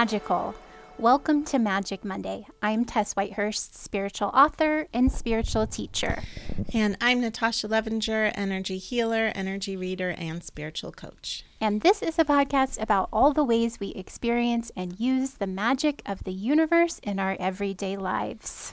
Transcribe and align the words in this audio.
magical. 0.00 0.54
Welcome 0.96 1.44
to 1.44 1.58
Magic 1.58 2.06
Monday. 2.06 2.46
I'm 2.62 2.86
Tess 2.86 3.12
Whitehurst, 3.12 3.74
spiritual 3.74 4.28
author 4.28 4.88
and 4.94 5.12
spiritual 5.12 5.66
teacher. 5.66 6.22
And 6.72 6.96
I'm 7.02 7.20
Natasha 7.20 7.68
Levinger, 7.68 8.32
energy 8.34 8.78
healer, 8.78 9.30
energy 9.34 9.76
reader, 9.76 10.14
and 10.16 10.42
spiritual 10.42 10.90
coach. 10.90 11.44
And 11.60 11.82
this 11.82 12.00
is 12.00 12.18
a 12.18 12.24
podcast 12.24 12.80
about 12.80 13.10
all 13.12 13.34
the 13.34 13.44
ways 13.44 13.78
we 13.78 13.88
experience 13.88 14.72
and 14.74 14.98
use 14.98 15.32
the 15.32 15.46
magic 15.46 16.00
of 16.06 16.24
the 16.24 16.32
universe 16.32 16.98
in 17.02 17.18
our 17.18 17.36
everyday 17.38 17.98
lives. 17.98 18.72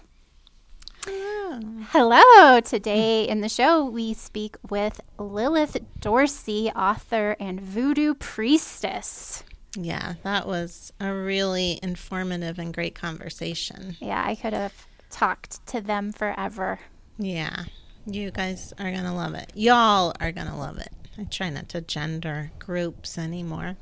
Hello. 1.04 1.62
Hello. 1.90 2.62
Today 2.62 3.28
in 3.28 3.42
the 3.42 3.50
show, 3.50 3.84
we 3.84 4.14
speak 4.14 4.56
with 4.70 5.02
Lilith 5.18 5.76
Dorsey, 6.00 6.72
author 6.74 7.36
and 7.38 7.60
voodoo 7.60 8.14
priestess. 8.14 9.44
Yeah, 9.80 10.16
that 10.24 10.48
was 10.48 10.92
a 11.00 11.14
really 11.14 11.80
informative 11.84 12.58
and 12.58 12.74
great 12.74 12.96
conversation. 12.96 13.96
Yeah, 14.00 14.24
I 14.26 14.34
could 14.34 14.54
have 14.54 14.88
talked 15.12 15.66
to 15.68 15.82
them 15.82 16.12
forever. 16.12 16.80
Yeah, 17.20 17.66
you 18.08 18.32
guys 18.32 18.74
are 18.80 18.92
going 18.92 19.04
to 19.04 19.14
love 19.14 19.36
it. 19.36 19.52
Y'all 19.54 20.14
are 20.20 20.32
going 20.32 20.48
to 20.48 20.56
love 20.56 20.80
it. 20.80 20.92
I 21.18 21.26
try 21.26 21.50
not 21.50 21.70
to 21.70 21.82
gender 21.82 22.52
groups 22.58 23.18
anymore. 23.18 23.76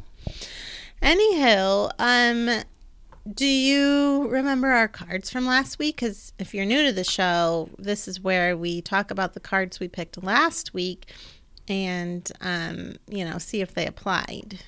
Anywho, 1.02 1.92
um, 1.98 2.64
do 3.34 3.46
you 3.46 4.28
remember 4.28 4.68
our 4.68 4.88
cards 4.88 5.30
from 5.30 5.46
last 5.46 5.80
week? 5.80 5.96
Because 5.98 6.34
if 6.38 6.54
you're 6.54 6.66
new 6.66 6.84
to 6.86 6.92
the 6.92 7.04
show, 7.06 7.70
this 7.80 8.08
is 8.08 8.20
where 8.20 8.58
we 8.58 8.82
talk 8.82 9.12
about 9.12 9.34
the 9.34 9.40
cards 9.40 9.80
we 9.80 9.88
picked 9.88 10.22
last 10.22 10.74
week 10.74 11.12
and, 11.68 12.30
um, 12.42 12.96
you 13.08 13.24
know, 13.24 13.38
see 13.38 13.62
if 13.62 13.74
they 13.74 13.86
applied. 13.86 14.60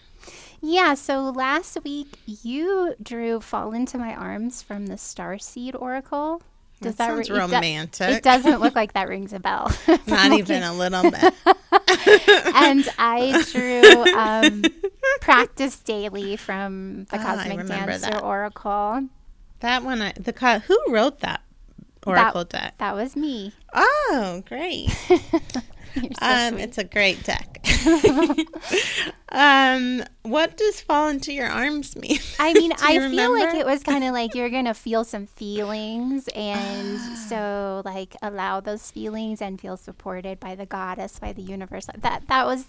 Yeah, 0.61 0.95
so 0.95 1.21
last 1.29 1.77
week 1.83 2.07
you 2.25 2.95
drew 3.01 3.39
Fall 3.39 3.73
Into 3.73 3.97
My 3.97 4.15
Arms 4.15 4.61
from 4.61 4.87
the 4.87 4.97
Star 4.97 5.37
Seed 5.37 5.75
Oracle. 5.75 6.41
Does 6.81 6.95
that, 6.95 7.07
that 7.07 7.15
sounds 7.15 7.29
ri- 7.29 7.39
romantic? 7.39 8.07
It, 8.07 8.11
do- 8.11 8.17
it, 8.17 8.23
doesn't 8.23 8.59
look 8.59 8.75
like 8.75 8.93
that 8.93 9.07
rings 9.07 9.33
a 9.33 9.39
bell. 9.39 9.71
Not 10.07 10.33
even 10.33 10.63
a 10.63 10.73
little 10.73 11.03
bit. 11.03 11.13
and 12.55 12.87
I 12.99 13.43
drew 13.51 14.13
um, 14.13 14.63
Practice 15.21 15.79
Daily 15.79 16.35
from 16.37 17.05
the 17.05 17.17
Ah, 17.17 17.23
Cosmic 17.23 17.67
Dancer 17.67 18.11
that. 18.11 18.23
Oracle. 18.23 19.07
That 19.61 19.83
one, 19.83 20.01
I, 20.01 20.13
the 20.19 20.33
co- 20.33 20.59
who 20.59 20.79
wrote 20.89 21.21
that 21.21 21.41
oracle 22.05 22.43
deck? 22.43 22.75
That 22.77 22.93
was 22.93 23.15
me. 23.15 23.53
Oh, 23.73 24.43
great! 24.47 24.89
So 26.19 26.25
um, 26.25 26.57
it's 26.57 26.77
a 26.77 26.83
great 26.83 27.23
deck. 27.23 27.59
um, 29.29 30.03
what 30.23 30.57
does 30.57 30.81
fall 30.81 31.09
into 31.09 31.33
your 31.33 31.47
arms 31.47 31.95
mean? 31.95 32.19
I 32.39 32.53
mean, 32.53 32.71
I 32.81 32.93
you 32.93 33.09
feel 33.09 33.31
like 33.33 33.55
it 33.55 33.65
was 33.65 33.83
kind 33.83 34.03
of 34.03 34.13
like 34.13 34.35
you're 34.35 34.49
gonna 34.49 34.73
feel 34.73 35.03
some 35.03 35.25
feelings, 35.25 36.27
and 36.29 36.99
so 36.99 37.81
like 37.85 38.15
allow 38.21 38.59
those 38.59 38.91
feelings 38.91 39.41
and 39.41 39.59
feel 39.59 39.77
supported 39.77 40.39
by 40.39 40.55
the 40.55 40.65
goddess, 40.65 41.19
by 41.19 41.33
the 41.33 41.41
universe. 41.41 41.87
That 41.97 42.27
that 42.27 42.45
was, 42.45 42.65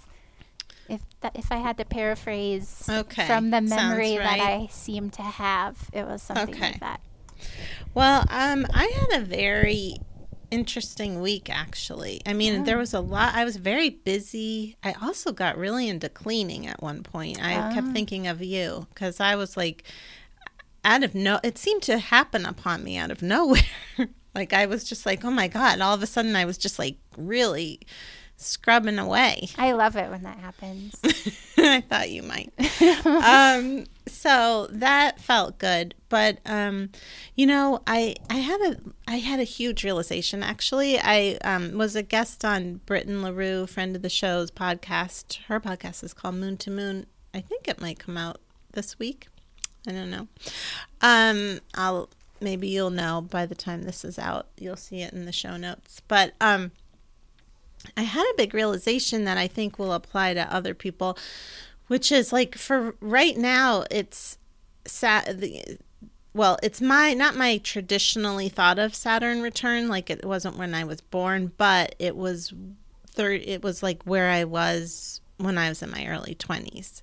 if 0.89 1.01
that, 1.21 1.37
if 1.37 1.53
I 1.53 1.57
had 1.57 1.77
to 1.79 1.85
paraphrase 1.85 2.89
Okay, 2.89 3.27
from 3.27 3.51
the 3.51 3.61
memory 3.61 4.17
that. 4.17 4.41
I 4.41 4.69
seem 4.71 5.11
to 5.11 5.23
have, 5.23 5.91
it 5.93 6.07
was 6.07 6.23
something 6.23 6.55
Okay. 6.55 6.71
like 6.73 6.81
that. 6.81 7.01
Well, 7.95 8.25
um, 8.31 8.67
I 8.75 8.85
had 9.11 9.23
a 9.23 9.25
very 9.25 9.97
interesting 10.51 11.21
week 11.21 11.49
actually. 11.51 12.21
I 12.27 12.33
mean, 12.33 12.65
there 12.65 12.79
was 12.79 12.95
a 12.95 13.01
lot. 13.01 13.35
I 13.35 13.45
was 13.45 13.57
very 13.57 13.91
busy. 13.91 14.77
I 14.83 14.95
also 15.03 15.33
got 15.33 15.57
really 15.59 15.89
into 15.89 16.09
cleaning 16.09 16.67
at 16.67 16.83
one 16.83 17.03
point. 17.03 17.43
I 17.43 17.55
Ah. 17.57 17.73
kept 17.75 17.89
thinking 17.93 18.27
of 18.27 18.43
you 18.43 18.87
because 18.95 19.21
I 19.21 19.37
was 19.37 19.57
like, 19.57 19.85
out 20.85 21.03
of 21.05 21.15
no, 21.15 21.41
it 21.43 21.59
seemed 21.59 21.83
to 21.83 21.99
happen 21.99 22.47
upon 22.47 22.85
me 22.85 22.97
out 22.97 23.11
of 23.11 23.21
nowhere. 23.35 23.63
like 24.35 24.53
I 24.53 24.67
was 24.67 24.85
just 24.85 25.05
like, 25.07 25.25
oh 25.25 25.31
my 25.31 25.49
god! 25.49 25.81
All 25.81 25.95
of 25.95 26.03
a 26.03 26.07
sudden, 26.07 26.37
I 26.37 26.45
was 26.45 26.57
just 26.59 26.79
like 26.79 26.97
really 27.17 27.81
scrubbing 28.39 28.99
away. 28.99 29.49
I 29.59 29.73
love 29.73 29.97
it 29.97 30.11
when 30.11 30.23
that 30.23 30.39
happens. 30.39 30.99
I 31.59 31.83
thought 31.83 32.09
you 32.09 32.23
might. 32.23 32.53
um, 33.07 33.85
so 34.07 34.69
that 34.71 35.21
felt 35.21 35.59
good, 35.59 35.95
but 36.09 36.39
um, 36.47 36.91
you 37.35 37.47
know, 37.47 37.83
I 37.87 38.15
I 38.31 38.37
had 38.37 38.61
a 38.61 38.77
I 39.07 39.17
had 39.17 39.41
a 39.41 39.45
huge 39.45 39.85
realization. 39.85 40.43
Actually, 40.43 40.99
I 40.99 41.37
um, 41.45 41.77
was 41.77 41.97
a 41.97 42.03
guest 42.03 42.45
on 42.45 42.81
Britton 42.87 43.23
Larue, 43.23 43.67
friend 43.67 43.95
of 43.95 44.03
the 44.03 44.09
show's 44.09 44.51
podcast. 44.51 45.43
Her 45.49 45.61
podcast 45.61 46.03
is 46.05 46.15
called 46.15 46.37
Moon 46.37 46.57
to 46.59 46.71
Moon. 46.71 47.07
I 47.35 47.41
think 47.41 47.69
it 47.69 47.81
might 47.81 47.99
come 47.99 48.17
out 48.17 48.41
this 48.73 48.99
week. 48.99 49.29
I 49.87 49.93
don't 49.93 50.11
know. 50.11 50.29
Um, 51.03 51.61
I'll 51.75 52.09
maybe 52.41 52.69
you'll 52.69 52.91
know 52.91 53.21
by 53.21 53.47
the 53.47 53.57
time 53.57 53.83
this 53.83 54.05
is 54.05 54.19
out. 54.19 54.47
You'll 54.57 54.77
see 54.77 55.03
it 55.03 55.13
in 55.13 55.27
the 55.27 55.33
show 55.33 55.57
notes. 55.57 56.01
But 56.07 56.35
um. 56.41 56.71
I 57.97 58.03
had 58.03 58.25
a 58.33 58.37
big 58.37 58.55
realization 58.55 59.25
that 59.25 59.39
I 59.39 59.47
think 59.47 59.79
will 59.79 59.93
apply 59.93 60.35
to 60.35 60.53
other 60.53 60.75
people, 60.75 61.19
which 61.87 62.13
is 62.13 62.33
like 62.33 62.57
for 62.57 62.95
right 63.01 63.37
now, 63.37 63.85
it's 63.91 64.39
sat. 64.85 65.41
The, 65.41 65.79
well, 66.35 66.59
it's 66.63 66.81
my 66.81 67.15
not 67.15 67.37
my 67.37 67.59
traditionally 67.59 68.49
thought 68.49 68.79
of 68.79 68.95
Saturn 68.95 69.43
return. 69.43 69.89
Like 69.89 70.11
it 70.11 70.25
wasn't 70.25 70.59
when 70.59 70.75
I 70.75 70.85
was 70.85 71.01
born, 71.01 71.53
but 71.57 71.95
it 71.99 72.17
was 72.17 72.53
third. 73.11 73.43
It 73.45 73.63
was 73.63 73.83
like 73.83 74.03
where 74.05 74.31
I 74.31 74.45
was 74.45 75.21
when 75.39 75.59
I 75.59 75.69
was 75.69 75.83
in 75.83 75.91
my 75.91 76.07
early 76.07 76.35
twenties. 76.35 77.03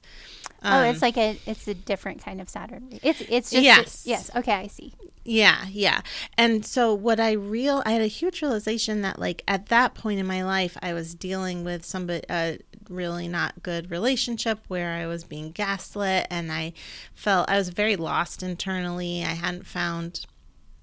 Oh, 0.64 0.84
it's 0.84 1.02
like 1.02 1.18
a 1.18 1.40
it's 1.46 1.68
a 1.68 1.74
different 1.74 2.24
kind 2.24 2.42
of 2.42 2.50
Saturn. 2.50 3.00
It's 3.04 3.22
it's 3.22 3.52
just 3.52 3.64
Yes. 3.64 4.04
yes. 4.06 4.32
Okay, 4.36 4.54
I 4.54 4.68
see. 4.68 4.94
Yeah, 5.28 5.66
yeah. 5.72 6.02
And 6.38 6.64
so 6.64 6.94
what 6.94 7.20
I 7.20 7.32
real 7.32 7.82
I 7.86 7.92
had 7.92 8.02
a 8.02 8.08
huge 8.08 8.42
realization 8.44 9.02
that 9.02 9.18
like 9.20 9.44
at 9.48 9.68
that 9.68 9.96
point 9.96 10.20
in 10.20 10.28
my 10.28 10.44
life 10.44 10.78
I 10.82 10.94
was 10.94 11.16
dealing 11.16 11.64
with 11.64 11.84
somebody 11.84 12.24
a 12.30 12.60
really 12.90 13.28
not 13.28 13.64
good 13.64 13.90
relationship 13.90 14.60
where 14.68 14.92
I 14.94 15.08
was 15.08 15.24
being 15.24 15.52
gaslit 15.52 16.28
and 16.30 16.52
I 16.52 16.74
felt 17.16 17.50
I 17.50 17.58
was 17.58 17.70
very 17.70 17.96
lost 17.96 18.44
internally. 18.44 19.24
I 19.24 19.34
hadn't 19.34 19.66
found 19.66 20.28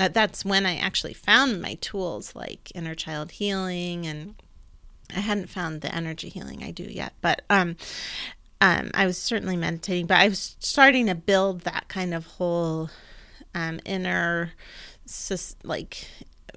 uh, 0.01 0.09
that's 0.09 0.45
when 0.45 0.67
I 0.67 0.77
actually 0.77 1.13
found 1.15 1.63
my 1.63 1.75
tools 1.75 2.35
like 2.35 2.73
inner 2.75 2.97
child 2.97 3.33
healing 3.33 4.07
and 4.07 4.35
I 5.15 5.21
hadn't 5.21 5.51
found 5.51 5.83
the 5.83 5.95
energy 5.95 6.29
healing 6.29 6.65
I 6.65 6.73
do 6.73 6.83
yet, 6.83 7.13
but 7.21 7.43
um 7.49 7.77
um 8.63 8.91
I 8.95 9.05
was 9.05 9.19
certainly 9.19 9.57
meditating, 9.57 10.07
but 10.07 10.17
I 10.17 10.29
was 10.29 10.57
starting 10.61 11.07
to 11.09 11.15
build 11.15 11.63
that 11.63 11.89
kind 11.89 12.15
of 12.15 12.25
whole 12.27 12.89
um, 13.55 13.81
inner 13.85 14.53
like 15.65 16.07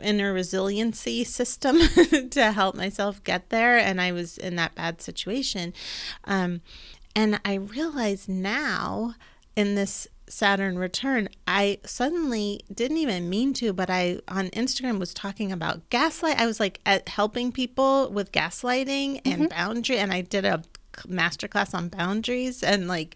inner 0.02 0.34
resiliency 0.34 1.24
system 1.24 1.78
to 2.30 2.52
help 2.52 2.76
myself 2.76 3.24
get 3.24 3.50
there 3.50 3.78
and 3.78 4.00
i 4.00 4.12
was 4.12 4.38
in 4.38 4.56
that 4.56 4.76
bad 4.76 5.02
situation. 5.02 5.74
Um, 6.26 6.62
and 7.16 7.40
i 7.44 7.56
realize 7.56 8.30
now 8.30 9.16
in 9.56 9.76
this 9.76 10.08
saturn 10.28 10.78
return 10.78 11.30
i 11.48 11.78
suddenly 11.86 12.62
didn't 12.74 12.98
even 12.98 13.30
mean 13.30 13.54
to 13.54 13.72
but 13.72 13.90
i 13.90 14.20
on 14.28 14.48
instagram 14.50 15.00
was 15.00 15.14
talking 15.14 15.52
about 15.52 15.90
gaslight. 15.90 16.38
I 16.40 16.46
was 16.46 16.60
like 16.60 16.80
at 16.86 17.10
helping 17.10 17.52
people 17.52 18.10
with 18.10 18.32
gaslighting 18.32 19.22
and 19.24 19.50
boundary 19.50 19.98
and 19.98 20.12
i 20.12 20.22
did 20.22 20.46
a 20.46 20.64
masterclass 21.04 21.74
on 21.74 21.90
boundaries 21.90 22.64
and 22.64 22.88
like 22.88 23.16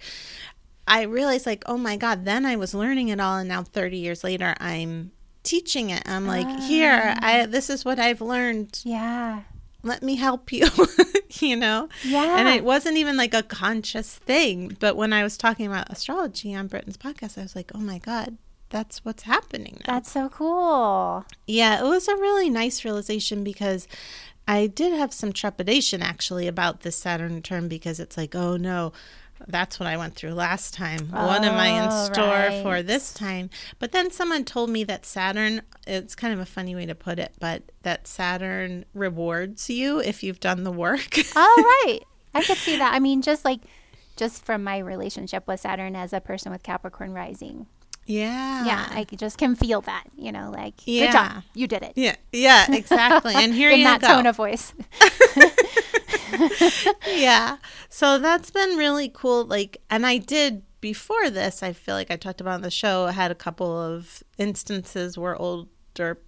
I 0.88 1.04
realized 1.04 1.46
like, 1.46 1.64
oh 1.68 1.78
my 1.78 1.98
God, 1.98 2.26
then 2.26 2.46
I 2.46 2.56
was 2.56 2.74
learning 2.74 3.10
it 3.10 3.20
all 3.20 3.38
and 3.38 3.48
now 3.48 3.64
30 3.64 3.98
years 3.98 4.24
later 4.24 4.56
I'm 4.60 5.12
teaching 5.44 5.90
it. 5.92 6.04
I'm 6.08 6.28
like, 6.28 6.48
here, 6.62 7.16
I 7.20 7.42
ah. 7.42 7.46
this 7.46 7.70
is 7.70 7.86
what 7.86 8.00
I've 8.00 8.22
learned. 8.22 8.82
Yeah. 8.84 9.42
Let 9.84 10.04
me 10.04 10.16
help 10.16 10.52
you. 10.52 10.68
you 11.40 11.56
know? 11.56 11.90
Yeah. 12.04 12.38
And 12.40 12.50
it 12.50 12.64
wasn't 12.64 12.98
even 12.98 13.18
like 13.18 13.34
a 13.34 13.44
conscious 13.44 14.16
thing. 14.16 14.76
But 14.80 14.96
when 14.96 15.14
I 15.14 15.24
was 15.24 15.38
talking 15.38 15.68
about 15.68 15.90
astrology 15.90 16.54
on 16.54 16.68
Britton's 16.68 16.98
podcast, 16.98 17.38
I 17.38 17.44
was 17.44 17.56
like, 17.56 17.72
oh 17.74 17.80
my 17.80 18.00
God, 18.00 18.38
that's 18.70 19.04
what's 19.06 19.24
happening 19.24 19.82
now. 19.86 19.94
That's 19.94 20.12
so 20.12 20.30
cool. 20.30 21.26
Yeah, 21.48 21.80
it 21.84 21.88
was 21.88 22.08
a 22.08 22.16
really 22.16 22.50
nice 22.50 22.84
realization 22.84 23.44
because 23.44 23.88
I 24.50 24.68
did 24.68 24.94
have 24.94 25.14
some 25.14 25.32
trepidation 25.32 26.02
actually 26.02 26.48
about 26.48 26.82
this 26.82 26.96
Saturn 26.98 27.36
return 27.36 27.68
because 27.68 28.00
it's 28.00 28.18
like, 28.18 28.34
oh 28.36 28.58
no, 28.58 28.94
that's 29.48 29.80
what 29.80 29.88
I 29.88 29.96
went 29.96 30.16
through 30.16 30.34
last 30.34 30.74
time. 30.74 31.10
what 31.12 31.44
am 31.44 31.54
I 31.56 31.68
in 31.68 31.90
Oh, 31.92 32.06
store 32.12 32.26
right. 32.28 32.64
for 32.64 32.82
this 32.82 33.14
time? 33.14 33.50
But 33.78 33.92
then 33.92 34.10
someone 34.12 34.44
told 34.46 34.70
me 34.70 34.84
that 34.86 35.06
Saturn, 35.06 35.62
it's 35.88 36.16
kind 36.16 36.34
of 36.34 36.40
a 36.40 36.46
funny 36.46 36.76
way 36.76 36.86
to 36.88 36.96
put 36.96 37.20
it, 37.20 37.34
but 37.40 37.72
that 37.84 38.08
Saturn 38.08 38.86
rewards 38.94 39.70
you 39.70 40.00
if 40.00 40.24
you've 40.24 40.40
done 40.40 40.64
the 40.64 40.72
work. 40.72 41.16
Oh, 41.36 41.84
right. 41.86 42.00
I 42.34 42.44
could 42.44 42.58
see 42.58 42.78
that. 42.78 42.94
I 42.94 43.00
mean, 43.00 43.22
just 43.22 43.46
like, 43.46 43.62
just 44.18 44.44
from 44.44 44.64
my 44.64 44.80
relationship 44.80 45.48
with 45.48 45.60
Saturn 45.62 45.96
as 45.96 46.12
a 46.12 46.20
person 46.20 46.52
with 46.52 46.64
Capricorn 46.64 47.14
rising. 47.14 47.68
Yeah. 48.10 48.66
Yeah, 48.66 48.88
I 48.90 49.04
just 49.16 49.38
can 49.38 49.56
feel 49.56 49.82
that, 49.82 50.06
you 50.18 50.32
know, 50.32 50.50
like, 50.52 50.78
good 50.78 50.92
Yeah. 50.92 51.12
job. 51.14 51.44
You 51.54 51.68
did 51.68 51.84
it. 51.84 51.94
Yeah, 51.96 52.16
yeah, 52.34 52.66
exactly. 52.74 53.36
And 53.36 53.54
here 53.54 53.70
In 53.72 53.80
you 53.80 53.86
that 53.86 54.02
go. 54.02 54.08
tone 54.08 54.26
of 54.26 54.36
voice. 54.36 54.74
yeah. 57.08 57.58
So 57.90 58.18
that's 58.20 58.50
been 58.52 58.78
really 58.78 59.10
cool. 59.10 59.46
Like, 59.46 59.78
and 59.90 60.06
I 60.06 60.18
did 60.18 60.64
before 60.82 61.30
this, 61.30 61.62
I 61.62 61.74
feel 61.74 61.96
like 61.96 62.10
I 62.10 62.16
talked 62.16 62.42
about 62.42 62.56
on 62.56 62.62
the 62.62 62.72
show, 62.72 63.06
I 63.06 63.12
had 63.12 63.32
a 63.32 63.36
couple 63.36 63.78
of 63.78 64.24
instances 64.38 65.18
where 65.18 65.36
older 65.36 66.20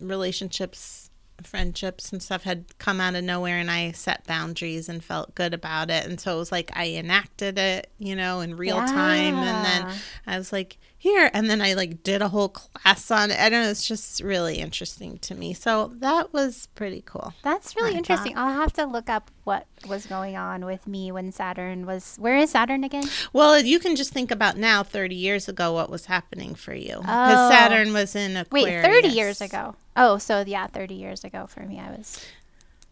relationships, 0.00 1.10
friendships, 1.42 2.10
and 2.12 2.22
stuff 2.22 2.42
had 2.42 2.64
come 2.78 3.00
out 3.00 3.14
of 3.14 3.22
nowhere, 3.24 3.58
and 3.58 3.70
I 3.70 3.92
set 3.92 4.26
boundaries 4.26 4.88
and 4.88 5.04
felt 5.04 5.34
good 5.34 5.54
about 5.54 5.90
it. 5.90 6.04
And 6.06 6.18
so 6.20 6.34
it 6.34 6.38
was 6.38 6.50
like 6.52 6.70
I 6.74 6.88
enacted 6.90 7.58
it, 7.58 7.90
you 7.98 8.16
know, 8.16 8.40
in 8.40 8.56
real 8.56 8.78
time. 8.78 9.36
And 9.36 9.64
then 9.64 9.94
I 10.26 10.38
was 10.38 10.52
like, 10.52 10.78
here. 10.98 11.30
And 11.32 11.48
then 11.50 11.60
I 11.60 11.74
like 11.74 12.02
did 12.02 12.22
a 12.22 12.28
whole 12.28 12.48
class 12.48 13.10
on 13.10 13.30
it. 13.30 13.38
I 13.38 13.48
don't 13.48 13.62
know. 13.62 13.70
It's 13.70 13.86
just 13.86 14.20
really 14.22 14.56
interesting 14.58 15.18
to 15.18 15.34
me. 15.34 15.52
So 15.54 15.92
that 15.96 16.32
was 16.32 16.68
pretty 16.74 17.02
cool. 17.06 17.34
That's 17.42 17.76
really 17.76 17.94
I 17.94 17.98
interesting. 17.98 18.36
I'll 18.36 18.52
have 18.54 18.72
to 18.74 18.84
look 18.86 19.08
up 19.08 19.30
what 19.44 19.66
was 19.88 20.06
going 20.06 20.36
on 20.36 20.64
with 20.64 20.86
me 20.86 21.12
when 21.12 21.30
Saturn 21.32 21.86
was. 21.86 22.16
Where 22.18 22.36
is 22.36 22.50
Saturn 22.50 22.82
again? 22.84 23.04
Well, 23.32 23.60
you 23.60 23.78
can 23.78 23.94
just 23.96 24.12
think 24.12 24.30
about 24.30 24.56
now, 24.56 24.82
30 24.82 25.14
years 25.14 25.48
ago, 25.48 25.72
what 25.72 25.90
was 25.90 26.06
happening 26.06 26.54
for 26.54 26.74
you. 26.74 26.98
Because 27.00 27.50
Oh. 27.50 27.50
Saturn 27.50 27.92
was 27.92 28.16
in 28.16 28.44
Wait, 28.50 28.82
30 28.82 29.08
years 29.08 29.40
ago. 29.40 29.76
Oh, 29.96 30.18
so 30.18 30.44
yeah, 30.46 30.66
30 30.66 30.94
years 30.94 31.24
ago 31.24 31.46
for 31.46 31.60
me, 31.60 31.78
I 31.78 31.90
was 31.90 32.20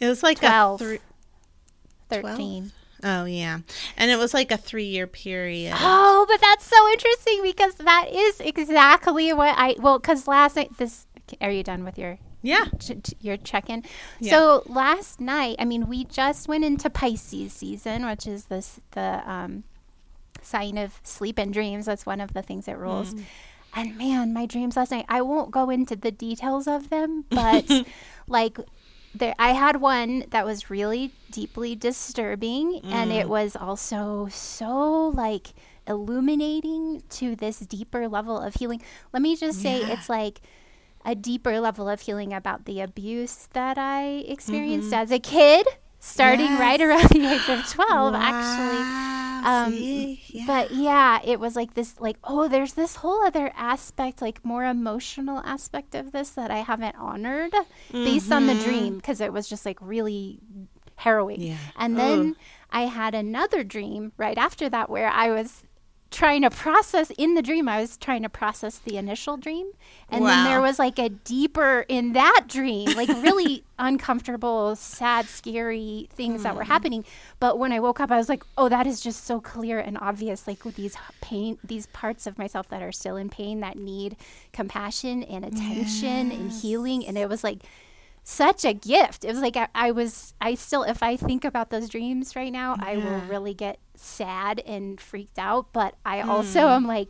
It 0.00 0.08
was 0.08 0.22
like 0.22 0.38
12. 0.38 0.80
a 0.80 0.84
three. 0.84 0.98
13. 2.10 2.72
Oh, 3.04 3.26
yeah. 3.26 3.60
And 3.96 4.10
it 4.10 4.18
was 4.18 4.32
like 4.32 4.50
a 4.50 4.56
three 4.56 4.86
year 4.86 5.06
period. 5.06 5.74
Oh, 5.78 6.24
but 6.28 6.40
that's 6.40 6.66
so 6.66 6.88
interesting 6.90 7.42
because 7.42 7.74
that 7.74 8.08
is 8.10 8.40
exactly 8.40 9.32
what 9.32 9.54
I. 9.56 9.76
Well, 9.78 9.98
because 9.98 10.26
last 10.26 10.56
night, 10.56 10.76
this. 10.78 11.06
Are 11.40 11.50
you 11.50 11.62
done 11.62 11.84
with 11.84 11.98
your 11.98 12.18
yeah. 12.44 12.66
your 13.20 13.38
check-in. 13.38 13.84
Yeah. 14.20 14.30
So 14.30 14.62
last 14.66 15.18
night, 15.18 15.56
I 15.58 15.64
mean, 15.64 15.88
we 15.88 16.04
just 16.04 16.46
went 16.46 16.62
into 16.62 16.90
Pisces 16.90 17.54
season, 17.54 18.04
which 18.04 18.26
is 18.26 18.44
this 18.44 18.80
the 18.90 19.22
um, 19.24 19.64
sign 20.42 20.76
of 20.76 21.00
sleep 21.02 21.38
and 21.38 21.54
dreams. 21.54 21.86
That's 21.86 22.04
one 22.04 22.20
of 22.20 22.34
the 22.34 22.42
things 22.42 22.66
that 22.66 22.78
rules. 22.78 23.14
And 23.74 23.96
man, 23.96 24.34
my 24.34 24.44
dreams 24.44 24.76
last 24.76 24.90
night. 24.90 25.06
I 25.08 25.22
won't 25.22 25.50
go 25.50 25.70
into 25.70 25.96
the 25.96 26.12
details 26.12 26.68
of 26.68 26.90
them, 26.90 27.24
but 27.30 27.68
like. 28.28 28.58
There, 29.14 29.34
I 29.38 29.50
had 29.50 29.80
one 29.80 30.24
that 30.30 30.44
was 30.44 30.70
really 30.70 31.12
deeply 31.30 31.76
disturbing, 31.76 32.80
and 32.84 33.12
it 33.12 33.26
mm. 33.26 33.28
was 33.28 33.54
also 33.54 34.28
so 34.30 35.08
like 35.08 35.54
illuminating 35.86 37.02
to 37.10 37.36
this 37.36 37.60
deeper 37.60 38.08
level 38.08 38.38
of 38.38 38.54
healing. 38.54 38.82
Let 39.12 39.22
me 39.22 39.36
just 39.36 39.60
say, 39.60 39.80
Yeah. 39.80 39.92
it's 39.92 40.08
like 40.08 40.40
a 41.04 41.14
deeper 41.14 41.60
level 41.60 41.88
of 41.88 42.00
healing 42.00 42.32
about 42.32 42.64
the 42.64 42.80
abuse 42.80 43.48
that 43.52 43.76
I 43.78 44.24
experienced 44.26 44.90
mm-hmm. 44.90 45.02
as 45.02 45.10
a 45.10 45.18
kid, 45.18 45.66
starting 46.00 46.58
right 46.58 46.80
around 46.80 47.10
the 47.10 47.26
age 47.26 47.48
of 47.48 47.68
12, 47.70 48.14
actually. 48.16 49.33
Um, 49.44 49.72
see? 49.72 50.22
Yeah. 50.28 50.44
But 50.46 50.72
yeah, 50.72 51.20
it 51.24 51.40
was 51.40 51.56
like 51.56 51.74
this, 51.74 52.00
like, 52.00 52.16
oh, 52.24 52.48
there's 52.48 52.74
this 52.74 52.96
whole 52.96 53.24
other 53.24 53.52
aspect, 53.56 54.22
like 54.22 54.44
more 54.44 54.64
emotional 54.64 55.38
aspect 55.40 55.94
of 55.94 56.12
this 56.12 56.30
that 56.30 56.50
I 56.50 56.58
haven't 56.58 56.96
honored 56.96 57.52
based 57.92 58.32
on 58.32 58.46
the 58.46 58.54
dream 58.54 58.96
because 58.96 59.20
it 59.20 59.32
was 59.32 59.48
just 59.48 59.66
like 59.66 59.78
really 59.80 60.38
harrowing. 60.96 61.40
Yeah. 61.40 61.56
And 61.76 61.98
then 61.98 62.36
I 62.70 62.82
had 62.82 63.14
another 63.14 63.64
dream 63.64 64.12
right 64.16 64.38
after 64.38 64.68
that 64.68 64.88
where 64.88 65.08
I 65.08 65.30
was 65.30 65.63
trying 66.14 66.42
to 66.42 66.50
process 66.50 67.10
in 67.18 67.34
the 67.34 67.42
dream 67.42 67.68
I 67.68 67.80
was 67.80 67.96
trying 67.96 68.22
to 68.22 68.28
process 68.28 68.78
the 68.78 68.96
initial 68.96 69.36
dream. 69.36 69.72
And 70.08 70.24
then 70.24 70.44
there 70.44 70.60
was 70.60 70.78
like 70.78 70.96
a 70.98 71.08
deeper 71.08 71.84
in 71.88 72.12
that 72.12 72.44
dream 72.46 72.86
like 72.94 73.08
really 73.08 73.64
uncomfortable 73.80 74.76
sad 74.76 75.26
scary 75.26 76.08
things 76.12 76.44
that 76.44 76.54
were 76.54 76.62
hmm. 76.62 76.70
happening. 76.70 77.04
But 77.40 77.58
when 77.58 77.72
I 77.72 77.80
woke 77.80 77.98
up 77.98 78.12
I 78.12 78.16
was 78.16 78.28
like 78.28 78.44
oh 78.56 78.68
that 78.68 78.86
is 78.86 79.00
just 79.00 79.24
so 79.24 79.40
clear 79.40 79.80
and 79.80 79.98
obvious 79.98 80.46
like 80.46 80.64
with 80.64 80.76
these 80.76 80.96
pain 81.20 81.58
these 81.64 81.86
parts 81.86 82.28
of 82.28 82.38
myself 82.38 82.68
that 82.68 82.80
are 82.80 82.92
still 82.92 83.16
in 83.16 83.28
pain 83.28 83.58
that 83.60 83.76
need 83.76 84.16
compassion 84.52 85.24
and 85.24 85.44
attention 85.44 86.30
and 86.30 86.52
healing. 86.52 87.04
And 87.04 87.18
it 87.18 87.28
was 87.28 87.42
like 87.42 87.58
such 88.24 88.64
a 88.64 88.72
gift. 88.72 89.24
It 89.24 89.28
was 89.28 89.40
like 89.40 89.56
I, 89.56 89.68
I 89.74 89.90
was, 89.90 90.34
I 90.40 90.54
still, 90.54 90.82
if 90.82 91.02
I 91.02 91.16
think 91.16 91.44
about 91.44 91.70
those 91.70 91.88
dreams 91.90 92.34
right 92.34 92.52
now, 92.52 92.74
I 92.80 92.96
will 92.96 93.20
really 93.28 93.54
get 93.54 93.78
sad 93.94 94.60
and 94.66 94.98
freaked 94.98 95.38
out. 95.38 95.72
But 95.72 95.94
I 96.04 96.22
also 96.22 96.62
hmm. 96.62 96.72
am 96.72 96.86
like, 96.86 97.08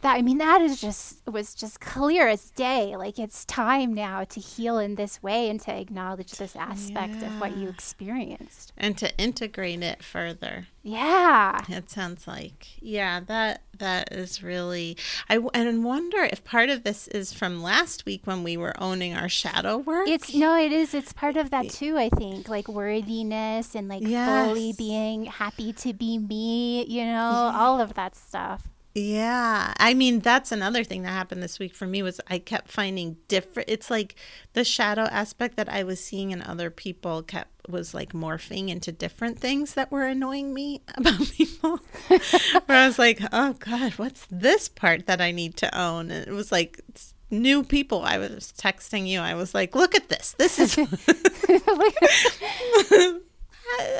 that, 0.00 0.16
I 0.16 0.22
mean, 0.22 0.38
that 0.38 0.60
is 0.60 0.80
just, 0.80 1.26
was 1.26 1.54
just 1.54 1.80
clear 1.80 2.28
as 2.28 2.50
day. 2.50 2.96
Like 2.96 3.18
it's 3.18 3.44
time 3.44 3.94
now 3.94 4.24
to 4.24 4.40
heal 4.40 4.78
in 4.78 4.94
this 4.94 5.22
way 5.22 5.48
and 5.50 5.60
to 5.62 5.74
acknowledge 5.74 6.32
this 6.32 6.54
aspect 6.56 7.22
of 7.22 7.40
what 7.40 7.56
you 7.56 7.68
experienced. 7.68 8.72
and 8.76 8.96
to 8.98 9.16
integrate 9.18 9.82
it 9.82 10.02
further. 10.02 10.68
Yeah. 10.82 11.64
It 11.68 11.90
sounds 11.90 12.26
like, 12.26 12.68
yeah, 12.80 13.20
that 13.26 13.62
that 13.78 14.12
is 14.12 14.42
really. 14.42 14.96
I 15.28 15.38
and 15.54 15.84
wonder 15.84 16.18
if 16.18 16.44
part 16.44 16.70
of 16.70 16.82
this 16.82 17.08
is 17.08 17.32
from 17.32 17.62
last 17.62 18.06
week 18.06 18.22
when 18.24 18.42
we 18.42 18.56
were 18.56 18.74
owning 18.80 19.14
our 19.14 19.28
shadow 19.28 19.76
work. 19.78 20.08
It's 20.08 20.34
no, 20.34 20.56
it 20.56 20.72
is. 20.72 20.94
It's 20.94 21.12
part 21.12 21.36
of 21.36 21.50
that 21.50 21.68
too. 21.68 21.98
I 21.98 22.08
think 22.08 22.48
like 22.48 22.68
worthiness 22.68 23.74
and 23.74 23.88
like 23.88 24.02
fully 24.02 24.72
being 24.72 25.26
happy 25.26 25.72
to 25.74 25.92
be 25.92 26.18
me. 26.18 26.86
You 26.86 27.04
know, 27.04 27.52
all 27.54 27.80
of 27.80 27.94
that 27.94 28.14
stuff. 28.16 28.68
Yeah. 28.94 29.74
I 29.78 29.94
mean, 29.94 30.20
that's 30.20 30.50
another 30.50 30.82
thing 30.82 31.02
that 31.02 31.10
happened 31.10 31.42
this 31.42 31.58
week 31.58 31.74
for 31.74 31.86
me 31.86 32.02
was 32.02 32.20
I 32.28 32.38
kept 32.38 32.70
finding 32.70 33.18
different 33.28 33.68
it's 33.68 33.90
like 33.90 34.16
the 34.54 34.64
shadow 34.64 35.04
aspect 35.04 35.56
that 35.56 35.68
I 35.68 35.84
was 35.84 36.02
seeing 36.02 36.30
in 36.30 36.42
other 36.42 36.70
people 36.70 37.22
kept 37.22 37.68
was 37.68 37.94
like 37.94 38.12
morphing 38.12 38.70
into 38.70 38.90
different 38.90 39.38
things 39.38 39.74
that 39.74 39.92
were 39.92 40.04
annoying 40.04 40.54
me 40.54 40.80
about 40.96 41.20
people. 41.28 41.78
Where 42.66 42.78
I 42.78 42.86
was 42.86 42.98
like, 42.98 43.20
"Oh 43.32 43.54
god, 43.54 43.92
what's 43.92 44.26
this 44.30 44.68
part 44.68 45.06
that 45.06 45.20
I 45.20 45.32
need 45.32 45.56
to 45.58 45.78
own?" 45.78 46.10
And 46.10 46.26
it 46.26 46.32
was 46.32 46.50
like 46.50 46.80
it's 46.88 47.14
new 47.30 47.62
people. 47.62 48.02
I 48.02 48.18
was 48.18 48.52
texting 48.56 49.06
you. 49.06 49.20
I 49.20 49.34
was 49.34 49.54
like, 49.54 49.74
"Look 49.74 49.94
at 49.94 50.08
this. 50.08 50.34
This 50.38 50.58
is 50.58 50.74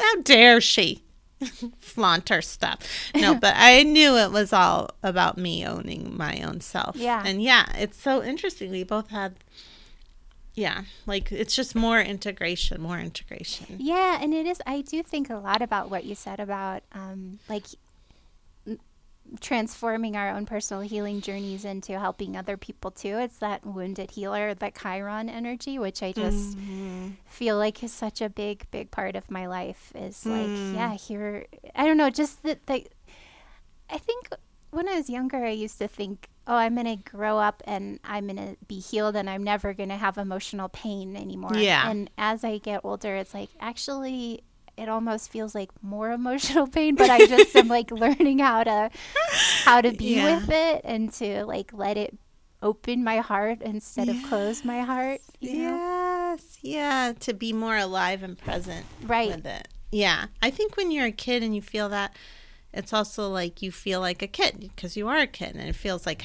how 0.00 0.22
dare 0.22 0.60
she 0.60 1.04
flaunt 1.78 2.28
her 2.28 2.42
stuff 2.42 2.78
no 3.14 3.34
but 3.34 3.54
i 3.56 3.82
knew 3.82 4.16
it 4.16 4.30
was 4.32 4.52
all 4.52 4.90
about 5.02 5.38
me 5.38 5.64
owning 5.64 6.16
my 6.16 6.40
own 6.42 6.60
self 6.60 6.96
Yeah. 6.96 7.22
and 7.24 7.42
yeah 7.42 7.66
it's 7.76 8.00
so 8.00 8.22
interesting 8.22 8.70
we 8.70 8.82
both 8.84 9.10
had 9.10 9.36
yeah 10.54 10.82
like 11.06 11.30
it's 11.30 11.54
just 11.54 11.74
more 11.76 12.00
integration 12.00 12.80
more 12.80 12.98
integration 12.98 13.76
Yeah, 13.78 14.18
and 14.20 14.34
it 14.34 14.46
is. 14.46 14.60
I 14.66 14.80
do 14.80 15.02
think 15.04 15.30
a 15.30 15.36
lot 15.36 15.62
about 15.62 15.88
what 15.90 16.02
you 16.04 16.14
said 16.16 16.40
about 16.40 16.82
um, 16.92 17.38
like 17.48 17.66
transforming 19.40 20.16
our 20.16 20.30
own 20.30 20.46
personal 20.46 20.82
healing 20.82 21.20
journeys 21.20 21.64
into 21.64 21.98
helping 21.98 22.36
other 22.36 22.56
people 22.56 22.90
too. 22.90 23.18
It's 23.18 23.38
that 23.38 23.64
wounded 23.66 24.10
healer, 24.10 24.54
that 24.54 24.78
Chiron 24.78 25.28
energy, 25.28 25.78
which 25.78 26.02
I 26.02 26.12
just 26.12 26.56
mm-hmm. 26.56 27.08
feel 27.26 27.56
like 27.56 27.82
is 27.82 27.92
such 27.92 28.20
a 28.20 28.28
big, 28.28 28.66
big 28.70 28.90
part 28.90 29.16
of 29.16 29.30
my 29.30 29.46
life. 29.46 29.92
Is 29.94 30.24
like, 30.24 30.46
mm. 30.46 30.74
yeah, 30.74 30.94
here. 30.94 31.46
I 31.74 31.84
don't 31.84 31.96
know, 31.96 32.10
just 32.10 32.42
that. 32.42 32.66
The, 32.66 32.86
I 33.90 33.98
think 33.98 34.28
when 34.70 34.88
I 34.88 34.96
was 34.96 35.08
younger, 35.08 35.44
I 35.44 35.50
used 35.50 35.78
to 35.78 35.88
think, 35.88 36.28
oh, 36.46 36.54
I'm 36.54 36.74
going 36.74 36.86
to 36.86 37.10
grow 37.10 37.38
up 37.38 37.62
and 37.66 38.00
I'm 38.04 38.26
going 38.26 38.36
to 38.36 38.56
be 38.66 38.80
healed 38.80 39.16
and 39.16 39.28
I'm 39.28 39.44
never 39.44 39.74
going 39.74 39.88
to 39.90 39.96
have 39.96 40.18
emotional 40.18 40.68
pain 40.68 41.16
anymore. 41.16 41.56
Yeah. 41.56 41.90
And 41.90 42.10
as 42.18 42.44
I 42.44 42.58
get 42.58 42.80
older, 42.84 43.16
it's 43.16 43.34
like, 43.34 43.50
actually, 43.60 44.42
it 44.78 44.88
almost 44.88 45.30
feels 45.30 45.54
like 45.54 45.70
more 45.82 46.10
emotional 46.20 46.66
pain, 46.66 46.94
but 46.94 47.10
I 47.10 47.26
just 47.26 47.54
am 47.56 47.68
like 47.68 47.90
learning 48.04 48.38
how 48.38 48.64
to 48.64 48.90
how 49.64 49.80
to 49.80 49.92
be 49.92 50.16
Yeah. 50.16 50.38
with 50.38 50.50
it 50.50 50.80
and 50.84 51.12
to 51.14 51.44
like 51.44 51.72
let 51.72 51.96
it 51.96 52.16
open 52.62 53.04
my 53.04 53.18
heart 53.18 53.62
instead 53.62 54.08
of 54.08 54.16
close 54.24 54.64
my 54.64 54.80
heart. 54.82 55.20
You 55.40 55.52
know? 55.58 55.76
yes 55.76 56.58
yeah 56.62 57.12
to 57.20 57.32
be 57.32 57.52
more 57.52 57.76
alive 57.76 58.22
and 58.22 58.36
present 58.36 58.84
Right. 59.04 59.28
with 59.36 59.46
it 59.46 59.68
yeah 59.92 60.26
i 60.42 60.50
think 60.50 60.76
when 60.76 60.90
you're 60.90 61.06
a 61.06 61.12
kid 61.12 61.42
and 61.42 61.54
you 61.54 61.62
feel 61.62 61.88
that 61.88 62.14
it's 62.74 62.92
also 62.92 63.28
like 63.30 63.62
you 63.62 63.70
feel 63.72 64.00
like 64.00 64.20
a 64.20 64.26
kid 64.26 64.58
because 64.60 64.96
you 64.96 65.08
are 65.08 65.18
a 65.18 65.26
kid 65.26 65.54
and 65.56 65.68
it 65.68 65.74
feels 65.76 66.04
like 66.04 66.22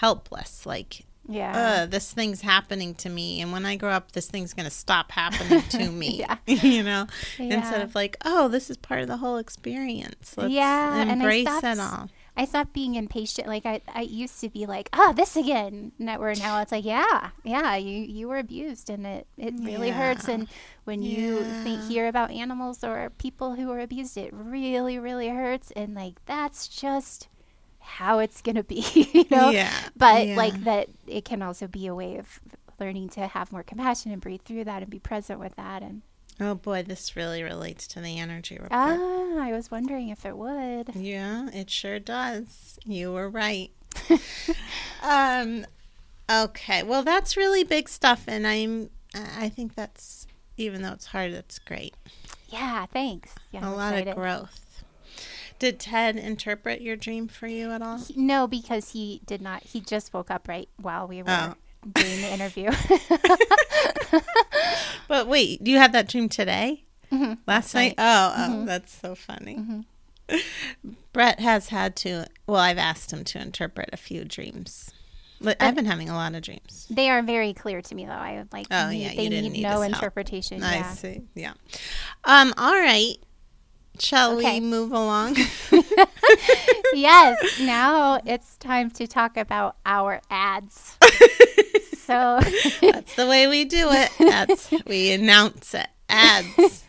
helpless 0.00 0.66
like 0.66 1.05
Yeah. 1.28 1.82
uh, 1.82 1.86
this 1.86 2.12
thing's 2.12 2.40
happening 2.42 2.94
to 2.96 3.08
me, 3.08 3.40
and 3.40 3.52
when 3.52 3.66
I 3.66 3.76
grow 3.76 3.90
up, 3.90 4.12
this 4.12 4.28
thing's 4.28 4.54
gonna 4.54 4.70
stop 4.70 5.12
happening 5.12 5.62
to 5.70 5.90
me. 5.90 6.18
Yeah. 6.20 6.36
you 6.46 6.82
know, 6.82 7.06
instead 7.38 7.82
of 7.82 7.94
like, 7.94 8.16
oh, 8.24 8.48
this 8.48 8.70
is 8.70 8.76
part 8.76 9.00
of 9.00 9.08
the 9.08 9.18
whole 9.18 9.36
experience. 9.36 10.34
Let's 10.36 10.52
yeah, 10.52 11.02
and 11.02 11.22
I 11.22 11.42
stopped, 11.42 11.64
it 11.64 11.78
all. 11.78 12.08
I 12.36 12.44
stopped 12.44 12.72
being 12.72 12.94
impatient. 12.96 13.48
Like 13.48 13.64
I, 13.64 13.80
I 13.94 14.02
used 14.02 14.40
to 14.42 14.50
be 14.50 14.66
like, 14.66 14.90
oh, 14.92 15.12
this 15.14 15.36
again. 15.36 15.92
Now, 15.98 16.20
where 16.20 16.34
now 16.34 16.60
it's 16.60 16.72
like, 16.72 16.84
yeah, 16.84 17.30
yeah, 17.44 17.76
you 17.76 17.98
you 17.98 18.28
were 18.28 18.38
abused, 18.38 18.90
and 18.90 19.06
it 19.06 19.26
it 19.38 19.54
really 19.58 19.90
hurts. 19.90 20.28
And 20.28 20.48
when 20.84 21.02
you 21.02 21.42
think 21.62 21.82
hear 21.84 22.08
about 22.08 22.30
animals 22.30 22.84
or 22.84 23.10
people 23.18 23.54
who 23.54 23.70
are 23.72 23.80
abused, 23.80 24.16
it 24.16 24.30
really 24.32 24.98
really 24.98 25.28
hurts. 25.28 25.70
And 25.72 25.94
like 25.94 26.24
that's 26.26 26.68
just 26.68 27.28
how 27.86 28.18
it's 28.18 28.42
gonna 28.42 28.62
be, 28.64 28.84
you 29.12 29.24
know. 29.30 29.50
Yeah, 29.50 29.72
But 29.96 30.26
yeah. 30.28 30.36
like 30.36 30.64
that, 30.64 30.88
it 31.06 31.24
can 31.24 31.42
also 31.42 31.66
be 31.66 31.86
a 31.86 31.94
way 31.94 32.16
of 32.18 32.40
learning 32.78 33.08
to 33.10 33.26
have 33.26 33.52
more 33.52 33.62
compassion 33.62 34.12
and 34.12 34.20
breathe 34.20 34.42
through 34.42 34.64
that 34.64 34.82
and 34.82 34.90
be 34.90 34.98
present 34.98 35.40
with 35.40 35.56
that 35.56 35.82
and 35.82 36.02
Oh 36.38 36.54
boy, 36.54 36.82
this 36.82 37.16
really 37.16 37.42
relates 37.42 37.86
to 37.88 38.00
the 38.00 38.18
energy 38.18 38.56
report. 38.56 38.72
Ah, 38.72 39.38
I 39.38 39.52
was 39.52 39.70
wondering 39.70 40.10
if 40.10 40.26
it 40.26 40.36
would. 40.36 40.94
Yeah, 40.94 41.48
it 41.50 41.70
sure 41.70 41.98
does. 41.98 42.78
You 42.84 43.12
were 43.12 43.30
right. 43.30 43.70
um, 45.02 45.64
okay, 46.30 46.82
well, 46.82 47.02
that's 47.02 47.38
really 47.38 47.64
big 47.64 47.88
stuff, 47.88 48.24
and 48.26 48.46
I'm. 48.46 48.90
I 49.14 49.48
think 49.48 49.76
that's 49.76 50.26
even 50.58 50.82
though 50.82 50.92
it's 50.92 51.06
hard, 51.06 51.32
that's 51.32 51.58
great. 51.58 51.94
Yeah, 52.48 52.84
thanks. 52.84 53.34
Yeah, 53.50 53.64
a 53.64 53.70
I'm 53.70 53.76
lot 53.76 53.92
excited. 53.94 54.10
of 54.10 54.16
growth. 54.16 54.65
Did 55.58 55.78
Ted 55.80 56.16
interpret 56.16 56.80
your 56.82 56.96
dream 56.96 57.28
for 57.28 57.46
you 57.46 57.70
at 57.70 57.82
all? 57.82 57.98
He- 57.98 58.14
No, 58.16 58.46
because 58.46 58.92
he 58.92 59.22
did 59.26 59.40
not. 59.40 59.62
He 59.62 59.80
just 59.80 60.12
woke 60.12 60.30
up 60.30 60.48
right 60.48 60.68
while 60.76 61.06
we 61.08 61.22
were 61.22 61.30
Oh. 61.30 61.54
doing 61.94 62.20
the 62.22 62.32
interview. 62.32 62.70
But 65.08 65.28
wait, 65.28 65.62
do 65.62 65.70
you 65.70 65.78
have 65.78 65.92
that 65.92 66.08
dream 66.08 66.28
today? 66.28 66.82
Mhm, 67.12 67.38
Last 67.46 67.72
night? 67.74 67.94
night. 67.96 68.04
Oh, 68.04 68.34
oh, 68.36 68.64
that's 68.66 68.92
so 68.92 69.14
funny. 69.14 69.84
Brett 71.12 71.38
has 71.38 71.68
had 71.68 71.94
to, 71.96 72.26
well, 72.48 72.58
I've 72.60 72.78
asked 72.78 73.12
him 73.12 73.22
to 73.24 73.40
interpret 73.40 73.90
a 73.92 73.96
few 73.96 74.24
dreams. 74.24 74.90
But 75.40 75.62
I've 75.62 75.76
been 75.76 75.84
having 75.84 76.08
a 76.08 76.14
lot 76.14 76.34
of 76.34 76.42
dreams. 76.42 76.86
they 76.90 77.08
are 77.10 77.22
very 77.22 77.52
clear 77.52 77.80
to 77.82 77.94
me, 77.94 78.04
though. 78.06 78.10
I 78.12 78.38
would 78.38 78.52
like. 78.52 78.66
Oh, 78.70 78.88
need- 78.90 79.02
yeah, 79.02 79.10
you 79.10 79.16
they 79.16 79.28
didn't 79.28 79.52
need 79.52 79.52
need 79.52 79.62
no 79.62 79.82
interpretation. 79.82 80.62
I 80.64 80.76
yeah. 80.76 80.90
see. 80.92 81.20
Yeah. 81.34 81.52
Um, 82.24 82.52
all 82.56 82.74
right. 82.74 83.16
Shall 83.98 84.36
Okay. 84.38 84.60
we 84.60 84.66
move 84.66 84.92
along? 84.92 85.36
yes. 86.94 87.60
Now 87.60 88.20
it's 88.24 88.56
time 88.58 88.90
to 88.92 89.06
talk 89.06 89.36
about 89.36 89.76
our 89.84 90.20
ads. 90.30 90.96
so 91.98 92.40
That's 92.80 93.14
the 93.16 93.26
way 93.26 93.46
we 93.46 93.64
do 93.64 93.88
it. 93.90 94.10
That's 94.18 94.70
we 94.86 95.12
announce 95.12 95.74
it. 95.74 95.88
Ads. 96.08 96.84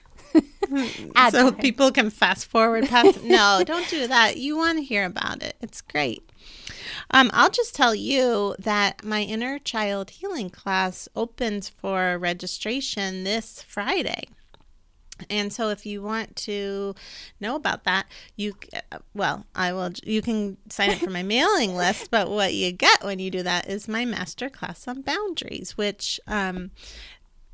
Ad 1.16 1.32
so 1.32 1.52
people 1.52 1.92
can 1.92 2.10
fast 2.10 2.46
forward 2.48 2.88
past. 2.88 3.24
No, 3.24 3.64
don't 3.66 3.88
do 3.90 4.06
that. 4.08 4.38
You 4.38 4.58
want 4.58 4.78
to 4.78 4.84
hear 4.84 5.06
about 5.06 5.42
it. 5.42 5.56
It's 5.62 5.82
great. 5.82 6.30
Um, 7.12 7.30
I'll 7.34 7.50
just 7.50 7.74
tell 7.74 7.96
you 7.96 8.56
that 8.60 9.04
my 9.04 9.22
inner 9.24 9.60
child 9.60 10.10
healing 10.12 10.50
class 10.50 11.08
opens 11.16 11.70
for 11.70 12.18
registration 12.18 13.24
this 13.24 13.64
Friday. 13.64 14.26
And 15.30 15.52
so, 15.52 15.70
if 15.70 15.86
you 15.86 16.02
want 16.02 16.36
to 16.38 16.96
know 17.40 17.56
about 17.56 17.84
that, 17.86 18.08
you 18.36 18.56
uh, 18.92 19.00
well, 19.14 19.46
I 19.56 19.74
will. 19.74 19.92
You 20.04 20.22
can 20.22 20.58
sign 20.70 20.92
up 20.92 20.98
for 20.98 21.10
my 21.10 21.24
mailing 21.38 21.76
list. 21.76 22.12
But 22.12 22.30
what 22.30 22.54
you 22.54 22.72
get 22.72 23.04
when 23.04 23.20
you 23.20 23.32
do 23.32 23.44
that 23.44 23.68
is 23.68 23.88
my 23.88 24.06
master 24.06 24.50
class 24.50 24.88
on 24.88 25.02
boundaries, 25.02 25.78
which 25.78 26.20
um, 26.28 26.72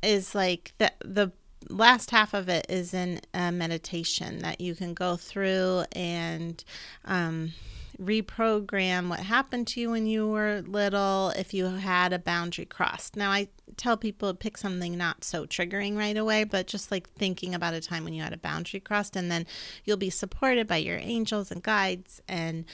is 0.02 0.34
like 0.34 0.72
the 0.78 0.92
the 1.04 1.32
last 1.68 2.10
half 2.10 2.34
of 2.34 2.48
it 2.48 2.66
is 2.68 2.92
in 2.92 3.20
a 3.32 3.50
meditation 3.50 4.40
that 4.40 4.60
you 4.60 4.74
can 4.74 4.94
go 4.94 5.16
through 5.16 5.84
and 5.92 6.62
um, 7.04 7.52
reprogram 8.00 9.08
what 9.08 9.20
happened 9.20 9.66
to 9.68 9.80
you 9.80 9.90
when 9.90 10.06
you 10.06 10.26
were 10.28 10.62
little 10.66 11.30
if 11.36 11.54
you 11.54 11.66
had 11.66 12.12
a 12.12 12.18
boundary 12.18 12.64
crossed. 12.64 13.16
Now, 13.16 13.30
I 13.30 13.48
tell 13.76 13.96
people 13.96 14.30
to 14.30 14.34
pick 14.36 14.56
something 14.56 14.96
not 14.96 15.24
so 15.24 15.46
triggering 15.46 15.96
right 15.96 16.16
away, 16.16 16.44
but 16.44 16.66
just 16.66 16.90
like 16.90 17.08
thinking 17.10 17.54
about 17.54 17.74
a 17.74 17.80
time 17.80 18.04
when 18.04 18.14
you 18.14 18.22
had 18.22 18.32
a 18.32 18.38
boundary 18.38 18.80
crossed, 18.80 19.16
and 19.16 19.30
then 19.30 19.46
you'll 19.84 19.96
be 19.96 20.10
supported 20.10 20.66
by 20.66 20.76
your 20.76 20.98
angels 20.98 21.50
and 21.50 21.62
guides, 21.62 22.20
and 22.28 22.64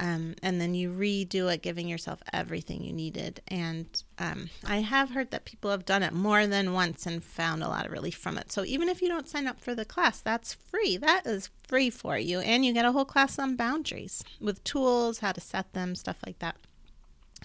um, 0.00 0.34
and 0.42 0.60
then 0.60 0.74
you 0.74 0.90
redo 0.90 1.52
it, 1.52 1.62
giving 1.62 1.88
yourself 1.88 2.22
everything 2.32 2.82
you 2.82 2.92
needed. 2.92 3.40
And 3.48 3.86
um, 4.18 4.50
I 4.64 4.78
have 4.78 5.10
heard 5.10 5.30
that 5.30 5.44
people 5.44 5.70
have 5.70 5.84
done 5.84 6.02
it 6.02 6.12
more 6.12 6.46
than 6.46 6.72
once 6.72 7.06
and 7.06 7.22
found 7.22 7.62
a 7.62 7.68
lot 7.68 7.86
of 7.86 7.92
relief 7.92 8.16
from 8.16 8.38
it. 8.38 8.52
So 8.52 8.64
even 8.64 8.88
if 8.88 9.02
you 9.02 9.08
don't 9.08 9.28
sign 9.28 9.46
up 9.46 9.60
for 9.60 9.74
the 9.74 9.84
class, 9.84 10.20
that's 10.20 10.54
free. 10.54 10.96
That 10.96 11.26
is 11.26 11.50
free 11.66 11.90
for 11.90 12.18
you, 12.18 12.40
and 12.40 12.64
you 12.64 12.72
get 12.72 12.84
a 12.84 12.92
whole 12.92 13.04
class 13.04 13.38
on 13.38 13.56
boundaries 13.56 14.22
with 14.40 14.62
tools, 14.64 15.18
how 15.18 15.32
to 15.32 15.40
set 15.40 15.72
them, 15.72 15.94
stuff 15.94 16.18
like 16.26 16.38
that. 16.38 16.56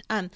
Um, 0.10 0.32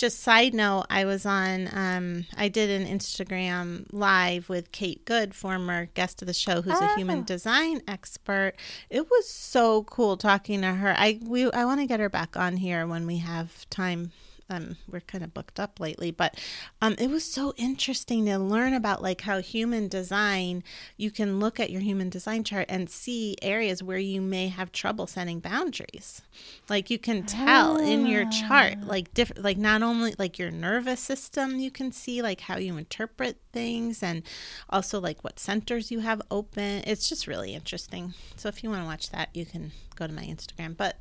just 0.00 0.20
side 0.20 0.54
note, 0.54 0.86
I 0.88 1.04
was 1.04 1.26
on, 1.26 1.68
um, 1.72 2.24
I 2.34 2.48
did 2.48 2.70
an 2.70 2.88
Instagram 2.88 3.84
live 3.92 4.48
with 4.48 4.72
Kate 4.72 5.04
Good, 5.04 5.34
former 5.34 5.86
guest 5.92 6.22
of 6.22 6.26
the 6.26 6.32
show, 6.32 6.62
who's 6.62 6.80
a 6.80 6.90
Oh. 6.92 6.96
human 6.96 7.22
design 7.22 7.82
expert. 7.86 8.54
It 8.88 9.10
was 9.10 9.28
so 9.28 9.82
cool 9.84 10.16
talking 10.16 10.62
to 10.62 10.72
her. 10.72 10.94
I 10.96 11.20
we 11.22 11.52
I 11.52 11.66
want 11.66 11.80
to 11.80 11.86
get 11.86 12.00
her 12.00 12.08
back 12.08 12.34
on 12.34 12.56
here 12.56 12.86
when 12.86 13.06
we 13.06 13.18
have 13.18 13.68
time. 13.68 14.12
Um, 14.50 14.76
we're 14.90 15.00
kind 15.00 15.22
of 15.22 15.32
booked 15.32 15.60
up 15.60 15.78
lately, 15.78 16.10
but 16.10 16.36
um, 16.82 16.96
it 16.98 17.08
was 17.08 17.24
so 17.24 17.54
interesting 17.56 18.26
to 18.26 18.36
learn 18.36 18.74
about 18.74 19.00
like 19.00 19.20
how 19.20 19.40
human 19.40 19.86
design. 19.86 20.64
You 20.96 21.12
can 21.12 21.38
look 21.38 21.60
at 21.60 21.70
your 21.70 21.80
human 21.80 22.10
design 22.10 22.42
chart 22.42 22.66
and 22.68 22.90
see 22.90 23.36
areas 23.42 23.80
where 23.80 23.98
you 23.98 24.20
may 24.20 24.48
have 24.48 24.72
trouble 24.72 25.06
setting 25.06 25.38
boundaries. 25.38 26.22
Like 26.68 26.90
you 26.90 26.98
can 26.98 27.22
tell 27.22 27.76
in 27.76 28.06
your 28.06 28.28
chart, 28.28 28.80
like 28.84 29.14
different, 29.14 29.44
like 29.44 29.56
not 29.56 29.82
only 29.82 30.14
like 30.18 30.36
your 30.36 30.50
nervous 30.50 31.00
system, 31.00 31.60
you 31.60 31.70
can 31.70 31.92
see 31.92 32.20
like 32.20 32.40
how 32.42 32.56
you 32.56 32.76
interpret 32.76 33.38
things, 33.52 34.02
and 34.02 34.24
also 34.68 35.00
like 35.00 35.22
what 35.22 35.38
centers 35.38 35.92
you 35.92 36.00
have 36.00 36.20
open. 36.28 36.82
It's 36.86 37.08
just 37.08 37.28
really 37.28 37.54
interesting. 37.54 38.14
So 38.36 38.48
if 38.48 38.64
you 38.64 38.70
want 38.70 38.82
to 38.82 38.86
watch 38.86 39.10
that, 39.10 39.28
you 39.32 39.46
can 39.46 39.70
go 39.94 40.08
to 40.08 40.12
my 40.12 40.24
Instagram. 40.24 40.76
But 40.76 40.96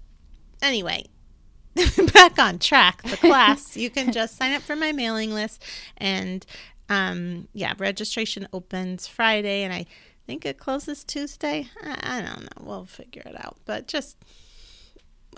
anyway, 0.62 1.08
back 2.14 2.40
on 2.40 2.60
track. 2.60 3.04
The 3.04 3.18
class, 3.18 3.78
you 3.78 3.90
can 3.90 4.12
just 4.12 4.38
sign 4.38 4.54
up 4.54 4.62
for 4.62 4.76
my 4.76 4.92
mailing 4.92 5.34
list, 5.34 5.64
and 5.98 6.46
um, 6.90 7.48
yeah, 7.54 7.74
registration 7.78 8.48
opens 8.52 9.08
Friday, 9.08 9.64
and 9.64 9.74
I 9.74 9.86
think 10.26 10.46
it 10.46 10.58
closes 10.58 11.04
Tuesday. 11.04 11.68
I, 11.82 12.18
I 12.18 12.22
don't 12.22 12.42
know. 12.42 12.66
We'll 12.66 12.86
figure 12.86 13.24
it 13.26 13.36
out, 13.44 13.58
but 13.66 13.88
just. 13.88 14.18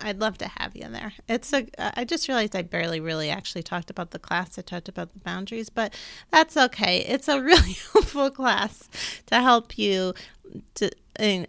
I'd 0.03 0.19
love 0.19 0.38
to 0.39 0.47
have 0.47 0.75
you 0.75 0.88
there. 0.88 1.13
It's 1.27 1.53
a. 1.53 1.67
I 1.77 2.05
just 2.05 2.27
realized 2.27 2.55
I 2.55 2.61
barely 2.61 3.00
really 3.00 3.29
actually 3.29 3.61
talked 3.61 3.89
about 3.91 4.11
the 4.11 4.19
class. 4.19 4.57
I 4.57 4.61
talked 4.61 4.88
about 4.88 5.13
the 5.13 5.19
boundaries, 5.19 5.69
but 5.69 5.93
that's 6.31 6.55
okay. 6.55 7.00
It's 7.01 7.27
a 7.27 7.39
really 7.43 7.73
helpful 7.91 8.31
class 8.31 8.89
to 9.27 9.41
help 9.41 9.77
you 9.77 10.13
to 10.75 10.91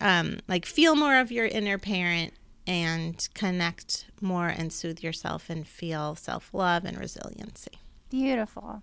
um, 0.00 0.40
like 0.48 0.66
feel 0.66 0.96
more 0.96 1.18
of 1.18 1.32
your 1.32 1.46
inner 1.46 1.78
parent 1.78 2.34
and 2.66 3.28
connect 3.34 4.06
more 4.20 4.48
and 4.48 4.72
soothe 4.72 5.02
yourself 5.02 5.50
and 5.50 5.66
feel 5.66 6.14
self 6.14 6.50
love 6.52 6.84
and 6.84 6.98
resiliency. 6.98 7.72
beautiful. 8.10 8.82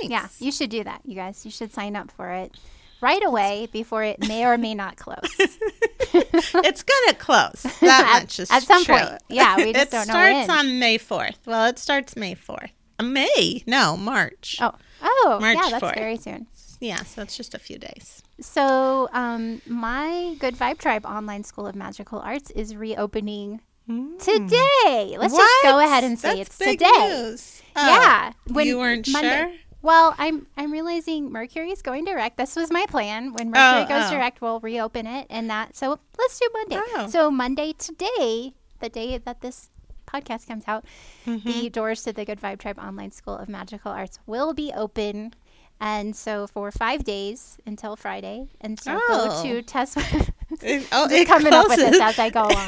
Thanks. 0.00 0.10
Yeah, 0.10 0.28
you 0.44 0.50
should 0.52 0.70
do 0.70 0.82
that, 0.84 1.00
you 1.04 1.14
guys. 1.14 1.44
You 1.44 1.50
should 1.50 1.72
sign 1.72 1.94
up 1.96 2.10
for 2.10 2.30
it 2.32 2.54
right 3.00 3.24
away 3.24 3.68
before 3.72 4.02
it 4.02 4.18
may 4.26 4.44
or 4.44 4.58
may 4.58 4.74
not 4.74 4.96
close. 4.96 5.18
it's 5.38 6.82
gonna 6.82 7.14
close. 7.18 7.62
That 7.80 8.14
At- 8.16 8.22
much 8.22 8.40
is 8.40 8.50
at 8.50 8.62
some 8.64 8.84
true. 8.84 8.96
point. 8.96 9.22
Yeah, 9.28 9.56
we 9.56 9.72
just 9.72 9.86
it 9.86 9.90
don't 9.92 10.08
know 10.08 10.20
It 10.24 10.44
starts 10.44 10.48
on 10.60 10.78
May 10.78 10.98
fourth. 10.98 11.38
Well, 11.46 11.66
it 11.66 11.78
starts 11.78 12.16
May 12.16 12.34
fourth. 12.34 12.70
Uh, 12.98 13.04
May? 13.04 13.62
No, 13.66 13.96
March. 13.96 14.56
oh, 14.60 14.72
oh, 15.02 15.38
March 15.40 15.56
yeah, 15.56 15.68
that's 15.70 15.84
4th. 15.84 15.94
very 15.94 16.16
soon. 16.16 16.46
Yeah, 16.80 17.02
so 17.04 17.22
it's 17.22 17.36
just 17.36 17.54
a 17.54 17.58
few 17.58 17.78
days. 17.78 18.22
So, 18.40 19.08
um, 19.12 19.62
my 19.66 20.36
Good 20.38 20.56
Vibe 20.56 20.78
Tribe 20.78 21.06
online 21.06 21.42
school 21.44 21.66
of 21.66 21.74
magical 21.74 22.18
arts 22.18 22.50
is 22.50 22.76
reopening 22.76 23.60
today. 24.20 25.16
Let's 25.18 25.34
just 25.34 25.62
go 25.62 25.78
ahead 25.78 26.04
and 26.04 26.18
say 26.18 26.36
That's 26.38 26.48
it's 26.48 26.58
today. 26.58 27.08
news. 27.08 27.62
Oh, 27.76 27.86
Yeah, 27.86 28.32
you 28.62 28.78
weren't 28.78 29.06
sure? 29.06 29.50
Well, 29.82 30.14
I'm 30.18 30.46
I'm 30.56 30.72
realizing 30.72 31.30
Mercury 31.30 31.70
is 31.70 31.80
going 31.82 32.04
direct. 32.04 32.36
This 32.38 32.56
was 32.56 32.70
my 32.72 32.86
plan. 32.88 33.32
When 33.34 33.50
Mercury 33.50 33.84
Oh, 33.84 33.88
goes 33.88 34.10
oh. 34.10 34.14
direct, 34.14 34.40
we'll 34.40 34.58
reopen 34.60 35.06
it, 35.06 35.26
and 35.30 35.48
that. 35.48 35.76
So 35.76 35.98
let's 36.18 36.38
do 36.40 36.48
Monday. 36.52 36.76
Oh. 36.96 37.06
So 37.08 37.30
Monday 37.30 37.72
today, 37.78 38.52
the 38.80 38.88
day 38.88 39.18
that 39.18 39.40
this 39.42 39.70
podcast 40.06 40.46
comes 40.48 40.64
out, 40.66 40.84
Mm-hmm. 41.26 41.48
the 41.48 41.68
doors 41.70 42.02
to 42.04 42.12
the 42.12 42.24
Good 42.24 42.40
Vibe 42.40 42.58
Tribe 42.58 42.78
Online 42.78 43.10
School 43.12 43.36
of 43.36 43.48
Magical 43.48 43.92
Arts 43.92 44.18
will 44.26 44.52
be 44.54 44.72
open. 44.74 45.34
And 45.80 46.16
so 46.16 46.46
for 46.46 46.70
five 46.70 47.04
days 47.04 47.58
until 47.66 47.96
Friday, 47.96 48.48
and 48.60 48.80
so 48.80 48.98
Oh. 49.08 49.42
go 49.42 49.42
to 49.48 49.62
test. 49.62 49.98
It, 50.62 50.86
oh, 50.92 51.08
it 51.10 51.26
coming 51.26 51.52
up 51.52 51.66
with 51.68 51.76
closes. 51.78 51.90
this 51.98 52.00
as 52.00 52.18
I 52.20 52.30
go 52.30 52.42
along. 52.48 52.66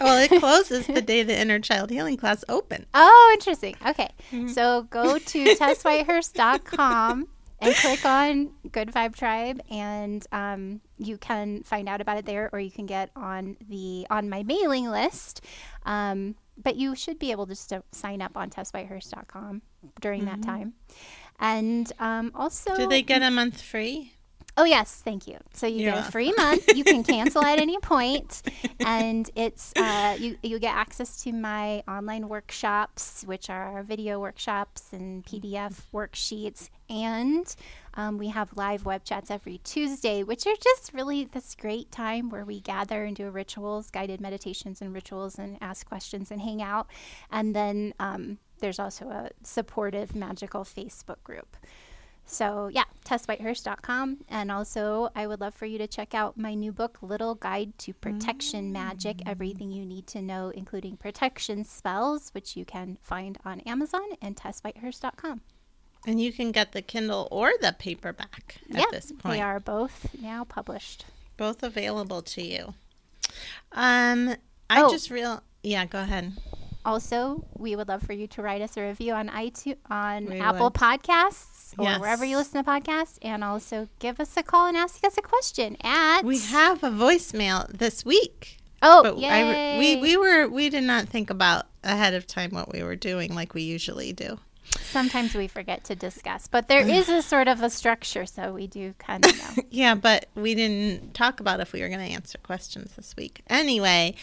well, 0.00 0.18
it 0.18 0.28
closes 0.40 0.86
the 0.88 1.00
day 1.00 1.22
the 1.22 1.38
inner 1.38 1.60
child 1.60 1.88
healing 1.90 2.16
class 2.16 2.44
open. 2.48 2.84
Oh, 2.94 3.30
interesting. 3.34 3.76
Okay. 3.86 4.08
Mm-hmm. 4.32 4.48
So 4.48 4.82
go 4.90 5.18
to 5.18 5.44
tesswhitehurst.com 5.54 7.28
and 7.60 7.74
click 7.76 8.04
on 8.04 8.50
Good 8.72 8.88
Vibe 8.88 9.14
Tribe, 9.14 9.60
and 9.70 10.26
um, 10.32 10.80
you 10.98 11.16
can 11.16 11.62
find 11.62 11.88
out 11.88 12.00
about 12.00 12.18
it 12.18 12.26
there, 12.26 12.50
or 12.52 12.58
you 12.58 12.72
can 12.72 12.86
get 12.86 13.10
on 13.14 13.56
the 13.68 14.04
on 14.10 14.28
my 14.28 14.42
mailing 14.42 14.90
list. 14.90 15.42
Um, 15.86 16.34
but 16.60 16.76
you 16.76 16.94
should 16.96 17.18
be 17.18 17.30
able 17.30 17.46
to 17.46 17.54
st- 17.54 17.84
sign 17.92 18.20
up 18.20 18.36
on 18.36 18.50
tesswhitehurst.com 18.50 19.62
during 20.00 20.24
that 20.26 20.42
time. 20.42 20.74
And 21.42 21.92
um, 21.98 22.30
also, 22.36 22.76
Do 22.76 22.86
they 22.86 23.02
get 23.02 23.20
a 23.20 23.30
month 23.30 23.60
free? 23.60 24.12
Oh 24.56 24.64
yes, 24.64 25.00
thank 25.02 25.26
you. 25.26 25.38
So 25.54 25.66
you 25.66 25.90
get 25.90 25.98
a 25.98 26.10
free 26.10 26.32
month. 26.36 26.76
You 26.76 26.84
can 26.84 27.02
cancel 27.02 27.42
at 27.42 27.58
any 27.58 27.78
point, 27.82 28.42
and 28.80 29.28
it's 29.34 29.72
uh, 29.76 30.16
you 30.20 30.36
you 30.42 30.58
get 30.58 30.74
access 30.74 31.22
to 31.24 31.32
my 31.32 31.82
online 31.88 32.28
workshops, 32.28 33.24
which 33.26 33.48
are 33.48 33.82
video 33.82 34.20
workshops 34.20 34.92
and 34.92 35.24
PDF 35.24 35.80
worksheets, 35.92 36.68
and 36.90 37.56
um, 37.94 38.18
we 38.18 38.28
have 38.28 38.54
live 38.54 38.84
web 38.84 39.04
chats 39.04 39.30
every 39.30 39.58
Tuesday, 39.64 40.22
which 40.22 40.46
are 40.46 40.56
just 40.62 40.92
really 40.92 41.24
this 41.24 41.54
great 41.54 41.90
time 41.90 42.28
where 42.28 42.44
we 42.44 42.60
gather 42.60 43.04
and 43.04 43.16
do 43.16 43.30
rituals, 43.30 43.90
guided 43.90 44.20
meditations 44.20 44.82
and 44.82 44.92
rituals, 44.94 45.38
and 45.38 45.56
ask 45.62 45.88
questions 45.88 46.30
and 46.30 46.42
hang 46.42 46.60
out. 46.60 46.88
And 47.30 47.56
then 47.56 47.94
um, 47.98 48.38
there's 48.62 48.78
also 48.78 49.10
a 49.10 49.30
supportive 49.42 50.14
magical 50.14 50.64
Facebook 50.64 51.22
group. 51.24 51.56
So, 52.24 52.70
yeah, 52.72 52.84
tesswhitehurst.com. 53.04 54.18
And 54.28 54.50
also, 54.50 55.10
I 55.14 55.26
would 55.26 55.40
love 55.40 55.54
for 55.54 55.66
you 55.66 55.76
to 55.78 55.88
check 55.88 56.14
out 56.14 56.38
my 56.38 56.54
new 56.54 56.72
book, 56.72 56.98
Little 57.02 57.34
Guide 57.34 57.76
to 57.78 57.92
Protection 57.92 58.68
mm. 58.68 58.72
Magic 58.72 59.20
Everything 59.26 59.72
You 59.72 59.84
Need 59.84 60.06
to 60.08 60.22
Know, 60.22 60.50
including 60.50 60.96
protection 60.96 61.64
spells, 61.64 62.30
which 62.30 62.56
you 62.56 62.64
can 62.64 62.96
find 63.02 63.36
on 63.44 63.60
Amazon 63.60 64.08
and 64.22 64.36
tesswhitehurst.com. 64.36 65.42
And 66.06 66.20
you 66.20 66.32
can 66.32 66.52
get 66.52 66.72
the 66.72 66.82
Kindle 66.82 67.28
or 67.30 67.52
the 67.60 67.74
paperback 67.76 68.60
at 68.70 68.78
yep, 68.78 68.90
this 68.90 69.12
point. 69.12 69.34
They 69.34 69.42
are 69.42 69.60
both 69.60 70.14
now 70.20 70.44
published. 70.44 71.04
Both 71.36 71.62
available 71.62 72.22
to 72.22 72.42
you. 72.42 72.74
Um, 73.72 74.36
I 74.70 74.82
oh. 74.82 74.90
just 74.90 75.10
real 75.10 75.42
yeah, 75.62 75.84
go 75.86 76.00
ahead. 76.00 76.32
Also, 76.84 77.44
we 77.56 77.76
would 77.76 77.88
love 77.88 78.02
for 78.02 78.12
you 78.12 78.26
to 78.26 78.42
write 78.42 78.60
us 78.60 78.76
a 78.76 78.82
review 78.82 79.12
on 79.12 79.28
iTunes, 79.28 79.76
on 79.88 80.26
we 80.26 80.40
Apple 80.40 80.66
would. 80.66 80.74
Podcasts, 80.74 81.74
or 81.78 81.84
yes. 81.84 82.00
wherever 82.00 82.24
you 82.24 82.36
listen 82.36 82.62
to 82.62 82.68
podcasts, 82.68 83.18
and 83.22 83.44
also 83.44 83.88
give 83.98 84.18
us 84.18 84.36
a 84.36 84.42
call 84.42 84.66
and 84.66 84.76
ask 84.76 85.04
us 85.04 85.16
a 85.16 85.22
question. 85.22 85.76
At 85.82 86.22
we 86.22 86.38
have 86.38 86.82
a 86.82 86.90
voicemail 86.90 87.68
this 87.68 88.04
week. 88.04 88.58
Oh, 88.82 89.02
but. 89.02 89.22
I, 89.22 89.78
we 89.78 89.96
we 89.96 90.16
were 90.16 90.48
we 90.48 90.68
did 90.68 90.84
not 90.84 91.08
think 91.08 91.30
about 91.30 91.66
ahead 91.84 92.14
of 92.14 92.26
time 92.26 92.50
what 92.50 92.72
we 92.72 92.82
were 92.82 92.96
doing 92.96 93.34
like 93.34 93.54
we 93.54 93.62
usually 93.62 94.12
do. 94.12 94.38
Sometimes 94.64 95.34
we 95.34 95.48
forget 95.48 95.84
to 95.84 95.94
discuss, 95.94 96.46
but 96.46 96.68
there 96.68 96.86
is 96.86 97.08
a 97.08 97.22
sort 97.22 97.48
of 97.48 97.62
a 97.62 97.70
structure, 97.70 98.26
so 98.26 98.52
we 98.52 98.66
do 98.66 98.94
kind 98.98 99.24
of 99.26 99.34
know. 99.36 99.62
yeah, 99.70 99.94
but 99.94 100.26
we 100.34 100.54
didn't 100.54 101.14
talk 101.14 101.40
about 101.40 101.60
if 101.60 101.72
we 101.72 101.80
were 101.80 101.88
going 101.88 102.06
to 102.06 102.12
answer 102.12 102.36
questions 102.38 102.92
this 102.96 103.14
week. 103.16 103.40
Anyway, 103.48 104.14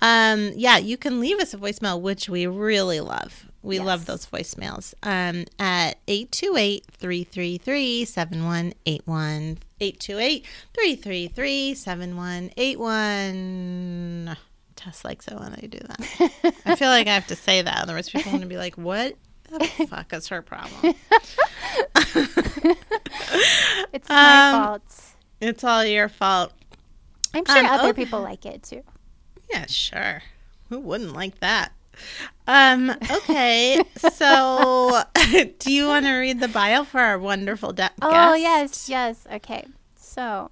um, 0.00 0.52
yeah, 0.54 0.78
you 0.78 0.96
can 0.96 1.20
leave 1.20 1.40
us 1.40 1.54
a 1.54 1.58
voicemail, 1.58 2.00
which 2.00 2.28
we 2.28 2.46
really 2.46 3.00
love. 3.00 3.46
We 3.62 3.76
yes. 3.76 3.86
love 3.86 4.06
those 4.06 4.26
voicemails 4.26 4.94
um, 5.02 5.44
at 5.58 5.98
828 6.08 6.86
333 6.90 8.04
7181. 8.04 9.58
828 9.80 10.46
333 10.74 11.74
7181. 11.74 14.36
Tess 14.74 15.04
likes 15.04 15.28
it 15.28 15.38
when 15.38 15.52
I 15.52 15.66
do 15.66 15.78
that. 15.78 16.00
I 16.66 16.76
feel 16.76 16.88
like 16.88 17.06
I 17.06 17.14
have 17.14 17.28
to 17.28 17.36
say 17.36 17.62
that, 17.62 17.82
otherwise, 17.82 18.10
people 18.10 18.30
are 18.30 18.32
going 18.32 18.42
to 18.42 18.48
be 18.48 18.56
like, 18.56 18.76
what 18.76 19.14
the 19.58 19.64
fuck 19.88 20.12
is 20.12 20.28
her 20.28 20.42
problem? 20.42 20.94
it's 23.92 24.08
my 24.08 24.50
um, 24.50 24.64
fault. 24.64 25.04
It's 25.40 25.64
all 25.64 25.84
your 25.84 26.08
fault. 26.08 26.52
I'm 27.34 27.44
sure 27.44 27.58
um, 27.58 27.66
other 27.66 27.88
okay. 27.88 28.04
people 28.04 28.20
like 28.20 28.44
it 28.46 28.62
too. 28.62 28.82
Yeah, 29.50 29.66
sure. 29.66 30.22
Who 30.68 30.80
wouldn't 30.80 31.12
like 31.12 31.40
that? 31.40 31.72
Um, 32.46 32.90
okay, 32.90 33.82
so 33.96 35.02
do 35.58 35.72
you 35.72 35.86
want 35.86 36.06
to 36.06 36.12
read 36.12 36.40
the 36.40 36.48
bio 36.48 36.84
for 36.84 37.00
our 37.00 37.18
wonderful 37.18 37.72
de- 37.72 37.90
oh, 38.00 38.10
guest? 38.10 38.30
Oh, 38.30 38.34
yes, 38.34 38.88
yes. 38.88 39.26
Okay. 39.32 39.66
So, 39.96 40.50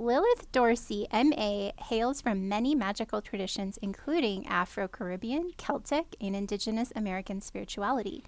Lilith 0.00 0.52
Dorsey, 0.52 1.08
MA, 1.12 1.72
hails 1.76 2.20
from 2.20 2.48
many 2.48 2.72
magical 2.72 3.20
traditions, 3.20 3.80
including 3.82 4.46
Afro 4.46 4.86
Caribbean, 4.86 5.50
Celtic, 5.56 6.14
and 6.20 6.36
Indigenous 6.36 6.92
American 6.94 7.40
spirituality. 7.40 8.22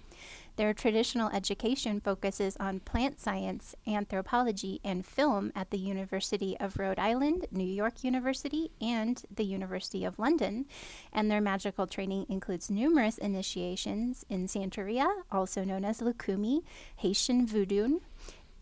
Their 0.57 0.73
traditional 0.73 1.29
education 1.29 2.01
focuses 2.01 2.57
on 2.57 2.81
plant 2.81 3.21
science, 3.21 3.73
anthropology, 3.87 4.81
and 4.83 5.05
film 5.05 5.53
at 5.55 5.69
the 5.69 5.77
University 5.77 6.57
of 6.59 6.77
Rhode 6.77 6.99
Island, 6.99 7.47
New 7.51 7.63
York 7.63 8.03
University, 8.03 8.71
and 8.81 9.23
the 9.33 9.45
University 9.45 10.03
of 10.03 10.19
London. 10.19 10.65
And 11.13 11.31
their 11.31 11.39
magical 11.39 11.87
training 11.87 12.25
includes 12.27 12.69
numerous 12.69 13.17
initiations 13.17 14.25
in 14.27 14.47
Santeria, 14.47 15.09
also 15.31 15.63
known 15.63 15.85
as 15.85 16.01
Lucumi, 16.01 16.63
Haitian 16.97 17.47
Voodoo, 17.47 17.99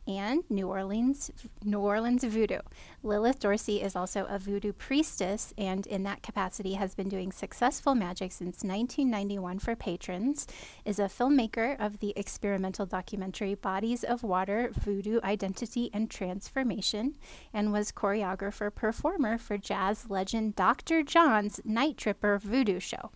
and 0.08 0.44
New 0.50 0.68
Orleans 0.68 1.32
New 1.64 1.80
Orleans 1.80 2.24
voodoo. 2.24 2.60
Lilith 3.04 3.40
Dorsey 3.40 3.82
is 3.82 3.96
also 3.96 4.26
a 4.30 4.40
voodoo 4.40 4.74
priestess 4.74 5.54
and 5.58 5.86
in 5.88 6.04
that 6.04 6.24
capacity 6.24 6.74
has 6.74 6.96
been 6.96 7.10
doing 7.10 7.32
successful 7.32 7.96
magic 7.96 8.32
since 8.32 8.64
1991 8.64 9.60
for 9.60 9.76
patrons. 9.76 10.48
Is 10.86 11.00
a 11.00 11.04
filmmaker 11.04 11.80
of 11.80 12.00
the 12.00 12.14
experimental 12.16 12.86
documentary 12.86 13.56
Bodies 13.56 14.04
of 14.04 14.24
Water: 14.24 14.72
Voodoo 14.74 15.20
Identity 15.24 15.90
and 15.94 16.10
Transformation 16.10 17.16
and 17.54 17.72
was 17.72 17.92
choreographer 17.92 18.74
performer 18.74 19.38
for 19.38 19.58
jazz 19.58 20.10
legend 20.10 20.56
Dr. 20.56 21.04
John's 21.04 21.60
Night 21.64 21.98
Tripper 21.98 22.38
Voodoo 22.38 22.80
show. 22.80 23.12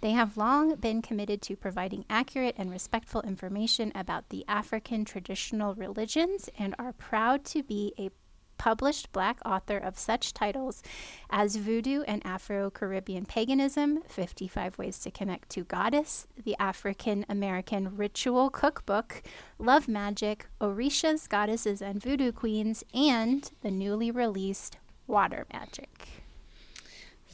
They 0.00 0.12
have 0.12 0.36
long 0.36 0.76
been 0.76 1.02
committed 1.02 1.42
to 1.42 1.56
providing 1.56 2.04
accurate 2.08 2.54
and 2.58 2.70
respectful 2.70 3.22
information 3.22 3.92
about 3.94 4.28
the 4.28 4.44
African 4.48 5.04
traditional 5.04 5.74
religions 5.74 6.48
and 6.58 6.74
are 6.78 6.92
proud 6.92 7.44
to 7.46 7.62
be 7.62 7.92
a 7.98 8.10
published 8.58 9.12
black 9.12 9.38
author 9.46 9.78
of 9.78 9.98
such 9.98 10.34
titles 10.34 10.82
as 11.30 11.56
Voodoo 11.56 12.02
and 12.02 12.20
Afro 12.26 12.70
Caribbean 12.70 13.24
Paganism, 13.24 14.02
55 14.08 14.76
Ways 14.76 14.98
to 14.98 15.10
Connect 15.10 15.48
to 15.50 15.64
Goddess, 15.64 16.26
the 16.44 16.56
African 16.58 17.24
American 17.28 17.96
Ritual 17.96 18.50
Cookbook, 18.50 19.22
Love 19.58 19.88
Magic, 19.88 20.48
Orishas, 20.60 21.28
Goddesses, 21.28 21.80
and 21.80 22.02
Voodoo 22.02 22.32
Queens, 22.32 22.84
and 22.92 23.50
the 23.62 23.70
newly 23.70 24.10
released 24.10 24.76
Water 25.06 25.46
Magic. 25.52 26.17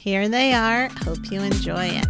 Here 0.05 0.29
they 0.29 0.53
are. 0.53 0.87
Hope 1.03 1.31
you 1.31 1.41
enjoy 1.41 1.89
it. 1.89 2.05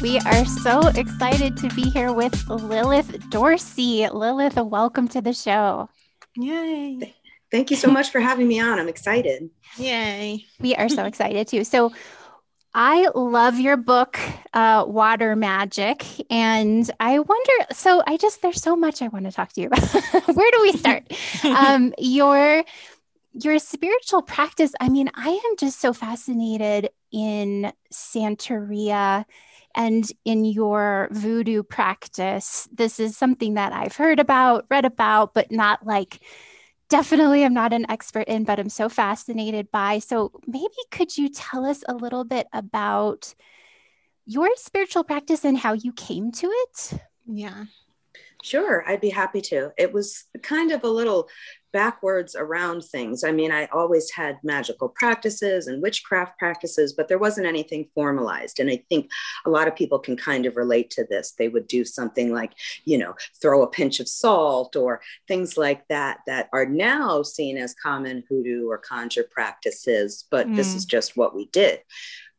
We 0.00 0.20
are 0.20 0.44
so 0.44 0.86
excited 0.90 1.56
to 1.56 1.68
be 1.70 1.90
here 1.90 2.12
with 2.12 2.48
Lilith 2.48 3.28
Dorsey. 3.28 4.08
Lilith, 4.08 4.54
welcome 4.54 5.08
to 5.08 5.20
the 5.20 5.32
show. 5.32 5.88
Yay. 6.36 7.12
Thank 7.50 7.72
you 7.72 7.76
so 7.76 7.90
much 7.90 8.10
for 8.10 8.20
having 8.20 8.46
me 8.46 8.60
on. 8.60 8.78
I'm 8.78 8.88
excited. 8.88 9.50
Yay. 9.76 10.44
We 10.60 10.76
are 10.76 10.88
so 10.88 11.04
excited 11.04 11.48
too. 11.48 11.64
So, 11.64 11.92
I 12.74 13.08
love 13.14 13.60
your 13.60 13.76
book, 13.76 14.18
uh, 14.54 14.84
Water 14.86 15.36
Magic. 15.36 16.06
And 16.30 16.90
I 16.98 17.18
wonder 17.18 17.52
so, 17.72 18.02
I 18.06 18.16
just, 18.16 18.40
there's 18.40 18.62
so 18.62 18.76
much 18.76 19.02
I 19.02 19.08
want 19.08 19.26
to 19.26 19.32
talk 19.32 19.52
to 19.52 19.60
you 19.60 19.66
about. 19.66 19.82
Where 20.34 20.50
do 20.50 20.62
we 20.62 20.72
start? 20.72 21.04
um, 21.44 21.92
your 21.98 22.64
your 23.34 23.58
spiritual 23.58 24.22
practice, 24.22 24.72
I 24.80 24.88
mean, 24.88 25.10
I 25.14 25.30
am 25.30 25.56
just 25.56 25.80
so 25.80 25.92
fascinated 25.92 26.90
in 27.12 27.72
Santeria 27.92 29.24
and 29.74 30.10
in 30.24 30.44
your 30.44 31.08
voodoo 31.12 31.62
practice. 31.62 32.68
This 32.72 33.00
is 33.00 33.16
something 33.16 33.54
that 33.54 33.72
I've 33.72 33.96
heard 33.96 34.20
about, 34.20 34.66
read 34.70 34.84
about, 34.84 35.34
but 35.34 35.50
not 35.50 35.84
like 35.86 36.20
definitely 36.88 37.44
I'm 37.44 37.54
not 37.54 37.72
an 37.72 37.90
expert 37.90 38.28
in, 38.28 38.44
but 38.44 38.60
I'm 38.60 38.68
so 38.68 38.88
fascinated 38.88 39.70
by. 39.70 39.98
So 39.98 40.32
maybe 40.46 40.68
could 40.90 41.16
you 41.16 41.28
tell 41.28 41.64
us 41.64 41.82
a 41.88 41.94
little 41.94 42.24
bit 42.24 42.48
about 42.52 43.34
your 44.26 44.50
spiritual 44.56 45.04
practice 45.04 45.44
and 45.44 45.58
how 45.58 45.72
you 45.72 45.92
came 45.92 46.32
to 46.32 46.48
it? 46.48 46.92
Yeah. 47.26 47.64
Sure, 48.42 48.84
I'd 48.86 49.00
be 49.00 49.10
happy 49.10 49.40
to. 49.42 49.72
It 49.78 49.92
was 49.92 50.24
kind 50.42 50.72
of 50.72 50.82
a 50.82 50.88
little 50.88 51.28
backwards 51.72 52.36
around 52.36 52.84
things. 52.84 53.24
I 53.24 53.32
mean, 53.32 53.50
I 53.50 53.66
always 53.66 54.10
had 54.10 54.38
magical 54.42 54.88
practices 54.88 55.68
and 55.68 55.80
witchcraft 55.80 56.38
practices, 56.38 56.92
but 56.92 57.08
there 57.08 57.18
wasn't 57.18 57.46
anything 57.46 57.88
formalized. 57.94 58.60
And 58.60 58.68
I 58.68 58.82
think 58.88 59.10
a 59.46 59.50
lot 59.50 59.68
of 59.68 59.76
people 59.76 59.98
can 59.98 60.16
kind 60.16 60.44
of 60.44 60.56
relate 60.56 60.90
to 60.90 61.06
this. 61.08 61.32
They 61.32 61.48
would 61.48 61.66
do 61.68 61.84
something 61.84 62.32
like, 62.32 62.52
you 62.84 62.98
know, 62.98 63.14
throw 63.40 63.62
a 63.62 63.70
pinch 63.70 64.00
of 64.00 64.08
salt 64.08 64.76
or 64.76 65.00
things 65.26 65.56
like 65.56 65.86
that, 65.88 66.18
that 66.26 66.48
are 66.52 66.66
now 66.66 67.22
seen 67.22 67.56
as 67.56 67.74
common 67.80 68.24
hoodoo 68.28 68.68
or 68.68 68.76
conjure 68.76 69.26
practices, 69.30 70.26
but 70.30 70.48
mm. 70.48 70.56
this 70.56 70.74
is 70.74 70.84
just 70.84 71.16
what 71.16 71.34
we 71.34 71.46
did 71.46 71.80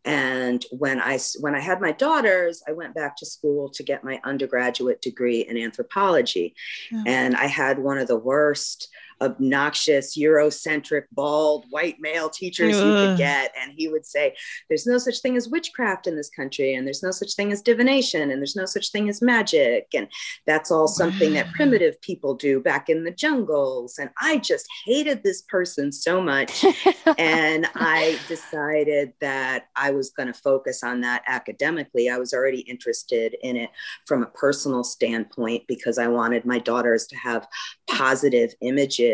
and 0.05 0.65
when 0.71 0.99
i 1.01 1.17
when 1.39 1.55
i 1.55 1.59
had 1.59 1.79
my 1.79 1.91
daughters 1.91 2.61
i 2.67 2.71
went 2.71 2.93
back 2.93 3.15
to 3.15 3.25
school 3.25 3.69
to 3.69 3.83
get 3.83 4.03
my 4.03 4.19
undergraduate 4.23 5.01
degree 5.01 5.41
in 5.41 5.57
anthropology. 5.57 6.55
Hmm. 6.89 7.03
And 7.05 7.35
i 7.35 7.45
had 7.45 7.79
one 7.79 7.97
of 7.97 8.07
the 8.07 8.17
worst 8.17 8.89
obnoxious, 9.23 10.17
Eurocentric, 10.17 11.03
bald, 11.11 11.65
white 11.69 11.97
male 11.99 12.29
teachers 12.29 12.75
Ugh. 12.75 12.85
you 12.85 12.93
could 12.93 13.17
get. 13.17 13.53
And 13.59 13.73
he 13.75 13.87
would 13.87 14.05
say, 14.05 14.35
There's 14.69 14.85
no 14.85 14.97
such 14.97 15.19
thing 15.21 15.37
as 15.37 15.49
witchcraft 15.49 16.07
in 16.07 16.15
this 16.15 16.29
country, 16.29 16.75
and 16.75 16.85
there's 16.85 17.03
no 17.03 17.11
such 17.11 17.35
thing 17.35 17.51
as 17.51 17.61
divination, 17.61 18.31
and 18.31 18.41
there's 18.41 18.55
no 18.55 18.65
such 18.65 18.91
thing 18.91 19.09
as 19.09 19.21
magic. 19.21 19.87
And 19.93 20.07
that's 20.45 20.71
all 20.71 20.87
something 20.87 21.33
that 21.33 21.51
primitive 21.53 21.99
people 22.01 22.35
do 22.35 22.59
back 22.59 22.89
in 22.89 23.03
the 23.03 23.11
jungles. 23.11 23.97
And 23.97 24.09
I 24.19 24.37
just 24.37 24.67
hated 24.85 25.23
this 25.23 25.41
person 25.43 25.91
so 25.91 26.21
much. 26.21 26.65
and 27.17 27.67
I 27.75 28.19
decided 28.27 29.13
that 29.21 29.67
I 29.75 29.91
was 29.91 30.09
going 30.11 30.27
to 30.27 30.33
focus 30.33 30.83
on 30.83 31.01
that 31.01 31.23
academically. 31.27 32.09
I 32.09 32.17
was 32.17 32.33
already 32.33 32.61
interested 32.61 33.35
in 33.41 33.55
it 33.55 33.69
from 34.05 34.23
a 34.23 34.27
personal 34.27 34.83
standpoint 34.83 35.63
because 35.67 35.97
I 35.97 36.07
wanted 36.07 36.45
my 36.45 36.59
daughters 36.59 37.07
to 37.07 37.15
have 37.15 37.47
positive 37.87 38.53
images 38.61 39.12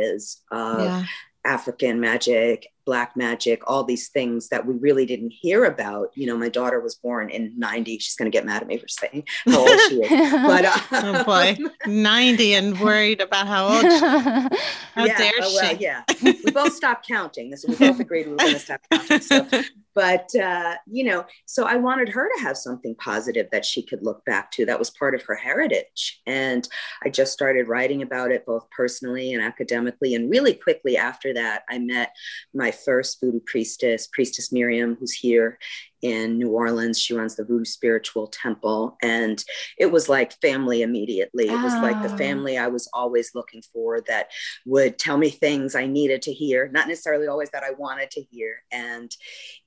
of 0.52 0.80
yeah. 0.80 1.04
African 1.46 2.00
magic 2.00 2.68
black 2.90 3.16
magic, 3.16 3.62
all 3.68 3.84
these 3.84 4.10
things 4.10 4.50
that 4.50 4.66
we 4.66 4.74
really 4.74 5.06
didn't 5.06 5.32
hear 5.32 5.66
about. 5.66 6.10
You 6.16 6.26
know, 6.26 6.36
my 6.36 6.50
daughter 6.50 6.80
was 6.80 6.96
born 6.96 7.30
in 7.30 7.54
90. 7.56 8.00
She's 8.00 8.16
going 8.16 8.32
to 8.32 8.36
get 8.36 8.48
mad 8.48 8.64
at 8.64 8.68
me 8.68 8.80
for 8.80 8.88
saying 8.88 9.26
how 9.46 9.60
old 9.60 9.80
she 9.90 10.02
is. 10.02 10.32
But 10.32 10.66
uh, 10.66 10.78
oh 10.92 11.24
boy, 11.24 11.56
90 11.86 12.56
and 12.56 12.80
worried 12.80 13.22
about 13.22 13.46
how 13.46 13.68
old 13.68 13.82
she 13.82 14.00
How 14.96 15.06
yeah, 15.06 15.18
dare 15.20 15.32
oh, 15.40 15.60
well, 15.62 15.76
yeah. 15.76 16.02
We 16.24 16.52
both 16.52 16.74
stopped 16.74 17.08
counting. 17.08 17.52
This 17.52 17.64
we 17.68 17.76
both 17.76 18.00
agreed 18.00 18.26
we 18.26 18.32
were 18.32 18.38
going 18.38 18.54
to 18.54 18.60
stop 18.60 18.82
counting. 18.90 19.22
So 19.22 19.48
but 20.00 20.34
uh, 20.36 20.76
you 20.90 21.04
know 21.04 21.26
so 21.46 21.66
i 21.66 21.76
wanted 21.76 22.08
her 22.08 22.30
to 22.36 22.42
have 22.42 22.56
something 22.56 22.96
positive 22.96 23.48
that 23.52 23.66
she 23.66 23.82
could 23.82 24.02
look 24.02 24.24
back 24.26 24.50
to 24.52 24.66
that 24.66 24.80
was 24.80 24.90
part 24.92 25.14
of 25.14 25.22
her 25.24 25.36
heritage 25.36 26.22
and 26.26 26.70
i 27.04 27.10
just 27.10 27.34
started 27.34 27.68
writing 27.68 28.02
about 28.02 28.32
it 28.32 28.46
both 28.46 28.70
personally 28.70 29.34
and 29.34 29.44
academically 29.44 30.16
and 30.16 30.30
really 30.30 30.54
quickly 30.54 30.96
after 30.96 31.34
that 31.34 31.64
i 31.70 31.78
met 31.78 32.12
my 32.54 32.72
first 32.86 33.20
voodoo 33.20 33.40
priestess 33.46 34.08
priestess 34.08 34.52
miriam 34.52 34.96
who's 35.00 35.14
here 35.14 35.58
in 36.02 36.38
New 36.38 36.50
Orleans. 36.50 37.00
She 37.00 37.14
runs 37.14 37.36
the 37.36 37.44
Voodoo 37.44 37.66
Spiritual 37.66 38.28
Temple. 38.28 38.98
And 39.02 39.44
it 39.78 39.92
was 39.92 40.10
like 40.10 40.40
family 40.42 40.82
immediately. 40.82 41.48
It 41.48 41.62
was 41.62 41.74
like 41.74 42.02
the 42.02 42.14
ah. 42.14 42.18
family 42.18 42.58
I 42.58 42.68
was 42.68 42.90
always 42.94 43.32
looking 43.36 43.62
for 43.74 44.02
that 44.02 44.30
would 44.66 44.98
tell 44.98 45.18
me 45.18 45.30
things 45.30 45.76
I 45.76 45.86
needed 45.86 46.22
to 46.24 46.34
hear, 46.34 46.70
not 46.70 46.88
necessarily 46.88 47.28
always 47.28 47.50
that 47.52 47.64
I 47.64 47.72
wanted 47.72 48.12
to 48.12 48.22
hear. 48.22 48.64
And 48.72 49.16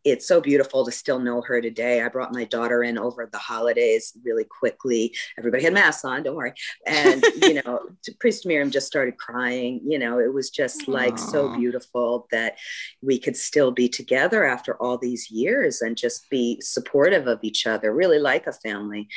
it's 0.05 0.27
so 0.27 0.41
beautiful 0.41 0.85
to 0.85 0.93
still 0.93 1.19
know 1.19 1.43
her 1.43 1.61
today. 1.61 2.03
I 2.03 2.09
brought 2.09 2.33
my 2.33 2.45
daughter 2.45 2.83
in 2.83 2.99
over 2.99 3.29
the 3.31 3.39
holidays 3.39 4.13
really 4.25 4.45
quickly. 4.45 5.15
Everybody 5.39 5.65
had 5.65 5.75
masks 5.75 6.05
on, 6.05 6.23
don't 6.23 6.37
worry. 6.37 6.55
And, 6.87 7.25
you 7.43 7.63
know, 7.63 7.81
Priest 8.21 8.47
Miriam 8.47 8.71
just 8.71 8.87
started 8.87 9.17
crying. 9.19 9.81
You 9.87 9.99
know, 9.99 10.19
it 10.19 10.33
was 10.33 10.51
just 10.51 10.83
Aww. 10.83 10.89
like 10.89 11.19
so 11.19 11.55
beautiful 11.57 12.27
that 12.31 12.59
we 13.01 13.19
could 13.19 13.37
still 13.37 13.71
be 13.71 13.89
together 13.89 14.45
after 14.45 14.81
all 14.83 14.99
these 14.99 15.31
years 15.31 15.81
and 15.81 15.97
just 15.97 16.22
be 16.31 16.61
supportive 16.61 17.27
of 17.27 17.41
each 17.43 17.67
other, 17.67 17.95
really 17.95 18.19
like 18.19 18.47
a 18.47 18.53
family. 18.53 19.09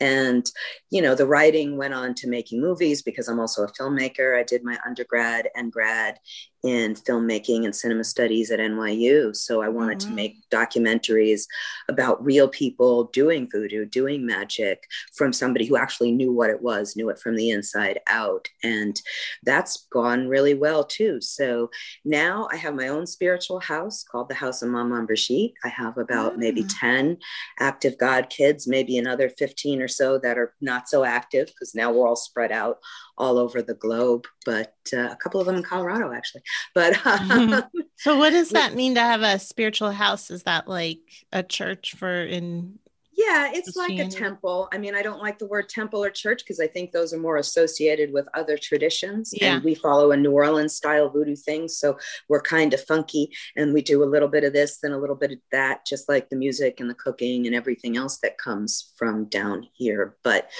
And, 0.00 0.48
you 0.90 1.02
know, 1.02 1.14
the 1.14 1.26
writing 1.26 1.76
went 1.76 1.94
on 1.94 2.14
to 2.14 2.28
making 2.28 2.60
movies 2.60 3.02
because 3.02 3.28
I'm 3.28 3.40
also 3.40 3.64
a 3.64 3.72
filmmaker. 3.72 4.38
I 4.38 4.42
did 4.42 4.64
my 4.64 4.78
undergrad 4.86 5.48
and 5.54 5.72
grad 5.72 6.18
in 6.64 6.94
filmmaking 6.94 7.64
and 7.66 7.76
cinema 7.76 8.02
studies 8.02 8.50
at 8.50 8.58
NYU. 8.58 9.36
So 9.36 9.62
I 9.62 9.68
wanted 9.68 9.98
mm-hmm. 9.98 10.08
to 10.08 10.14
make 10.14 10.48
documentaries 10.50 11.42
about 11.88 12.24
real 12.24 12.48
people 12.48 13.04
doing 13.12 13.48
voodoo, 13.52 13.84
doing 13.84 14.24
magic 14.24 14.82
from 15.14 15.32
somebody 15.32 15.66
who 15.66 15.76
actually 15.76 16.10
knew 16.10 16.32
what 16.32 16.48
it 16.48 16.62
was, 16.62 16.96
knew 16.96 17.10
it 17.10 17.18
from 17.18 17.36
the 17.36 17.50
inside 17.50 18.00
out. 18.08 18.48
And 18.62 19.00
that's 19.44 19.86
gone 19.92 20.26
really 20.26 20.54
well 20.54 20.84
too. 20.84 21.20
So 21.20 21.70
now 22.04 22.48
I 22.50 22.56
have 22.56 22.74
my 22.74 22.88
own 22.88 23.06
spiritual 23.06 23.60
house 23.60 24.02
called 24.02 24.30
the 24.30 24.34
House 24.34 24.62
of 24.62 24.70
Mama 24.70 25.04
Brigitte. 25.04 25.52
I 25.64 25.68
have 25.68 25.98
about 25.98 26.32
mm-hmm. 26.32 26.40
maybe 26.40 26.62
mm. 26.62 26.74
10 26.80 27.18
active 27.60 27.98
God 27.98 28.30
kids, 28.30 28.66
maybe 28.66 28.96
another 28.96 29.28
15 29.28 29.82
or 29.82 29.88
so 29.88 30.18
that 30.20 30.38
are 30.38 30.54
not 30.62 30.88
so 30.88 31.04
active 31.04 31.48
because 31.48 31.74
now 31.74 31.92
we're 31.92 32.08
all 32.08 32.16
spread 32.16 32.52
out 32.52 32.78
all 33.16 33.38
over 33.38 33.62
the 33.62 33.74
globe, 33.74 34.26
but 34.44 34.74
uh, 34.92 35.08
a 35.10 35.16
couple 35.16 35.40
of 35.40 35.46
them 35.46 35.56
in 35.56 35.62
Colorado 35.62 36.12
actually. 36.12 36.42
But 36.74 36.98
uh, 37.04 37.62
so, 37.96 38.16
what 38.18 38.30
does 38.30 38.48
that 38.50 38.74
mean 38.74 38.94
to 38.94 39.00
have 39.00 39.22
a 39.22 39.38
spiritual 39.38 39.90
house? 39.90 40.30
Is 40.30 40.44
that 40.44 40.68
like 40.68 41.00
a 41.32 41.42
church 41.42 41.94
for 41.96 42.24
in 42.24 42.78
yeah, 43.16 43.50
it's 43.52 43.76
like 43.76 43.98
a 43.98 44.08
temple. 44.08 44.68
I 44.72 44.78
mean, 44.78 44.94
I 44.94 45.02
don't 45.02 45.22
like 45.22 45.38
the 45.38 45.46
word 45.46 45.68
temple 45.68 46.02
or 46.02 46.10
church 46.10 46.42
because 46.44 46.60
I 46.60 46.66
think 46.66 46.90
those 46.90 47.12
are 47.12 47.18
more 47.18 47.36
associated 47.36 48.12
with 48.12 48.26
other 48.34 48.58
traditions. 48.58 49.32
Yeah. 49.32 49.56
And 49.56 49.64
we 49.64 49.74
follow 49.74 50.10
a 50.10 50.16
New 50.16 50.32
Orleans 50.32 50.74
style 50.74 51.08
voodoo 51.10 51.36
thing. 51.36 51.68
So 51.68 51.98
we're 52.28 52.40
kind 52.40 52.74
of 52.74 52.84
funky 52.84 53.30
and 53.56 53.72
we 53.72 53.82
do 53.82 54.02
a 54.02 54.06
little 54.06 54.28
bit 54.28 54.44
of 54.44 54.52
this 54.52 54.78
then 54.78 54.92
a 54.92 54.98
little 54.98 55.16
bit 55.16 55.32
of 55.32 55.38
that, 55.52 55.86
just 55.86 56.08
like 56.08 56.28
the 56.28 56.36
music 56.36 56.80
and 56.80 56.90
the 56.90 56.94
cooking 56.94 57.46
and 57.46 57.54
everything 57.54 57.96
else 57.96 58.18
that 58.18 58.38
comes 58.38 58.92
from 58.96 59.26
down 59.26 59.68
here. 59.74 60.16
But 60.24 60.50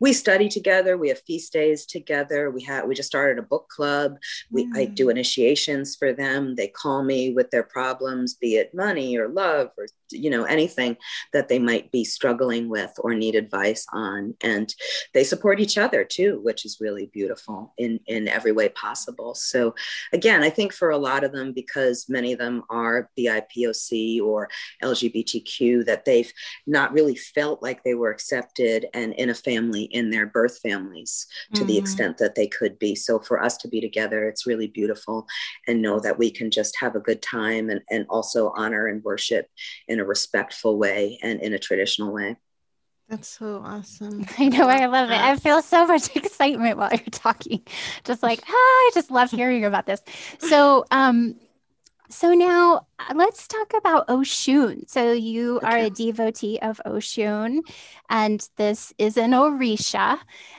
we 0.00 0.12
study 0.12 0.48
together. 0.48 0.96
We 0.96 1.08
have 1.08 1.20
feast 1.20 1.52
days 1.52 1.84
together. 1.84 2.50
We 2.50 2.62
have 2.62 2.86
we 2.86 2.94
just 2.94 3.08
started 3.08 3.38
a 3.38 3.46
book 3.46 3.68
club. 3.68 4.16
We 4.50 4.66
mm. 4.66 4.76
I 4.76 4.84
do 4.84 5.08
initiations 5.08 5.96
for 5.96 6.12
them. 6.12 6.54
They 6.54 6.68
call 6.68 7.02
me 7.02 7.32
with 7.32 7.50
their 7.50 7.62
problems, 7.62 8.34
be 8.34 8.56
it 8.56 8.74
money 8.74 9.16
or 9.16 9.28
love 9.28 9.70
or 9.76 9.86
you 10.10 10.30
know 10.30 10.44
anything 10.44 10.96
that 11.32 11.48
they 11.48 11.58
might 11.58 11.90
be 11.90 12.03
struggling 12.04 12.68
with 12.68 12.92
or 12.98 13.14
need 13.14 13.34
advice 13.34 13.86
on. 13.92 14.34
And 14.42 14.74
they 15.12 15.24
support 15.24 15.60
each 15.60 15.78
other 15.78 16.04
too 16.04 16.40
which 16.42 16.64
is 16.64 16.78
really 16.80 17.10
beautiful 17.12 17.72
in 17.78 18.00
in 18.06 18.28
every 18.28 18.52
way 18.52 18.68
possible. 18.68 19.34
So 19.34 19.74
again 20.12 20.42
i 20.42 20.50
think 20.50 20.72
for 20.72 20.90
a 20.90 20.98
lot 20.98 21.24
of 21.24 21.32
them 21.32 21.52
because 21.52 22.06
many 22.08 22.32
of 22.32 22.38
them 22.38 22.62
are 22.70 23.10
bipoc 23.18 24.22
or 24.22 24.48
lgbtq 24.82 25.84
that 25.84 26.04
they've 26.04 26.32
not 26.66 26.92
really 26.92 27.16
felt 27.16 27.62
like 27.62 27.82
they 27.82 27.94
were 27.94 28.10
accepted 28.10 28.86
and 28.94 29.12
in 29.14 29.30
a 29.30 29.34
family 29.34 29.84
in 29.84 30.10
their 30.10 30.26
birth 30.26 30.58
families 30.60 31.26
to 31.54 31.60
mm-hmm. 31.60 31.68
the 31.68 31.78
extent 31.78 32.18
that 32.18 32.34
they 32.34 32.46
could 32.46 32.78
be. 32.78 32.94
So 32.94 33.18
for 33.18 33.42
us 33.42 33.56
to 33.58 33.68
be 33.68 33.80
together 33.80 34.28
it's 34.28 34.46
really 34.46 34.68
beautiful 34.68 35.26
and 35.66 35.82
know 35.82 36.00
that 36.00 36.18
we 36.18 36.30
can 36.30 36.50
just 36.50 36.76
have 36.78 36.94
a 36.94 37.00
good 37.00 37.22
time 37.22 37.70
and, 37.70 37.80
and 37.90 38.06
also 38.08 38.52
honor 38.56 38.86
and 38.86 39.02
worship 39.02 39.48
in 39.88 40.00
a 40.00 40.04
respectful 40.04 40.78
way 40.78 41.18
and 41.22 41.40
in 41.40 41.54
a 41.54 41.58
traditional 41.58 41.93
way. 42.00 42.36
That's 43.08 43.28
so 43.28 43.62
awesome. 43.64 44.24
I 44.38 44.48
know. 44.48 44.66
I 44.66 44.86
love 44.86 45.10
it. 45.10 45.20
I 45.20 45.36
feel 45.36 45.62
so 45.62 45.86
much 45.86 46.14
excitement 46.16 46.78
while 46.78 46.90
you're 46.90 47.00
talking. 47.10 47.62
Just 48.04 48.22
like, 48.22 48.40
ah, 48.48 48.52
I 48.52 48.90
just 48.94 49.10
love 49.10 49.30
hearing 49.30 49.64
about 49.64 49.86
this. 49.86 50.00
So, 50.38 50.84
um, 50.90 51.36
so 52.08 52.32
now 52.32 52.86
uh, 52.98 53.14
let's 53.14 53.48
talk 53.48 53.72
about 53.76 54.08
Oshun. 54.08 54.88
So 54.88 55.12
you 55.12 55.56
okay. 55.56 55.66
are 55.66 55.78
a 55.78 55.90
devotee 55.90 56.58
of 56.60 56.80
Oshun, 56.86 57.60
and 58.08 58.46
this 58.56 58.92
is 58.98 59.16
an 59.16 59.32
Orisha. 59.32 60.18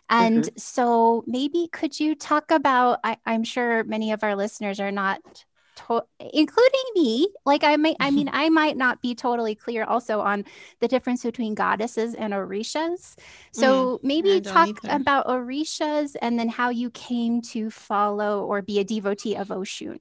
And 0.09 0.43
mm-hmm. 0.43 0.57
so 0.57 1.23
maybe 1.27 1.67
could 1.71 1.99
you 1.99 2.15
talk 2.15 2.51
about? 2.51 2.99
I, 3.03 3.17
I'm 3.25 3.43
sure 3.43 3.83
many 3.85 4.11
of 4.11 4.23
our 4.23 4.35
listeners 4.35 4.79
are 4.79 4.91
not 4.91 5.45
to- 5.87 6.05
including 6.19 6.83
me. 6.95 7.27
Like 7.45 7.63
i 7.63 7.75
may 7.75 7.95
i 7.99 8.11
mean 8.11 8.29
i 8.31 8.49
might 8.49 8.77
not 8.77 9.01
be 9.01 9.15
totally 9.15 9.55
clear 9.55 9.83
also 9.83 10.19
on 10.19 10.45
the 10.79 10.87
difference 10.87 11.23
between 11.23 11.55
goddesses 11.55 12.13
and 12.15 12.33
orishas. 12.33 13.15
So 13.51 13.97
mm, 13.97 14.03
maybe 14.03 14.41
talk 14.41 14.69
either. 14.69 14.95
about 14.95 15.27
orishas 15.27 16.15
and 16.21 16.39
then 16.39 16.49
how 16.49 16.69
you 16.69 16.89
came 16.89 17.41
to 17.53 17.69
follow 17.69 18.43
or 18.43 18.61
be 18.61 18.79
a 18.79 18.83
devotee 18.83 19.35
of 19.35 19.49
oshun. 19.49 19.99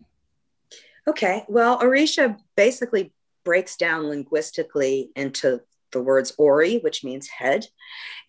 Okay 1.06 1.44
well 1.48 1.78
orisha 1.80 2.38
basically 2.56 3.12
breaks 3.44 3.76
down 3.76 4.08
linguistically 4.08 5.10
into 5.14 5.60
the 5.94 6.02
words 6.02 6.32
ori 6.36 6.78
which 6.78 7.02
means 7.04 7.28
head 7.28 7.66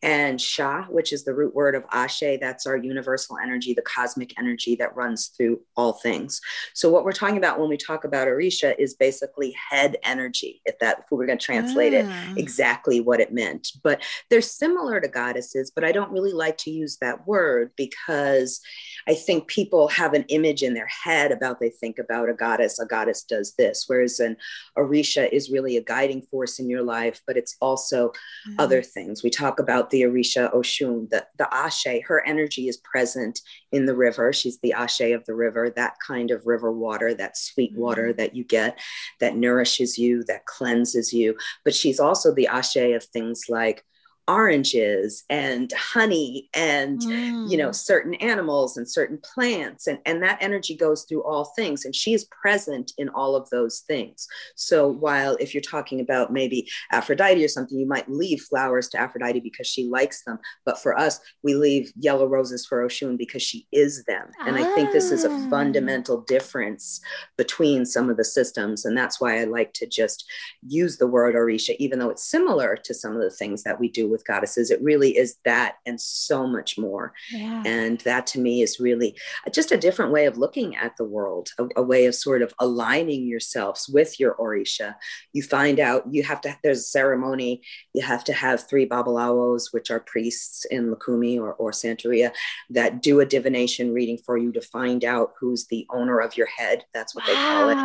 and 0.06 0.39
Sha, 0.39 0.84
which 0.86 1.12
is 1.12 1.23
the 1.23 1.34
root 1.34 1.56
word 1.56 1.73
of 1.73 1.84
Ashe, 1.91 2.38
that's 2.39 2.67
our 2.67 2.78
universal 2.78 3.38
energy, 3.41 3.73
the 3.73 3.82
cosmic 3.82 4.38
energy 4.38 4.75
that 4.75 4.95
runs 4.95 5.28
through 5.28 5.62
all 5.75 5.93
things. 5.93 6.41
So 6.73 6.89
what 6.89 7.06
we're 7.06 7.12
talking 7.12 7.38
about 7.38 7.60
when 7.60 7.69
we 7.69 7.78
talk 7.78 8.04
about 8.04 8.28
Orisha 8.28 8.75
is 8.78 8.93
basically 8.93 9.56
head 9.69 9.97
energy, 10.04 10.62
if 10.65 10.78
that 10.80 10.99
if 10.99 11.06
we 11.12 11.17
were 11.17 11.25
going 11.25 11.39
to 11.39 11.45
translate 11.45 11.93
it 11.93 12.06
ah. 12.08 12.34
exactly 12.38 13.01
what 13.01 13.19
it 13.19 13.34
meant. 13.34 13.69
But 13.84 14.04
they're 14.30 14.41
similar 14.41 14.99
to 14.99 15.08
goddesses, 15.08 15.71
but 15.73 15.84
I 15.84 15.91
don't 15.91 16.12
really 16.12 16.34
like 16.34 16.58
to 16.60 16.71
use 16.71 16.97
that 16.97 17.28
word 17.28 17.71
because 17.75 18.62
I 19.08 19.13
think 19.13 19.48
people 19.48 19.88
have 19.89 20.13
an 20.13 20.26
image 20.30 20.63
in 20.63 20.74
their 20.74 20.89
head 21.04 21.32
about 21.32 21.60
they 21.60 21.70
think 21.70 22.00
about 22.00 22.30
a 22.30 22.34
goddess, 22.34 22.80
a 22.80 22.86
goddess 22.86 23.24
does 23.24 23.54
this, 23.58 23.86
whereas 23.88 24.20
an 24.20 24.36
Orisha 24.78 25.32
is 25.32 25.52
really 25.52 25.78
a 25.78 25.84
guiding 25.84 26.22
force 26.24 26.60
in 26.60 26.70
your 26.70 26.84
life, 26.84 27.22
but 27.28 27.38
it's 27.38 27.56
also 27.62 28.12
mm. 28.50 28.56
other 28.58 28.82
things. 28.82 29.24
We 29.24 29.30
talk 29.30 29.60
about 29.60 29.76
about 29.76 29.89
the 29.89 30.04
Orisha 30.04 30.54
Oshun, 30.54 31.10
the, 31.10 31.26
the 31.38 31.54
Ashe, 31.54 32.02
her 32.06 32.26
energy 32.26 32.68
is 32.68 32.78
present 32.78 33.41
in 33.72 33.86
the 33.86 33.96
river. 33.96 34.32
She's 34.32 34.60
the 34.60 34.74
Ashe 34.74 35.02
of 35.02 35.26
the 35.26 35.36
river, 35.36 35.70
that 35.76 35.96
kind 36.06 36.32
of 36.32 36.46
river 36.46 36.72
water, 36.72 37.13
that 37.13 37.38
sweet 37.38 37.74
mm-hmm. 37.74 37.82
water 37.82 38.13
that 38.13 38.36
you 38.36 38.44
get 38.44 38.80
that 39.20 39.36
nourishes 39.36 39.98
you, 39.98 40.24
that 40.26 40.46
cleanses 40.46 41.13
you. 41.13 41.36
But 41.63 41.76
she's 41.76 42.00
also 42.00 42.34
the 42.34 42.48
Ashe 42.48 42.78
of 42.78 43.04
things 43.04 43.44
like 43.50 43.84
oranges 44.28 45.24
and 45.30 45.72
honey 45.74 46.50
and 46.56 47.02
mm. 47.02 47.50
you 47.50 47.58
know 47.58 47.70
mm. 47.70 47.76
certain 47.76 48.16
animals 48.16 48.76
and 48.76 48.90
certain 48.90 49.20
plants 49.20 49.86
and 49.86 50.00
and 50.06 50.24
that 50.24 50.38
energy 50.42 50.76
goes 50.76 51.04
through 51.04 51.24
all 51.24 51.46
things 51.56 51.86
and 51.86 51.96
she 51.96 52.12
is 52.14 52.26
present 52.26 52.92
in 52.98 53.08
all 53.10 53.36
of 53.36 53.48
those 53.52 53.82
things 53.82 54.28
so 54.56 54.88
while 54.88 55.36
if 55.40 55.54
you're 55.54 55.62
talking 55.62 56.00
about 56.00 56.34
maybe 56.34 56.68
aphrodite 56.92 57.44
or 57.44 57.48
something 57.48 57.78
you 57.78 57.86
might 57.86 58.10
leave 58.10 58.42
flowers 58.42 58.88
to 58.88 59.00
aphrodite 59.00 59.40
because 59.42 59.68
she 59.68 59.86
likes 59.86 60.24
them 60.24 60.40
but 60.66 60.82
for 60.82 60.98
us 60.98 61.20
we 61.44 61.54
leave 61.54 61.94
yellow 61.96 62.26
roses 62.26 62.66
for 62.66 62.84
oshun 62.84 63.16
because 63.18 63.44
she 63.44 63.68
is 63.72 64.04
them 64.06 64.28
and 64.48 64.58
ah. 64.58 64.60
i 64.60 64.74
think 64.74 64.92
this 64.92 65.12
is 65.12 65.24
a 65.24 65.32
ah. 65.32 65.50
fundamental 65.52 66.22
difference 66.22 67.00
between 67.38 67.86
some 67.86 68.10
of 68.10 68.18
the 68.18 68.26
systems 68.26 68.86
and 68.86 68.98
that's 68.98 69.22
why 69.22 69.40
i 69.40 69.44
like 69.44 69.72
to 69.74 69.86
just 69.86 70.26
use 70.68 70.98
the 70.98 71.06
word 71.06 71.36
orisha 71.36 71.76
even 71.78 72.00
though 72.00 72.10
it's 72.10 72.26
similar 72.26 72.76
to 72.76 72.92
some 72.92 73.16
of 73.16 73.22
the 73.22 73.30
things 73.30 73.62
that 73.62 73.80
we 73.80 73.88
do 73.88 74.14
with 74.15 74.25
goddesses. 74.25 74.71
It 74.71 74.82
really 74.82 75.17
is 75.17 75.36
that 75.43 75.75
and 75.86 75.99
so 75.99 76.47
much 76.47 76.78
more. 76.78 77.12
Yeah. 77.34 77.62
And 77.65 77.99
that 78.01 78.25
to 78.28 78.39
me 78.39 78.62
is 78.62 78.80
really 78.80 79.17
just 79.51 79.73
a 79.73 79.78
different 79.78 80.13
way 80.13 80.25
of 80.25 80.38
looking 80.38 80.78
at 80.78 80.95
the 80.95 81.04
world, 81.04 81.49
a, 81.60 81.67
a 81.75 81.84
way 81.84 82.06
of 82.06 82.15
sort 82.15 82.41
of 82.41 82.54
aligning 82.60 83.28
yourselves 83.28 83.89
with 83.89 84.19
your 84.21 84.36
Orisha. 84.36 84.95
You 85.34 85.43
find 85.43 85.82
out 85.82 86.04
you 86.10 86.23
have 86.23 86.39
to, 86.41 86.58
there's 86.63 86.80
a 86.80 86.84
ceremony, 86.84 87.62
you 87.93 88.01
have 88.04 88.23
to 88.23 88.34
have 88.34 88.65
three 88.69 88.88
Babalawos, 88.88 89.73
which 89.73 89.91
are 89.91 89.99
priests 89.99 90.63
in 90.71 90.93
Lukumi 90.93 91.38
or, 91.38 91.54
or 91.56 91.71
Santeria, 91.71 92.32
that 92.69 93.01
do 93.01 93.19
a 93.19 93.25
divination 93.25 93.93
reading 93.93 94.17
for 94.17 94.38
you 94.38 94.54
to 94.54 94.62
find 94.62 95.04
out 95.04 95.34
who's 95.38 95.67
the 95.67 95.86
owner 95.89 96.19
of 96.19 96.38
your 96.38 96.47
head. 96.47 96.86
That's 96.93 97.13
what 97.13 97.25
they 97.25 97.34
call 97.34 97.69
it, 97.69 97.75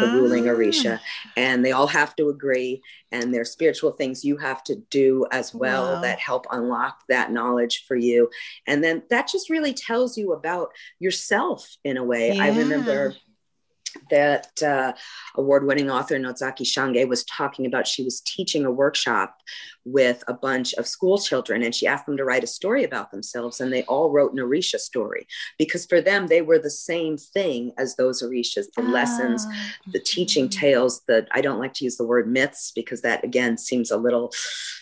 the 0.00 0.12
ruling 0.12 0.44
mm. 0.44 0.54
Orisha. 0.54 1.00
And 1.36 1.64
they 1.64 1.72
all 1.72 1.88
have 1.88 2.14
to 2.16 2.28
agree. 2.28 2.82
And 3.10 3.34
there's 3.34 3.50
spiritual 3.50 3.90
things 3.90 4.24
you 4.24 4.36
have 4.36 4.62
to 4.64 4.76
do 4.76 5.26
as 5.32 5.52
well 5.52 5.79
wow. 5.82 5.92
Uh-huh. 5.92 6.02
that 6.02 6.18
help 6.18 6.46
unlock 6.50 7.02
that 7.08 7.32
knowledge 7.32 7.84
for 7.86 7.96
you. 7.96 8.30
And 8.66 8.82
then 8.82 9.02
that 9.10 9.28
just 9.28 9.50
really 9.50 9.74
tells 9.74 10.16
you 10.16 10.32
about 10.32 10.70
yourself 10.98 11.76
in 11.84 11.96
a 11.96 12.04
way. 12.04 12.32
Yeah. 12.32 12.44
I 12.44 12.48
remember 12.48 13.14
that 14.10 14.62
uh, 14.62 14.92
award-winning 15.36 15.90
author 15.90 16.16
Ntozake 16.18 16.64
Shange 16.64 17.06
was 17.08 17.24
talking 17.24 17.66
about. 17.66 17.86
She 17.86 18.02
was 18.02 18.20
teaching 18.20 18.64
a 18.64 18.70
workshop 18.70 19.36
with 19.84 20.22
a 20.28 20.34
bunch 20.34 20.74
of 20.74 20.86
school 20.86 21.18
children, 21.18 21.62
and 21.62 21.74
she 21.74 21.86
asked 21.86 22.06
them 22.06 22.16
to 22.16 22.24
write 22.24 22.44
a 22.44 22.48
story 22.48 22.84
about 22.84 23.10
themselves, 23.10 23.60
and 23.60 23.72
they 23.72 23.82
all 23.84 24.10
wrote 24.10 24.32
an 24.32 24.38
Orisha 24.38 24.78
story 24.78 25.26
because 25.58 25.86
for 25.86 26.00
them 26.00 26.26
they 26.26 26.42
were 26.42 26.58
the 26.58 26.70
same 26.70 27.16
thing 27.16 27.72
as 27.78 27.96
those 27.96 28.22
Orishas, 28.22 28.66
the 28.76 28.82
oh. 28.82 28.82
lessons, 28.82 29.46
the 29.92 30.00
teaching 30.00 30.48
tales. 30.48 31.02
That 31.08 31.28
I 31.32 31.40
don't 31.40 31.58
like 31.58 31.74
to 31.74 31.84
use 31.84 31.96
the 31.96 32.06
word 32.06 32.28
myths 32.28 32.72
because 32.74 33.02
that 33.02 33.24
again 33.24 33.58
seems 33.58 33.90
a 33.90 33.96
little. 33.96 34.32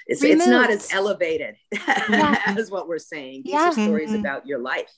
It's, 0.06 0.22
it's 0.22 0.46
not 0.46 0.70
as 0.70 0.92
elevated 0.92 1.56
yeah. 1.72 2.40
as 2.46 2.70
what 2.70 2.88
we're 2.88 2.98
saying. 2.98 3.42
These 3.44 3.54
yeah. 3.54 3.68
are 3.68 3.72
stories 3.72 4.10
mm-hmm. 4.10 4.20
about 4.20 4.46
your 4.46 4.58
life 4.58 4.90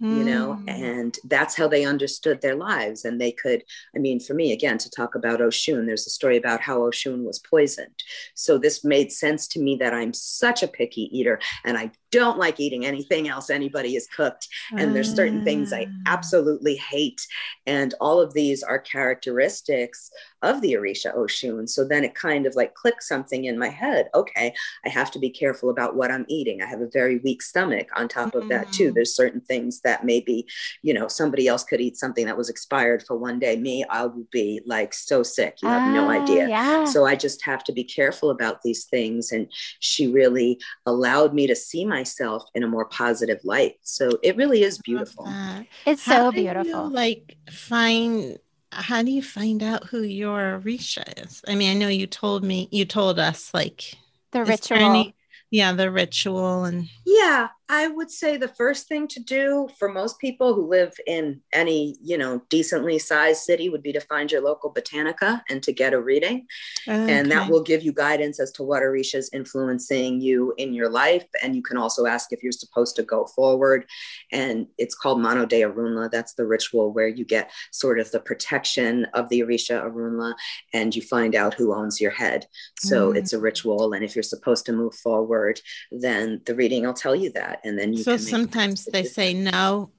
mm. 0.00 0.18
you 0.18 0.24
know 0.24 0.60
mm. 0.62 0.70
and 0.70 1.18
that's 1.24 1.56
how 1.56 1.68
they 1.68 1.84
understood 1.84 2.40
their 2.40 2.54
lives 2.54 3.04
and 3.04 3.20
they 3.20 3.32
could 3.32 3.62
i 3.94 3.98
mean 3.98 4.20
for 4.20 4.34
me 4.34 4.52
again 4.52 4.78
to 4.78 4.90
talk 4.90 5.14
about 5.14 5.40
oshun 5.40 5.86
there's 5.86 6.06
a 6.06 6.10
story 6.10 6.36
about 6.36 6.60
how 6.60 6.78
oshun 6.78 7.24
was 7.24 7.38
poisoned 7.38 8.02
so 8.34 8.58
this 8.58 8.84
made 8.84 9.12
sense 9.12 9.46
to 9.46 9.60
me 9.60 9.76
that 9.76 9.94
i'm 9.94 10.12
such 10.12 10.62
a 10.62 10.68
picky 10.68 11.08
eater 11.16 11.38
and 11.64 11.76
i 11.76 11.90
don't 12.10 12.38
like 12.38 12.58
eating 12.58 12.84
anything 12.84 13.28
else 13.28 13.50
anybody 13.50 13.94
has 13.94 14.06
cooked 14.06 14.48
and 14.76 14.94
there's 14.94 15.14
certain 15.14 15.44
things 15.44 15.72
i 15.72 15.86
ah. 15.88 15.92
absolutely 16.06 16.76
hate 16.76 17.26
and 17.66 17.94
all 18.00 18.20
of 18.20 18.32
these 18.34 18.62
are 18.62 18.78
characteristics 18.78 20.10
of 20.42 20.60
the 20.60 20.72
Orisha 20.72 21.14
Oshun. 21.16 21.68
So 21.68 21.84
then 21.84 22.04
it 22.04 22.14
kind 22.14 22.46
of 22.46 22.56
like 22.56 22.74
clicked 22.74 23.02
something 23.02 23.44
in 23.44 23.58
my 23.58 23.68
head. 23.68 24.08
Okay, 24.14 24.54
I 24.84 24.88
have 24.88 25.10
to 25.12 25.18
be 25.18 25.30
careful 25.30 25.70
about 25.70 25.96
what 25.96 26.10
I'm 26.10 26.24
eating. 26.28 26.62
I 26.62 26.66
have 26.66 26.80
a 26.80 26.88
very 26.88 27.18
weak 27.18 27.42
stomach 27.42 27.88
on 27.94 28.08
top 28.08 28.34
of 28.34 28.48
that 28.48 28.72
too. 28.72 28.90
Mm. 28.90 28.94
There's 28.94 29.14
certain 29.14 29.40
things 29.40 29.80
that 29.82 30.04
maybe, 30.04 30.46
you 30.82 30.94
know, 30.94 31.08
somebody 31.08 31.46
else 31.46 31.64
could 31.64 31.80
eat 31.80 31.96
something 31.96 32.26
that 32.26 32.36
was 32.36 32.48
expired 32.48 33.02
for 33.02 33.16
one 33.16 33.38
day. 33.38 33.56
Me, 33.56 33.84
I 33.90 34.06
will 34.06 34.26
be 34.30 34.62
like 34.66 34.94
so 34.94 35.22
sick. 35.22 35.58
You 35.62 35.68
have 35.68 35.92
no 35.92 36.06
ah, 36.06 36.22
idea. 36.22 36.48
Yeah. 36.48 36.84
So 36.86 37.04
I 37.04 37.16
just 37.16 37.44
have 37.44 37.62
to 37.64 37.72
be 37.72 37.84
careful 37.84 38.30
about 38.30 38.62
these 38.62 38.84
things. 38.84 39.32
And 39.32 39.48
she 39.80 40.06
really 40.06 40.58
allowed 40.86 41.34
me 41.34 41.46
to 41.46 41.56
see 41.56 41.84
myself 42.00 42.44
in 42.54 42.62
a 42.62 42.68
more 42.68 42.86
positive 42.86 43.40
light. 43.44 43.74
So 43.82 44.18
it 44.22 44.36
really 44.36 44.62
is 44.62 44.78
beautiful. 44.78 45.26
It's 45.86 46.02
so 46.02 46.32
beautiful. 46.32 46.88
You, 46.88 46.94
like 47.02 47.36
find 47.50 48.38
how 48.72 49.02
do 49.02 49.10
you 49.10 49.22
find 49.22 49.62
out 49.62 49.84
who 49.88 50.02
your 50.02 50.60
Orisha 50.60 51.04
is? 51.24 51.42
I 51.46 51.54
mean, 51.54 51.70
I 51.70 51.78
know 51.78 51.88
you 51.88 52.06
told 52.06 52.44
me, 52.44 52.68
you 52.70 52.84
told 52.84 53.18
us 53.18 53.52
like 53.52 53.94
the 54.30 54.44
ritual. 54.44 54.78
Any, 54.78 55.14
yeah, 55.50 55.72
the 55.72 55.90
ritual 55.90 56.64
and 56.64 56.88
yeah, 57.04 57.48
I 57.72 57.86
would 57.86 58.10
say 58.10 58.36
the 58.36 58.48
first 58.48 58.88
thing 58.88 59.06
to 59.06 59.20
do 59.20 59.68
for 59.78 59.88
most 59.88 60.18
people 60.18 60.54
who 60.54 60.66
live 60.68 60.92
in 61.06 61.40
any, 61.52 61.94
you 62.02 62.18
know, 62.18 62.42
decently 62.48 62.98
sized 62.98 63.44
city 63.44 63.68
would 63.68 63.82
be 63.82 63.92
to 63.92 64.00
find 64.00 64.32
your 64.32 64.40
local 64.40 64.74
botanica 64.74 65.42
and 65.48 65.62
to 65.62 65.72
get 65.72 65.94
a 65.94 66.00
reading. 66.00 66.48
Okay. 66.88 67.12
And 67.12 67.30
that 67.30 67.48
will 67.48 67.62
give 67.62 67.84
you 67.84 67.92
guidance 67.92 68.40
as 68.40 68.50
to 68.52 68.64
what 68.64 68.82
Orisha 68.82 69.14
is 69.14 69.30
influencing 69.32 70.20
you 70.20 70.52
in 70.58 70.74
your 70.74 70.88
life. 70.88 71.24
And 71.44 71.54
you 71.54 71.62
can 71.62 71.76
also 71.76 72.06
ask 72.06 72.32
if 72.32 72.42
you're 72.42 72.50
supposed 72.50 72.96
to 72.96 73.04
go 73.04 73.26
forward. 73.26 73.86
And 74.32 74.66
it's 74.76 74.96
called 74.96 75.20
Mano 75.20 75.46
de 75.46 75.62
Orunla. 75.62 76.10
That's 76.10 76.34
the 76.34 76.48
ritual 76.48 76.92
where 76.92 77.06
you 77.06 77.24
get 77.24 77.52
sort 77.70 78.00
of 78.00 78.10
the 78.10 78.18
protection 78.18 79.04
of 79.14 79.28
the 79.28 79.42
Orisha 79.42 79.80
Orunla 79.80 80.34
and 80.74 80.96
you 80.96 81.02
find 81.02 81.36
out 81.36 81.54
who 81.54 81.72
owns 81.72 82.00
your 82.00 82.10
head. 82.10 82.46
So 82.80 83.12
mm. 83.12 83.16
it's 83.16 83.32
a 83.32 83.38
ritual. 83.38 83.92
And 83.92 84.04
if 84.04 84.16
you're 84.16 84.24
supposed 84.24 84.66
to 84.66 84.72
move 84.72 84.96
forward, 84.96 85.60
then 85.92 86.40
the 86.46 86.56
reading 86.56 86.84
will 86.84 86.94
tell 86.94 87.14
you 87.14 87.30
that 87.34 87.59
and 87.64 87.78
then 87.78 87.92
you 87.92 88.02
so 88.02 88.16
sometimes 88.16 88.84
they 88.86 89.04
say 89.04 89.34
no 89.34 89.90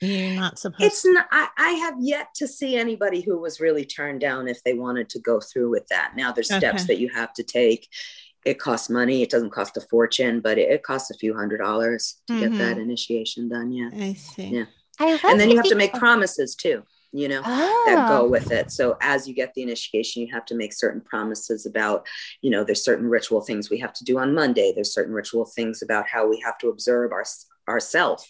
you're 0.00 0.34
not 0.34 0.58
supposed 0.58 0.82
it's 0.82 1.04
not 1.04 1.26
I, 1.30 1.48
I, 1.56 1.70
have 1.70 1.94
yet 1.98 2.34
to 2.34 2.48
see 2.48 2.76
anybody 2.76 3.20
who 3.20 3.38
was 3.38 3.60
really 3.60 3.84
turned 3.84 4.20
down 4.20 4.48
if 4.48 4.62
they 4.62 4.74
wanted 4.74 5.08
to 5.10 5.18
go 5.18 5.40
through 5.40 5.70
with 5.70 5.86
that. 5.88 6.12
Now 6.16 6.32
there's 6.32 6.52
steps 6.52 6.86
that 6.86 6.98
you 6.98 7.08
have 7.10 7.32
to 7.34 7.42
take. 7.42 7.88
It 8.44 8.58
costs 8.58 8.90
money. 8.90 9.22
It 9.22 9.30
doesn't 9.30 9.50
cost 9.50 9.76
a 9.76 9.80
fortune 9.80 10.40
but 10.40 10.58
it, 10.58 10.70
it 10.70 10.82
costs 10.82 11.10
a 11.10 11.14
few 11.14 11.34
hundred 11.34 11.58
dollars 11.58 12.20
to 12.26 12.32
mm-hmm. 12.32 12.42
get 12.42 12.58
that 12.58 12.78
initiation 12.78 13.48
done 13.48 13.72
yeah. 13.72 13.90
I 13.92 14.14
see. 14.14 14.46
Yeah. 14.46 15.18
And 15.24 15.40
then 15.40 15.50
you 15.50 15.56
have 15.56 15.66
to 15.66 15.74
make 15.74 15.92
promises 15.94 16.54
too 16.54 16.82
you 17.14 17.28
know 17.28 17.40
oh. 17.44 17.84
that 17.86 18.08
go 18.08 18.22
oh. 18.22 18.28
with 18.28 18.50
it 18.50 18.70
so 18.70 18.96
as 19.00 19.26
you 19.28 19.34
get 19.34 19.54
the 19.54 19.62
initiation 19.62 20.20
you 20.20 20.32
have 20.32 20.44
to 20.44 20.54
make 20.54 20.72
certain 20.72 21.00
promises 21.00 21.64
about 21.64 22.06
you 22.42 22.50
know 22.50 22.64
there's 22.64 22.84
certain 22.84 23.08
ritual 23.08 23.40
things 23.40 23.70
we 23.70 23.78
have 23.78 23.92
to 23.92 24.04
do 24.04 24.18
on 24.18 24.34
monday 24.34 24.72
there's 24.74 24.92
certain 24.92 25.14
ritual 25.14 25.44
things 25.44 25.80
about 25.80 26.08
how 26.08 26.28
we 26.28 26.40
have 26.40 26.58
to 26.58 26.68
observe 26.68 27.12
our 27.12 27.24
ourself 27.68 28.26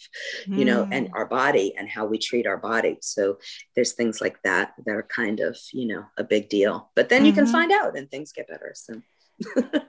mm. 0.47 0.59
you 0.59 0.65
know 0.65 0.87
and 0.93 1.09
hmm. 1.09 1.15
our 1.17 1.27
body 1.27 1.75
and 1.77 1.89
how 1.89 2.07
we 2.07 2.19
treat 2.19 2.47
our 2.47 2.57
body 2.57 2.97
so 3.01 3.37
there's 3.75 3.93
things 3.93 4.21
like 4.21 4.41
that 4.43 4.75
that 4.87 4.95
are 4.95 5.03
kind 5.03 5.41
of 5.41 5.59
you 5.73 5.89
know 5.89 6.05
a 6.17 6.23
big 6.23 6.49
deal 6.49 6.91
but 6.95 7.09
then 7.09 7.21
mm-hmm. 7.21 7.27
you 7.27 7.33
can 7.33 7.45
mm-hmm. 7.45 7.53
find 7.53 7.73
out 7.73 7.97
and 7.97 8.09
things 8.11 8.33
get 8.33 8.47
better 8.47 8.71
so 8.77 8.95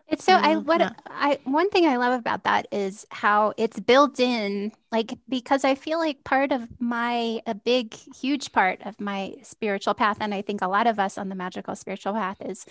it's 0.07 0.23
so 0.23 0.33
I 0.33 0.55
oh, 0.55 0.59
what 0.61 0.81
I 1.07 1.39
one 1.43 1.69
thing 1.69 1.85
I 1.85 1.97
love 1.97 2.19
about 2.19 2.43
that 2.45 2.67
is 2.71 3.05
how 3.11 3.53
it's 3.57 3.79
built 3.79 4.19
in 4.19 4.71
like 4.91 5.13
because 5.29 5.63
I 5.63 5.75
feel 5.75 5.99
like 5.99 6.23
part 6.23 6.51
of 6.51 6.67
my 6.79 7.41
a 7.45 7.53
big 7.53 7.93
huge 7.93 8.51
part 8.51 8.81
of 8.85 8.99
my 8.99 9.35
spiritual 9.43 9.93
path 9.93 10.17
and 10.19 10.33
I 10.33 10.41
think 10.41 10.61
a 10.61 10.67
lot 10.67 10.87
of 10.87 10.99
us 10.99 11.17
on 11.17 11.29
the 11.29 11.35
magical 11.35 11.75
spiritual 11.75 12.13
path 12.13 12.37
is 12.41 12.65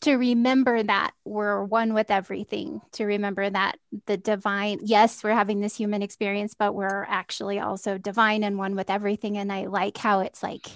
to 0.00 0.16
remember 0.16 0.82
that 0.82 1.12
we're 1.24 1.62
one 1.62 1.94
with 1.94 2.10
everything 2.10 2.80
to 2.92 3.04
remember 3.04 3.48
that 3.48 3.78
the 4.06 4.16
divine 4.16 4.80
yes 4.82 5.22
we're 5.22 5.32
having 5.32 5.60
this 5.60 5.76
human 5.76 6.02
experience 6.02 6.54
but 6.54 6.74
we're 6.74 7.04
actually 7.08 7.60
also 7.60 7.96
divine 7.96 8.42
and 8.42 8.58
one 8.58 8.74
with 8.74 8.90
everything 8.90 9.38
and 9.38 9.52
I 9.52 9.66
like 9.66 9.96
how 9.96 10.20
it's 10.20 10.42
like 10.42 10.66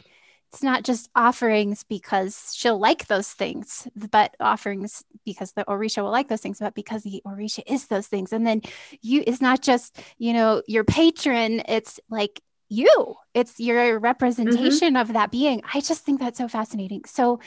it's 0.56 0.62
not 0.62 0.84
just 0.84 1.10
offerings 1.14 1.84
because 1.84 2.54
she'll 2.56 2.78
like 2.78 3.08
those 3.08 3.28
things, 3.28 3.86
but 4.10 4.34
offerings 4.40 5.04
because 5.26 5.52
the 5.52 5.66
Orisha 5.66 6.02
will 6.02 6.10
like 6.10 6.28
those 6.28 6.40
things, 6.40 6.60
but 6.60 6.74
because 6.74 7.02
the 7.02 7.20
Orisha 7.26 7.62
is 7.66 7.88
those 7.88 8.06
things. 8.06 8.32
And 8.32 8.46
then 8.46 8.62
you, 9.02 9.22
it's 9.26 9.42
not 9.42 9.60
just, 9.60 10.00
you 10.16 10.32
know, 10.32 10.62
your 10.66 10.82
patron, 10.82 11.60
it's 11.68 12.00
like 12.08 12.40
you, 12.70 13.16
it's 13.34 13.60
your 13.60 13.96
mm-hmm. 13.96 14.04
representation 14.04 14.94
mm-hmm. 14.94 14.96
of 14.96 15.12
that 15.12 15.30
being. 15.30 15.60
I 15.74 15.82
just 15.82 16.06
think 16.06 16.20
that's 16.20 16.38
so 16.38 16.48
fascinating. 16.48 17.04
So, 17.04 17.38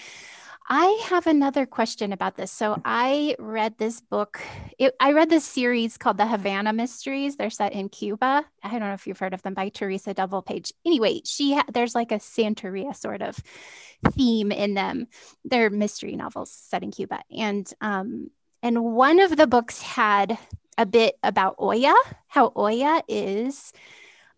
I 0.71 1.01
have 1.05 1.25
another 1.25 1.65
question 1.65 2.13
about 2.13 2.37
this. 2.37 2.51
So 2.51 2.79
I 2.85 3.35
read 3.39 3.79
this 3.79 4.01
book. 4.01 4.39
It, 4.77 4.93
I 4.99 5.13
read 5.13 5.31
this 5.31 5.43
series 5.43 5.97
called 5.97 6.17
The 6.17 6.27
Havana 6.27 6.73
Mysteries. 6.73 7.35
They're 7.35 7.49
set 7.49 7.73
in 7.73 7.89
Cuba. 7.89 8.45
I 8.63 8.69
don't 8.69 8.81
know 8.81 8.93
if 8.93 9.07
you've 9.07 9.17
heard 9.17 9.33
of 9.33 9.41
them 9.41 9.55
by 9.55 9.69
Teresa 9.69 10.13
Dovalpage. 10.13 10.71
Anyway, 10.85 11.21
she 11.25 11.55
ha- 11.55 11.65
there's 11.73 11.95
like 11.95 12.11
a 12.11 12.19
Santeria 12.19 12.95
sort 12.95 13.23
of 13.23 13.39
theme 14.11 14.51
in 14.51 14.75
them. 14.75 15.07
They're 15.43 15.71
mystery 15.71 16.15
novels 16.15 16.51
set 16.51 16.83
in 16.83 16.91
Cuba, 16.91 17.19
and 17.35 17.71
um, 17.81 18.29
and 18.61 18.83
one 18.83 19.19
of 19.19 19.35
the 19.35 19.47
books 19.47 19.81
had 19.81 20.37
a 20.77 20.85
bit 20.85 21.15
about 21.23 21.55
Oya, 21.59 21.95
how 22.27 22.53
Oya 22.55 23.01
is 23.07 23.73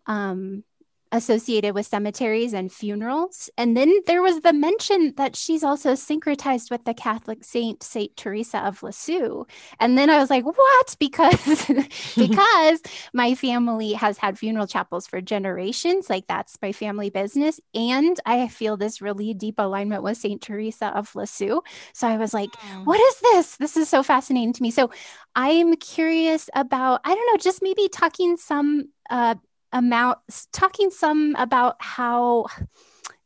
um, 0.06 0.64
associated 1.12 1.74
with 1.74 1.86
cemeteries 1.86 2.54
and 2.54 2.72
funerals. 2.72 3.50
And 3.58 3.76
then 3.76 4.00
there 4.06 4.22
was 4.22 4.40
the 4.40 4.52
mention 4.52 5.14
that 5.16 5.36
she's 5.36 5.62
also 5.62 5.92
syncretized 5.92 6.70
with 6.70 6.84
the 6.84 6.94
Catholic 6.94 7.44
saint 7.44 7.82
Saint 7.82 8.16
Teresa 8.16 8.58
of 8.58 8.82
Lisieux. 8.82 9.44
And 9.78 9.96
then 9.96 10.10
I 10.10 10.18
was 10.18 10.30
like, 10.30 10.44
what? 10.44 10.96
Because 11.12 11.66
because 12.16 12.80
my 13.12 13.34
family 13.34 13.92
has 13.92 14.16
had 14.16 14.38
funeral 14.38 14.66
chapels 14.66 15.06
for 15.06 15.20
generations, 15.20 16.08
like 16.08 16.26
that's 16.26 16.56
my 16.62 16.72
family 16.72 17.10
business, 17.10 17.60
and 17.74 18.18
I 18.24 18.48
feel 18.48 18.76
this 18.76 19.02
really 19.02 19.34
deep 19.34 19.56
alignment 19.58 20.02
with 20.02 20.16
Saint 20.16 20.40
Teresa 20.40 20.86
of 20.96 21.14
Lisieux. 21.14 21.60
So 21.92 22.08
I 22.08 22.16
was 22.16 22.32
like, 22.32 22.52
mm. 22.52 22.86
what 22.86 23.00
is 23.00 23.20
this? 23.20 23.56
This 23.56 23.76
is 23.76 23.88
so 23.88 24.02
fascinating 24.02 24.52
to 24.54 24.62
me. 24.62 24.70
So 24.70 24.90
I'm 25.34 25.76
curious 25.76 26.48
about 26.54 27.00
I 27.04 27.14
don't 27.14 27.26
know, 27.26 27.38
just 27.38 27.62
maybe 27.62 27.88
talking 27.88 28.36
some 28.36 28.88
uh 29.10 29.34
amount 29.72 30.18
talking 30.52 30.90
some 30.90 31.34
about 31.38 31.76
how 31.80 32.46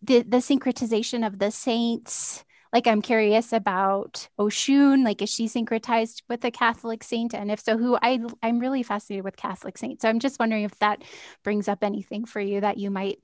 the 0.02 0.22
the 0.22 0.38
syncretization 0.38 1.26
of 1.26 1.38
the 1.38 1.50
saints 1.50 2.44
like 2.72 2.87
i'm 2.87 3.02
curious 3.02 3.52
about 3.52 4.28
oshun 4.38 5.04
like 5.04 5.22
is 5.22 5.30
she 5.30 5.46
syncretized 5.46 6.22
with 6.28 6.44
a 6.44 6.50
catholic 6.50 7.02
saint? 7.02 7.35
And 7.35 7.50
if 7.50 7.61
so 7.61 7.76
who 7.76 7.98
i 8.00 8.20
i'm 8.42 8.59
really 8.59 8.82
fascinated 8.82 9.24
with 9.24 9.37
catholic 9.37 9.78
saints. 9.78 10.02
So 10.02 10.09
i'm 10.09 10.20
just 10.20 10.38
wondering 10.38 10.64
if 10.64 10.78
that 10.78 11.02
brings 11.42 11.68
up 11.68 11.82
anything 11.82 12.24
for 12.24 12.40
you 12.40 12.61
that 12.61 12.78
you 12.78 12.90
might 12.90 13.18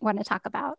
want 0.00 0.18
to 0.18 0.24
talk 0.24 0.46
about. 0.46 0.78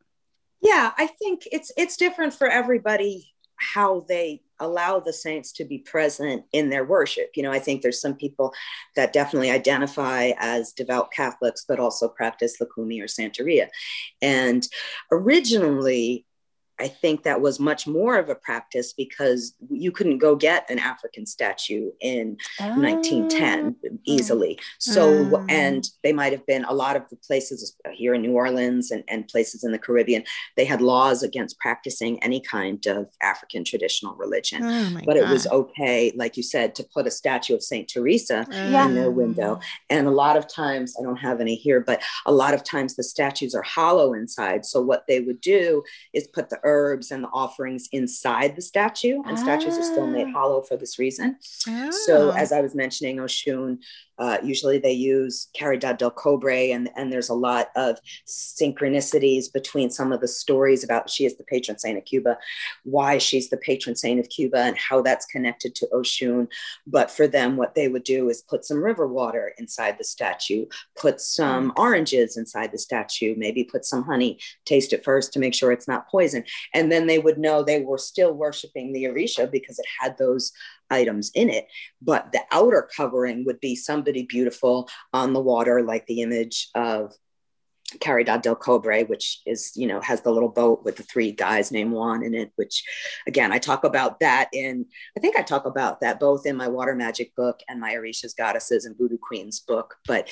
Yeah 0.62 0.92
i 0.98 1.08
think 1.08 1.48
it's 1.52 1.72
it's 1.78 1.98
different 1.98 2.34
for 2.34 2.48
everybody 2.48 3.34
how 3.58 4.06
they 4.08 4.42
allow 4.60 5.00
the 5.00 5.14
saints 5.14 5.52
to 5.54 5.66
be 5.66 5.80
present 5.80 6.44
in 6.54 6.70
their 6.70 6.86
worship. 6.86 7.32
You 7.36 7.44
know, 7.44 7.52
I 7.52 7.60
think 7.60 7.82
there's 7.82 8.02
some 8.02 8.16
people 8.16 8.54
that 8.96 9.14
definitely 9.14 9.52
identify 9.52 10.32
as 10.38 10.72
devout 10.72 11.12
Catholics, 11.12 11.66
but 11.68 11.80
also 11.80 12.08
practice 12.08 12.58
Lukumi 12.62 13.02
or 13.02 13.06
Santeria. 13.06 13.68
And 14.22 14.68
originally, 15.12 16.26
I 16.80 16.88
think 16.88 17.24
that 17.24 17.42
was 17.42 17.60
much 17.60 17.86
more 17.86 18.18
of 18.18 18.30
a 18.30 18.36
practice 18.36 18.94
because 18.94 19.54
you 19.70 19.92
couldn't 19.92 20.18
go 20.18 20.36
get 20.36 20.70
an 20.70 20.80
African 20.80 21.26
statue 21.26 21.92
in 22.02 22.38
oh. 22.60 22.80
1910 22.80 23.76
easily. 24.06 24.60
So, 24.80 25.26
mm. 25.26 25.46
and 25.50 25.88
they 26.04 26.14
might 26.14 26.32
have 26.32 26.46
been 26.46 26.66
a 26.66 26.74
lot 26.74 26.96
of 26.96 27.08
the 27.10 27.16
places 27.16 27.76
here 27.94 28.14
in 28.14 28.22
New 28.22 28.34
Orleans 28.34 28.92
and, 28.92 29.04
and 29.08 29.28
places 29.28 29.64
in 29.64 29.72
the 29.72 29.78
Caribbean, 29.78 30.24
they 30.58 30.66
had 30.66 30.82
laws 30.82 31.22
against 31.22 31.60
practicing 31.60 32.22
any 32.24 32.42
kind 32.42 32.86
of 32.88 33.08
African 33.22 33.64
traditional 33.64 34.16
religion. 34.16 34.64
Oh 34.64 35.00
but 35.06 35.16
God. 35.16 35.18
it 35.18 35.30
was 35.30 35.48
okay, 35.48 36.12
like 36.16 36.38
you 36.38 36.44
said, 36.44 36.76
to 36.76 36.84
put 36.94 37.08
a 37.08 37.12
statue 37.12 37.54
of 37.54 37.64
St. 37.64 37.88
Teresa 37.88 38.48
in 38.52 38.96
their 38.96 39.12
window. 39.12 39.60
And 39.90 40.08
a 40.08 40.12
lot 40.12 40.38
of 40.38 40.48
times, 40.48 40.96
I 41.00 41.04
don't 41.04 41.18
have 41.18 41.40
any 41.40 41.56
here, 41.56 41.80
but 41.80 42.02
a 42.26 42.32
lot 42.32 42.54
of 42.54 42.64
times 42.64 42.96
the 42.96 43.04
statues 43.04 43.54
are 43.54 43.62
hollow 43.62 44.14
inside. 44.14 44.66
So, 44.66 44.82
what 44.82 45.06
they 45.08 45.20
would 45.20 45.42
do 45.42 45.84
is 46.14 46.28
put 46.28 46.50
the 46.50 46.60
herbs 46.64 47.12
and 47.12 47.24
the 47.24 47.30
offerings 47.30 47.88
inside 47.92 48.56
the 48.56 48.62
statue, 48.62 49.22
and 49.26 49.38
ah. 49.38 49.42
statues 49.42 49.78
are 49.78 49.84
still 49.84 50.08
made 50.08 50.28
ah. 50.28 50.32
hollow 50.32 50.62
for 50.62 50.78
this 50.78 51.00
reason. 51.00 51.38
Ah. 51.68 51.90
So, 52.06 52.32
as 52.32 52.52
I 52.52 52.62
was 52.62 52.76
mentioning, 52.76 53.18
Oshun 53.18 53.80
uh, 54.18 54.38
usually 54.44 54.78
they 54.78 54.92
use 54.92 55.48
Caridad 55.60 55.98
del 55.98 56.12
Cobre, 56.12 56.72
and, 56.72 56.90
and 56.96 57.12
there's 57.12 57.30
a 57.30 57.34
lot 57.34 57.70
of 57.76 57.98
synchronicities 58.28 59.52
between 59.52 59.90
some 59.90 60.12
of 60.12 60.22
the 60.22 60.28
stories 60.28 60.84
about 60.84 61.10
she 61.10 61.26
is 61.26 61.38
the 61.38 61.44
patron 61.44 61.80
saint 61.80 61.98
of 61.98 62.06
Cuba, 62.06 62.38
why 62.84 63.18
she's 63.18 63.50
the 63.50 63.58
patron 63.58 63.96
saint 63.96 64.20
of 64.20 64.30
Cuba, 64.30 64.58
and 64.58 64.78
how 64.78 65.02
that's 65.02 65.26
connected 65.26 65.76
to 65.76 65.88
Oshun. 65.94 66.48
But 66.86 67.10
for 67.10 67.28
them, 67.28 67.58
what 67.58 67.76
they 67.76 67.88
would 67.88 68.04
do 68.04 68.30
is 68.30 68.42
put 68.42 68.66
some 68.66 68.84
river 68.84 69.08
water 69.08 69.54
inside 69.58 69.98
the 69.98 70.04
statue, 70.04 70.66
put 70.96 71.20
some 71.20 71.72
mm. 71.72 71.80
oranges 71.80 72.38
inside 72.38 72.72
the 72.72 72.78
statue, 72.78 73.36
maybe 73.38 73.64
put 73.64 73.86
some 73.86 74.04
honey, 74.04 74.40
taste 74.66 74.94
it 74.94 75.04
first 75.04 75.34
to 75.34 75.40
make 75.40 75.54
sure 75.54 75.72
it's 75.72 75.88
not 75.88 76.10
poison. 76.10 76.44
And 76.74 76.92
then 76.92 77.08
they 77.08 77.20
would 77.20 77.38
know 77.38 77.64
they 77.64 77.82
were 77.82 77.98
still 77.98 78.34
worshiping 78.34 78.94
the 78.94 79.06
Orisha 79.06 79.50
because 79.50 79.80
it 79.80 79.86
had 80.00 80.18
those 80.18 80.52
items 80.94 81.32
in 81.34 81.50
it, 81.50 81.68
but 82.02 82.32
the 82.32 82.42
outer 82.52 82.88
covering 82.96 83.46
would 83.46 83.60
be 83.60 83.76
somebody 83.76 84.24
beautiful 84.24 84.90
on 85.12 85.34
the 85.34 85.42
water, 85.42 85.82
like 85.82 86.06
the 86.08 86.22
image 86.22 86.70
of 86.76 87.14
Caridad 88.00 88.42
del 88.42 88.56
Cobre, 88.56 89.04
which 89.04 89.42
is, 89.46 89.74
you 89.76 89.88
know, 89.88 90.00
has 90.02 90.22
the 90.22 90.32
little 90.32 90.50
boat 90.50 90.84
with 90.84 90.96
the 90.96 91.04
three 91.04 91.32
guys 91.32 91.72
named 91.72 91.92
Juan 91.92 92.24
in 92.24 92.34
it, 92.34 92.52
which 92.56 92.84
again, 93.28 93.52
I 93.52 93.60
talk 93.60 93.84
about 93.84 94.20
that 94.22 94.50
in, 94.54 94.86
I 95.18 95.20
think 95.20 95.36
I 95.36 95.42
talk 95.42 95.66
about 95.66 96.02
that 96.02 96.20
both 96.20 96.46
in 96.46 96.56
my 96.56 96.68
water 96.68 96.96
magic 96.96 97.36
book 97.36 97.60
and 97.68 97.80
my 97.80 97.94
Orisha's 97.94 98.34
Goddesses 98.34 98.86
and 98.86 98.98
Voodoo 98.98 99.18
Queens 99.18 99.60
book, 99.60 99.96
but 100.08 100.28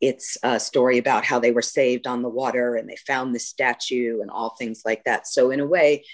it's 0.00 0.36
a 0.42 0.60
story 0.60 0.98
about 0.98 1.24
how 1.24 1.38
they 1.38 1.52
were 1.52 1.62
saved 1.62 2.06
on 2.06 2.22
the 2.22 2.28
water 2.28 2.76
and 2.76 2.88
they 2.88 2.96
found 2.96 3.34
this 3.34 3.48
statue 3.48 4.20
and 4.20 4.30
all 4.30 4.56
things 4.58 4.82
like 4.84 5.04
that. 5.04 5.26
So 5.26 5.50
in 5.50 5.60
a 5.60 5.66
way, 5.66 6.04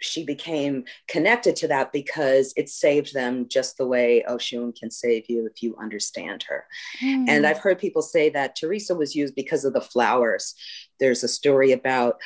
she 0.00 0.24
became 0.24 0.84
connected 1.08 1.56
to 1.56 1.68
that 1.68 1.92
because 1.92 2.52
it 2.56 2.68
saved 2.68 3.14
them 3.14 3.46
just 3.48 3.76
the 3.76 3.86
way 3.86 4.24
Oshun 4.28 4.76
can 4.76 4.90
save 4.90 5.28
you 5.28 5.46
if 5.46 5.62
you 5.62 5.76
understand 5.76 6.42
her. 6.44 6.66
Mm. 7.02 7.28
And 7.28 7.46
I've 7.46 7.58
heard 7.58 7.78
people 7.78 8.02
say 8.02 8.30
that 8.30 8.56
Teresa 8.56 8.94
was 8.94 9.14
used 9.14 9.34
because 9.34 9.64
of 9.64 9.72
the 9.72 9.80
flowers. 9.80 10.54
There's 10.98 11.22
a 11.22 11.28
story 11.28 11.72
about 11.72 12.16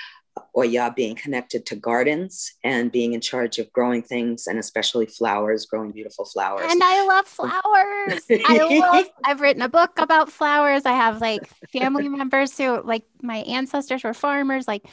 Oya 0.56 0.92
being 0.94 1.14
connected 1.14 1.66
to 1.66 1.76
gardens 1.76 2.52
and 2.62 2.90
being 2.90 3.12
in 3.12 3.20
charge 3.20 3.58
of 3.58 3.72
growing 3.72 4.02
things 4.02 4.46
and 4.46 4.58
especially 4.58 5.06
flowers, 5.06 5.66
growing 5.66 5.92
beautiful 5.92 6.24
flowers. 6.24 6.70
And 6.70 6.80
I 6.82 7.06
love 7.06 7.26
flowers. 7.26 8.22
I 8.30 8.78
love 8.78 9.06
I've 9.24 9.40
written 9.40 9.62
a 9.62 9.68
book 9.68 9.92
about 9.98 10.30
flowers. 10.30 10.86
I 10.86 10.92
have 10.92 11.20
like 11.20 11.48
family 11.72 12.08
members 12.08 12.56
who 12.56 12.82
like 12.82 13.04
my 13.22 13.38
ancestors 13.38 14.04
were 14.04 14.14
farmers. 14.14 14.66
Like 14.68 14.86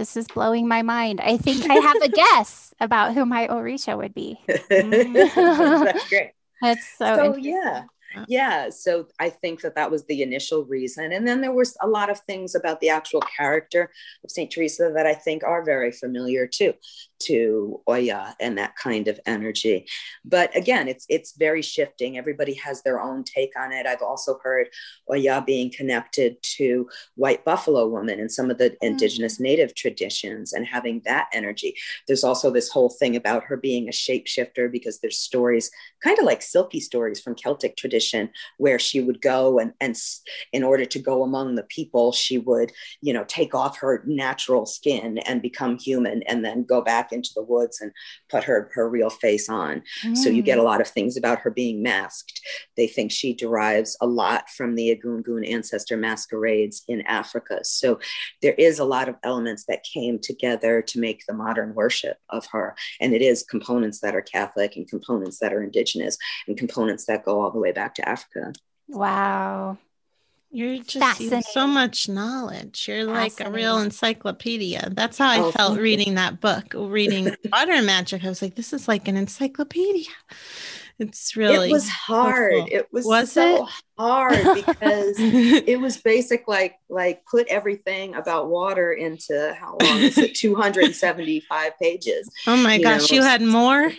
this 0.00 0.16
is 0.16 0.26
blowing 0.28 0.66
my 0.66 0.80
mind. 0.80 1.20
I 1.20 1.36
think 1.36 1.68
I 1.68 1.74
have 1.74 2.00
a 2.02 2.08
guess 2.22 2.72
about 2.80 3.12
who 3.12 3.26
my 3.26 3.46
Orisha 3.48 3.98
would 3.98 4.14
be. 4.14 4.40
That's 4.46 6.08
great. 6.08 6.30
That's 6.62 6.86
so, 6.98 7.16
so 7.16 7.36
yeah 7.36 7.84
yeah 8.26 8.68
so 8.68 9.06
i 9.20 9.30
think 9.30 9.60
that 9.60 9.76
that 9.76 9.90
was 9.90 10.04
the 10.06 10.20
initial 10.20 10.64
reason 10.64 11.12
and 11.12 11.26
then 11.26 11.40
there 11.40 11.52
was 11.52 11.76
a 11.80 11.86
lot 11.86 12.10
of 12.10 12.18
things 12.20 12.56
about 12.56 12.80
the 12.80 12.88
actual 12.88 13.20
character 13.20 13.90
of 14.24 14.30
saint 14.30 14.50
teresa 14.50 14.90
that 14.94 15.06
i 15.06 15.14
think 15.14 15.44
are 15.44 15.64
very 15.64 15.92
familiar 15.92 16.46
too 16.46 16.74
to 17.20 17.80
oya 17.88 18.34
and 18.40 18.58
that 18.58 18.76
kind 18.76 19.08
of 19.08 19.20
energy. 19.26 19.86
But 20.24 20.54
again 20.56 20.88
it's 20.88 21.06
it's 21.08 21.36
very 21.36 21.62
shifting. 21.62 22.18
Everybody 22.18 22.54
has 22.54 22.82
their 22.82 23.00
own 23.00 23.24
take 23.24 23.52
on 23.58 23.72
it. 23.72 23.86
I've 23.86 24.02
also 24.02 24.38
heard 24.42 24.68
oya 25.10 25.42
being 25.46 25.70
connected 25.70 26.36
to 26.56 26.88
white 27.16 27.44
buffalo 27.44 27.86
woman 27.86 28.20
and 28.20 28.30
some 28.30 28.50
of 28.50 28.58
the 28.58 28.70
mm-hmm. 28.70 28.86
indigenous 28.86 29.40
native 29.40 29.74
traditions 29.74 30.52
and 30.52 30.66
having 30.66 31.02
that 31.04 31.28
energy. 31.32 31.74
There's 32.06 32.24
also 32.24 32.50
this 32.50 32.70
whole 32.70 32.90
thing 32.90 33.16
about 33.16 33.44
her 33.44 33.56
being 33.56 33.88
a 33.88 33.92
shapeshifter 33.92 34.70
because 34.70 35.00
there's 35.00 35.18
stories 35.18 35.70
kind 36.02 36.18
of 36.18 36.24
like 36.24 36.40
selkie 36.40 36.80
stories 36.80 37.20
from 37.20 37.34
celtic 37.34 37.76
tradition 37.76 38.00
tradition 38.00 38.30
where 38.58 38.78
she 38.78 39.00
would 39.00 39.20
go 39.20 39.58
and, 39.58 39.72
and 39.80 39.96
in 40.52 40.62
order 40.62 40.84
to 40.84 40.98
go 40.98 41.22
among 41.22 41.54
the 41.54 41.64
people, 41.64 42.12
she 42.12 42.38
would, 42.38 42.72
you 43.02 43.12
know, 43.12 43.24
take 43.24 43.54
off 43.54 43.78
her 43.78 44.02
natural 44.06 44.66
skin 44.66 45.18
and 45.18 45.42
become 45.42 45.78
human 45.78 46.22
and 46.24 46.44
then 46.44 46.64
go 46.64 46.80
back 46.80 47.09
into 47.12 47.30
the 47.34 47.42
woods 47.42 47.80
and 47.80 47.92
put 48.28 48.44
her, 48.44 48.70
her 48.74 48.88
real 48.88 49.10
face 49.10 49.48
on. 49.48 49.82
Mm. 50.04 50.16
So 50.16 50.30
you 50.30 50.42
get 50.42 50.58
a 50.58 50.62
mm. 50.62 50.64
lot 50.64 50.80
of 50.80 50.88
things 50.88 51.16
about 51.16 51.40
her 51.40 51.50
being 51.50 51.82
masked. 51.82 52.40
They 52.76 52.86
think 52.86 53.10
she 53.10 53.34
derives 53.34 53.96
a 54.00 54.06
lot 54.06 54.48
from 54.50 54.74
the 54.74 54.94
Egungun 54.94 55.48
ancestor 55.48 55.96
masquerades 55.96 56.82
in 56.88 57.02
Africa. 57.02 57.60
So 57.62 58.00
there 58.42 58.54
is 58.54 58.78
a 58.78 58.84
lot 58.84 59.08
of 59.08 59.16
elements 59.22 59.64
that 59.68 59.84
came 59.84 60.18
together 60.18 60.82
to 60.82 61.00
make 61.00 61.24
the 61.26 61.34
modern 61.34 61.74
worship 61.74 62.18
of 62.28 62.46
her. 62.52 62.76
And 63.00 63.14
it 63.14 63.22
is 63.22 63.42
components 63.42 64.00
that 64.00 64.14
are 64.14 64.22
Catholic 64.22 64.76
and 64.76 64.88
components 64.88 65.38
that 65.40 65.52
are 65.52 65.62
indigenous 65.62 66.16
and 66.46 66.56
components 66.56 67.06
that 67.06 67.24
go 67.24 67.40
all 67.40 67.50
the 67.50 67.58
way 67.58 67.72
back 67.72 67.94
to 67.96 68.08
Africa. 68.08 68.52
Wow. 68.88 69.78
You're 70.52 70.82
just 70.82 71.52
so 71.52 71.66
much 71.66 72.08
knowledge. 72.08 72.88
You're 72.88 73.04
like 73.04 73.38
a 73.40 73.50
real 73.50 73.78
encyclopedia. 73.78 74.90
That's 74.90 75.16
how 75.16 75.28
I 75.28 75.38
oh, 75.38 75.52
felt 75.52 75.78
reading 75.78 76.14
that 76.14 76.40
book, 76.40 76.74
reading 76.74 77.36
Water 77.52 77.80
Magic. 77.82 78.24
I 78.24 78.28
was 78.28 78.42
like, 78.42 78.56
this 78.56 78.72
is 78.72 78.88
like 78.88 79.06
an 79.06 79.16
encyclopedia. 79.16 80.10
It's 80.98 81.36
really 81.36 81.70
it 81.70 81.72
was 81.72 81.88
hard. 81.88 82.68
It 82.68 82.92
was, 82.92 83.06
was 83.06 83.32
so 83.32 83.64
it? 83.64 83.70
hard 83.96 84.42
because 84.54 85.14
it 85.18 85.80
was 85.80 85.96
basic 85.96 86.46
like 86.46 86.76
like 86.90 87.24
put 87.24 87.46
everything 87.46 88.16
about 88.16 88.50
water 88.50 88.92
into 88.92 89.56
how 89.58 89.78
long 89.80 89.98
is 90.00 90.18
it? 90.18 90.34
275 90.34 91.78
pages. 91.80 92.28
Oh 92.46 92.56
my 92.56 92.74
you 92.74 92.82
gosh, 92.82 93.10
know? 93.10 93.16
you 93.16 93.22
had 93.22 93.40
more. 93.40 93.92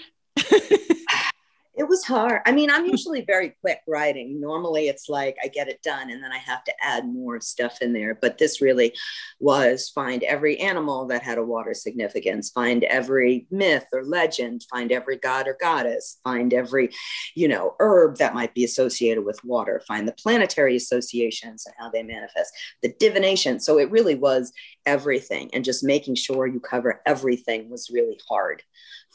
It 1.74 1.88
was 1.88 2.04
hard. 2.04 2.42
I 2.46 2.52
mean, 2.52 2.70
I'm 2.70 2.86
usually 2.86 3.22
very 3.22 3.56
quick 3.62 3.80
writing. 3.88 4.42
Normally, 4.42 4.90
it's 4.90 5.08
like 5.08 5.38
I 5.42 5.48
get 5.48 5.70
it 5.70 5.82
done 5.82 6.10
and 6.10 6.22
then 6.22 6.32
I 6.32 6.38
have 6.38 6.64
to 6.66 6.74
add 6.82 7.08
more 7.08 7.40
stuff 7.40 7.82
in 7.82 7.94
there. 7.94 8.18
But 8.22 8.38
this 8.38 8.62
really 8.62 8.94
was 9.40 9.90
find 9.90 10.22
every 10.24 10.60
animal 10.60 11.06
that 11.08 11.24
had 11.24 11.38
a 11.38 11.44
water 11.44 11.74
significance, 11.74 12.50
find 12.50 12.84
every 12.84 13.48
myth 13.52 13.86
or 13.94 14.04
legend, 14.04 14.66
find 14.70 14.92
every 14.92 15.18
god 15.18 15.48
or 15.48 15.58
goddess, 15.62 16.20
find 16.26 16.54
every, 16.54 16.90
you 17.36 17.48
know, 17.48 17.76
herb 17.80 18.18
that 18.18 18.34
might 18.34 18.54
be 18.54 18.66
associated 18.66 19.24
with 19.24 19.44
water, 19.46 19.82
find 19.88 20.08
the 20.08 20.14
planetary 20.14 20.76
associations 20.76 21.66
and 21.66 21.76
how 21.80 21.90
they 21.90 22.04
manifest, 22.04 22.54
the 22.82 22.94
divination. 23.00 23.60
So 23.62 23.80
it 23.80 23.90
really 23.92 24.16
was 24.16 24.52
everything. 24.86 25.50
And 25.54 25.64
just 25.64 25.84
making 25.84 26.16
sure 26.16 26.48
you 26.48 26.60
cover 26.60 27.02
everything 27.06 27.70
was 27.70 27.90
really 27.90 28.20
hard 28.28 28.64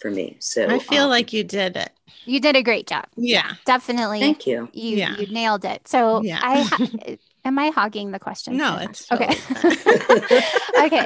for 0.01 0.11
me. 0.11 0.37
So 0.41 0.69
I 0.69 0.79
feel 0.79 1.05
um, 1.05 1.11
like 1.11 1.33
you 1.33 1.45
did 1.45 1.77
it. 1.77 1.91
You 2.25 2.41
did 2.41 2.57
a 2.57 2.63
great 2.63 2.87
job. 2.87 3.07
Yeah. 3.17 3.55
Definitely. 3.65 4.21
Thank 4.21 4.47
you. 4.47 4.69
You 4.73 4.97
yeah. 4.97 5.17
you 5.17 5.27
nailed 5.29 5.65
it. 5.65 5.89
So 5.89 6.23
yeah. 6.23 6.41
I 6.43 6.63
ha- 6.63 7.17
am 7.45 7.59
I 7.59 7.71
hogging 7.71 8.11
the 8.11 8.19
question? 8.19 8.57
No, 8.57 8.77
it's 8.79 9.11
okay. 9.11 9.29
okay. 10.85 11.05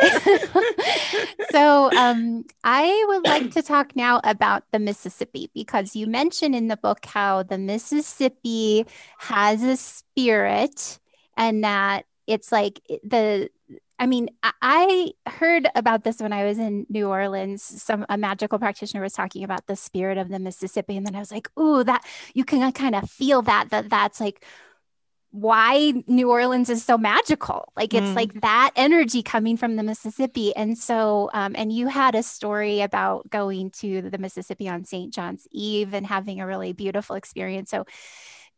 so 1.51 1.91
um 1.97 2.45
I 2.65 3.05
would 3.09 3.27
like 3.27 3.53
to 3.53 3.63
talk 3.63 3.95
now 3.95 4.21
about 4.25 4.65
the 4.73 4.79
Mississippi 4.79 5.51
because 5.55 5.95
you 5.95 6.07
mentioned 6.07 6.55
in 6.55 6.69
the 6.69 6.77
book 6.77 7.07
how 7.07 7.43
the 7.43 7.59
Mississippi 7.59 8.87
has 9.19 9.63
a 9.63 9.77
spirit 9.77 10.99
and 11.37 11.63
that 11.65 12.07
it's 12.27 12.51
like 12.51 12.81
the 13.05 13.51
I 14.01 14.07
mean, 14.07 14.31
I 14.43 15.13
heard 15.27 15.69
about 15.75 16.05
this 16.05 16.23
when 16.23 16.33
I 16.33 16.45
was 16.45 16.59
in 16.59 16.87
New 16.89 17.09
Orleans. 17.09 17.63
Some 17.63 18.07
a 18.09 18.17
magical 18.17 18.59
practitioner 18.59 19.03
was 19.03 19.13
talking 19.13 19.45
about 19.45 19.67
the 19.67 19.77
spirit 19.77 20.17
of 20.17 20.31
the 20.31 20.39
Mississippi, 20.39 20.97
and 20.97 21.07
then 21.07 21.15
I 21.15 21.19
was 21.19 21.31
like, 21.31 21.51
"Ooh, 21.59 21.85
that 21.85 22.05
you 22.33 22.45
can 22.45 22.73
kind 22.73 22.95
of 22.95 23.11
feel 23.11 23.43
that 23.43 23.69
that 23.71 23.91
that's 23.91 24.19
like 24.19 24.43
why 25.33 25.93
New 26.07 26.31
Orleans 26.31 26.71
is 26.71 26.85
so 26.85 26.99
magical. 26.99 27.73
Like 27.77 27.95
it's 27.95 28.09
mm. 28.09 28.17
like 28.17 28.41
that 28.41 28.73
energy 28.75 29.23
coming 29.23 29.57
from 29.57 29.77
the 29.77 29.83
Mississippi. 29.83 30.55
And 30.57 30.77
so, 30.77 31.31
um, 31.33 31.55
and 31.57 31.73
you 31.73 31.87
had 31.87 32.15
a 32.17 32.23
story 32.23 32.81
about 32.81 33.31
going 33.31 33.71
to 33.79 34.03
the 34.03 34.19
Mississippi 34.19 34.69
on 34.69 34.85
St. 34.85 35.15
John's 35.15 35.47
Eve 35.53 35.95
and 35.95 36.07
having 36.07 36.41
a 36.41 36.47
really 36.47 36.73
beautiful 36.73 37.15
experience. 37.15 37.71
So, 37.71 37.85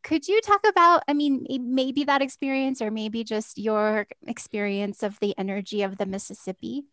could 0.02 0.26
you 0.28 0.40
talk 0.40 0.66
about 0.66 1.02
i 1.08 1.12
mean 1.12 1.46
maybe 1.60 2.04
that 2.04 2.22
experience 2.22 2.82
or 2.82 2.90
maybe 2.90 3.24
just 3.24 3.58
your 3.58 4.06
experience 4.26 5.02
of 5.02 5.18
the 5.20 5.36
energy 5.38 5.82
of 5.82 5.98
the 5.98 6.06
mississippi? 6.06 6.84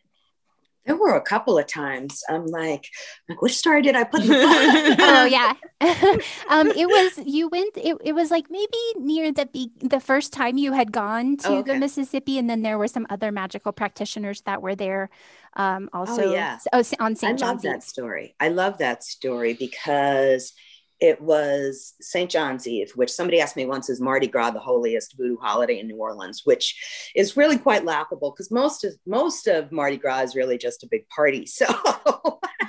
There 0.86 0.96
were 0.98 1.16
a 1.16 1.22
couple 1.22 1.58
of 1.58 1.68
times. 1.68 2.24
I'm 2.28 2.48
like, 2.48 2.90
like 3.28 3.42
which 3.44 3.56
story 3.56 3.84
did 3.84 3.96
i 3.96 4.04
put 4.04 4.22
oh 4.28 5.26
yeah. 5.26 5.54
Um 6.50 6.72
it 6.72 6.88
was 6.88 7.20
you 7.26 7.48
went 7.48 7.78
it, 7.78 7.96
it 8.04 8.14
was 8.14 8.32
like 8.32 8.46
maybe 8.50 8.78
near 8.98 9.32
the 9.32 9.46
be- 9.46 9.72
the 9.80 10.00
first 10.00 10.34
time 10.34 10.58
you 10.58 10.74
had 10.74 10.92
gone 10.92 11.38
to 11.38 11.50
oh, 11.50 11.58
okay. 11.58 11.74
the 11.74 11.80
mississippi 11.80 12.40
and 12.40 12.50
then 12.50 12.64
there 12.64 12.78
were 12.78 12.88
some 12.88 13.06
other 13.10 13.32
magical 13.32 13.72
practitioners 13.72 14.42
that 14.42 14.62
were 14.64 14.74
there 14.74 15.10
um 15.56 15.90
oh, 15.94 16.00
also 16.00 16.24
oh, 16.30 16.34
yeah. 16.34 16.58
oh, 16.74 16.84
on 17.00 17.16
st 17.16 17.44
i 17.44 17.46
love 17.46 17.62
that 17.62 17.84
story. 17.84 18.34
I 18.40 18.50
love 18.50 18.80
that 18.80 19.04
story 19.04 19.54
because 19.54 20.54
it 21.00 21.22
was 21.22 21.94
St. 22.02 22.30
John's 22.30 22.68
Eve, 22.68 22.92
which 22.96 23.12
somebody 23.12 23.40
asked 23.40 23.56
me 23.56 23.66
once 23.66 23.90
is 23.90 24.02
Mardi 24.02 24.28
Gras 24.28 24.52
the 24.52 24.60
holiest 24.60 25.16
voodoo 25.18 25.38
holiday 25.38 25.80
in 25.80 25.88
New 25.88 25.98
Orleans, 25.98 26.42
which 26.46 27.12
is 27.16 27.38
really 27.38 27.58
quite 27.58 27.86
laughable 27.86 28.32
because 28.32 28.52
most 28.52 28.84
of 28.84 28.94
most 29.06 29.48
of 29.48 29.72
Mardi 29.72 29.98
Gras 29.98 30.22
is 30.22 30.36
really 30.36 30.58
just 30.58 30.84
a 30.84 30.88
big 30.88 31.08
party. 31.10 31.48
So 31.60 31.66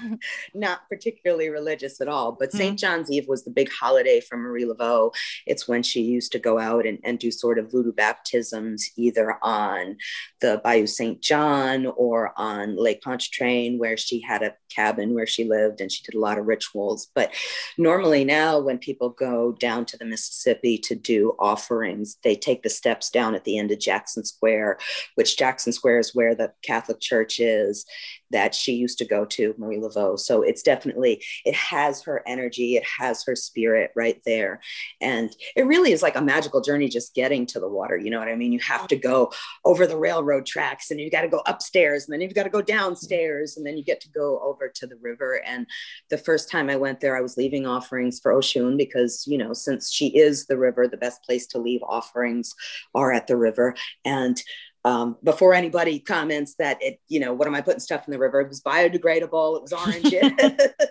not 0.55 0.89
particularly 0.89 1.49
religious 1.49 2.01
at 2.01 2.09
all. 2.09 2.33
But 2.33 2.53
St. 2.53 2.71
Mm-hmm. 2.71 2.77
John's 2.77 3.11
Eve 3.11 3.27
was 3.29 3.45
the 3.45 3.51
big 3.51 3.71
holiday 3.71 4.21
for 4.21 4.37
Marie 4.37 4.65
Laveau. 4.65 5.13
It's 5.47 5.69
when 5.69 5.83
she 5.83 6.03
used 6.03 6.33
to 6.33 6.39
go 6.39 6.59
out 6.59 6.87
and, 6.87 6.99
and 7.05 7.19
do 7.19 7.31
sort 7.31 7.59
of 7.59 7.71
voodoo 7.71 7.93
baptisms 7.93 8.91
either 8.97 9.37
on 9.43 9.97
the 10.41 10.61
Bayou 10.63 10.87
St. 10.87 11.21
John 11.21 11.87
or 11.87 12.33
on 12.37 12.77
Lake 12.77 13.03
Pontchartrain, 13.03 13.79
where 13.79 13.97
she 13.97 14.21
had 14.21 14.43
a 14.43 14.55
cabin 14.75 15.15
where 15.15 15.27
she 15.27 15.45
lived 15.45 15.81
and 15.81 15.91
she 15.91 16.03
did 16.05 16.15
a 16.15 16.21
lot 16.21 16.39
of 16.39 16.47
rituals. 16.47 17.09
But 17.15 17.33
normally 17.79 18.20
now, 18.25 18.59
when 18.59 18.79
people 18.79 19.11
go 19.11 19.53
down 19.53 19.85
to 19.87 19.97
the 19.97 20.05
Mississippi 20.05 20.79
to 20.79 20.95
do 20.95 21.35
offerings, 21.39 22.19
they 22.23 22.35
take 22.35 22.63
the 22.63 22.71
steps 22.71 23.11
down 23.11 23.35
at 23.35 23.45
the 23.45 23.59
end 23.59 23.71
of 23.71 23.81
Jackson 23.81 24.25
Square, 24.25 24.79
which 25.15 25.37
Jackson 25.37 25.73
Square 25.73 26.01
is 26.01 26.15
where 26.15 26.35
the 26.35 26.53
Catholic 26.63 27.01
Church 27.01 27.41
is 27.41 27.87
that 28.31 28.55
she 28.55 28.73
used 28.73 28.99
to 28.99 29.05
go 29.05 29.25
to, 29.25 29.55
Marie 29.59 29.79
Laveau. 29.79 30.19
So 30.19 30.43
it's 30.43 30.63
definitely, 30.63 31.23
it 31.45 31.55
has 31.55 32.03
her 32.03 32.23
energy, 32.27 32.77
it 32.77 32.85
has 32.99 33.25
her 33.25 33.37
spirit 33.37 33.91
right 33.97 34.21
there. 34.25 34.61
And 35.01 35.35
it 35.57 35.67
really 35.67 35.93
is 35.93 36.03
like 36.03 36.17
a 36.17 36.23
magical 36.23 36.61
journey 36.61 36.89
just 36.89 37.15
getting 37.15 37.47
to 37.47 37.61
the 37.61 37.69
water. 37.69 37.97
You 37.97 38.11
know 38.11 38.19
what 38.19 38.29
I 38.29 38.37
mean? 38.37 38.53
You 38.53 38.61
have 38.61 38.87
to 38.89 38.97
go 38.97 39.33
over 39.65 39.87
the 39.87 39.97
railroad 39.97 40.47
tracks 40.47 40.91
and 40.91 41.01
you 41.01 41.11
got 41.11 41.23
to 41.23 41.29
go 41.29 41.43
upstairs 41.47 42.05
and 42.05 42.13
then 42.13 42.21
you've 42.21 42.35
got 42.35 42.45
to 42.45 42.51
go 42.51 42.63
downstairs 42.63 43.57
and 43.57 43.67
then 43.67 43.77
you 43.77 43.85
get 43.85 44.01
to 44.03 44.11
go 44.11 44.41
over 44.41 44.69
to 44.69 44.87
the 44.87 44.97
river. 44.97 45.43
And 45.45 45.67
the 46.09 46.19
first 46.19 46.51
time 46.51 46.71
I 46.71 46.77
went 46.77 47.01
there, 47.01 47.17
I 47.17 47.21
was 47.21 47.37
leaving 47.37 47.67
offerings 47.67 48.21
for 48.21 48.33
Oshun 48.33 48.77
because, 48.77 49.25
you 49.27 49.39
know, 49.39 49.53
since 49.53 49.91
she 49.91 50.17
is 50.17 50.47
the 50.47 50.59
river, 50.59 50.87
the 50.87 50.97
best 50.97 51.23
place 51.25 51.47
to 51.49 51.59
leave 51.59 51.83
offerings 51.83 52.55
are 52.95 53.13
at 53.13 53.27
the 53.27 53.37
river. 53.37 53.75
And 54.05 54.41
um, 54.85 55.17
before 55.23 55.53
anybody 55.55 55.99
comments 55.99 56.55
that 56.55 56.79
it, 56.81 57.01
you 57.09 57.21
know, 57.21 57.35
what 57.35 57.47
am 57.47 57.55
I 57.55 57.61
putting 57.61 57.81
stuff 57.81 58.07
in 58.07 58.13
the 58.13 58.19
river? 58.19 58.41
It 58.41 58.49
was 58.49 58.63
biodegradable. 58.63 59.57
It 59.57 59.63
was 59.63 59.73
orange. 59.73 60.15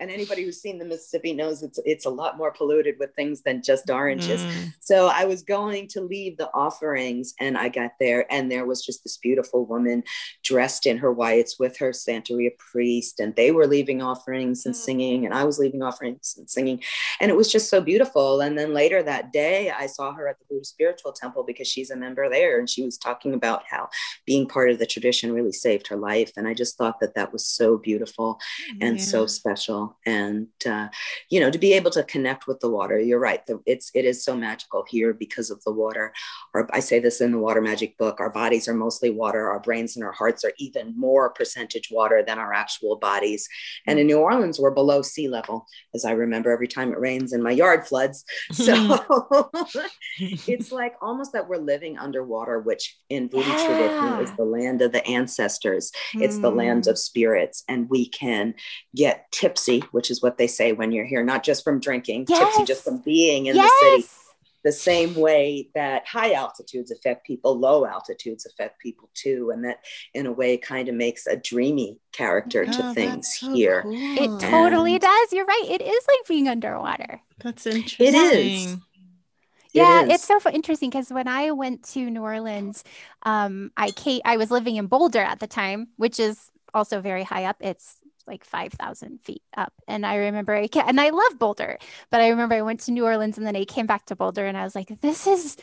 and 0.00 0.10
anybody 0.10 0.44
who's 0.44 0.60
seen 0.60 0.78
the 0.78 0.84
Mississippi 0.84 1.32
knows 1.32 1.62
it's 1.62 1.80
it's 1.84 2.06
a 2.06 2.10
lot 2.10 2.36
more 2.36 2.52
polluted 2.52 2.96
with 2.98 3.14
things 3.14 3.42
than 3.42 3.62
just 3.62 3.90
oranges. 3.90 4.42
Mm. 4.42 4.72
So 4.80 5.08
I 5.08 5.24
was 5.24 5.42
going 5.42 5.88
to 5.88 6.00
leave 6.00 6.36
the 6.36 6.50
offerings, 6.54 7.34
and 7.40 7.58
I 7.58 7.68
got 7.68 7.92
there, 7.98 8.26
and 8.32 8.50
there 8.50 8.66
was 8.66 8.84
just 8.84 9.02
this 9.02 9.16
beautiful 9.16 9.66
woman 9.66 10.04
dressed 10.44 10.86
in 10.86 10.98
her 10.98 11.12
whites 11.12 11.58
with 11.58 11.76
her 11.78 11.90
Santeria 11.90 12.56
priest, 12.58 13.20
and 13.20 13.34
they 13.34 13.50
were 13.50 13.66
leaving 13.66 14.02
offerings 14.02 14.66
and 14.66 14.74
mm. 14.74 14.78
singing, 14.78 15.24
and 15.24 15.34
I 15.34 15.44
was 15.44 15.58
leaving 15.58 15.82
offerings 15.82 16.34
and 16.38 16.48
singing, 16.48 16.82
and 17.20 17.30
it 17.30 17.36
was 17.36 17.50
just 17.50 17.68
so 17.68 17.80
beautiful. 17.80 18.40
And 18.40 18.58
then 18.58 18.72
later 18.72 19.02
that 19.02 19.32
day, 19.32 19.70
I 19.70 19.86
saw 19.86 20.12
her 20.12 20.28
at 20.28 20.38
the 20.38 20.44
Blue 20.48 20.64
Spiritual 20.64 21.12
Temple 21.12 21.44
because 21.44 21.68
she's 21.68 21.90
a 21.90 21.96
member 21.96 22.28
there, 22.28 22.58
and 22.58 22.70
she 22.70 22.84
was 22.84 22.98
talking 22.98 23.34
about 23.34 23.64
how 23.68 23.88
being 24.26 24.46
part 24.46 24.70
of 24.70 24.78
the 24.78 24.86
tradition 24.86 25.32
really 25.32 25.52
saved 25.52 25.88
her 25.88 25.96
life, 25.96 26.32
and 26.36 26.46
I 26.46 26.54
just 26.54 26.76
thought 26.78 27.00
that 27.00 27.14
that 27.14 27.32
was 27.32 27.44
so 27.44 27.78
beautiful 27.78 28.38
and 28.80 28.98
yeah. 28.98 29.04
so 29.04 29.26
special 29.26 29.87
and 30.06 30.46
uh, 30.66 30.88
you 31.30 31.40
know 31.40 31.50
to 31.50 31.58
be 31.58 31.72
able 31.72 31.90
to 31.90 32.02
connect 32.04 32.46
with 32.46 32.60
the 32.60 32.70
water. 32.70 32.98
You're 32.98 33.18
right 33.18 33.44
the, 33.46 33.60
it's 33.66 33.90
it 33.94 34.04
is 34.04 34.24
so 34.24 34.36
magical 34.36 34.84
here 34.88 35.12
because 35.12 35.50
of 35.50 35.62
the 35.64 35.72
water. 35.72 36.12
Or 36.54 36.68
i 36.72 36.80
say 36.80 36.98
this 36.98 37.20
in 37.20 37.32
the 37.32 37.38
water 37.38 37.60
magic 37.60 37.96
book 37.98 38.20
our 38.20 38.30
bodies 38.30 38.68
are 38.68 38.74
mostly 38.74 39.10
water. 39.10 39.50
Our 39.50 39.60
brains 39.60 39.96
and 39.96 40.04
our 40.04 40.12
hearts 40.12 40.44
are 40.44 40.52
even 40.58 40.94
more 40.98 41.30
percentage 41.30 41.88
water 41.90 42.22
than 42.26 42.38
our 42.38 42.52
actual 42.52 42.96
bodies. 42.96 43.48
And 43.86 43.98
in 43.98 44.06
new 44.06 44.18
orleans 44.18 44.58
we're 44.58 44.70
below 44.70 45.02
sea 45.02 45.28
level 45.28 45.66
as 45.94 46.04
i 46.04 46.12
remember 46.12 46.50
every 46.50 46.68
time 46.68 46.92
it 46.92 46.98
rains 46.98 47.32
and 47.32 47.42
my 47.42 47.52
yard 47.52 47.86
floods. 47.86 48.24
So 48.52 49.48
it's 50.18 50.72
like 50.72 50.94
almost 51.00 51.32
that 51.32 51.48
we're 51.48 51.56
living 51.56 51.96
underwater 51.96 52.60
which 52.60 52.96
in 53.08 53.28
voodoo 53.28 53.48
yeah. 53.48 53.66
tradition 53.66 54.20
is 54.20 54.36
the 54.36 54.44
land 54.44 54.82
of 54.82 54.92
the 54.92 55.06
ancestors. 55.06 55.92
It's 56.14 56.38
the 56.38 56.50
land 56.50 56.84
hmm. 56.84 56.90
of 56.90 56.98
spirits 56.98 57.64
and 57.68 57.88
we 57.88 58.08
can 58.08 58.54
get 58.94 59.30
tipsy, 59.32 59.77
which 59.90 60.10
is 60.10 60.22
what 60.22 60.38
they 60.38 60.46
say 60.46 60.72
when 60.72 60.92
you're 60.92 61.04
here, 61.04 61.24
not 61.24 61.42
just 61.42 61.64
from 61.64 61.80
drinking, 61.80 62.26
yes. 62.28 62.38
tipsy 62.38 62.64
just 62.64 62.84
from 62.84 62.98
being 62.98 63.46
in 63.46 63.56
yes. 63.56 63.70
the 63.80 63.90
city. 64.02 64.08
The 64.64 64.72
same 64.72 65.14
way 65.14 65.70
that 65.74 66.06
high 66.06 66.32
altitudes 66.32 66.90
affect 66.90 67.24
people, 67.24 67.56
low 67.58 67.86
altitudes 67.86 68.44
affect 68.44 68.80
people 68.80 69.08
too. 69.14 69.50
And 69.50 69.64
that, 69.64 69.78
in 70.14 70.26
a 70.26 70.32
way, 70.32 70.56
kind 70.56 70.88
of 70.88 70.96
makes 70.96 71.26
a 71.26 71.36
dreamy 71.36 72.00
character 72.12 72.66
oh, 72.68 72.72
to 72.72 72.92
things 72.92 73.38
so 73.38 73.54
here. 73.54 73.82
Cool. 73.82 73.92
It 73.94 74.40
totally 74.40 74.94
and 74.94 75.02
does. 75.02 75.32
You're 75.32 75.46
right. 75.46 75.64
It 75.68 75.80
is 75.80 76.04
like 76.08 76.26
being 76.26 76.48
underwater. 76.48 77.20
That's 77.38 77.66
interesting. 77.66 78.06
It 78.08 78.14
is. 78.14 78.76
Yeah, 79.72 80.02
it 80.02 80.10
it's 80.10 80.24
so 80.24 80.40
interesting 80.50 80.90
because 80.90 81.10
when 81.10 81.28
I 81.28 81.52
went 81.52 81.84
to 81.90 82.10
New 82.10 82.22
Orleans, 82.22 82.82
um, 83.22 83.70
I 83.76 83.92
came, 83.92 84.22
I 84.24 84.36
was 84.36 84.50
living 84.50 84.76
in 84.76 84.86
Boulder 84.86 85.20
at 85.20 85.40
the 85.40 85.46
time, 85.46 85.88
which 85.96 86.18
is 86.18 86.50
also 86.74 87.00
very 87.00 87.22
high 87.22 87.44
up. 87.44 87.56
It's 87.60 87.97
like 88.28 88.44
5,000 88.44 89.20
feet 89.22 89.42
up. 89.56 89.72
And 89.86 90.06
I 90.06 90.16
remember, 90.16 90.54
I 90.54 90.68
came, 90.68 90.84
and 90.86 91.00
I 91.00 91.10
love 91.10 91.38
Boulder, 91.38 91.78
but 92.10 92.20
I 92.20 92.28
remember 92.28 92.54
I 92.54 92.62
went 92.62 92.80
to 92.80 92.92
New 92.92 93.04
Orleans 93.04 93.38
and 93.38 93.46
then 93.46 93.56
I 93.56 93.64
came 93.64 93.86
back 93.86 94.06
to 94.06 94.16
Boulder 94.16 94.46
and 94.46 94.56
I 94.56 94.64
was 94.64 94.74
like, 94.74 95.00
this 95.00 95.26
is 95.26 95.56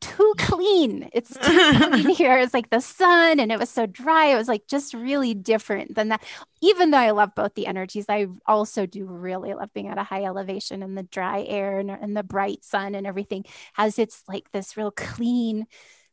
too 0.00 0.34
clean. 0.38 1.10
It's 1.12 1.34
too 1.34 1.72
clean 1.90 2.08
here. 2.14 2.38
It's 2.38 2.54
like 2.54 2.70
the 2.70 2.80
sun 2.80 3.38
and 3.38 3.52
it 3.52 3.58
was 3.58 3.70
so 3.70 3.86
dry. 3.86 4.26
It 4.26 4.36
was 4.36 4.48
like 4.48 4.66
just 4.66 4.94
really 4.94 5.34
different 5.34 5.94
than 5.94 6.08
that. 6.08 6.22
Even 6.62 6.90
though 6.90 6.98
I 6.98 7.10
love 7.10 7.34
both 7.34 7.54
the 7.54 7.66
energies, 7.66 8.06
I 8.08 8.26
also 8.46 8.86
do 8.86 9.04
really 9.04 9.54
love 9.54 9.72
being 9.74 9.88
at 9.88 9.98
a 9.98 10.02
high 10.02 10.24
elevation 10.24 10.82
and 10.82 10.96
the 10.96 11.02
dry 11.02 11.42
air 11.42 11.78
and, 11.78 11.90
and 11.90 12.16
the 12.16 12.22
bright 12.22 12.64
sun 12.64 12.94
and 12.94 13.06
everything 13.06 13.44
has 13.74 13.98
its 13.98 14.24
like 14.26 14.50
this 14.52 14.76
real 14.76 14.90
clean 14.90 15.66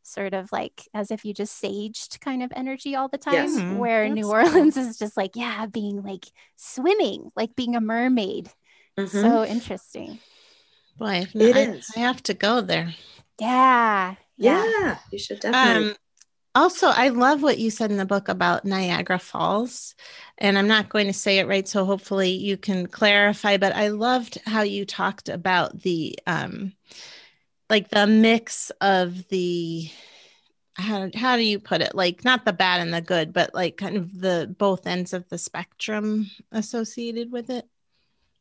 sort 0.07 0.33
of 0.33 0.51
like 0.51 0.87
as 0.93 1.11
if 1.11 1.25
you 1.25 1.33
just 1.33 1.61
saged 1.61 2.19
kind 2.21 2.41
of 2.43 2.51
energy 2.55 2.95
all 2.95 3.07
the 3.09 3.17
time 3.17 3.33
yes. 3.33 3.77
where 3.77 4.03
That's 4.07 4.15
new 4.15 4.29
orleans 4.31 4.75
cool. 4.75 4.83
is 4.87 4.97
just 4.97 5.17
like 5.17 5.35
yeah 5.35 5.65
being 5.65 6.01
like 6.03 6.25
swimming 6.55 7.31
like 7.35 7.55
being 7.55 7.75
a 7.75 7.81
mermaid 7.81 8.49
Mhm. 8.97 9.09
So 9.09 9.45
interesting. 9.45 10.19
Boy, 10.97 11.27
It 11.33 11.55
I, 11.55 11.59
is. 11.61 11.91
I 11.95 11.99
have 11.99 12.23
to 12.23 12.33
go 12.33 12.61
there. 12.61 12.95
Yeah. 13.39 14.15
yeah, 14.37 14.97
you 15.11 15.19
should 15.19 15.39
definitely. 15.39 15.91
Um, 15.91 15.95
also, 16.55 16.87
I 16.87 17.09
love 17.09 17.43
what 17.43 17.59
you 17.59 17.69
said 17.69 17.91
in 17.91 17.97
the 17.97 18.05
book 18.05 18.29
about 18.29 18.65
Niagara 18.65 19.19
Falls, 19.19 19.93
and 20.39 20.57
I'm 20.57 20.67
not 20.67 20.89
going 20.89 21.05
to 21.07 21.13
say 21.13 21.37
it 21.37 21.47
right, 21.47 21.67
so 21.67 21.85
hopefully 21.85 22.31
you 22.31 22.57
can 22.57 22.87
clarify. 22.87 23.57
But 23.57 23.75
I 23.75 23.89
loved 23.89 24.39
how 24.45 24.63
you 24.63 24.85
talked 24.85 25.29
about 25.29 25.81
the, 25.83 26.17
um, 26.25 26.73
like 27.69 27.89
the 27.89 28.07
mix 28.07 28.71
of 28.81 29.27
the, 29.29 29.89
how 30.75 31.09
how 31.15 31.35
do 31.35 31.43
you 31.43 31.59
put 31.59 31.81
it? 31.81 31.95
Like 31.95 32.23
not 32.23 32.45
the 32.45 32.53
bad 32.53 32.81
and 32.81 32.93
the 32.93 33.01
good, 33.01 33.33
but 33.33 33.53
like 33.53 33.77
kind 33.77 33.97
of 33.97 34.19
the 34.19 34.53
both 34.57 34.85
ends 34.85 35.11
of 35.13 35.27
the 35.29 35.37
spectrum 35.37 36.29
associated 36.51 37.31
with 37.31 37.49
it. 37.49 37.65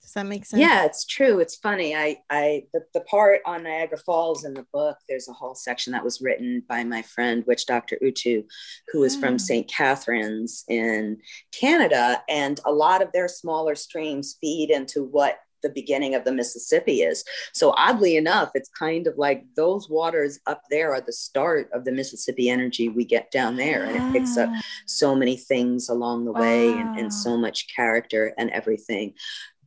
Does 0.02 0.12
that 0.12 0.26
make 0.26 0.44
sense? 0.46 0.60
Yeah, 0.60 0.84
it's 0.84 1.04
true. 1.04 1.40
It's 1.40 1.56
funny. 1.56 1.96
I, 1.96 2.18
I, 2.30 2.66
the, 2.72 2.84
the 2.94 3.00
part 3.00 3.40
on 3.44 3.64
Niagara 3.64 3.98
Falls 3.98 4.44
in 4.44 4.54
the 4.54 4.64
book, 4.72 4.98
there's 5.08 5.28
a 5.28 5.32
whole 5.32 5.56
section 5.56 5.92
that 5.94 6.04
was 6.04 6.20
written 6.20 6.62
by 6.68 6.84
my 6.84 7.02
friend, 7.02 7.42
Witch 7.44 7.66
Dr. 7.66 7.98
Utu, 8.00 8.44
who 8.92 9.02
is 9.02 9.16
Ah. 9.16 9.20
from 9.20 9.36
St. 9.36 9.66
Catharines 9.66 10.64
in 10.68 11.18
Canada. 11.50 12.22
And 12.28 12.60
a 12.64 12.70
lot 12.70 13.02
of 13.02 13.10
their 13.10 13.26
smaller 13.26 13.74
streams 13.74 14.36
feed 14.40 14.70
into 14.70 15.02
what 15.02 15.40
the 15.66 15.72
beginning 15.72 16.14
of 16.14 16.24
the 16.24 16.32
Mississippi 16.32 17.02
is. 17.02 17.24
So 17.52 17.74
oddly 17.76 18.16
enough, 18.16 18.50
it's 18.54 18.68
kind 18.68 19.06
of 19.06 19.18
like 19.18 19.44
those 19.56 19.88
waters 19.88 20.38
up 20.46 20.62
there 20.70 20.94
are 20.94 21.00
the 21.00 21.12
start 21.12 21.68
of 21.72 21.84
the 21.84 21.92
Mississippi 21.92 22.48
energy 22.48 22.88
we 22.88 23.04
get 23.04 23.30
down 23.30 23.56
there. 23.56 23.84
And 23.84 23.96
it 23.96 24.12
picks 24.12 24.36
up 24.36 24.50
so 24.86 25.14
many 25.14 25.36
things 25.36 25.88
along 25.88 26.24
the 26.24 26.32
way 26.32 26.72
and, 26.72 26.98
and 26.98 27.12
so 27.12 27.36
much 27.36 27.74
character 27.74 28.32
and 28.38 28.50
everything 28.50 29.14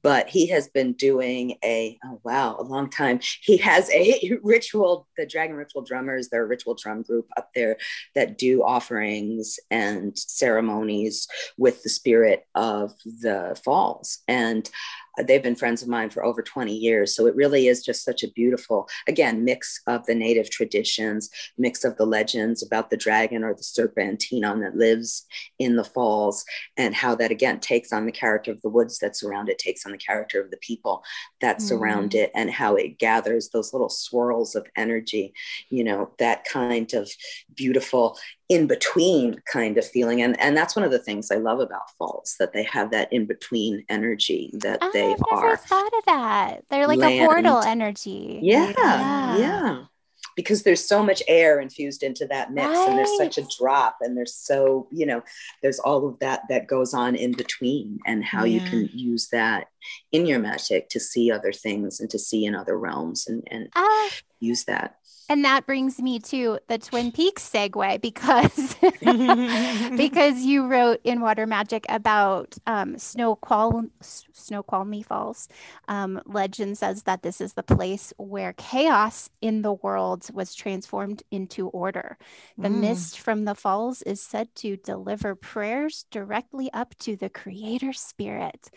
but 0.02 0.30
he 0.30 0.48
has 0.48 0.68
been 0.70 0.94
doing 0.94 1.58
a 1.64 1.98
oh 2.06 2.20
wow 2.24 2.56
a 2.60 2.64
long 2.64 2.90
time 2.90 3.20
he 3.42 3.58
has 3.58 3.90
a 3.92 4.38
ritual 4.44 5.08
the 5.18 5.26
dragon 5.26 5.56
ritual 5.56 5.82
drummers 5.82 6.30
they're 6.30 6.44
a 6.44 6.48
ritual 6.48 6.76
drum 6.76 7.02
group 7.02 7.28
up 7.38 7.50
there 7.56 7.78
that 8.16 8.38
do 8.38 8.64
offerings 8.64 9.60
and 9.72 10.18
ceremonies 10.18 11.28
with 11.58 11.82
the 11.84 11.90
spirit 11.90 12.46
of 12.56 12.94
the 13.04 13.60
falls 13.64 14.20
and 14.28 14.70
Uh, 15.20 15.24
they've 15.24 15.44
been 15.44 15.56
friends 15.56 15.82
of 15.82 15.88
mine 15.88 16.10
for 16.10 16.24
over 16.24 16.42
20 16.42 16.74
years 16.74 17.16
so 17.16 17.26
it 17.26 17.36
really 17.36 17.68
is 17.68 17.84
just 17.84 18.04
such 18.04 18.24
a 18.24 18.32
beautiful 18.32 18.88
again 19.08 19.44
mix 19.44 19.82
of 19.88 20.06
the 20.06 20.16
native 20.16 20.50
traditions 20.50 21.30
mix 21.58 21.84
of 21.84 21.96
the 21.98 22.06
legends 22.06 22.64
about 22.64 22.90
the 22.90 22.98
dragon 22.98 23.44
or 23.44 23.54
the 23.54 23.62
serpentinum 23.62 24.62
that 24.62 24.76
lives 24.76 25.26
in 25.60 25.76
the 25.76 25.84
falls 25.84 26.46
and 26.78 26.96
how 26.96 27.16
that 27.16 27.32
again 27.32 27.60
takes 27.60 27.92
on 27.92 28.06
the 28.06 28.12
character 28.12 28.52
of 28.52 28.62
the 28.62 28.70
woods 28.70 29.00
that 29.00 29.16
surround 29.16 29.50
it 29.50 29.58
takes 29.58 29.86
on 29.86 29.92
the 29.92 29.98
character 29.98 30.42
of 30.42 30.52
the 30.52 30.58
people 30.58 31.04
that 31.42 31.62
surround 31.62 32.12
mm. 32.12 32.16
it 32.20 32.32
and 32.36 32.50
how 32.50 32.76
it 32.76 32.98
gathers 33.00 33.50
those 33.50 33.74
little 33.74 33.90
swirls 33.90 34.56
of 34.56 34.66
energy 34.76 35.34
you 35.70 35.84
know 35.84 36.12
that 36.20 36.46
kind 36.46 36.94
of 36.94 37.10
beautiful 37.56 38.18
in 38.50 38.66
between 38.66 39.40
kind 39.52 39.78
of 39.78 39.86
feeling 39.88 40.22
and 40.24 40.40
and 40.40 40.58
that's 40.58 40.76
one 40.76 40.84
of 40.84 40.90
the 40.92 40.98
things 41.00 41.30
i 41.32 41.36
love 41.36 41.60
about 41.60 41.90
falls 41.98 42.36
that 42.40 42.52
they 42.52 42.64
have 42.64 42.90
that 42.90 43.12
in 43.14 43.26
between 43.28 43.86
energy 43.90 44.50
that 44.58 44.80
Oh, 44.82 44.90
they 44.92 45.12
I've 45.14 45.20
never 45.32 45.48
are 45.50 45.58
thought 45.58 45.94
of 45.98 46.06
that. 46.06 46.64
They're 46.70 46.88
like 46.88 47.00
a 47.04 47.20
portal 47.26 47.62
energy. 47.62 48.40
yeah, 48.42 48.74
Yeah. 48.84 49.38
yeah. 49.38 49.84
Because 50.36 50.64
there's 50.64 50.86
so 50.86 51.04
much 51.04 51.22
air 51.28 51.60
infused 51.60 52.02
into 52.02 52.26
that 52.28 52.54
mix, 52.54 52.70
and 52.88 52.98
there's 52.98 53.18
such 53.18 53.38
a 53.38 53.48
drop, 53.60 53.98
and 54.02 54.16
there's 54.16 54.34
so, 54.34 54.88
you 54.92 55.06
know, 55.06 55.22
there's 55.62 55.80
all 55.80 56.08
of 56.08 56.18
that 56.20 56.44
that 56.50 56.68
goes 56.68 56.94
on 56.94 57.16
in 57.16 57.34
between, 57.34 58.00
and 58.06 58.24
how 58.24 58.46
you 58.46 58.62
can 58.62 58.90
use 58.94 59.28
that 59.30 59.68
in 60.14 60.26
your 60.26 60.40
magic 60.40 60.88
to 60.90 61.00
see 61.00 61.30
other 61.30 61.52
things 61.52 62.00
and 62.00 62.10
to 62.12 62.20
see 62.20 62.46
in 62.46 62.56
other 62.56 62.78
realms 62.78 63.28
and, 63.28 63.44
and 63.52 63.70
Ah, 63.76 64.10
use 64.40 64.64
that. 64.66 64.96
And 65.30 65.46
that 65.46 65.66
brings 65.68 66.00
me 66.02 66.20
to 66.20 66.60
the 66.68 66.80
Twin 66.80 67.12
Peaks 67.12 67.48
segue 67.50 68.02
because 68.02 68.76
because 69.96 70.42
you 70.44 70.68
wrote 70.68 71.00
in 71.04 71.22
Water 71.22 71.48
Magic 71.48 71.86
about 71.90 72.58
um, 72.68 72.96
Snoqual 72.96 73.90
Snoqualmie 74.02 75.04
Falls. 75.04 75.48
Um, 75.88 76.22
legend 76.26 76.78
says 76.78 77.04
that 77.04 77.24
this 77.24 77.42
is 77.42 77.54
the 77.54 77.64
place 77.64 78.14
where 78.18 78.54
chaos 78.54 79.30
in 79.42 79.62
the 79.62 79.74
world 79.74 80.28
was 80.34 80.56
transformed 80.56 81.24
into 81.32 81.68
order. 81.70 82.18
The 82.62 82.70
Mm. 82.70 82.82
mist 82.82 83.20
from 83.20 83.46
the 83.46 83.56
falls 83.56 84.02
is 84.04 84.22
said 84.22 84.56
to 84.58 84.78
deliver 84.78 85.36
prayers 85.36 86.06
directly 86.12 86.72
up 86.74 86.96
to 87.00 87.16
the 87.16 87.30
Creator 87.30 87.94
Spirit. 87.94 88.70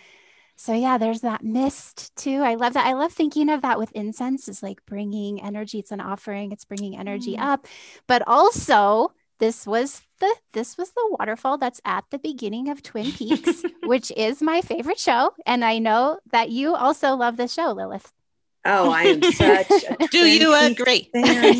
So 0.57 0.73
yeah, 0.75 0.99
there's 0.99 1.21
that 1.23 1.43
mist 1.45 2.15
too. 2.17 2.41
I 2.43 2.55
love 2.55 2.75
that. 2.75 2.87
I 2.87 2.93
love 2.93 3.13
thinking 3.13 3.49
of 3.49 3.63
that 3.63 3.79
with 3.79 3.91
incense 3.93 4.49
is 4.49 4.63
like 4.63 4.85
bringing 4.87 5.43
energy. 5.43 5.79
It's 5.79 5.91
an 5.93 6.01
offering. 6.01 6.53
It's 6.53 6.65
bringing 6.65 6.97
energy 6.97 7.35
Mm. 7.37 7.43
up. 7.43 7.67
But 8.07 8.23
also, 8.27 9.13
this 9.39 9.67
was 9.67 10.03
the 10.21 10.33
this 10.53 10.77
was 10.79 10.93
the 10.93 11.17
waterfall 11.19 11.59
that's 11.59 11.81
at 11.85 12.05
the 12.11 12.19
beginning 12.19 12.69
of 12.69 12.83
Twin 12.83 13.11
Peaks, 13.13 13.63
which 13.85 14.13
is 14.17 14.41
my 14.41 14.61
favorite 14.61 15.01
show, 15.01 15.33
and 15.47 15.65
I 15.65 15.79
know 15.79 16.19
that 16.31 16.51
you 16.51 16.75
also 16.77 17.17
love 17.17 17.37
the 17.37 17.49
show, 17.49 17.73
Lilith. 17.73 18.13
Oh, 18.65 18.91
I 18.93 19.03
am 19.05 19.23
such 19.23 19.71
a 19.71 19.97
Do 20.11 20.21
Twin 20.21 20.41
you 20.41 20.53
Peaks 20.55 20.81
agree? 20.81 21.11
fan. 21.13 21.55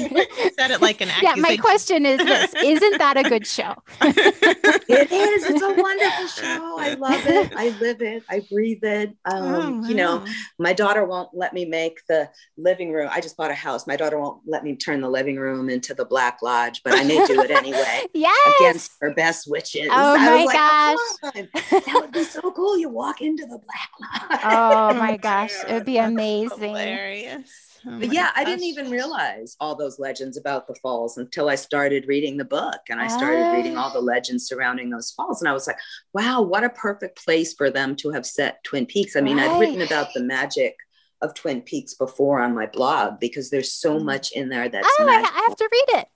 Said 0.57 0.71
it 0.71 0.81
like 0.81 1.01
an 1.01 1.09
yeah, 1.23 1.35
my 1.37 1.57
question 1.57 2.07
is 2.07 2.19
this: 2.19 2.55
Isn't 2.63 2.99
that 2.99 3.17
a 3.17 3.25
good 3.25 3.47
show? 3.47 3.75
It 4.01 5.11
is. 5.11 5.45
It's 5.51 5.63
a 5.63 5.73
wonderful 5.75 6.27
show. 6.29 6.77
I 6.79 6.95
love 6.95 7.27
it. 7.27 7.53
I 7.57 7.71
live 7.81 8.03
it. 8.03 8.23
I 8.29 8.41
breathe 8.51 8.85
it. 8.85 9.11
Um, 9.25 9.83
Oh, 9.85 9.89
You 9.89 9.95
know, 9.97 10.25
my 10.59 10.73
daughter 10.73 11.05
won't 11.05 11.31
let 11.35 11.53
me 11.53 11.65
make 11.65 12.01
the 12.09 12.29
living 12.57 12.93
room. 12.93 13.09
I 13.13 13.21
just 13.21 13.37
bought 13.37 13.51
a 13.51 13.55
house. 13.55 13.87
My 13.87 13.97
daughter 13.97 14.19
won't 14.21 14.41
let 14.47 14.63
me 14.63 14.77
turn 14.77 15.01
the 15.01 15.11
living 15.11 15.37
room 15.37 15.69
into 15.71 15.95
the 15.95 16.05
Black 16.05 16.39
Lodge, 16.43 16.83
but 16.85 16.95
I 16.95 17.03
may 17.05 17.25
do 17.27 17.41
it 17.41 17.51
anyway 17.51 18.03
yes. 18.15 18.55
against 18.61 18.93
her 19.01 19.13
best 19.15 19.51
wishes. 19.51 19.89
Oh 19.91 20.15
I 20.15 20.25
my 20.25 20.37
was 20.37 20.47
like, 20.47 20.57
gosh. 20.57 20.99
"Come 21.21 21.33
on, 21.37 21.49
that 21.85 21.99
would 22.01 22.13
be 22.13 22.25
so 22.25 22.41
cool. 22.53 22.79
You 22.79 22.89
walk 22.91 23.21
into 23.21 23.45
the 23.47 23.59
Black 23.59 23.91
Lodge. 24.31 24.41
Oh 24.45 24.95
my 24.95 25.17
gosh, 25.17 25.53
it 25.69 25.73
would 25.73 25.85
be 25.85 25.99
amazing. 25.99 26.92
Hilarious. 26.93 27.51
Oh 27.87 27.99
But 27.99 28.13
yeah, 28.13 28.31
I 28.37 28.45
didn't 28.45 28.65
even 28.65 28.91
realize 28.91 29.57
all 29.59 29.75
those 29.75 29.99
legends 29.99 30.37
about 30.37 30.69
the 30.69 30.75
falls 30.77 31.19
until 31.19 31.49
I 31.49 31.57
started 31.57 32.07
reading 32.07 32.37
the 32.37 32.45
book 32.45 32.81
and 32.89 33.01
I 33.01 33.09
started 33.09 33.47
reading 33.53 33.77
all 33.77 33.93
the 33.93 34.01
legends 34.01 34.47
surrounding 34.47 34.89
those 34.89 35.11
falls. 35.11 35.43
And 35.43 35.49
I 35.49 35.53
was 35.53 35.67
like, 35.67 35.79
wow, 36.13 36.43
what 36.43 36.63
a 36.63 36.69
perfect 36.71 37.25
place 37.25 37.55
for 37.55 37.71
them 37.71 37.97
to 37.97 38.11
have 38.11 38.25
set 38.25 38.63
Twin 38.63 38.87
Peaks. 38.87 39.17
I 39.17 39.21
mean, 39.21 39.41
I'd 39.41 39.59
written 39.59 39.83
about 39.83 40.09
the 40.15 40.23
magic 40.23 40.77
of 41.23 41.35
Twin 41.35 41.61
Peaks 41.61 41.95
before 41.95 42.41
on 42.41 42.55
my 42.55 42.67
blog 42.67 43.19
because 43.19 43.51
there's 43.51 43.73
so 43.73 43.99
Mm. 43.99 44.05
much 44.05 44.31
in 44.33 44.49
there 44.49 44.69
that's 44.69 44.87
Oh, 45.01 45.03
I, 45.09 45.17
magical. 45.17 45.37
I 45.37 45.43
have 45.49 45.57
to 45.57 45.69
read 45.73 46.01
it. 46.01 46.09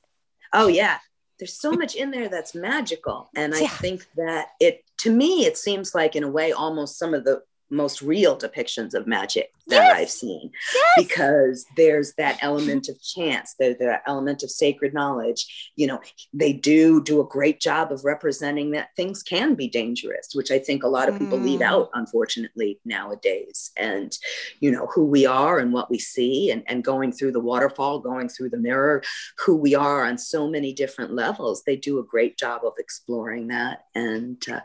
Oh 0.53 0.69
yeah. 0.69 0.99
There's 1.39 1.53
so 1.61 1.73
much 1.73 1.97
in 1.97 2.11
there 2.13 2.29
that's 2.29 2.55
magical. 2.55 3.29
And 3.35 3.55
I 3.55 3.61
Yeah. 3.63 3.69
think 3.69 4.07
that 4.17 4.49
it 4.61 4.85
to 4.99 5.11
me 5.11 5.45
it 5.47 5.59
seems 5.59 5.95
like 5.97 6.15
in 6.17 6.23
a 6.25 6.29
way 6.31 6.53
almost 6.53 6.97
some 6.99 7.13
of 7.13 7.25
the 7.25 7.43
most 7.71 8.01
real 8.03 8.37
depictions 8.39 8.95
of 8.95 9.07
magic 9.09 9.53
that 9.69 9.85
Yes. 9.89 9.97
I've 9.99 10.11
seen 10.11 10.51
Yes. 10.75 10.85
because 11.09 11.67
there's 11.77 12.15
that 12.15 12.39
element 12.41 12.89
of 12.89 13.03
chance, 13.03 13.55
there's 13.59 13.79
that 13.79 14.03
element 14.07 14.43
of 14.43 14.51
sacred 14.51 14.95
knowledge. 14.95 15.73
You 15.77 15.89
know, 15.89 16.01
they 16.33 16.53
do 16.53 17.03
do 17.03 17.21
a 17.21 17.25
great 17.27 17.61
job 17.61 17.91
of 17.91 18.05
representing 18.05 18.71
that 18.73 18.91
things 18.97 19.23
can 19.23 19.55
be 19.55 19.69
dangerous, 19.69 20.29
which 20.35 20.51
I 20.51 20.59
think 20.59 20.83
a 20.85 20.89
lot 20.89 21.09
of 21.09 21.19
people 21.19 21.39
leave 21.39 21.61
Mm. 21.61 21.65
out, 21.67 21.91
unfortunately, 21.95 22.79
nowadays. 22.85 23.73
And, 23.77 24.17
you 24.61 24.71
know, 24.71 24.87
who 24.87 25.05
we 25.05 25.27
are 25.27 25.59
and 25.59 25.73
what 25.73 25.91
we 25.91 25.99
see, 25.99 26.51
and, 26.51 26.63
and 26.67 26.85
going 26.85 27.11
through 27.11 27.33
the 27.33 27.41
waterfall, 27.41 27.99
going 27.99 28.29
through 28.29 28.51
the 28.51 28.59
mirror, 28.59 29.03
who 29.45 29.57
we 29.57 29.75
are 29.75 30.05
on 30.05 30.17
so 30.19 30.49
many 30.49 30.73
different 30.73 31.13
levels. 31.13 31.63
They 31.65 31.77
do 31.77 31.99
a 31.99 32.05
great 32.05 32.39
job 32.39 32.63
of 32.65 32.75
exploring 32.79 33.49
that. 33.49 33.87
And 33.95 34.43
uh, 34.51 34.61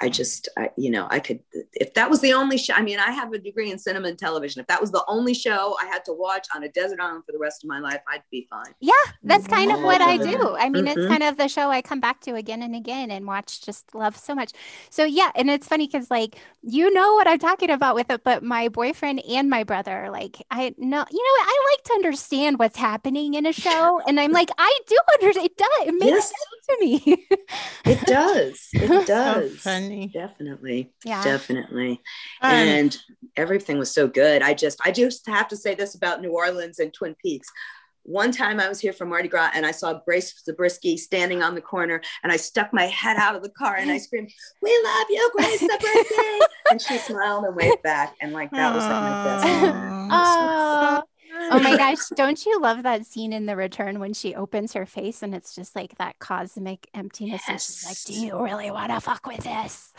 I 0.00 0.08
just, 0.08 0.48
I, 0.56 0.70
you 0.76 0.90
know, 0.90 1.06
I 1.08 1.20
could, 1.20 1.40
if 1.72 1.94
that 1.94 2.10
was 2.10 2.20
the 2.20 2.32
only 2.32 2.58
show, 2.58 2.74
I 2.74 2.82
mean, 2.82 2.98
I 2.98 3.12
have 3.12 3.32
a 3.32 3.38
degree 3.38 3.70
in 3.70 3.78
cinema 3.78 4.08
and 4.08 4.18
television. 4.18 4.39
If 4.44 4.66
that 4.66 4.80
was 4.80 4.90
the 4.90 5.04
only 5.08 5.34
show 5.34 5.76
I 5.80 5.86
had 5.86 6.04
to 6.06 6.12
watch 6.12 6.46
on 6.54 6.62
a 6.64 6.68
desert 6.68 7.00
island 7.00 7.24
for 7.26 7.32
the 7.32 7.38
rest 7.38 7.62
of 7.64 7.68
my 7.68 7.78
life, 7.78 8.00
I'd 8.08 8.22
be 8.30 8.46
fine. 8.50 8.74
Yeah, 8.80 8.92
that's 9.24 9.46
kind 9.46 9.70
of 9.70 9.80
what 9.82 10.00
I 10.00 10.16
do. 10.16 10.56
I 10.58 10.68
mean, 10.68 10.86
it's 10.86 10.96
Mhm. 10.96 11.08
kind 11.08 11.22
of 11.22 11.36
the 11.36 11.48
show 11.48 11.70
I 11.70 11.82
come 11.82 12.00
back 12.00 12.20
to 12.22 12.34
again 12.34 12.62
and 12.62 12.74
again 12.74 13.10
and 13.10 13.26
watch, 13.26 13.60
just 13.62 13.94
love 13.94 14.16
so 14.16 14.34
much. 14.34 14.52
So, 14.90 15.04
yeah, 15.04 15.30
and 15.34 15.50
it's 15.50 15.66
funny 15.68 15.86
because, 15.86 16.10
like, 16.10 16.36
you 16.62 16.92
know 16.92 17.14
what 17.14 17.26
I'm 17.28 17.38
talking 17.38 17.70
about 17.70 17.94
with 17.94 18.10
it, 18.10 18.24
but 18.24 18.42
my 18.42 18.68
boyfriend 18.68 19.20
and 19.28 19.48
my 19.50 19.64
brother, 19.64 20.08
like, 20.10 20.38
I 20.50 20.74
know, 20.78 21.04
you 21.10 21.18
know? 21.18 21.44
I 21.52 21.74
like 21.76 21.84
to 21.84 21.92
understand 21.94 22.58
what's 22.58 22.76
happening 22.78 23.34
in 23.34 23.46
a 23.46 23.52
show. 23.52 24.00
And 24.06 24.18
I'm 24.20 24.32
like, 24.32 24.50
I 24.58 24.78
do 24.86 24.96
understand. 25.14 25.46
It 25.46 25.56
does. 25.56 25.86
It 25.88 25.92
makes 25.94 26.06
Yes. 26.06 26.28
sense 26.28 26.66
to 26.68 26.76
me. 26.80 27.26
It 27.86 28.00
does. 28.06 28.68
It 28.72 28.88
So 28.88 29.04
does. 29.04 29.60
funny. 29.62 30.08
Definitely. 30.08 30.92
yeah. 31.04 31.22
Definitely. 31.24 32.00
Um, 32.42 32.50
and 32.52 32.98
everything 33.36 33.78
was 33.78 33.90
so 33.90 34.06
good. 34.08 34.29
I 34.42 34.54
just, 34.54 34.80
I 34.84 34.92
just 34.92 35.26
have 35.26 35.48
to 35.48 35.56
say 35.56 35.74
this 35.74 35.94
about 35.94 36.20
New 36.20 36.30
Orleans 36.30 36.78
and 36.78 36.92
Twin 36.92 37.14
Peaks. 37.22 37.48
one 38.04 38.32
time 38.32 38.58
I 38.60 38.68
was 38.68 38.80
here 38.80 38.92
for 38.92 39.04
Mardi 39.04 39.28
Gras 39.28 39.50
and 39.54 39.66
I 39.66 39.72
saw 39.72 40.00
Grace 40.04 40.34
Zabriskie 40.44 40.96
standing 40.96 41.42
on 41.42 41.54
the 41.54 41.60
corner 41.60 42.00
and 42.22 42.32
I 42.32 42.36
stuck 42.36 42.72
my 42.72 42.86
head 42.86 43.16
out 43.18 43.36
of 43.36 43.42
the 43.42 43.50
car 43.50 43.76
and 43.76 43.90
I 43.90 43.98
screamed, 43.98 44.32
We 44.62 44.80
love 44.84 45.06
you, 45.10 45.30
Grace 45.36 45.60
Zabriskie. 45.60 46.40
and 46.70 46.80
she 46.80 46.98
smiled 46.98 47.44
and 47.44 47.54
waved 47.56 47.82
back. 47.82 48.16
And 48.20 48.32
like 48.32 48.50
that 48.52 48.74
was 48.74 48.84
like 48.84 49.02
my 49.02 49.24
best 49.24 49.44
moment. 49.46 51.09
Oh. 51.40 51.60
my 51.60 51.76
gosh, 51.76 51.98
don't 52.14 52.44
you 52.44 52.60
love 52.60 52.82
that 52.82 53.06
scene 53.06 53.32
in 53.32 53.46
The 53.46 53.56
Return 53.56 53.98
when 54.00 54.12
she 54.14 54.34
opens 54.34 54.72
her 54.74 54.86
face 54.86 55.22
and 55.22 55.34
it's 55.34 55.54
just 55.54 55.74
like 55.74 55.96
that 55.98 56.18
cosmic 56.18 56.88
emptiness? 56.94 57.42
And 57.48 57.60
she's 57.60 57.84
like, 57.86 58.02
Do 58.04 58.12
you 58.12 58.42
really 58.42 58.70
want 58.70 58.92
to 58.92 59.00
fuck 59.00 59.26
with 59.26 59.44
this? 59.44 59.92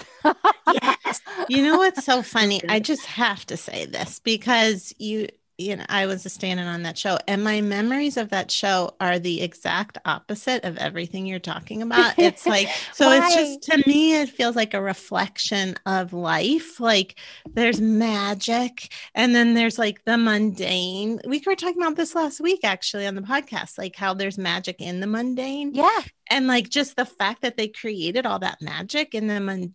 yes. 0.71 1.21
You 1.47 1.63
know 1.63 1.77
what's 1.77 2.03
so 2.03 2.21
funny? 2.23 2.61
I 2.69 2.79
just 2.79 3.05
have 3.05 3.45
to 3.47 3.57
say 3.57 3.85
this 3.85 4.19
because 4.19 4.93
you 4.99 5.27
you 5.57 5.75
know, 5.75 5.85
I 5.89 6.05
was 6.05 6.25
a 6.25 6.29
stand-in 6.29 6.65
on 6.65 6.83
that 6.83 6.97
show, 6.97 7.17
and 7.27 7.43
my 7.43 7.61
memories 7.61 8.17
of 8.17 8.29
that 8.29 8.51
show 8.51 8.95
are 8.99 9.19
the 9.19 9.41
exact 9.41 9.97
opposite 10.05 10.63
of 10.63 10.77
everything 10.77 11.25
you're 11.25 11.39
talking 11.39 11.81
about. 11.81 12.17
It's 12.17 12.45
like, 12.45 12.67
so 12.93 13.11
it's 13.11 13.35
just 13.35 13.63
to 13.71 13.83
me, 13.87 14.19
it 14.19 14.29
feels 14.29 14.55
like 14.55 14.73
a 14.73 14.81
reflection 14.81 15.75
of 15.85 16.13
life. 16.13 16.79
Like 16.79 17.19
there's 17.53 17.79
magic, 17.79 18.91
and 19.13 19.35
then 19.35 19.53
there's 19.53 19.77
like 19.77 20.03
the 20.05 20.17
mundane. 20.17 21.19
We 21.25 21.41
were 21.45 21.55
talking 21.55 21.81
about 21.81 21.95
this 21.95 22.15
last 22.15 22.41
week, 22.41 22.61
actually, 22.63 23.05
on 23.05 23.15
the 23.15 23.21
podcast, 23.21 23.77
like 23.77 23.95
how 23.95 24.13
there's 24.13 24.37
magic 24.37 24.81
in 24.81 24.99
the 24.99 25.07
mundane. 25.07 25.73
Yeah, 25.73 26.01
and 26.29 26.47
like 26.47 26.69
just 26.69 26.95
the 26.95 27.05
fact 27.05 27.41
that 27.41 27.57
they 27.57 27.67
created 27.67 28.25
all 28.25 28.39
that 28.39 28.61
magic 28.61 29.13
in 29.13 29.27
them 29.27 29.49
and 29.49 29.73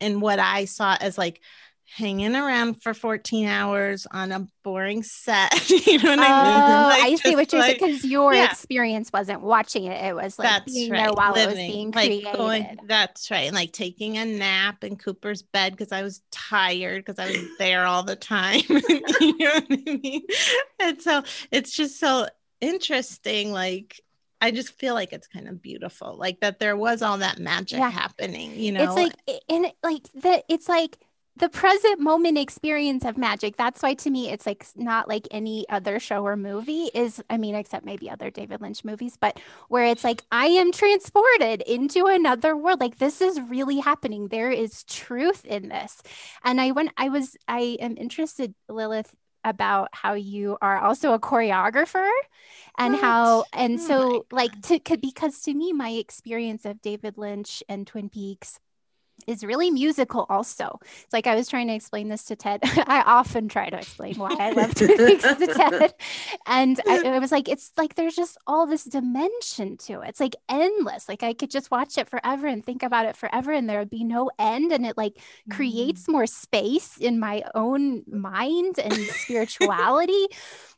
in 0.00 0.20
what 0.20 0.38
I 0.38 0.64
saw 0.64 0.96
as 1.00 1.18
like 1.18 1.40
hanging 1.94 2.34
around 2.34 2.82
for 2.82 2.92
14 2.92 3.46
hours 3.46 4.06
on 4.10 4.32
a 4.32 4.46
boring 4.62 5.02
set. 5.02 5.70
you 5.86 5.98
know 5.98 6.10
what 6.10 6.18
oh, 6.18 6.22
I 6.22 6.44
mean? 6.44 6.62
Oh, 6.62 6.88
like, 6.88 7.02
I 7.02 7.14
see 7.16 7.36
what 7.36 7.52
you're 7.52 7.60
like, 7.60 7.78
saying 7.78 7.92
because 7.92 8.04
your 8.04 8.34
yeah. 8.34 8.50
experience 8.50 9.10
wasn't 9.12 9.40
watching 9.40 9.84
it. 9.84 10.04
It 10.04 10.14
was 10.14 10.38
like 10.38 10.48
that's 10.48 10.72
being 10.72 10.90
right. 10.90 11.04
there 11.04 11.12
while 11.12 11.32
Living, 11.32 11.58
it 11.58 11.62
was 11.62 11.72
being 11.72 11.90
like 11.92 12.06
created. 12.06 12.36
Going, 12.36 12.78
that's 12.86 13.30
right. 13.30 13.46
And 13.46 13.54
like 13.54 13.72
taking 13.72 14.18
a 14.18 14.24
nap 14.24 14.84
in 14.84 14.96
Cooper's 14.96 15.42
bed 15.42 15.72
because 15.72 15.92
I 15.92 16.02
was 16.02 16.22
tired 16.30 17.04
because 17.04 17.18
I 17.18 17.30
was 17.30 17.46
there 17.58 17.86
all 17.86 18.02
the 18.02 18.16
time. 18.16 18.62
you 18.68 19.38
know 19.38 19.54
what 19.54 19.66
I 19.70 19.98
mean? 20.02 20.22
And 20.80 21.00
so 21.00 21.22
it's 21.50 21.72
just 21.72 21.98
so 22.00 22.26
interesting. 22.60 23.52
Like 23.52 24.00
I 24.40 24.50
just 24.50 24.78
feel 24.78 24.94
like 24.94 25.12
it's 25.12 25.28
kind 25.28 25.48
of 25.48 25.62
beautiful, 25.62 26.16
like 26.16 26.40
that 26.40 26.58
there 26.58 26.76
was 26.76 27.00
all 27.00 27.18
that 27.18 27.38
magic 27.38 27.78
yeah. 27.78 27.90
happening. 27.90 28.58
You 28.58 28.72
know, 28.72 28.84
it's 28.84 28.94
like 28.94 29.42
and 29.48 29.72
like 29.82 30.02
that. 30.22 30.44
It's 30.48 30.68
like 30.68 30.98
the 31.36 31.48
present 31.48 32.00
moment 32.00 32.38
experience 32.38 33.04
of 33.04 33.18
magic 33.18 33.56
that's 33.56 33.82
why 33.82 33.94
to 33.94 34.10
me 34.10 34.30
it's 34.30 34.46
like 34.46 34.66
not 34.76 35.08
like 35.08 35.26
any 35.30 35.68
other 35.68 35.98
show 35.98 36.24
or 36.24 36.36
movie 36.36 36.90
is 36.94 37.22
i 37.30 37.36
mean 37.36 37.54
except 37.54 37.84
maybe 37.84 38.10
other 38.10 38.30
david 38.30 38.60
lynch 38.60 38.84
movies 38.84 39.16
but 39.20 39.38
where 39.68 39.84
it's 39.84 40.04
like 40.04 40.22
i 40.32 40.46
am 40.46 40.72
transported 40.72 41.62
into 41.62 42.06
another 42.06 42.56
world 42.56 42.80
like 42.80 42.98
this 42.98 43.20
is 43.20 43.40
really 43.40 43.78
happening. 43.78 44.28
There 44.28 44.50
is 44.50 44.84
truth 44.84 45.44
in 45.44 45.68
this. 45.68 46.02
And 46.44 46.60
i 46.60 46.70
went 46.70 46.92
i 46.96 47.08
was 47.08 47.36
i 47.48 47.76
am 47.80 47.96
interested 47.96 48.54
lilith 48.68 49.14
about 49.44 49.88
how 49.92 50.14
you 50.14 50.58
are 50.60 50.78
also 50.78 51.12
a 51.12 51.20
choreographer 51.20 52.10
and 52.78 52.94
what? 52.94 53.02
how 53.02 53.44
and 53.52 53.78
oh 53.78 53.86
so 53.86 54.26
like 54.32 54.60
to 54.62 54.80
because 54.98 55.40
to 55.42 55.54
me 55.54 55.72
my 55.72 55.90
experience 55.90 56.64
of 56.64 56.82
david 56.82 57.16
lynch 57.16 57.62
and 57.68 57.86
twin 57.86 58.08
peaks 58.08 58.58
is 59.26 59.44
really 59.44 59.70
musical 59.70 60.26
also. 60.28 60.78
It's 61.02 61.12
like 61.12 61.26
I 61.26 61.34
was 61.34 61.48
trying 61.48 61.68
to 61.68 61.74
explain 61.74 62.08
this 62.08 62.24
to 62.24 62.36
Ted. 62.36 62.60
I 62.64 63.02
often 63.06 63.48
try 63.48 63.68
to 63.68 63.78
explain 63.78 64.16
why 64.16 64.34
I 64.38 64.52
love 64.52 64.74
Twin 64.74 64.96
Peaks 64.96 65.22
to 65.24 65.46
Ted. 65.54 65.94
And 66.46 66.80
I, 66.86 67.02
I, 67.08 67.18
was 67.18 67.32
like, 67.32 67.48
it's 67.48 67.72
like 67.76 67.94
there's 67.94 68.14
just 68.14 68.38
all 68.46 68.66
this 68.66 68.84
dimension 68.84 69.76
to 69.78 70.02
it. 70.02 70.10
It's 70.10 70.20
like 70.20 70.36
endless. 70.48 71.08
Like 71.08 71.22
I 71.22 71.32
could 71.32 71.50
just 71.50 71.70
watch 71.70 71.98
it 71.98 72.08
forever 72.08 72.46
and 72.46 72.64
think 72.64 72.82
about 72.82 73.06
it 73.06 73.16
forever 73.16 73.52
and 73.52 73.68
there 73.68 73.78
would 73.78 73.90
be 73.90 74.04
no 74.04 74.30
end. 74.38 74.72
And 74.72 74.86
it 74.86 74.96
like 74.96 75.14
mm-hmm. 75.14 75.56
creates 75.56 76.08
more 76.08 76.26
space 76.26 76.96
in 76.98 77.18
my 77.18 77.44
own 77.54 78.02
mind 78.06 78.78
and 78.78 78.94
spirituality. 78.94 80.26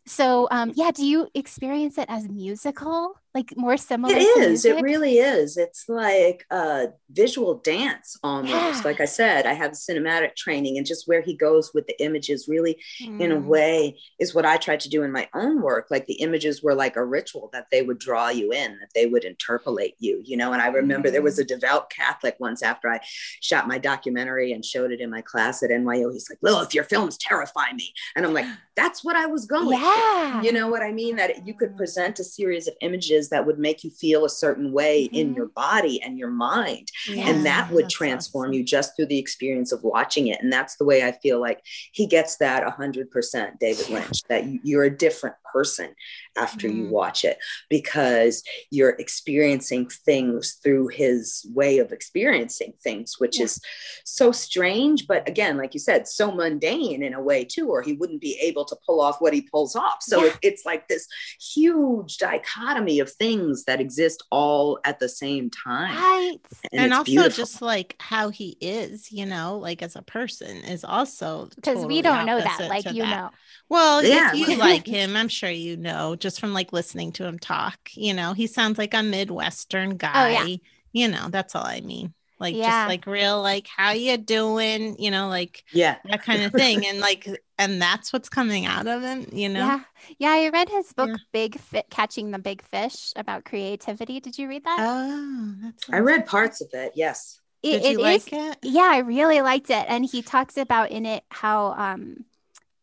So 0.08 0.48
um 0.50 0.72
yeah, 0.74 0.90
do 0.90 1.04
you 1.04 1.28
experience 1.34 1.98
it 1.98 2.06
as 2.08 2.28
musical? 2.28 3.14
like 3.34 3.56
more 3.56 3.76
similar 3.76 4.14
it 4.16 4.22
is 4.22 4.64
it 4.64 4.82
really 4.82 5.18
is 5.18 5.56
it's 5.56 5.88
like 5.88 6.44
a 6.50 6.88
visual 7.10 7.58
dance 7.58 8.18
almost 8.22 8.50
yeah. 8.50 8.82
like 8.84 9.00
i 9.00 9.04
said 9.04 9.46
i 9.46 9.52
have 9.52 9.72
cinematic 9.72 10.34
training 10.34 10.78
and 10.78 10.86
just 10.86 11.06
where 11.06 11.20
he 11.20 11.36
goes 11.36 11.72
with 11.74 11.86
the 11.86 12.02
images 12.02 12.48
really 12.48 12.76
mm. 13.02 13.20
in 13.20 13.30
a 13.30 13.36
mm. 13.36 13.44
way 13.44 13.98
is 14.18 14.34
what 14.34 14.46
i 14.46 14.56
tried 14.56 14.80
to 14.80 14.88
do 14.88 15.02
in 15.02 15.12
my 15.12 15.28
own 15.34 15.60
work 15.60 15.86
like 15.90 16.06
the 16.06 16.14
images 16.14 16.62
were 16.62 16.74
like 16.74 16.96
a 16.96 17.04
ritual 17.04 17.50
that 17.52 17.66
they 17.70 17.82
would 17.82 17.98
draw 17.98 18.28
you 18.28 18.50
in 18.50 18.78
that 18.78 18.90
they 18.94 19.06
would 19.06 19.24
interpolate 19.24 19.94
you 19.98 20.20
you 20.24 20.36
know 20.36 20.52
and 20.52 20.62
i 20.62 20.68
remember 20.68 21.08
mm. 21.08 21.12
there 21.12 21.22
was 21.22 21.38
mm. 21.38 21.42
a 21.42 21.44
devout 21.44 21.90
catholic 21.90 22.34
once 22.40 22.62
after 22.62 22.88
i 22.88 22.98
shot 23.40 23.68
my 23.68 23.78
documentary 23.78 24.52
and 24.52 24.64
showed 24.64 24.90
it 24.90 25.00
in 25.00 25.10
my 25.10 25.20
class 25.20 25.62
at 25.62 25.70
nyu 25.70 26.12
he's 26.12 26.30
like 26.30 26.38
lilith 26.42 26.74
your 26.74 26.84
films 26.84 27.18
terrify 27.18 27.70
me 27.74 27.92
and 28.16 28.24
i'm 28.24 28.32
like 28.32 28.46
that's 28.74 29.04
what 29.04 29.16
i 29.16 29.26
was 29.26 29.44
going 29.44 29.78
yeah. 29.78 29.78
For. 29.98 30.42
you 30.42 30.52
know 30.52 30.68
what 30.68 30.82
i 30.82 30.92
mean 30.92 31.16
that 31.16 31.46
you 31.46 31.54
could 31.54 31.76
present 31.76 32.18
a 32.18 32.24
series 32.24 32.68
of 32.68 32.74
images 32.80 33.28
that 33.28 33.46
would 33.46 33.58
make 33.58 33.84
you 33.84 33.90
feel 33.90 34.24
a 34.24 34.30
certain 34.30 34.72
way 34.72 35.06
mm-hmm. 35.06 35.16
in 35.16 35.34
your 35.34 35.48
body 35.48 36.00
and 36.02 36.18
your 36.18 36.30
mind. 36.30 36.90
and 37.10 37.44
that 37.46 37.70
would 37.70 37.88
transform 37.88 38.50
awesome. 38.50 38.54
you 38.54 38.64
just 38.64 38.96
through 38.96 39.06
the 39.06 39.18
experience 39.18 39.72
of 39.72 39.82
watching 39.82 40.28
it. 40.28 40.38
And 40.40 40.52
that's 40.52 40.76
the 40.76 40.84
way 40.84 41.04
I 41.04 41.12
feel 41.12 41.40
like 41.40 41.60
he 41.92 42.06
gets 42.06 42.36
that 42.38 42.64
100%, 42.64 43.58
David 43.58 43.88
Lynch, 43.88 44.22
that 44.28 44.44
you're 44.64 44.84
a 44.84 44.96
different 44.96 45.36
person 45.52 45.94
after 46.38 46.68
mm. 46.68 46.76
you 46.76 46.88
watch 46.88 47.24
it 47.24 47.38
because 47.68 48.42
you're 48.70 48.96
experiencing 48.98 49.88
things 49.88 50.58
through 50.62 50.88
his 50.88 51.46
way 51.54 51.78
of 51.78 51.92
experiencing 51.92 52.72
things, 52.82 53.16
which 53.18 53.38
yeah. 53.38 53.44
is 53.44 53.60
so 54.04 54.32
strange. 54.32 55.06
But 55.06 55.28
again, 55.28 55.56
like 55.56 55.74
you 55.74 55.80
said, 55.80 56.06
so 56.06 56.30
mundane 56.30 57.02
in 57.02 57.14
a 57.14 57.22
way 57.22 57.44
too, 57.44 57.68
or 57.68 57.82
he 57.82 57.94
wouldn't 57.94 58.20
be 58.20 58.38
able 58.40 58.64
to 58.66 58.76
pull 58.86 59.00
off 59.00 59.20
what 59.20 59.34
he 59.34 59.42
pulls 59.42 59.74
off. 59.74 60.02
So 60.02 60.24
yeah. 60.24 60.30
it, 60.30 60.38
it's 60.42 60.64
like 60.64 60.88
this 60.88 61.06
huge 61.40 62.18
dichotomy 62.18 63.00
of 63.00 63.10
things 63.12 63.64
that 63.64 63.80
exist 63.80 64.22
all 64.30 64.78
at 64.84 64.98
the 64.98 65.08
same 65.08 65.50
time. 65.50 65.96
Right. 65.96 66.38
And, 66.72 66.82
and 66.82 66.94
also 66.94 67.04
beautiful. 67.04 67.44
just 67.44 67.62
like 67.62 67.96
how 67.98 68.28
he 68.30 68.56
is, 68.60 69.10
you 69.10 69.26
know, 69.26 69.58
like 69.58 69.82
as 69.82 69.96
a 69.96 70.02
person 70.02 70.58
is 70.64 70.84
also 70.84 71.48
because 71.56 71.74
totally 71.74 71.96
we 71.96 72.02
don't 72.02 72.26
know 72.26 72.38
that, 72.38 72.66
like 72.68 72.92
you 72.92 73.02
that. 73.02 73.16
know. 73.16 73.30
Well, 73.68 74.04
yeah. 74.04 74.32
if 74.32 74.48
you 74.48 74.56
like 74.56 74.86
him, 74.86 75.16
I'm 75.16 75.28
sure 75.28 75.50
you 75.50 75.76
know 75.76 76.16
just 76.16 76.27
from 76.36 76.52
like 76.52 76.72
listening 76.72 77.12
to 77.12 77.24
him 77.24 77.38
talk. 77.38 77.78
You 77.94 78.12
know, 78.12 78.32
he 78.32 78.48
sounds 78.48 78.76
like 78.76 78.92
a 78.92 79.02
Midwestern 79.04 79.96
guy. 79.96 80.36
Oh, 80.36 80.46
yeah. 80.46 80.56
You 80.92 81.08
know, 81.08 81.28
that's 81.28 81.54
all 81.54 81.64
I 81.64 81.80
mean. 81.80 82.12
Like 82.40 82.54
yeah. 82.54 82.82
just 82.82 82.88
like 82.88 83.06
real, 83.06 83.40
like 83.40 83.66
how 83.66 83.92
you 83.92 84.16
doing? 84.16 84.96
You 84.98 85.10
know, 85.10 85.28
like 85.28 85.64
yeah, 85.72 85.96
that 86.04 86.22
kind 86.22 86.42
of 86.42 86.52
thing. 86.52 86.86
and 86.86 87.00
like, 87.00 87.28
and 87.58 87.80
that's 87.80 88.12
what's 88.12 88.28
coming 88.28 88.66
out 88.66 88.86
of 88.86 89.02
him. 89.02 89.26
You 89.32 89.48
know. 89.48 89.60
Yeah, 89.60 89.80
yeah. 90.18 90.30
I 90.30 90.48
read 90.50 90.68
his 90.68 90.92
book, 90.92 91.10
yeah. 91.10 91.16
Big 91.32 91.58
Fit, 91.58 91.86
Catching 91.90 92.30
the 92.30 92.38
Big 92.38 92.62
Fish, 92.62 93.12
about 93.16 93.44
creativity. 93.44 94.20
Did 94.20 94.38
you 94.38 94.48
read 94.48 94.64
that? 94.64 94.78
Oh, 94.80 95.54
that's. 95.62 95.90
I 95.90 95.98
read 95.98 96.26
parts 96.26 96.60
of 96.60 96.68
it. 96.72 96.92
Yes. 96.94 97.40
It, 97.60 97.82
Did 97.82 97.92
you 97.92 97.98
it 97.98 98.02
like 98.02 98.32
is, 98.32 98.38
it? 98.52 98.58
Yeah, 98.62 98.88
I 98.88 98.98
really 98.98 99.40
liked 99.40 99.70
it, 99.70 99.84
and 99.88 100.04
he 100.04 100.22
talks 100.22 100.56
about 100.56 100.92
in 100.92 101.06
it 101.06 101.24
how 101.30 101.72
um 101.72 102.24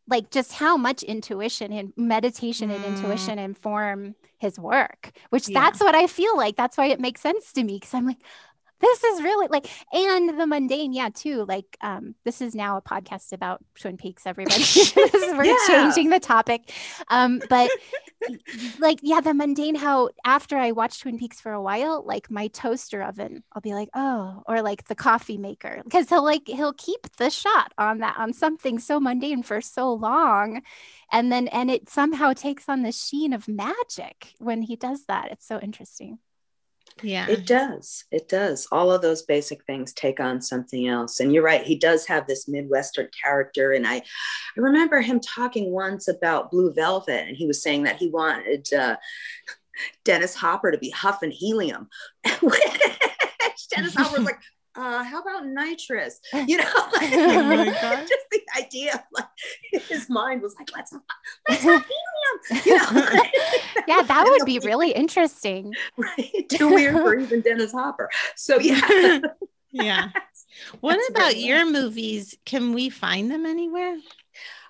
like 0.07 0.29
just 0.29 0.53
how 0.53 0.77
much 0.77 1.03
intuition 1.03 1.71
and 1.71 1.93
meditation 1.97 2.69
mm. 2.69 2.75
and 2.75 2.85
intuition 2.85 3.39
inform 3.39 4.15
his 4.37 4.59
work 4.59 5.11
which 5.29 5.49
yeah. 5.49 5.59
that's 5.59 5.79
what 5.79 5.95
i 5.95 6.07
feel 6.07 6.35
like 6.37 6.55
that's 6.55 6.77
why 6.77 6.87
it 6.87 6.99
makes 6.99 7.21
sense 7.21 7.51
to 7.53 7.63
me 7.63 7.77
because 7.77 7.93
i'm 7.93 8.05
like 8.05 8.21
this 8.81 9.03
is 9.03 9.23
really 9.23 9.47
like 9.47 9.67
and 9.93 10.39
the 10.39 10.47
mundane 10.47 10.93
yeah 10.93 11.09
too 11.09 11.45
like 11.47 11.77
um 11.81 12.15
this 12.25 12.41
is 12.41 12.55
now 12.55 12.77
a 12.77 12.81
podcast 12.81 13.31
about 13.33 13.63
twin 13.79 13.97
peaks 13.97 14.25
everybody. 14.25 14.63
We're 14.95 15.45
yeah. 15.45 15.57
changing 15.67 16.09
the 16.09 16.19
topic. 16.19 16.71
Um 17.09 17.41
but 17.49 17.69
like 18.79 18.99
yeah 19.01 19.21
the 19.21 19.33
mundane 19.33 19.75
how 19.75 20.09
after 20.25 20.57
i 20.57 20.71
watch 20.71 20.99
twin 20.99 21.19
peaks 21.19 21.39
for 21.39 21.51
a 21.51 21.61
while 21.61 22.03
like 22.05 22.31
my 22.31 22.47
toaster 22.47 23.03
oven 23.03 23.43
i'll 23.53 23.61
be 23.61 23.73
like 23.73 23.89
oh 23.93 24.41
or 24.47 24.63
like 24.63 24.87
the 24.87 24.95
coffee 24.95 25.37
maker 25.37 25.81
because 25.83 26.09
he'll 26.09 26.23
like 26.23 26.47
he'll 26.47 26.73
keep 26.73 27.07
the 27.17 27.29
shot 27.29 27.71
on 27.77 27.99
that 27.99 28.15
on 28.17 28.33
something 28.33 28.79
so 28.79 28.99
mundane 28.99 29.43
for 29.43 29.61
so 29.61 29.93
long 29.93 30.61
and 31.11 31.31
then 31.31 31.47
and 31.49 31.69
it 31.69 31.89
somehow 31.89 32.33
takes 32.33 32.67
on 32.67 32.81
the 32.81 32.91
sheen 32.91 33.33
of 33.33 33.47
magic 33.47 34.33
when 34.39 34.61
he 34.61 34.75
does 34.75 35.05
that. 35.05 35.31
It's 35.31 35.47
so 35.47 35.59
interesting 35.59 36.19
yeah. 37.03 37.27
It 37.27 37.45
does. 37.45 38.05
It 38.11 38.29
does. 38.29 38.67
All 38.71 38.91
of 38.91 39.01
those 39.01 39.23
basic 39.23 39.63
things 39.65 39.93
take 39.93 40.19
on 40.19 40.41
something 40.41 40.87
else. 40.87 41.19
And 41.19 41.33
you're 41.33 41.43
right, 41.43 41.63
he 41.63 41.75
does 41.75 42.05
have 42.07 42.25
this 42.25 42.47
Midwestern 42.47 43.09
character. 43.21 43.73
And 43.73 43.85
I, 43.85 43.95
I 43.95 44.03
remember 44.55 45.01
him 45.01 45.19
talking 45.19 45.71
once 45.71 46.07
about 46.07 46.51
Blue 46.51 46.73
Velvet, 46.73 47.27
and 47.27 47.35
he 47.35 47.47
was 47.47 47.61
saying 47.61 47.83
that 47.83 47.97
he 47.97 48.09
wanted 48.09 48.71
uh, 48.73 48.95
Dennis 50.05 50.35
Hopper 50.35 50.71
to 50.71 50.77
be 50.77 50.89
huffing 50.89 51.31
helium. 51.31 51.89
Dennis 52.23 53.95
Hopper 53.95 54.17
was 54.17 54.25
like, 54.25 54.39
uh, 54.75 55.03
how 55.03 55.21
about 55.21 55.45
nitrous? 55.45 56.19
You 56.47 56.57
know, 56.57 56.63
like, 56.93 57.11
Oh 57.13 58.05
just 58.07 58.25
the 58.31 58.41
idea 58.57 58.93
of 58.93 59.01
like 59.13 59.83
his 59.89 60.09
mind 60.09 60.41
was 60.41 60.55
like, 60.59 60.69
let's, 60.75 60.93
let's 61.49 61.63
have 61.63 61.85
helium. 61.85 62.63
You 62.65 62.77
know, 62.77 63.23
yeah, 63.87 64.01
that 64.03 64.27
would 64.29 64.45
be 64.45 64.59
really 64.59 64.91
interesting. 64.91 65.73
right? 65.97 66.49
Too 66.49 66.69
weird 66.69 66.95
for 66.95 67.15
even 67.15 67.41
Dennis 67.41 67.71
Hopper. 67.71 68.09
So 68.35 68.59
yeah, 68.59 69.19
yeah. 69.71 70.09
What 70.81 70.97
That's 70.97 71.09
about 71.09 71.37
your 71.37 71.69
movies? 71.69 72.37
Can 72.45 72.73
we 72.73 72.89
find 72.89 73.31
them 73.31 73.45
anywhere? 73.45 73.97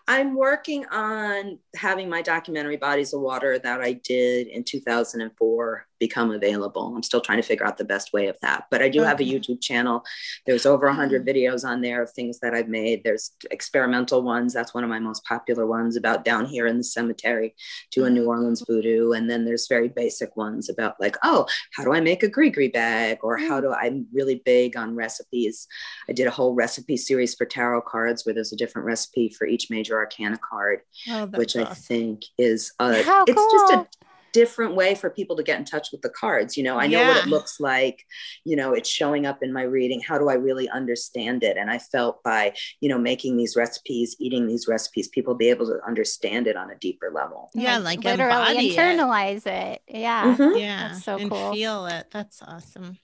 I'm 0.07 0.35
working 0.35 0.85
on 0.87 1.57
having 1.75 2.09
my 2.09 2.21
documentary 2.21 2.77
Bodies 2.77 3.13
of 3.13 3.21
Water 3.21 3.57
that 3.57 3.81
I 3.81 3.93
did 3.93 4.47
in 4.47 4.63
2004 4.63 5.87
become 5.99 6.31
available. 6.31 6.93
I'm 6.95 7.03
still 7.03 7.21
trying 7.21 7.37
to 7.37 7.47
figure 7.47 7.65
out 7.65 7.77
the 7.77 7.85
best 7.85 8.13
way 8.13 8.27
of 8.27 8.37
that. 8.41 8.65
But 8.71 8.81
I 8.81 8.89
do 8.89 9.01
have 9.01 9.19
a 9.19 9.23
YouTube 9.23 9.61
channel. 9.61 10.03
There's 10.45 10.65
over 10.65 10.87
100 10.87 11.25
videos 11.25 11.63
on 11.67 11.81
there 11.81 12.01
of 12.03 12.11
things 12.11 12.39
that 12.39 12.53
I've 12.53 12.67
made. 12.67 13.03
There's 13.03 13.31
experimental 13.51 14.21
ones. 14.21 14.53
That's 14.53 14.73
one 14.73 14.83
of 14.83 14.89
my 14.89 14.99
most 14.99 15.23
popular 15.25 15.65
ones 15.65 15.95
about 15.95 16.25
down 16.25 16.45
here 16.45 16.67
in 16.67 16.77
the 16.77 16.83
cemetery 16.83 17.55
doing 17.91 18.13
New 18.13 18.25
Orleans 18.25 18.63
voodoo. 18.67 19.11
And 19.11 19.29
then 19.29 19.45
there's 19.45 19.67
very 19.67 19.87
basic 19.89 20.35
ones 20.35 20.69
about 20.69 20.99
like, 20.99 21.15
oh, 21.23 21.45
how 21.71 21.83
do 21.83 21.93
I 21.93 22.01
make 22.01 22.23
a 22.23 22.29
gree 22.29 22.49
bag? 22.69 23.19
Or 23.21 23.37
how 23.37 23.61
do 23.61 23.73
I'm 23.73 24.07
really 24.13 24.41
big 24.45 24.77
on 24.77 24.95
recipes. 24.95 25.67
I 26.09 26.13
did 26.13 26.27
a 26.27 26.31
whole 26.31 26.53
recipe 26.53 26.97
series 26.97 27.35
for 27.35 27.45
tarot 27.45 27.81
cards 27.81 28.25
where 28.25 28.33
there's 28.33 28.53
a 28.53 28.57
different 28.57 28.85
recipe 28.85 29.29
for 29.29 29.47
each 29.47 29.69
major 29.69 29.97
arcana 29.97 30.37
card 30.37 30.81
Oh, 31.09 31.25
which 31.27 31.55
I 31.55 31.65
think 31.65 32.23
is 32.37 32.73
uh 32.79 33.01
How 33.03 33.23
it's 33.27 33.33
just 33.35 33.71
cool. 33.71 33.79
a 33.81 33.87
different 34.35 34.75
way 34.75 34.93
for 34.95 35.09
people 35.09 35.37
to 35.37 35.43
get 35.43 35.57
in 35.57 35.63
touch 35.63 35.93
with 35.93 36.01
the 36.01 36.09
cards. 36.09 36.57
You 36.57 36.63
know, 36.63 36.77
I 36.77 36.87
know 36.87 37.07
what 37.07 37.15
it 37.15 37.27
looks 37.27 37.57
like, 37.61 38.05
you 38.43 38.57
know, 38.57 38.73
it's 38.73 38.89
showing 38.89 39.25
up 39.25 39.41
in 39.41 39.53
my 39.53 39.61
reading. 39.61 40.01
How 40.01 40.17
do 40.17 40.27
I 40.27 40.33
really 40.33 40.67
understand 40.67 41.41
it? 41.41 41.55
And 41.55 41.71
I 41.71 41.79
felt 41.79 42.21
by, 42.21 42.53
you 42.81 42.89
know, 42.89 42.97
making 42.97 43.37
these 43.37 43.55
recipes, 43.55 44.17
eating 44.19 44.45
these 44.45 44.67
recipes, 44.67 45.07
people 45.07 45.35
be 45.35 45.49
able 45.49 45.67
to 45.67 45.79
understand 45.87 46.47
it 46.47 46.57
on 46.57 46.69
a 46.69 46.75
deeper 46.75 47.11
level. 47.15 47.49
Yeah, 47.53 47.77
like 47.77 48.03
literally 48.03 48.49
embody 48.49 48.75
it. 48.75 48.77
internalize 48.77 49.47
it. 49.47 49.81
Yeah. 49.87 50.35
Mhm. 50.35 50.59
Yeah. 50.59 50.87
That's 50.89 51.05
so 51.05 51.17
and 51.17 51.31
cool. 51.31 51.53
feel 51.53 51.85
it. 51.85 52.07
That's 52.11 52.41
awesome. 52.41 52.97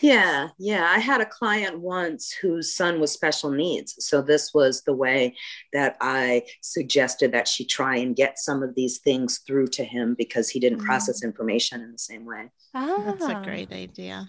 Yeah, 0.00 0.48
yeah. 0.58 0.86
I 0.94 0.98
had 1.00 1.20
a 1.20 1.26
client 1.26 1.80
once 1.80 2.30
whose 2.32 2.74
son 2.74 3.00
was 3.00 3.10
special 3.12 3.50
needs. 3.50 3.96
So 4.06 4.22
this 4.22 4.54
was 4.54 4.82
the 4.82 4.92
way 4.92 5.34
that 5.72 5.96
I 6.00 6.44
suggested 6.60 7.32
that 7.32 7.48
she 7.48 7.64
try 7.64 7.96
and 7.96 8.14
get 8.14 8.38
some 8.38 8.62
of 8.62 8.74
these 8.76 8.98
things 8.98 9.38
through 9.38 9.68
to 9.68 9.84
him 9.84 10.14
because 10.16 10.48
he 10.48 10.60
didn't 10.60 10.80
Mm. 10.80 10.84
process 10.84 11.24
information 11.24 11.80
in 11.80 11.90
the 11.92 11.98
same 11.98 12.24
way. 12.24 12.50
That's 12.72 13.24
a 13.24 13.40
great 13.44 13.72
idea. 13.72 14.28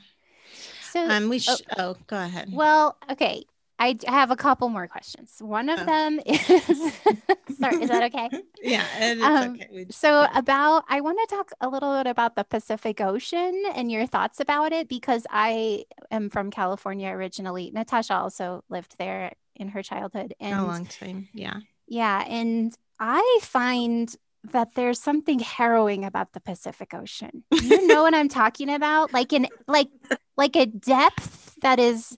So, 0.92 1.08
Um, 1.08 1.30
we 1.30 1.38
sh- 1.38 1.62
oh. 1.78 1.96
go 2.08 2.18
ahead. 2.18 2.50
well, 2.52 2.98
okay. 3.12 3.46
I 3.80 3.98
have 4.08 4.30
a 4.30 4.36
couple 4.36 4.68
more 4.70 4.88
questions. 4.88 5.36
One 5.40 5.70
of 5.70 5.80
Oh. 5.80 5.86
them 5.86 6.20
is 6.26 6.38
sorry, 7.60 7.82
is 7.82 7.90
that 7.90 8.04
okay? 8.14 8.30
yeah, 8.62 8.86
it's 9.00 9.22
um, 9.24 9.56
okay. 9.56 9.86
So 9.90 10.28
about 10.36 10.84
I 10.90 11.00
want 11.02 11.18
to 11.28 11.36
talk 11.36 11.52
a 11.62 11.70
little 11.70 11.96
bit 11.98 12.08
about 12.10 12.36
the 12.36 12.44
Pacific 12.44 13.00
Ocean 13.02 13.64
and 13.74 13.90
your 13.92 14.06
thoughts 14.06 14.40
about 14.40 14.74
it 14.74 14.88
because 14.90 15.26
I 15.30 15.86
am 16.12 16.30
from 16.30 16.52
California 16.52 17.10
originally. 17.10 17.72
Natasha 17.74 18.16
also 18.16 18.64
lived 18.70 18.96
there 19.00 19.32
in 19.56 19.70
her 19.70 19.82
childhood 19.82 20.34
a 20.40 20.44
and 20.44 20.68
long 20.68 20.86
time. 20.86 21.30
Yeah. 21.34 21.60
yeah, 21.88 22.24
and 22.28 22.76
I 23.00 23.40
find 23.42 24.14
that 24.52 24.76
there's 24.76 25.00
something 25.00 25.40
harrowing 25.40 26.06
about 26.06 26.32
the 26.34 26.40
Pacific 26.40 26.94
Ocean. 26.94 27.44
You 27.62 27.88
know 27.88 28.04
what 28.04 28.14
I'm 28.14 28.30
talking 28.30 28.70
about? 28.70 29.14
Like 29.14 29.34
in 29.34 29.48
like 29.68 29.90
like 30.38 30.56
a 30.56 30.66
depth 30.66 31.56
that 31.62 31.78
is 31.80 32.18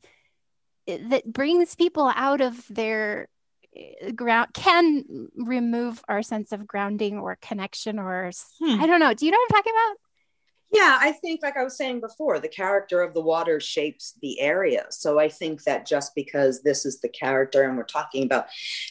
that 0.88 1.24
brings 1.26 1.76
people 1.76 2.12
out 2.16 2.42
of 2.42 2.66
their 2.70 3.28
eh, 3.76 4.12
ground 4.12 4.50
can 4.54 5.04
remove 5.36 6.04
our 6.08 6.22
sense 6.22 6.52
of 6.52 6.68
grounding 6.68 7.18
or 7.20 7.38
connection 7.42 8.00
or 8.00 8.32
Hmm. 8.60 8.82
I 8.82 8.88
don't 8.88 9.00
know. 9.00 9.14
Do 9.14 9.26
you 9.26 9.32
know 9.32 9.38
what 9.38 9.52
I'm 9.52 9.64
talking 9.64 9.74
about? 9.74 9.98
Yeah, 10.74 10.98
I 11.02 11.12
think, 11.12 11.42
like 11.44 11.58
I 11.58 11.66
was 11.66 11.76
saying 11.76 12.00
before, 12.00 12.40
the 12.40 12.48
character 12.48 13.02
of 13.02 13.14
the 13.14 13.20
water 13.20 13.60
shapes 13.60 14.14
the 14.22 14.40
area. 14.40 14.86
So 14.90 15.20
I 15.20 15.28
think 15.28 15.64
that 15.64 15.86
just 15.86 16.16
because 16.16 16.64
this 16.64 16.86
is 16.86 17.02
the 17.02 17.10
character, 17.10 17.64
and 17.64 17.76
we're 17.76 17.84
talking 17.84 18.24
about, 18.24 18.46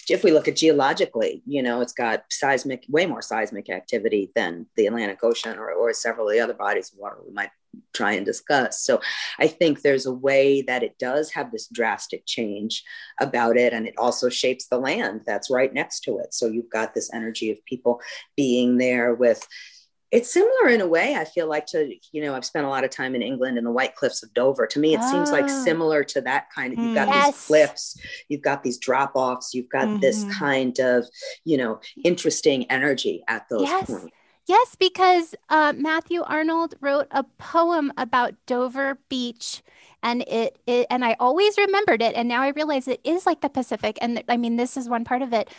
if 0.08 0.22
we 0.22 0.30
look 0.30 0.46
at 0.46 0.56
geologically, 0.56 1.42
you 1.46 1.62
know, 1.62 1.80
it's 1.80 1.94
got 1.94 2.24
seismic, 2.30 2.84
way 2.90 3.06
more 3.06 3.22
seismic 3.22 3.70
activity 3.70 4.30
than 4.34 4.66
the 4.76 4.88
Atlantic 4.88 5.20
Ocean 5.22 5.56
or, 5.56 5.72
or 5.72 5.94
several 5.94 6.28
of 6.28 6.34
the 6.34 6.40
other 6.40 6.52
bodies 6.52 6.92
of 6.92 6.98
water 6.98 7.16
we 7.26 7.32
might 7.32 7.50
try 7.94 8.12
and 8.12 8.26
discuss. 8.26 8.82
So 8.82 9.00
I 9.38 9.46
think 9.46 9.80
there's 9.80 10.04
a 10.04 10.12
way 10.12 10.60
that 10.62 10.82
it 10.82 10.98
does 10.98 11.30
have 11.32 11.50
this 11.50 11.66
drastic 11.68 12.26
change 12.26 12.84
about 13.20 13.56
it. 13.56 13.72
And 13.72 13.86
it 13.86 13.94
also 13.96 14.28
shapes 14.28 14.66
the 14.66 14.78
land 14.78 15.22
that's 15.24 15.50
right 15.50 15.72
next 15.72 16.00
to 16.00 16.18
it. 16.18 16.34
So 16.34 16.46
you've 16.46 16.68
got 16.68 16.92
this 16.92 17.10
energy 17.14 17.50
of 17.50 17.64
people 17.64 18.02
being 18.36 18.76
there 18.76 19.14
with 19.14 19.46
it's 20.12 20.32
similar 20.32 20.68
in 20.68 20.80
a 20.80 20.86
way 20.86 21.14
i 21.14 21.24
feel 21.24 21.46
like 21.48 21.66
to 21.66 21.94
you 22.12 22.20
know 22.22 22.34
i've 22.34 22.44
spent 22.44 22.66
a 22.66 22.68
lot 22.68 22.82
of 22.84 22.90
time 22.90 23.14
in 23.14 23.22
england 23.22 23.56
in 23.56 23.64
the 23.64 23.70
white 23.70 23.94
cliffs 23.94 24.22
of 24.22 24.32
dover 24.34 24.66
to 24.66 24.78
me 24.80 24.94
it 24.94 25.02
seems 25.04 25.30
like 25.30 25.44
Ah. 25.44 25.62
similar 25.64 26.02
to 26.04 26.20
that 26.22 26.46
kind 26.54 26.72
of 26.72 26.78
you've 26.78 26.94
got 26.94 27.08
Yes. 27.08 27.36
these 27.36 27.46
cliffs 27.46 28.00
you've 28.28 28.42
got 28.42 28.62
these 28.62 28.78
drop 28.78 29.12
offs 29.14 29.54
you've 29.54 29.68
got 29.68 30.00
this 30.00 30.24
Mhm. 30.24 30.32
kind 30.32 30.78
of 30.80 31.06
you 31.44 31.56
know 31.56 31.80
interesting 32.04 32.64
energy 32.70 33.22
at 33.28 33.48
those 33.48 33.62
Yes. 33.62 33.86
points 33.86 34.08
Yes, 34.46 34.74
because 34.74 35.32
uh, 35.48 35.74
Matthew 35.76 36.22
Arnold 36.22 36.74
wrote 36.80 37.06
a 37.12 37.22
poem 37.38 37.92
about 37.96 38.34
Dover 38.46 38.98
Beach, 39.08 39.62
and 40.02 40.22
it, 40.26 40.58
it 40.66 40.88
and 40.90 41.04
I 41.04 41.14
always 41.20 41.56
remembered 41.56 42.02
it, 42.02 42.16
and 42.16 42.26
now 42.26 42.42
I 42.42 42.48
realize 42.48 42.88
it 42.88 43.00
is 43.04 43.26
like 43.26 43.42
the 43.42 43.48
Pacific. 43.48 43.96
And 44.00 44.16
th- 44.16 44.26
I 44.28 44.36
mean, 44.36 44.56
this 44.56 44.76
is 44.76 44.88
one 44.88 45.04
part 45.04 45.22
of 45.22 45.32
it. 45.32 45.50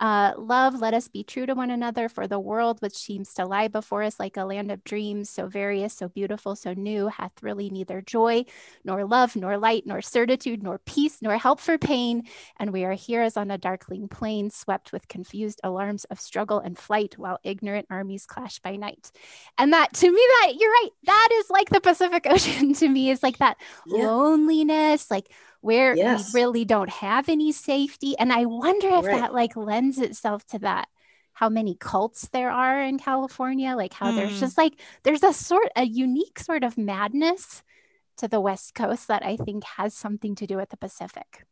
Uh, 0.00 0.32
love, 0.36 0.74
let 0.80 0.92
us 0.92 1.08
be 1.08 1.22
true 1.22 1.46
to 1.46 1.54
one 1.54 1.70
another, 1.70 2.08
for 2.08 2.26
the 2.26 2.38
world 2.38 2.82
which 2.82 2.94
seems 2.96 3.32
to 3.32 3.46
lie 3.46 3.68
before 3.68 4.02
us 4.02 4.18
like 4.18 4.36
a 4.36 4.44
land 4.44 4.70
of 4.70 4.82
dreams, 4.84 5.30
so 5.30 5.46
various, 5.46 5.94
so 5.94 6.08
beautiful, 6.08 6.56
so 6.56 6.72
new, 6.74 7.06
hath 7.06 7.32
really 7.42 7.70
neither 7.70 8.02
joy, 8.02 8.44
nor 8.84 9.04
love, 9.04 9.36
nor 9.36 9.56
light, 9.56 9.84
nor 9.86 10.02
certitude, 10.02 10.62
nor 10.62 10.78
peace, 10.78 11.18
nor 11.22 11.38
help 11.38 11.60
for 11.60 11.78
pain. 11.78 12.24
And 12.58 12.72
we 12.72 12.84
are 12.84 12.92
here 12.92 13.22
as 13.22 13.36
on 13.36 13.50
a 13.50 13.58
darkling 13.58 14.08
plain, 14.08 14.50
swept 14.50 14.92
with 14.92 15.08
confused 15.08 15.60
alarms 15.62 16.04
of 16.06 16.20
struggle 16.20 16.58
and 16.58 16.76
flight, 16.76 17.16
while 17.16 17.38
ignorant 17.44 17.86
armies 17.88 18.26
clash 18.26 18.58
by 18.58 18.76
night. 18.76 19.12
And 19.58 19.72
that, 19.72 19.92
to 19.94 20.10
me, 20.10 20.20
that 20.40 20.52
you're 20.58 20.70
right, 20.70 20.90
that 21.04 21.28
is 21.34 21.50
like 21.50 21.70
the 21.70 21.80
Pacific 21.80 22.26
Ocean 22.28 22.74
to 22.74 22.88
me, 22.88 23.10
is 23.10 23.22
like 23.22 23.38
that 23.38 23.56
Yeah. 23.84 24.08
loneliness, 24.08 25.10
like 25.10 25.30
where 25.64 25.96
Yes. 25.96 26.34
we 26.34 26.40
really 26.40 26.64
don't 26.64 26.90
have 26.90 27.28
any 27.28 27.52
safety. 27.52 28.16
And 28.18 28.32
I 28.32 28.44
wonder 28.46 28.88
if 28.90 29.04
Right. 29.06 29.20
that 29.20 29.32
like 29.34 29.56
lends 29.56 29.98
itself 29.98 30.44
to 30.48 30.58
that. 30.60 30.88
How 31.34 31.48
many 31.48 31.76
cults 31.76 32.28
there 32.28 32.50
are 32.50 32.80
in 32.82 32.98
California, 32.98 33.74
like 33.76 33.94
how 33.94 34.12
there's 34.12 34.34
Mm. 34.34 34.40
just 34.40 34.58
like 34.58 34.74
there's 35.04 35.22
a 35.24 35.32
sort 35.32 35.68
a 35.76 35.84
unique 35.84 36.38
sort 36.38 36.64
of 36.64 36.78
madness 36.78 37.62
to 38.18 38.28
the 38.28 38.40
West 38.40 38.74
Coast 38.74 39.08
that 39.08 39.24
I 39.24 39.36
think 39.36 39.64
has 39.64 39.94
something 39.94 40.34
to 40.36 40.46
do 40.46 40.56
with 40.58 40.70
the 40.70 40.78
Pacific. 40.78 41.44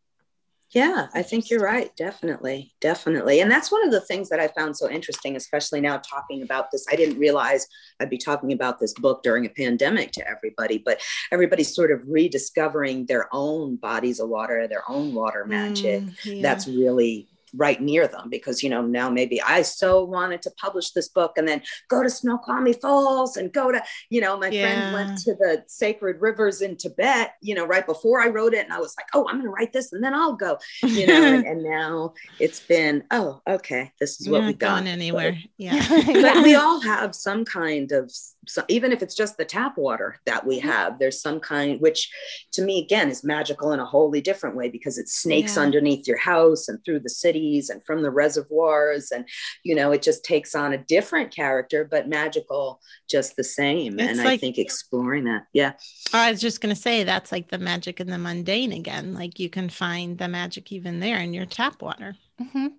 Yeah, 0.72 1.08
I 1.12 1.22
think 1.22 1.50
you're 1.50 1.60
right. 1.60 1.94
Definitely. 1.96 2.72
Definitely. 2.80 3.40
And 3.40 3.50
that's 3.50 3.70
one 3.70 3.84
of 3.84 3.90
the 3.92 4.00
things 4.00 4.30
that 4.30 4.40
I 4.40 4.48
found 4.48 4.74
so 4.74 4.88
interesting, 4.90 5.36
especially 5.36 5.82
now 5.82 5.98
talking 5.98 6.40
about 6.42 6.70
this. 6.70 6.86
I 6.90 6.96
didn't 6.96 7.18
realize 7.18 7.66
I'd 8.00 8.08
be 8.08 8.16
talking 8.16 8.52
about 8.52 8.78
this 8.78 8.94
book 8.94 9.22
during 9.22 9.44
a 9.44 9.50
pandemic 9.50 10.12
to 10.12 10.26
everybody, 10.26 10.82
but 10.82 10.98
everybody's 11.30 11.74
sort 11.74 11.92
of 11.92 12.00
rediscovering 12.08 13.04
their 13.04 13.28
own 13.32 13.76
bodies 13.76 14.18
of 14.18 14.30
water, 14.30 14.66
their 14.66 14.90
own 14.90 15.14
water 15.14 15.44
magic. 15.44 16.04
Mm, 16.04 16.16
yeah. 16.24 16.42
That's 16.42 16.66
really 16.66 17.28
right 17.54 17.80
near 17.80 18.06
them 18.08 18.28
because 18.30 18.62
you 18.62 18.70
know 18.70 18.82
now 18.82 19.10
maybe 19.10 19.40
I 19.42 19.62
so 19.62 20.04
wanted 20.04 20.42
to 20.42 20.50
publish 20.52 20.92
this 20.92 21.08
book 21.08 21.32
and 21.36 21.46
then 21.46 21.62
go 21.88 22.02
to 22.02 22.08
Snoqualmie 22.08 22.72
Falls 22.72 23.36
and 23.36 23.52
go 23.52 23.70
to 23.70 23.82
you 24.10 24.20
know 24.20 24.38
my 24.38 24.48
Yeah. 24.48 24.62
friend 24.62 24.92
went 24.94 25.18
to 25.20 25.34
the 25.34 25.62
sacred 25.66 26.20
rivers 26.20 26.62
in 26.62 26.76
Tibet 26.76 27.34
you 27.42 27.54
know 27.54 27.66
right 27.66 27.84
before 27.86 28.20
I 28.20 28.28
wrote 28.28 28.54
it 28.54 28.64
and 28.64 28.72
I 28.72 28.78
was 28.78 28.94
like 28.96 29.06
oh 29.14 29.26
I'm 29.28 29.36
going 29.36 29.44
to 29.44 29.50
write 29.50 29.72
this 29.72 29.92
and 29.92 30.02
then 30.02 30.14
I'll 30.14 30.34
go 30.36 30.56
you 30.82 31.06
know 31.06 31.24
and, 31.34 31.46
and 31.50 31.62
now 31.62 32.14
it's 32.38 32.60
been 32.60 33.04
oh 33.10 33.42
okay 33.48 33.92
this 34.00 34.20
is 34.20 34.26
You're 34.26 34.32
what 34.36 34.42
we 34.46 34.52
not 34.52 34.58
got 34.58 34.74
going 34.76 34.88
anywhere. 34.88 35.38
Yeah. 35.58 35.86
but 36.06 36.42
we 36.42 36.54
all 36.54 36.80
have 36.80 37.14
some 37.14 37.44
kind 37.44 37.92
of 37.92 38.10
so 38.48 38.64
even 38.68 38.90
if 38.90 39.02
it's 39.02 39.14
just 39.14 39.36
the 39.36 39.44
tap 39.44 39.78
water 39.78 40.16
that 40.26 40.44
we 40.44 40.58
have 40.58 40.98
there's 40.98 41.20
some 41.22 41.38
kind 41.38 41.80
which 41.80 42.10
to 42.52 42.60
me 42.62 42.80
again 42.82 43.08
is 43.08 43.22
magical 43.22 43.72
in 43.72 43.78
a 43.78 43.86
wholly 43.86 44.20
different 44.20 44.56
way 44.56 44.68
because 44.68 44.98
it 44.98 45.08
snakes 45.08 45.54
Yeah. 45.56 45.62
underneath 45.62 46.08
your 46.08 46.18
house 46.18 46.68
and 46.68 46.84
through 46.84 47.00
the 47.00 47.08
cities 47.08 47.70
and 47.70 47.84
from 47.84 48.02
the 48.02 48.10
reservoirs 48.10 49.12
and 49.12 49.28
you 49.62 49.74
know 49.76 49.92
it 49.92 50.02
just 50.02 50.24
takes 50.24 50.54
on 50.56 50.72
a 50.72 50.78
different 50.78 51.32
character 51.32 51.84
but 51.88 52.08
magical 52.08 52.80
just 53.08 53.36
the 53.36 53.44
same 53.44 54.00
It's 54.00 54.18
and 54.18 54.28
i 54.28 54.36
think 54.36 54.58
exploring 54.58 55.24
that 55.24 55.44
yeah 55.52 55.72
I 56.12 56.30
was 56.30 56.40
just 56.40 56.60
going 56.60 56.74
to 56.74 56.80
say 56.80 57.04
that's 57.04 57.30
like 57.32 57.48
the 57.48 57.58
magic 57.58 58.00
in 58.00 58.08
the 58.08 58.18
mundane 58.18 58.72
again. 58.72 59.14
Like 59.14 59.38
you 59.38 59.48
can 59.48 59.68
find 59.68 60.18
the 60.18 60.28
magic 60.28 60.70
even 60.72 61.00
there 61.00 61.18
in 61.18 61.32
your 61.32 61.46
tap 61.46 61.80
water. 61.80 62.16
Mhm. 62.40 62.72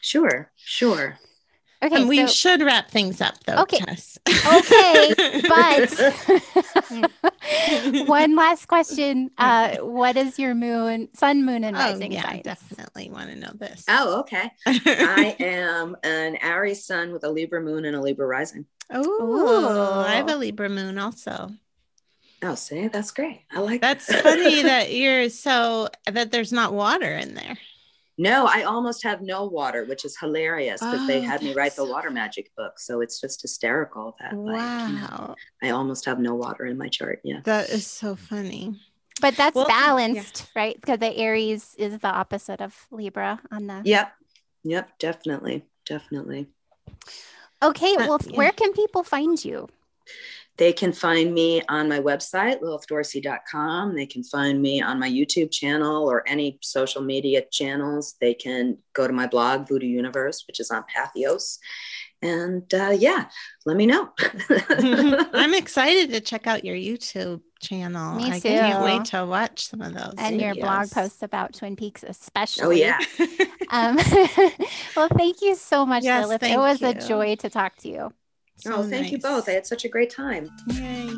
sure 0.00 0.50
sure 0.56 1.18
Okay, 1.82 1.96
and 1.96 2.08
we 2.08 2.18
so- 2.18 2.26
should 2.28 2.62
wrap 2.62 2.90
things 2.90 3.20
up, 3.20 3.34
though, 3.44 3.56
Okay. 3.62 3.78
Tess. 3.78 4.18
Okay, 4.28 5.14
but 5.48 5.90
one 8.08 8.36
last 8.36 8.66
question. 8.68 9.30
Uh, 9.36 9.76
what 9.78 10.16
is 10.16 10.38
your 10.38 10.54
moon, 10.54 11.08
sun, 11.14 11.44
moon, 11.44 11.64
and 11.64 11.76
Oh, 11.76 11.80
rising 11.80 12.12
yeah, 12.12 12.22
signs? 12.22 12.42
definitely 12.44 13.10
want 13.10 13.30
to 13.30 13.36
know 13.36 13.50
this. 13.54 13.84
Oh, 13.88 14.20
okay. 14.20 14.50
I 14.66 15.34
am 15.40 15.96
an 16.04 16.36
Aries 16.36 16.84
sun 16.84 17.12
with 17.12 17.24
a 17.24 17.30
Libra 17.30 17.60
moon 17.60 17.84
and 17.84 17.96
a 17.96 18.00
Libra 18.00 18.26
rising. 18.26 18.66
oh, 18.90 20.04
I 20.06 20.14
have 20.14 20.28
a 20.30 20.36
Libra 20.36 20.68
moon 20.68 20.98
also. 20.98 21.50
Oh, 22.44 22.54
see, 22.56 22.88
that's 22.88 23.10
great. 23.12 23.42
I 23.52 23.60
like 23.60 23.80
That's 23.80 24.06
that. 24.06 24.22
funny 24.24 24.62
that 24.62 24.92
you're 24.92 25.28
so 25.30 25.88
that 26.10 26.32
there's 26.32 26.52
not 26.52 26.72
water 26.72 27.10
in 27.12 27.34
there. 27.34 27.56
No, 28.18 28.46
I 28.46 28.62
almost 28.64 29.02
have 29.04 29.22
no 29.22 29.46
water, 29.46 29.84
which 29.86 30.04
is 30.04 30.16
hilarious 30.18 30.80
because 30.80 31.06
they 31.06 31.18
Oh, 31.20 31.22
had 31.22 31.42
me 31.42 31.54
write 31.54 31.74
the 31.76 31.84
water 31.84 32.10
magic 32.10 32.50
book. 32.56 32.78
So 32.78 33.00
it's 33.00 33.20
just 33.20 33.40
hysterical 33.42 34.16
that 34.20 34.36
like, 34.36 34.88
you 34.90 34.96
know, 34.96 35.34
I 35.62 35.70
almost 35.70 36.04
have 36.04 36.18
no 36.18 36.34
water 36.34 36.66
in 36.66 36.76
my 36.76 36.88
chart. 36.88 37.20
Yeah. 37.24 37.40
that 37.44 37.70
is 37.70 37.86
so 37.86 38.14
funny. 38.14 38.78
But 39.20 39.36
that's 39.36 39.54
Well, 39.54 39.66
yeah. 39.68 39.86
balanced, 39.86 40.50
right? 40.54 40.74
Because 40.78 40.98
the 40.98 41.16
Aries 41.16 41.74
is 41.78 41.98
the 42.00 42.08
opposite 42.08 42.60
of 42.60 42.86
Libra 42.90 43.40
on 43.50 43.66
the. 43.66 43.80
Yep. 43.84 44.12
Yep. 44.64 44.98
Definitely. 44.98 45.64
Definitely. 45.86 46.48
Okay, 47.62 47.94
Uh, 47.96 48.08
well, 48.08 48.20
yeah. 48.26 48.36
where 48.36 48.52
can 48.52 48.72
people 48.72 49.02
find 49.04 49.42
you? 49.44 49.68
They 50.58 50.72
can 50.72 50.92
find 50.92 51.32
me 51.32 51.62
on 51.68 51.88
my 51.88 51.98
website, 51.98 52.60
lilithdorsey.com. 52.60 53.96
They 53.96 54.06
can 54.06 54.22
find 54.22 54.60
me 54.60 54.82
on 54.82 54.98
my 54.98 55.08
YouTube 55.08 55.50
channel 55.50 56.08
or 56.08 56.28
any 56.28 56.58
social 56.62 57.02
media 57.02 57.42
channels. 57.50 58.16
They 58.20 58.34
can 58.34 58.78
go 58.92 59.06
to 59.06 59.12
my 59.12 59.26
blog, 59.26 59.66
Voodoo 59.66 59.86
Universe, 59.86 60.44
which 60.46 60.60
is 60.60 60.70
on 60.70 60.84
Patheos. 60.94 61.58
And 62.22 62.72
uh, 62.72 62.94
yeah, 62.96 63.26
let 63.66 63.76
me 63.76 63.86
know. 63.86 64.10
I'm 64.48 65.54
excited 65.54 66.10
to 66.10 66.20
check 66.20 66.46
out 66.46 66.64
your 66.64 66.76
YouTube 66.76 67.40
channel. 67.60 68.14
Me 68.14 68.30
I 68.30 68.38
can't 68.38 68.84
wait 68.84 69.06
to 69.06 69.26
watch 69.26 69.66
some 69.66 69.80
of 69.80 69.94
those. 69.94 70.14
And 70.18 70.40
your 70.40 70.54
blog 70.54 70.90
posts 70.90 71.22
about 71.22 71.54
Twin 71.54 71.74
Peaks, 71.74 72.04
especially. 72.06 72.64
oh, 72.64 72.70
yeah. 72.70 72.98
Um, 73.70 73.96
well, 74.94 75.08
thank 75.16 75.40
you 75.40 75.54
so 75.54 75.86
much, 75.86 76.04
Yes, 76.04 76.24
Lilith. 76.24 76.42
It 76.42 76.46
thank 76.46 76.58
was 76.58 76.82
a 76.82 76.92
joy 76.92 77.36
to 77.36 77.48
talk 77.48 77.74
to 77.78 77.88
you. 77.88 78.12
So 78.56 78.74
oh, 78.76 78.82
thank 78.84 79.10
you 79.10 79.18
both. 79.18 79.48
I 79.48 79.52
had 79.52 79.66
such 79.66 79.84
a 79.84 79.88
great 79.88 80.10
time. 80.10 80.50
Yay. 80.68 81.08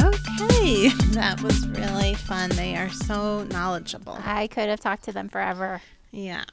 Okay, 0.00 0.88
that 1.12 1.40
was 1.42 1.66
really 1.68 2.14
fun. 2.14 2.50
They 2.50 2.76
are 2.76 2.90
so 2.90 3.44
knowledgeable. 3.44 4.18
I 4.24 4.46
could 4.48 4.68
have 4.68 4.80
talked 4.80 5.04
to 5.04 5.12
them 5.12 5.28
forever 5.28 5.80
Yeah. 6.12 6.44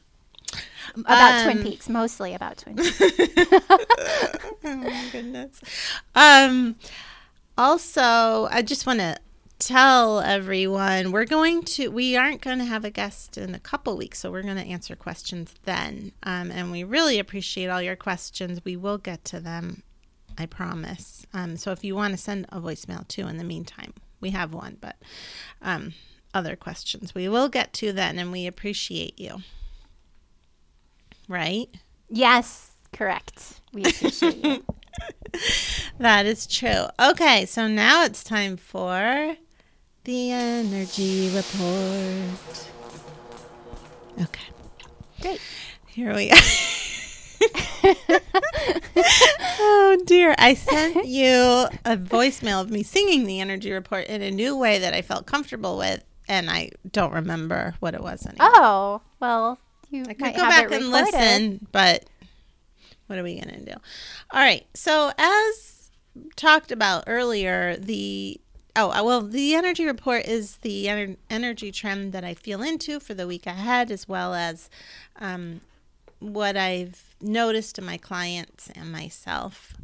about 0.95 1.43
Twin 1.43 1.57
Um, 1.59 1.63
Peaks, 1.63 1.89
mostly 1.89 2.33
about 2.33 2.57
Twin 2.57 2.75
Peaks. 2.77 3.01
oh 3.01 3.85
my 4.63 5.05
goodness. 5.11 5.61
Um 6.15 6.75
also, 7.57 8.47
I 8.51 8.61
just 8.63 8.85
want 8.85 8.99
to 8.99 9.17
tell 9.59 10.19
everyone 10.19 11.11
we're 11.11 11.25
going 11.25 11.63
to 11.63 11.89
we 11.89 12.15
aren't 12.15 12.41
going 12.41 12.59
to 12.59 12.65
have 12.65 12.83
a 12.85 12.89
guest 12.89 13.37
in 13.37 13.55
a 13.55 13.59
couple 13.59 13.95
weeks, 13.97 14.19
so 14.19 14.31
we're 14.31 14.41
going 14.43 14.57
to 14.57 14.63
answer 14.63 14.95
questions 14.95 15.53
then. 15.63 16.11
Um 16.23 16.51
and 16.51 16.71
we 16.71 16.83
really 16.83 17.19
appreciate 17.19 17.67
all 17.67 17.81
your 17.81 17.95
questions. 17.95 18.63
We 18.65 18.75
will 18.75 18.97
get 18.97 19.23
to 19.25 19.39
them. 19.39 19.83
I 20.37 20.45
promise. 20.45 21.25
Um 21.33 21.57
so 21.57 21.71
if 21.71 21.83
you 21.83 21.95
want 21.95 22.13
to 22.13 22.17
send 22.17 22.45
a 22.49 22.59
voicemail 22.59 23.07
too 23.07 23.27
in 23.27 23.37
the 23.37 23.43
meantime, 23.43 23.93
we 24.19 24.31
have 24.31 24.53
one, 24.53 24.77
but 24.81 24.97
um 25.61 25.93
other 26.33 26.55
questions 26.55 27.15
we 27.15 27.29
will 27.29 27.47
get 27.47 27.71
to 27.73 27.93
then 27.93 28.19
and 28.19 28.31
we 28.31 28.45
appreciate 28.47 29.19
you. 29.19 29.37
Right? 31.27 31.69
yes, 32.09 32.71
correct. 32.91 33.61
We 33.73 33.83
appreciate 33.85 34.43
you. 34.45 34.63
That 35.99 36.25
is 36.25 36.45
true. 36.47 36.85
Okay, 36.99 37.45
so 37.45 37.67
now 37.67 38.03
it's 38.03 38.23
time 38.23 38.57
for 38.57 39.37
the 40.05 40.31
energy 40.31 41.29
report. 41.35 42.69
Okay, 44.21 44.45
Great. 45.19 45.41
here 45.87 46.13
we 46.13 46.29
are. 46.29 46.37
oh 49.59 49.97
dear, 50.05 50.35
I 50.37 50.53
sent 50.53 51.05
you 51.07 51.33
a 51.33 51.97
voicemail 51.97 52.61
of 52.61 52.69
me 52.69 52.83
singing 52.83 53.25
the 53.25 53.39
energy 53.39 53.71
report 53.71 54.05
in 54.05 54.21
a 54.21 54.29
new 54.29 54.55
way 54.55 54.77
that 54.79 54.93
I 54.93 55.01
felt 55.01 55.25
comfortable 55.25 55.77
with, 55.77 56.03
and 56.27 56.51
I 56.51 56.69
don't 56.91 57.11
remember 57.13 57.73
what 57.79 57.95
it 57.95 58.01
was 58.01 58.27
anymore. 58.27 58.51
Oh, 58.55 59.01
well, 59.19 59.57
you 59.89 60.03
I 60.07 60.13
could 60.13 60.35
go 60.35 60.41
back 60.41 60.71
and 60.71 60.91
listen, 60.91 61.67
but 61.71 62.05
what 63.07 63.17
are 63.17 63.23
we 63.23 63.41
going 63.41 63.55
to 63.55 63.73
do? 63.73 63.79
All 64.31 64.39
right. 64.39 64.67
So, 64.75 65.11
as 65.17 65.89
talked 66.35 66.71
about 66.71 67.05
earlier, 67.07 67.75
the 67.77 68.39
oh, 68.75 68.91
uh, 68.91 69.03
well, 69.03 69.21
the 69.21 69.55
energy 69.55 69.85
report 69.85 70.25
is 70.25 70.57
the 70.57 70.85
ener- 70.85 71.17
energy 71.29 71.71
trend 71.71 72.13
that 72.13 72.23
I 72.23 72.33
feel 72.33 72.61
into 72.61 72.99
for 72.99 73.13
the 73.13 73.27
week 73.27 73.45
ahead, 73.45 73.91
as 73.91 74.07
well 74.07 74.33
as 74.33 74.69
um, 75.17 75.61
what 76.19 76.57
I've 76.57 77.15
noticed 77.21 77.77
in 77.77 77.85
my 77.85 77.97
clients 77.97 78.69
and 78.75 78.91
myself. 78.91 79.75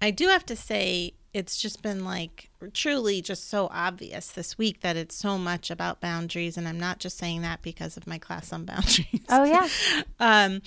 I 0.00 0.10
do 0.10 0.28
have 0.28 0.44
to 0.46 0.56
say, 0.56 1.14
it's 1.32 1.56
just 1.56 1.82
been 1.82 2.04
like 2.04 2.48
truly 2.72 3.20
just 3.20 3.48
so 3.48 3.68
obvious 3.72 4.28
this 4.28 4.56
week 4.56 4.80
that 4.80 4.96
it's 4.96 5.16
so 5.16 5.36
much 5.36 5.70
about 5.70 6.00
boundaries. 6.00 6.56
And 6.56 6.68
I'm 6.68 6.78
not 6.78 7.00
just 7.00 7.18
saying 7.18 7.42
that 7.42 7.60
because 7.60 7.96
of 7.96 8.06
my 8.06 8.18
class 8.18 8.52
on 8.52 8.64
boundaries. 8.64 9.24
Oh, 9.28 9.44
yeah. 9.44 9.68
um, 10.20 10.62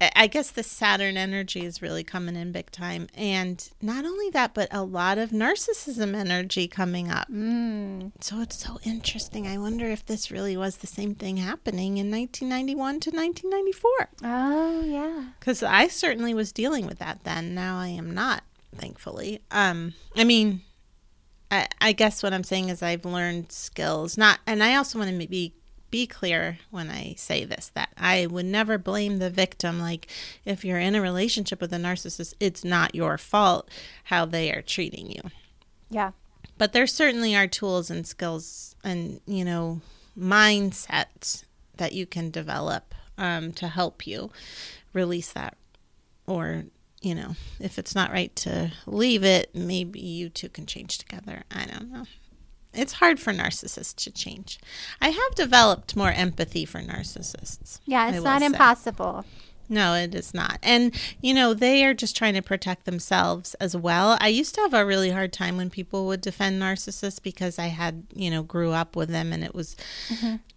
I- 0.00 0.26
guess 0.30 0.50
the 0.50 0.62
Saturn 0.62 1.16
energy 1.16 1.64
is 1.64 1.82
really 1.82 2.04
coming 2.04 2.36
in 2.36 2.52
big 2.52 2.70
time. 2.70 3.08
And 3.14 3.68
not 3.82 4.04
only 4.04 4.30
that, 4.30 4.54
but 4.54 4.68
a 4.70 4.82
lot 4.82 5.18
of 5.18 5.30
narcissism 5.30 6.14
energy 6.16 6.68
coming 6.68 7.10
up. 7.10 7.28
Mm. 7.30 8.12
So 8.20 8.40
it's 8.40 8.56
so 8.56 8.78
interesting. 8.84 9.46
I 9.46 9.58
wonder 9.58 9.88
if 9.88 10.06
this 10.06 10.30
really 10.30 10.56
was 10.56 10.78
the 10.78 10.86
same 10.86 11.14
thing 11.14 11.36
happening 11.36 11.98
in 11.98 12.10
1991 12.10 13.00
to 13.00 13.10
1994. 13.10 13.90
Oh, 14.24 14.82
yeah. 14.82 15.24
Because 15.38 15.62
I 15.62 15.88
certainly 15.88 16.32
was 16.32 16.52
dealing 16.52 16.86
with 16.86 16.98
that 16.98 17.24
then. 17.24 17.54
Now 17.54 17.78
I 17.78 17.88
am 17.88 18.14
not, 18.14 18.42
thankfully. 18.74 19.40
Um, 19.50 19.94
I 20.16 20.24
mean, 20.24 20.62
I, 21.50 21.66
I 21.80 21.92
guess 21.92 22.22
what 22.22 22.32
I'm 22.32 22.44
saying 22.44 22.68
is 22.68 22.82
I've 22.82 23.04
learned 23.04 23.52
skills. 23.52 24.16
Not, 24.16 24.38
and 24.46 24.62
I 24.62 24.76
also 24.76 24.98
want 24.98 25.10
to 25.10 25.28
be 25.28 25.54
be 25.90 26.06
clear 26.06 26.58
when 26.70 26.90
I 26.90 27.14
say 27.16 27.44
this 27.44 27.70
that 27.74 27.90
I 27.96 28.26
would 28.26 28.46
never 28.46 28.78
blame 28.78 29.18
the 29.18 29.30
victim. 29.30 29.80
Like 29.80 30.06
if 30.44 30.64
you're 30.64 30.78
in 30.78 30.94
a 30.94 31.00
relationship 31.00 31.60
with 31.60 31.72
a 31.72 31.76
narcissist, 31.78 32.34
it's 32.40 32.64
not 32.64 32.94
your 32.94 33.18
fault 33.18 33.68
how 34.04 34.24
they 34.24 34.52
are 34.52 34.62
treating 34.62 35.10
you 35.10 35.22
Yeah. 35.88 36.12
but 36.58 36.72
there 36.72 36.86
certainly 36.86 37.34
are 37.34 37.46
tools 37.48 37.90
and 37.90 38.06
skills 38.06 38.74
and 38.84 39.20
you 39.26 39.44
know 39.44 39.80
mindsets 40.18 41.44
that 41.76 41.92
you 41.92 42.06
can 42.06 42.30
develop 42.30 42.94
um, 43.18 43.52
to 43.52 43.68
help 43.68 44.06
you 44.06 44.30
release 44.92 45.32
that 45.32 45.56
or 46.26 46.64
you 47.00 47.14
know 47.14 47.34
if 47.58 47.78
it's 47.78 47.94
not 47.94 48.10
right 48.12 48.34
to 48.36 48.70
leave 48.86 49.24
it 49.24 49.54
maybe 49.54 50.00
you 50.00 50.28
two 50.28 50.48
can 50.48 50.66
change 50.66 50.98
together 50.98 51.42
i 51.50 51.64
don't 51.64 51.90
know 51.90 52.04
it's 52.74 52.94
hard 52.94 53.18
for 53.18 53.32
narcissists 53.32 53.94
to 53.94 54.10
change 54.10 54.58
i 55.00 55.08
have 55.08 55.34
developed 55.34 55.96
more 55.96 56.10
empathy 56.12 56.64
for 56.64 56.80
narcissists 56.80 57.80
Yeah, 57.86 58.10
it's 58.10 58.22
not 58.24 58.40
say. 58.40 58.46
impossible. 58.46 59.24
no, 59.68 59.94
it 59.94 60.14
is 60.16 60.34
not. 60.34 60.58
And, 60.64 60.92
you 61.20 61.32
know, 61.32 61.54
they 61.54 61.84
are 61.84 61.94
just 61.94 62.16
trying 62.16 62.34
to 62.34 62.42
protect 62.42 62.86
themselves 62.86 63.54
as 63.54 63.76
well. 63.76 64.18
I 64.20 64.26
used 64.26 64.54
to 64.56 64.60
have 64.62 64.74
a 64.74 64.84
really 64.84 65.10
hard 65.10 65.32
time 65.32 65.56
when 65.56 65.70
people 65.70 66.06
would 66.08 66.20
defend 66.20 66.60
narcissists 66.60 67.22
because 67.22 67.56
I 67.56 67.68
had, 67.68 68.02
you 68.12 68.30
know, 68.32 68.42
grew 68.42 68.72
up 68.72 68.96
with 68.96 69.10
them. 69.10 69.32
And 69.32 69.44
it 69.44 69.54
was 69.54 69.76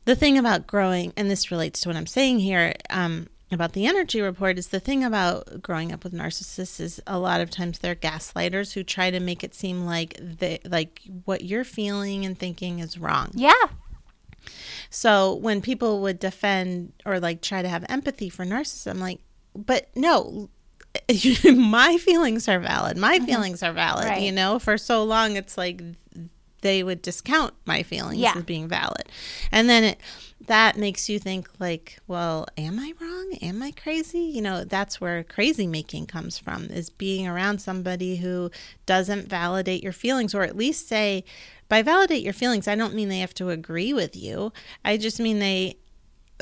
the 0.05 0.15
thing 0.15 0.35
about 0.39 0.65
growing, 0.65 1.13
and 1.15 1.29
this 1.29 1.51
relates 1.51 1.81
to 1.81 1.89
what 1.89 1.95
I'm 1.95 2.07
saying 2.07 2.39
here 2.39 2.73
um, 2.89 3.27
about 3.53 3.73
the 3.73 3.85
energy 3.85 4.21
report, 4.21 4.57
is 4.57 4.67
the 4.67 4.79
thing 4.79 5.03
about 5.03 5.61
growing 5.61 5.91
up 5.91 6.03
with 6.03 6.13
narcissists 6.13 6.79
is 6.79 7.01
a 7.07 7.19
lot 7.19 7.41
of 7.41 7.49
times 7.49 7.79
they're 7.79 7.95
gaslighters 7.95 8.73
who 8.73 8.83
try 8.83 9.11
to 9.11 9.19
make 9.19 9.43
it 9.43 9.53
seem 9.53 9.85
like 9.85 10.17
they, 10.19 10.59
like 10.65 11.01
what 11.25 11.43
you're 11.43 11.63
feeling 11.63 12.25
and 12.25 12.37
thinking 12.37 12.79
is 12.79 12.97
wrong. 12.97 13.29
Yeah. 13.33 13.53
So 14.89 15.35
when 15.35 15.61
people 15.61 16.01
would 16.01 16.19
defend 16.19 16.93
or 17.05 17.19
like 17.19 17.41
try 17.41 17.61
to 17.61 17.69
have 17.69 17.85
empathy 17.89 18.29
for 18.29 18.45
narcissists, 18.45 18.87
I'm 18.87 18.99
like, 18.99 19.19
but 19.55 19.89
no, 19.95 20.49
my 21.55 21.97
feelings 21.97 22.47
are 22.47 22.59
valid. 22.59 22.97
My 22.97 23.17
mm-hmm. 23.17 23.25
feelings 23.25 23.63
are 23.63 23.73
valid. 23.73 24.05
Right. 24.05 24.21
You 24.21 24.31
know, 24.31 24.59
for 24.59 24.77
so 24.77 25.03
long, 25.03 25.35
it's 25.35 25.57
like 25.57 25.81
they 26.63 26.83
would 26.83 27.01
discount 27.03 27.53
my 27.65 27.83
feelings 27.83 28.17
Yeah. 28.19 28.33
as 28.35 28.43
being 28.43 28.67
valid. 28.67 29.03
And 29.51 29.69
then 29.69 29.83
it, 29.83 29.99
that 30.47 30.75
makes 30.77 31.07
you 31.07 31.19
think 31.19 31.47
like, 31.59 31.99
well, 32.07 32.47
am 32.57 32.79
I 32.79 32.93
wrong? 32.99 33.33
Am 33.41 33.61
I 33.61 33.71
crazy? 33.71 34.19
You 34.19 34.41
know, 34.41 34.63
that's 34.63 34.99
where 34.99 35.23
crazy 35.23 35.67
making 35.67 36.07
comes 36.07 36.37
from 36.39 36.65
is 36.65 36.89
being 36.89 37.27
around 37.27 37.59
somebody 37.61 38.17
who 38.17 38.49
doesn't 38.85 39.29
validate 39.29 39.83
your 39.83 39.93
feelings 39.93 40.33
or 40.33 40.41
at 40.41 40.57
least 40.57 40.87
say, 40.87 41.23
by 41.69 41.81
validate 41.81 42.23
your 42.23 42.33
feelings, 42.33 42.67
I 42.67 42.75
don't 42.75 42.93
mean 42.93 43.07
they 43.09 43.19
have 43.19 43.33
to 43.35 43.49
agree 43.49 43.93
with 43.93 44.15
you. 44.15 44.51
I 44.83 44.97
just 44.97 45.19
mean 45.19 45.39
they 45.39 45.77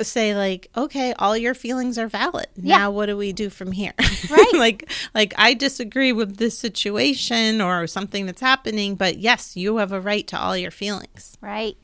say 0.04 0.36
like 0.36 0.70
okay 0.76 1.14
all 1.20 1.36
your 1.38 1.54
feelings 1.54 1.98
are 1.98 2.08
valid 2.08 2.48
Yeah. 2.56 2.78
now 2.78 2.92
what 2.92 3.06
do 3.08 3.18
we 3.18 3.34
do 3.34 3.50
from 3.50 3.72
here 3.72 3.94
Right. 4.30 4.54
like 4.54 4.92
like 5.14 5.34
i 5.38 5.54
disagree 5.54 6.12
with 6.14 6.38
this 6.38 6.58
situation 6.58 7.62
or 7.62 7.88
something 7.88 8.26
that's 8.26 8.42
happening 8.42 8.96
but 8.96 9.18
yes 9.18 9.56
you 9.58 9.78
have 9.78 9.92
a 9.92 10.00
right 10.02 10.26
to 10.28 10.40
all 10.40 10.56
your 10.58 10.72
feelings 10.72 11.38
Right. 11.42 11.78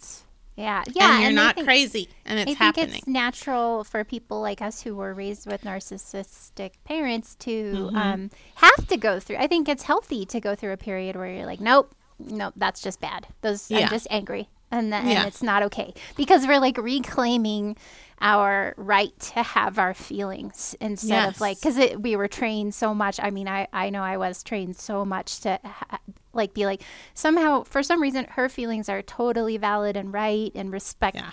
Yeah. 0.55 0.83
Yeah. 0.93 1.11
and 1.13 1.21
you're 1.21 1.29
I 1.29 1.33
not 1.33 1.55
think- 1.55 1.67
crazy 1.67 2.09
and 2.25 2.39
it's 2.39 2.43
I 2.43 2.45
think 2.45 2.57
happening 2.57 2.95
it's 2.99 3.07
natural 3.07 3.83
for 3.83 4.03
people 4.03 4.41
like 4.41 4.59
us 4.61 4.81
who 4.81 4.95
were 4.95 5.13
raised 5.13 5.45
with 5.45 5.61
narcissistic 5.61 6.71
parents 6.85 7.35
to 7.35 7.73
Mm-hmm. 7.73 7.95
um, 7.95 8.29
have 8.55 8.87
to 8.87 8.97
go 8.97 9.19
through. 9.19 9.37
I 9.37 9.47
think 9.47 9.69
it's 9.69 9.83
healthy 9.83 10.25
to 10.25 10.39
go 10.39 10.55
through 10.55 10.73
a 10.73 10.77
period 10.77 11.15
where 11.15 11.27
you're 11.31 11.45
like, 11.45 11.59
nope, 11.61 11.93
nope, 12.19 12.53
that's 12.57 12.81
just 12.81 12.99
bad. 12.99 13.27
Those 13.41 13.69
Yeah. 13.69 13.79
I'm 13.81 13.89
just 13.89 14.07
angry, 14.09 14.49
and 14.71 14.91
then 14.91 15.07
Yeah. 15.07 15.25
it's 15.25 15.41
not 15.43 15.63
okay 15.63 15.93
because 16.15 16.45
we're 16.47 16.59
like 16.59 16.77
reclaiming 16.77 17.75
our 18.19 18.73
right 18.77 19.17
to 19.19 19.43
have 19.43 19.77
our 19.77 19.93
feelings 19.93 20.75
instead 20.81 21.29
of 21.29 21.39
like 21.39 21.59
because 21.61 21.77
we 21.99 22.15
were 22.15 22.27
trained 22.27 22.73
so 22.73 22.93
much. 22.93 23.19
I 23.21 23.29
mean, 23.29 23.47
I 23.47 23.67
I 23.71 23.89
know 23.91 24.01
I 24.01 24.17
was 24.17 24.43
trained 24.43 24.75
so 24.75 25.05
much 25.05 25.39
to. 25.41 25.59
Ha- 25.63 25.99
like 26.33 26.53
be 26.53 26.67
like 26.67 26.83
somehow 27.15 27.63
for 27.63 27.81
some 27.81 27.99
reason 27.99 28.25
her 28.31 28.47
feelings 28.47 28.89
are 28.89 29.01
totally 29.01 29.57
valid 29.57 29.97
and 29.97 30.13
right 30.13 30.51
and 30.53 30.71
respect 30.71 31.17
Yeah. 31.17 31.31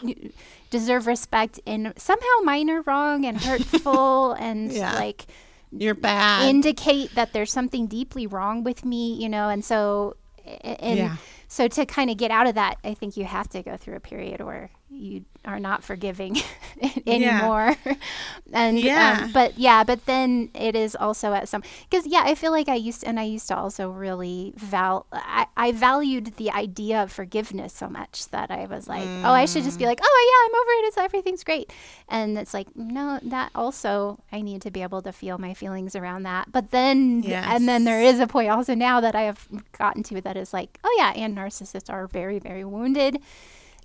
deserve 0.71 1.07
respect 1.07 1.61
and 1.67 1.93
somehow 1.99 2.41
mine 2.43 2.71
are 2.71 2.81
wrong 2.83 3.27
and 3.27 3.37
hurtful 3.39 4.33
and 4.41 4.73
Yeah. 4.73 4.95
like 4.95 5.27
you're 5.71 5.95
bad 5.95 6.49
indicate 6.49 7.15
that 7.17 7.35
there's 7.35 7.53
something 7.53 7.87
deeply 7.87 8.27
wrong 8.27 8.65
with 8.65 8.83
me 8.87 9.13
you 9.23 9.29
know 9.29 9.51
and 9.51 9.63
so 9.63 10.17
and 10.63 10.97
Yeah. 10.99 11.17
So 11.55 11.69
to 11.69 11.87
kind 11.87 12.11
of 12.11 12.17
get 12.17 12.33
out 12.33 12.49
of 12.49 12.57
that 12.57 12.79
i 12.83 12.93
think 12.93 13.17
you 13.17 13.25
have 13.25 13.49
to 13.49 13.63
go 13.63 13.77
through 13.77 13.95
a 13.95 14.01
period 14.01 14.41
where 14.41 14.71
you 14.95 15.25
are 15.45 15.61
not 15.61 15.85
forgiving 15.85 16.37
anymore. 17.07 17.77
And 18.53 18.79
Yeah. 18.79 19.23
um, 19.25 19.33
but 19.33 19.59
yeah 19.59 19.83
but 19.85 20.07
then 20.07 20.51
it 20.55 20.77
is 20.77 20.95
also 20.95 21.33
at 21.33 21.49
some 21.49 21.63
because 21.91 22.07
yeah 22.07 22.23
i 22.25 22.35
feel 22.35 22.53
like 22.53 22.69
i 22.69 22.75
used 22.77 23.03
and 23.03 23.19
i 23.19 23.25
used 23.25 23.49
to 23.49 23.57
also 23.57 23.91
really 23.91 24.53
val 24.57 25.07
I, 25.13 25.47
I 25.57 25.73
valued 25.73 26.37
the 26.37 26.51
idea 26.53 27.03
of 27.03 27.11
forgiveness 27.11 27.73
so 27.73 27.89
much 27.89 28.29
that 28.31 28.51
i 28.51 28.67
was 28.67 28.87
like 28.87 29.03
oh 29.25 29.33
i 29.33 29.45
should 29.47 29.65
just 29.65 29.79
be 29.79 29.87
like 29.87 29.99
oh 30.03 30.21
yeah 30.31 30.41
i'm 30.47 30.55
over 30.61 30.73
it. 30.79 30.89
It's 30.89 30.99
everything's 30.99 31.43
great. 31.45 31.73
And 32.09 32.39
it's 32.39 32.55
like 32.55 32.69
no 32.77 33.19
that 33.23 33.51
also 33.55 34.21
i 34.31 34.41
need 34.41 34.63
to 34.63 34.71
be 34.71 34.83
able 34.83 35.03
to 35.03 35.13
feel 35.13 35.39
my 35.39 35.53
feelings 35.55 35.97
around 35.97 36.23
that. 36.25 36.53
But 36.53 36.71
then 36.71 37.23
and 37.55 37.67
then 37.69 37.85
there 37.85 38.01
is 38.03 38.21
a 38.21 38.27
point 38.27 38.51
also 38.51 38.75
now 38.75 39.01
that 39.01 39.15
i 39.17 39.23
have 39.23 39.49
gotten 39.77 40.03
to 40.05 40.21
that 40.21 40.37
is 40.37 40.53
like 40.53 40.79
oh 40.85 40.95
yeah 40.99 41.13
and 41.17 41.37
narcissists 41.37 41.91
are 41.91 42.07
very 42.07 42.39
very 42.39 42.65
wounded 42.65 43.19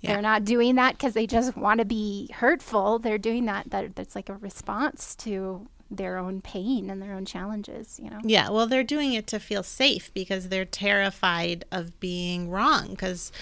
Yeah. 0.00 0.14
they're 0.14 0.22
not 0.22 0.44
doing 0.44 0.76
that 0.76 0.96
because 0.96 1.14
they 1.14 1.26
just 1.26 1.56
want 1.56 1.78
to 1.78 1.84
be 1.84 2.30
hurtful. 2.34 2.98
They're 2.98 3.18
doing 3.18 3.44
that, 3.46 3.70
that 3.70 3.96
that's 3.96 4.14
like 4.14 4.28
a 4.28 4.34
response 4.34 5.14
to 5.16 5.68
their 5.90 6.18
own 6.18 6.40
pain 6.40 6.88
and 6.88 7.02
their 7.02 7.12
own 7.14 7.24
challenges, 7.24 8.00
you 8.02 8.08
know? 8.08 8.20
Yeah, 8.22 8.48
well, 8.50 8.66
they're 8.66 8.84
doing 8.84 9.12
it 9.12 9.26
to 9.28 9.40
feel 9.40 9.62
safe 9.62 10.12
because 10.14 10.48
they're 10.48 10.64
terrified 10.64 11.64
of 11.72 11.98
being 12.00 12.48
wrong. 12.48 12.90
Because 12.90 13.32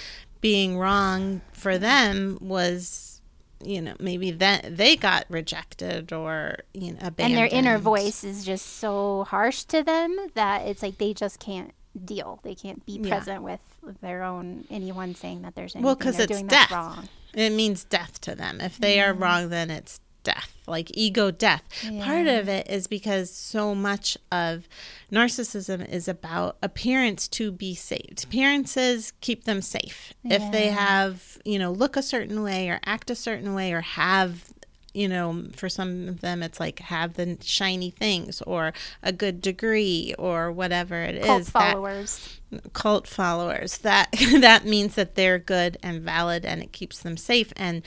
being 0.40 0.78
wrong 0.78 1.42
for 1.52 1.78
them 1.78 2.38
was, 2.40 3.20
you 3.62 3.82
know, 3.82 3.94
maybe 4.00 4.30
that 4.30 4.76
they 4.76 4.96
got 4.96 5.26
rejected 5.28 6.12
or 6.12 6.58
you 6.72 6.92
know 6.92 6.98
abandoned. 7.02 7.20
And 7.20 7.36
their 7.36 7.58
inner 7.58 7.78
voice 7.78 8.24
is 8.24 8.44
just 8.44 8.64
so 8.64 9.24
harsh 9.28 9.64
to 9.64 9.82
them 9.82 10.16
that 10.34 10.66
it's 10.66 10.82
like 10.82 10.98
they 10.98 11.12
just 11.12 11.38
can't 11.38 11.72
deal. 11.98 12.40
They 12.42 12.54
can't 12.54 12.84
be 12.86 13.00
Yeah. 13.02 13.16
present 13.16 13.42
with 13.42 13.60
their 14.00 14.22
own 14.22 14.64
anyone 14.70 15.14
saying 15.14 15.42
that 15.42 15.54
there's 15.54 15.74
anything 15.74 15.84
Well, 15.84 15.96
because 15.96 16.18
it's 16.18 16.32
doing 16.32 16.46
death. 16.46 16.70
wrong. 16.70 17.08
It 17.34 17.50
means 17.50 17.84
death 17.84 18.20
to 18.22 18.34
them. 18.34 18.60
If 18.60 18.78
they 18.78 19.00
are 19.00 19.12
mm-hmm. 19.12 19.22
wrong, 19.22 19.48
then 19.50 19.70
it's 19.70 20.00
death, 20.24 20.54
like 20.66 20.90
ego 20.94 21.30
death. 21.30 21.62
Part 22.00 22.26
of 22.26 22.48
it 22.48 22.68
is 22.68 22.86
because 22.86 23.30
so 23.32 23.74
much 23.74 24.18
of 24.32 24.68
narcissism 25.10 25.88
is 25.88 26.08
about 26.08 26.58
appearance 26.62 27.28
to 27.28 27.50
be 27.50 27.74
saved. 27.74 28.24
Appearances 28.24 29.12
keep 29.20 29.44
them 29.44 29.62
safe. 29.62 30.12
If 30.24 30.52
they 30.52 30.66
have, 30.66 31.38
you 31.44 31.58
know, 31.58 31.70
look 31.70 31.96
a 31.96 32.02
certain 32.02 32.42
way 32.42 32.68
or 32.68 32.80
act 32.84 33.10
a 33.10 33.14
certain 33.14 33.54
way 33.54 33.72
or 33.72 33.80
have 33.80 34.52
you 34.94 35.08
know, 35.08 35.44
for 35.54 35.68
some 35.68 36.08
of 36.08 36.20
them, 36.20 36.42
it's 36.42 36.58
like 36.58 36.78
have 36.80 37.14
the 37.14 37.36
shiny 37.42 37.90
things 37.90 38.42
or 38.42 38.72
a 39.02 39.12
good 39.12 39.40
degree 39.40 40.14
or 40.18 40.50
whatever 40.50 41.02
it 41.02 41.16
is. 41.16 41.24
Cult 41.26 41.44
that- 41.46 41.72
followers. 41.72 42.40
cult 42.72 43.06
followers 43.06 43.78
that 43.78 44.08
that 44.40 44.64
means 44.64 44.94
that 44.94 45.14
they're 45.14 45.38
good 45.38 45.76
and 45.82 46.00
valid 46.00 46.46
and 46.46 46.62
it 46.62 46.72
keeps 46.72 47.00
them 47.00 47.16
safe 47.16 47.52
and 47.56 47.82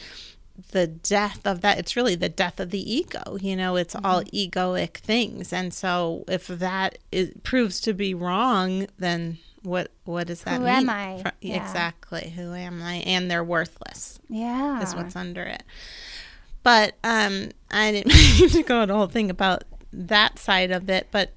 the 0.72 0.86
death 0.86 1.42
of 1.46 1.62
that 1.62 1.80
it's 1.80 1.96
really 1.96 2.14
the 2.14 2.30
death 2.30 2.60
of 2.60 2.70
the 2.70 2.94
ego 2.94 3.38
you 3.42 3.56
know 3.56 3.76
it's 3.76 3.96
all 3.96 4.22
mm-hmm. 4.22 4.36
egoic 4.60 4.98
things 4.98 5.52
and 5.52 5.74
so 5.74 6.24
if 6.28 6.46
that 6.46 7.00
is, 7.12 7.32
proves 7.42 7.82
to 7.82 7.92
be 7.94 8.14
wrong 8.14 8.86
then 9.00 9.40
what 9.64 9.90
what 10.06 10.28
does 10.28 10.44
that 10.44 10.60
Who 10.60 10.66
mean 10.66 10.88
am 10.88 10.90
I? 10.92 11.24
Yeah. 11.42 11.56
exactly 11.64 12.32
who 12.36 12.54
am 12.54 12.84
i 12.84 12.96
and 12.98 13.32
they're 13.32 13.44
worthless 13.44 14.20
Yeah. 14.30 14.82
is 14.84 14.94
what's 14.96 15.16
under 15.16 15.42
it. 15.44 15.64
But 16.64 16.96
um, 17.04 17.50
I 17.72 17.92
didn't 17.92 18.14
mean 18.40 18.50
to 18.50 18.64
go 18.64 18.86
the 18.86 18.94
whole 18.94 19.08
thing 19.08 19.30
about 19.30 19.64
that 19.94 20.40
side 20.40 20.72
of 20.72 20.90
it. 20.90 21.08
But 21.12 21.32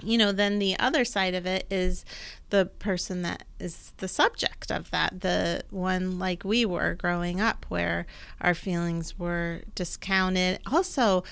you 0.00 0.16
know, 0.16 0.30
then 0.30 0.58
the 0.60 0.78
other 0.78 1.04
side 1.04 1.34
of 1.34 1.44
it 1.44 1.66
is 1.70 2.04
the 2.50 2.66
person 2.66 3.22
that 3.22 3.42
is 3.58 3.92
the 3.96 4.06
subject 4.08 4.70
of 4.70 4.90
that, 4.92 5.20
the 5.22 5.62
one 5.70 6.18
like 6.20 6.44
we 6.44 6.64
were 6.64 6.94
growing 6.94 7.40
up, 7.40 7.66
where 7.68 8.06
our 8.40 8.54
feelings 8.54 9.18
were 9.18 9.62
discounted. 9.74 10.60
Also, 10.70 11.24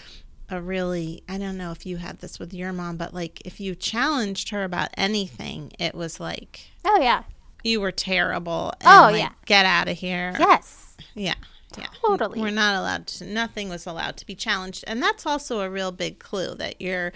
a 0.50 0.60
really 0.60 1.22
I 1.28 1.38
don't 1.38 1.56
know 1.56 1.70
if 1.70 1.86
you 1.86 1.98
had 1.98 2.18
this 2.18 2.38
with 2.40 2.52
your 2.52 2.72
mom, 2.72 2.96
but 2.96 3.14
like 3.14 3.40
if 3.44 3.60
you 3.60 3.74
challenged 3.76 4.50
her 4.50 4.64
about 4.64 4.88
anything, 4.96 5.72
it 5.78 5.94
was 5.94 6.18
like 6.18 6.70
Oh, 6.84 6.98
yeah. 7.00 7.22
you 7.62 7.80
were 7.80 7.92
terrible. 7.92 8.72
And 8.80 8.88
Oh, 8.88 9.12
like, 9.12 9.22
yeah. 9.22 9.30
get 9.44 9.64
out 9.64 9.88
of 9.88 9.96
here. 9.96 10.34
Yes. 10.38 10.96
Yeah. 11.14 11.34
Yeah. 11.78 11.86
Totally. 12.04 12.40
We're 12.40 12.50
not 12.50 12.74
allowed 12.76 13.06
to, 13.08 13.24
nothing 13.24 13.68
was 13.68 13.86
allowed 13.86 14.16
to 14.18 14.26
be 14.26 14.34
challenged. 14.34 14.84
And 14.86 15.02
that's 15.02 15.26
also 15.26 15.60
a 15.60 15.70
real 15.70 15.92
big 15.92 16.18
clue 16.18 16.54
that 16.56 16.80
you're 16.80 17.12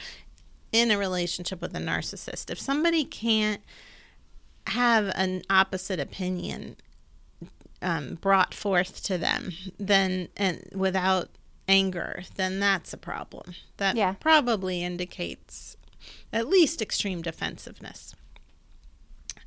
in 0.73 0.91
a 0.91 0.99
relationship 0.99 1.61
with 1.61 1.75
a 1.75 1.79
narcissist. 1.81 2.51
If 2.51 2.59
somebody 2.61 3.05
can't 3.05 3.63
have 4.69 5.11
an 5.15 5.43
opposite 5.51 5.99
opinion 5.99 6.77
um, 7.83 8.17
brought 8.21 8.53
forth 8.55 9.03
to 9.05 9.17
them, 9.19 9.53
then, 9.79 10.29
and 10.37 10.69
without 10.75 11.31
anger, 11.67 12.23
then 12.37 12.61
that's 12.61 12.93
a 12.93 12.97
problem. 12.99 13.55
That 13.79 13.97
Yeah. 13.97 14.15
probably 14.21 14.83
indicates 14.83 15.77
at 16.33 16.49
least 16.49 16.83
extreme 16.83 17.23
defensiveness. 17.23 18.15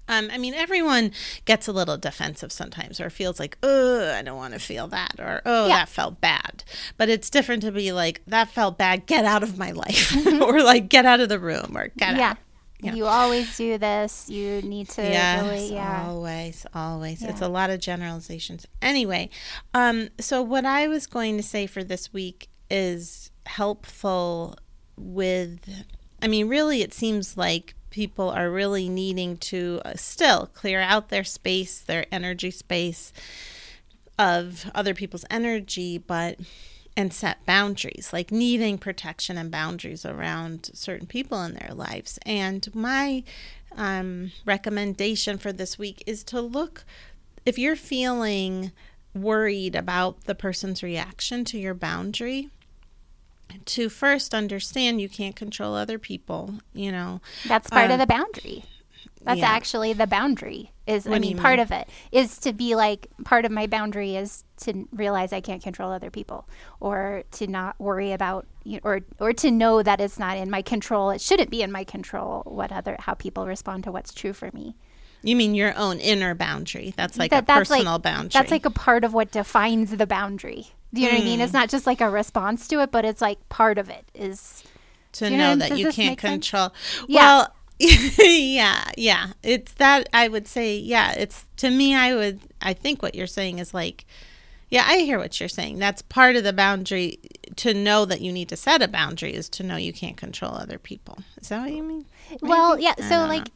Um, 0.08 0.30
I 0.32 0.38
mean, 0.38 0.54
everyone 0.54 1.12
gets 1.46 1.68
a 1.68 1.72
little 1.72 1.98
defensive 1.98 2.52
sometimes, 2.52 3.00
or 3.00 3.10
feels 3.10 3.40
like, 3.40 3.58
"Oh, 3.64 4.12
I 4.14 4.22
don't 4.22 4.36
want 4.38 4.54
to 4.54 4.60
feel 4.60 4.88
that," 4.90 5.16
or 5.20 5.42
"Oh, 5.46 5.68
Yeah. 5.68 5.78
that 5.78 5.90
felt 5.90 6.20
bad." 6.20 6.64
But 6.98 7.10
it's 7.10 7.30
different 7.30 7.62
to 7.64 7.72
be 7.72 7.92
like, 7.92 8.22
"That 8.28 8.50
felt 8.50 8.78
bad. 8.78 9.06
Get 9.06 9.24
out 9.26 9.44
of 9.44 9.58
my 9.58 9.72
life," 9.72 10.14
or 10.42 10.62
like, 10.62 10.90
"Get 10.90 11.06
out 11.06 11.20
of 11.22 11.30
the 11.30 11.40
room," 11.40 11.74
or 11.78 11.88
"Get 11.98 12.18
yeah. 12.18 12.32
out." 12.32 12.38
Yeah. 12.82 12.96
You 12.96 13.06
always 13.06 13.56
do 13.56 13.78
this. 13.78 14.30
You 14.30 14.62
need 14.62 14.90
to 14.90 15.04
Yes, 15.04 15.42
really, 15.42 15.74
yeah. 15.74 16.06
always, 16.10 16.66
always. 16.76 17.24
It's 17.24 17.40
a 17.40 17.48
lot 17.48 17.70
of 17.70 17.80
generalizations. 17.80 18.66
Anyway, 18.82 19.30
um, 19.74 20.10
so 20.20 20.42
what 20.42 20.66
I 20.66 20.90
was 20.90 21.08
going 21.08 21.38
to 21.38 21.44
say 21.44 21.66
for 21.66 21.82
this 21.82 22.12
week 22.12 22.50
is 22.70 23.32
helpful 23.46 24.58
with. 24.98 25.60
I 26.22 26.28
mean, 26.28 26.50
really, 26.50 26.82
it 26.82 26.94
seems 26.94 27.38
like 27.38 27.74
people 27.94 28.30
are 28.32 28.50
really 28.50 28.90
needing 28.90 29.38
to 29.38 29.80
uh, 29.86 29.94
still 29.96 30.48
clear 30.48 30.82
out 30.82 31.10
their 31.10 31.24
space, 31.24 31.80
their 31.80 32.06
energy 32.12 32.50
space 32.50 33.14
of 34.18 34.70
other 34.74 34.96
people's 34.96 35.26
energy, 35.30 36.00
but 36.00 36.40
and 36.98 37.14
set 37.14 37.46
boundaries, 37.46 38.10
like 38.12 38.32
needing 38.32 38.78
protection 38.78 39.38
and 39.38 39.50
boundaries 39.50 40.06
around 40.06 40.70
certain 40.74 41.08
people 41.08 41.42
in 41.44 41.54
their 41.54 41.74
lives. 41.74 42.20
And 42.26 42.74
my 42.76 43.24
um, 43.76 44.32
recommendation 44.46 45.38
for 45.38 45.52
this 45.52 45.80
week 45.80 46.04
is 46.06 46.24
to 46.26 46.42
look 46.42 46.84
if 47.46 47.58
you're 47.58 47.76
feeling 47.76 48.72
worried 49.14 49.76
about 49.76 50.26
the 50.26 50.36
person's 50.36 50.82
reaction 50.82 51.46
to 51.46 51.58
your 51.60 51.74
boundary. 51.74 52.50
To 53.66 53.90
first 53.90 54.34
understand 54.34 55.00
you 55.02 55.10
can't 55.10 55.36
control 55.36 55.76
other 55.76 55.98
people, 56.00 56.56
you 56.74 56.92
know. 56.92 57.22
That's 57.48 57.70
part 57.70 57.86
of 57.86 57.92
Um, 57.94 58.00
the 58.00 58.08
boundary. 58.08 58.66
That's 59.22 59.40
yeah. 59.40 59.50
actually 59.52 59.94
the 59.94 60.06
boundary. 60.08 60.72
Is 60.86 61.08
I 61.08 61.12
What 61.12 61.22
do 61.22 61.28
mean, 61.30 61.38
part 61.38 61.54
mean? 61.60 61.60
of 61.62 61.72
it 61.72 61.88
is 62.12 62.38
to 62.40 62.52
be 62.52 62.76
like 62.76 63.08
part 63.24 63.46
of 63.46 63.52
my 63.54 63.68
boundary 63.68 64.18
is 64.18 64.44
to 64.66 64.86
realize 64.92 65.32
I 65.32 65.40
can't 65.40 65.64
control 65.64 65.94
other 65.94 66.10
people, 66.12 66.46
or 66.82 67.24
to 67.32 67.48
not 67.48 67.80
worry 67.80 68.12
about, 68.12 68.46
you 68.66 68.82
or 68.84 69.00
or 69.20 69.32
to 69.32 69.50
know 69.50 69.82
that 69.82 70.02
it's 70.02 70.20
not 70.20 70.36
in 70.38 70.50
my 70.50 70.62
control. 70.62 71.10
It 71.10 71.22
shouldn't 71.22 71.50
be 71.50 71.62
in 71.62 71.72
my 71.72 71.86
control 71.86 72.42
what 72.46 72.74
other 72.74 72.98
how 73.00 73.14
people 73.14 73.46
respond 73.48 73.86
to 73.86 73.94
what's 73.94 74.14
true 74.14 74.34
for 74.34 74.50
me. 74.54 74.76
You 75.26 75.38
mean 75.38 75.56
your 75.56 75.74
own 75.78 76.00
inner 76.00 76.36
boundary? 76.36 76.94
That's 76.98 77.18
like 77.18 77.32
That- 77.32 77.44
a 77.44 77.46
that's 77.48 77.70
like- 77.70 77.78
personal 77.80 78.00
boundary. 78.00 78.32
That's 78.34 78.52
like 78.52 78.66
a 78.66 78.70
part 78.70 79.06
of 79.06 79.14
what 79.14 79.32
defines 79.32 79.92
the 79.96 80.06
boundary. 80.06 80.68
Do 80.94 81.02
you 81.02 81.08
know 81.08 81.14
what 81.16 81.22
I 81.22 81.26
mean? 81.26 81.40
Hmm. 81.40 81.44
It's 81.44 81.54
not 81.54 81.70
just 81.70 81.88
like 81.88 82.02
a 82.02 82.10
response 82.10 82.68
to 82.68 82.82
it, 82.82 82.92
but 82.92 83.04
it's 83.04 83.22
like 83.22 83.48
part 83.50 83.78
of 83.78 83.90
it 83.90 84.06
is 84.14 84.64
to 85.14 85.30
you 85.30 85.38
know 85.38 85.56
know- 85.56 85.68
that 85.68 85.78
you 85.78 85.86
can't 85.92 86.12
make 86.12 86.22
sense? 86.22 86.50
control. 86.50 86.74
Yeah. 87.08 87.22
Well, 87.22 87.56
yeah, 87.80 88.92
yeah. 88.98 89.28
It's 89.42 89.74
that 89.74 90.08
I 90.14 90.28
would 90.28 90.48
say, 90.48 90.78
yeah, 90.78 91.14
it's 91.14 91.46
to 91.58 91.70
me 91.72 91.96
I 91.96 92.16
would 92.16 92.40
I 92.62 92.74
think 92.74 93.02
what 93.02 93.16
you're 93.16 93.28
saying 93.28 93.60
is 93.60 93.74
like 93.74 94.06
yeah, 94.74 94.86
I 94.88 94.98
hear 95.00 95.20
what 95.20 95.40
you're 95.40 95.50
saying. 95.50 95.78
That's 95.78 96.02
part 96.02 96.36
of 96.36 96.44
the 96.44 96.52
boundary 96.52 97.20
to 97.58 97.76
know 97.76 98.06
that 98.06 98.22
you 98.22 98.32
need 98.32 98.50
to 98.50 98.56
set 98.56 98.82
a 98.82 98.88
boundary 98.88 99.36
is 99.36 99.48
to 99.50 99.62
know 99.64 99.76
you 99.76 99.94
can't 99.94 100.18
control 100.18 100.56
other 100.56 100.80
people. 100.80 101.20
Is 101.40 101.50
that 101.50 101.62
what 101.62 101.72
you 101.72 101.84
mean? 101.84 102.06
Well, 102.42 102.80
yeah. 102.80 102.96
So 102.96 103.28
like, 103.28 103.44
uh, 103.44 103.52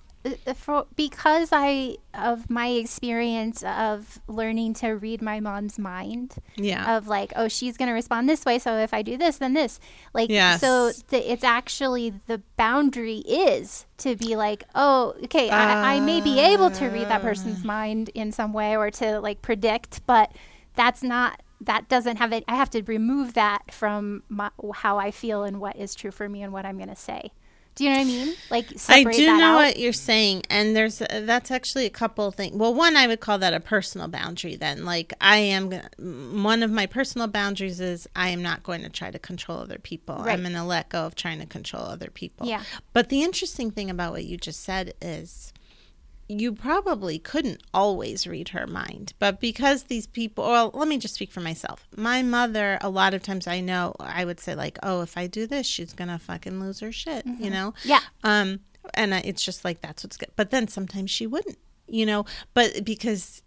for 0.56 0.86
because 0.96 1.50
I 1.52 1.98
of 2.14 2.50
my 2.50 2.68
experience 2.68 3.64
of 3.64 4.20
learning 4.28 4.74
to 4.76 4.90
read 4.92 5.22
my 5.22 5.40
mom's 5.40 5.78
mind 5.80 6.36
Yeah. 6.56 6.98
of 6.98 7.08
like, 7.08 7.34
oh, 7.36 7.48
she's 7.48 7.78
gonna 7.78 7.94
respond 7.94 8.28
this 8.28 8.46
way, 8.46 8.60
so 8.60 8.78
if 8.78 8.94
I 8.94 9.02
do 9.02 9.18
this, 9.18 9.38
then 9.38 9.54
this. 9.54 9.80
Like, 10.14 10.30
Yes. 10.30 10.62
so 10.62 10.92
the, 11.10 11.32
it's 11.32 11.44
actually 11.44 12.14
the 12.28 12.42
boundary 12.58 13.18
is 13.28 13.86
to 14.00 14.16
be 14.16 14.36
like, 14.36 14.64
oh, 14.76 15.16
okay, 15.26 15.50
I, 15.50 15.96
I 15.96 16.00
may 16.00 16.22
be 16.22 16.40
able 16.40 16.72
to 16.72 16.88
read 16.88 17.08
that 17.10 17.22
person's 17.22 17.60
Ah. 17.64 17.68
mind 17.68 18.10
in 18.14 18.32
some 18.32 18.54
way 18.54 18.76
or 18.78 18.92
to 18.92 19.20
like 19.20 19.42
predict, 19.42 20.06
but 20.06 20.32
that's 20.76 21.02
not. 21.04 21.42
That 21.62 21.90
doesn't 21.90 22.18
have 22.18 22.34
it. 22.34 22.44
I 22.48 22.56
have 22.56 22.70
to 22.70 22.84
remove 22.84 23.34
that 23.34 23.74
from 23.74 24.22
my, 24.30 24.52
how 24.76 25.00
I 25.00 25.10
feel 25.10 25.44
and 25.44 25.60
what 25.60 25.76
is 25.76 25.96
true 25.96 26.12
for 26.12 26.30
me 26.30 26.44
and 26.44 26.54
what 26.54 26.68
I'm 26.68 26.78
going 26.78 26.90
to 26.90 26.96
say. 26.96 27.32
Do 27.78 27.84
you 27.84 27.92
know 27.92 27.98
what 27.98 28.02
I 28.02 28.06
mean? 28.06 28.36
Like 28.50 28.68
I 28.90 29.04
do 29.04 29.38
know 29.38 29.52
out. 29.52 29.56
what 29.56 29.78
you're 29.78 29.94
saying, 29.94 30.42
and 30.50 30.76
there's 30.76 31.00
uh, 31.00 31.22
that's 31.26 31.52
actually 31.52 31.86
a 31.86 31.92
couple 31.92 32.26
of 32.28 32.34
things. 32.34 32.56
Well, 32.56 32.74
one 32.74 32.98
I 32.98 33.06
would 33.06 33.20
call 33.20 33.38
that 33.38 33.54
a 33.54 33.60
personal 33.60 34.08
boundary. 34.08 34.56
Then, 34.56 34.84
like 34.84 35.14
I 35.22 35.38
am, 35.38 35.70
gonna- 35.70 35.90
one 36.00 36.64
of 36.64 36.72
my 36.72 36.88
personal 36.88 37.28
boundaries 37.28 37.80
is 37.80 38.10
I 38.16 38.30
am 38.30 38.42
not 38.42 38.64
going 38.64 38.82
to 38.82 38.90
try 38.90 39.12
to 39.12 39.20
control 39.20 39.60
other 39.60 39.78
people. 39.78 40.16
Right. 40.16 40.34
I'm 40.34 40.42
going 40.42 40.54
to 40.54 40.64
let 40.64 40.90
go 40.90 41.06
of 41.06 41.14
trying 41.14 41.40
to 41.40 41.46
control 41.46 41.84
other 41.84 42.10
people. 42.10 42.48
Yeah. 42.48 42.64
But 42.94 43.10
the 43.10 43.22
interesting 43.22 43.70
thing 43.70 43.92
about 43.92 44.12
what 44.12 44.26
you 44.26 44.38
just 44.38 44.64
said 44.64 44.96
is 45.00 45.54
you 46.30 46.52
probably 46.54 47.20
couldn't 47.20 47.62
always 47.74 48.28
read 48.28 48.50
her 48.50 48.68
mind. 48.68 49.14
But 49.20 49.40
because 49.40 49.84
these 49.84 50.08
people, 50.08 50.46
well, 50.46 50.72
let 50.74 50.88
me 50.88 50.98
just 50.98 51.16
speak 51.16 51.32
for 51.32 51.40
myself. 51.40 51.88
My 51.96 52.22
mother, 52.22 52.78
a 52.82 52.90
lot 52.90 53.14
of 53.14 53.24
times 53.24 53.48
I 53.48 53.62
know, 53.62 53.96
I 54.00 54.26
would 54.26 54.40
say, 54.40 54.56
like, 54.56 54.78
oh, 54.84 55.02
if 55.02 55.18
I 55.18 55.28
do 55.28 55.48
this, 55.48 55.66
she's 55.66 55.94
going 55.94 56.10
to 56.10 56.18
fucking 56.18 56.60
lose 56.60 56.82
her 56.82 56.92
shit, 56.92 57.26
you 57.26 57.50
know? 57.50 57.74
Yeah. 57.84 58.02
Um, 58.24 58.60
and 58.94 59.14
it's 59.14 59.44
just 59.44 59.64
like, 59.64 59.82
that's 59.82 60.04
what's 60.04 60.18
good. 60.18 60.32
But 60.36 60.52
then 60.52 60.68
sometimes 60.68 61.12
she 61.12 61.28
wouldn't, 61.28 61.60
you 61.88 62.06
know? 62.06 62.26
But 62.54 62.84
because 62.84 63.42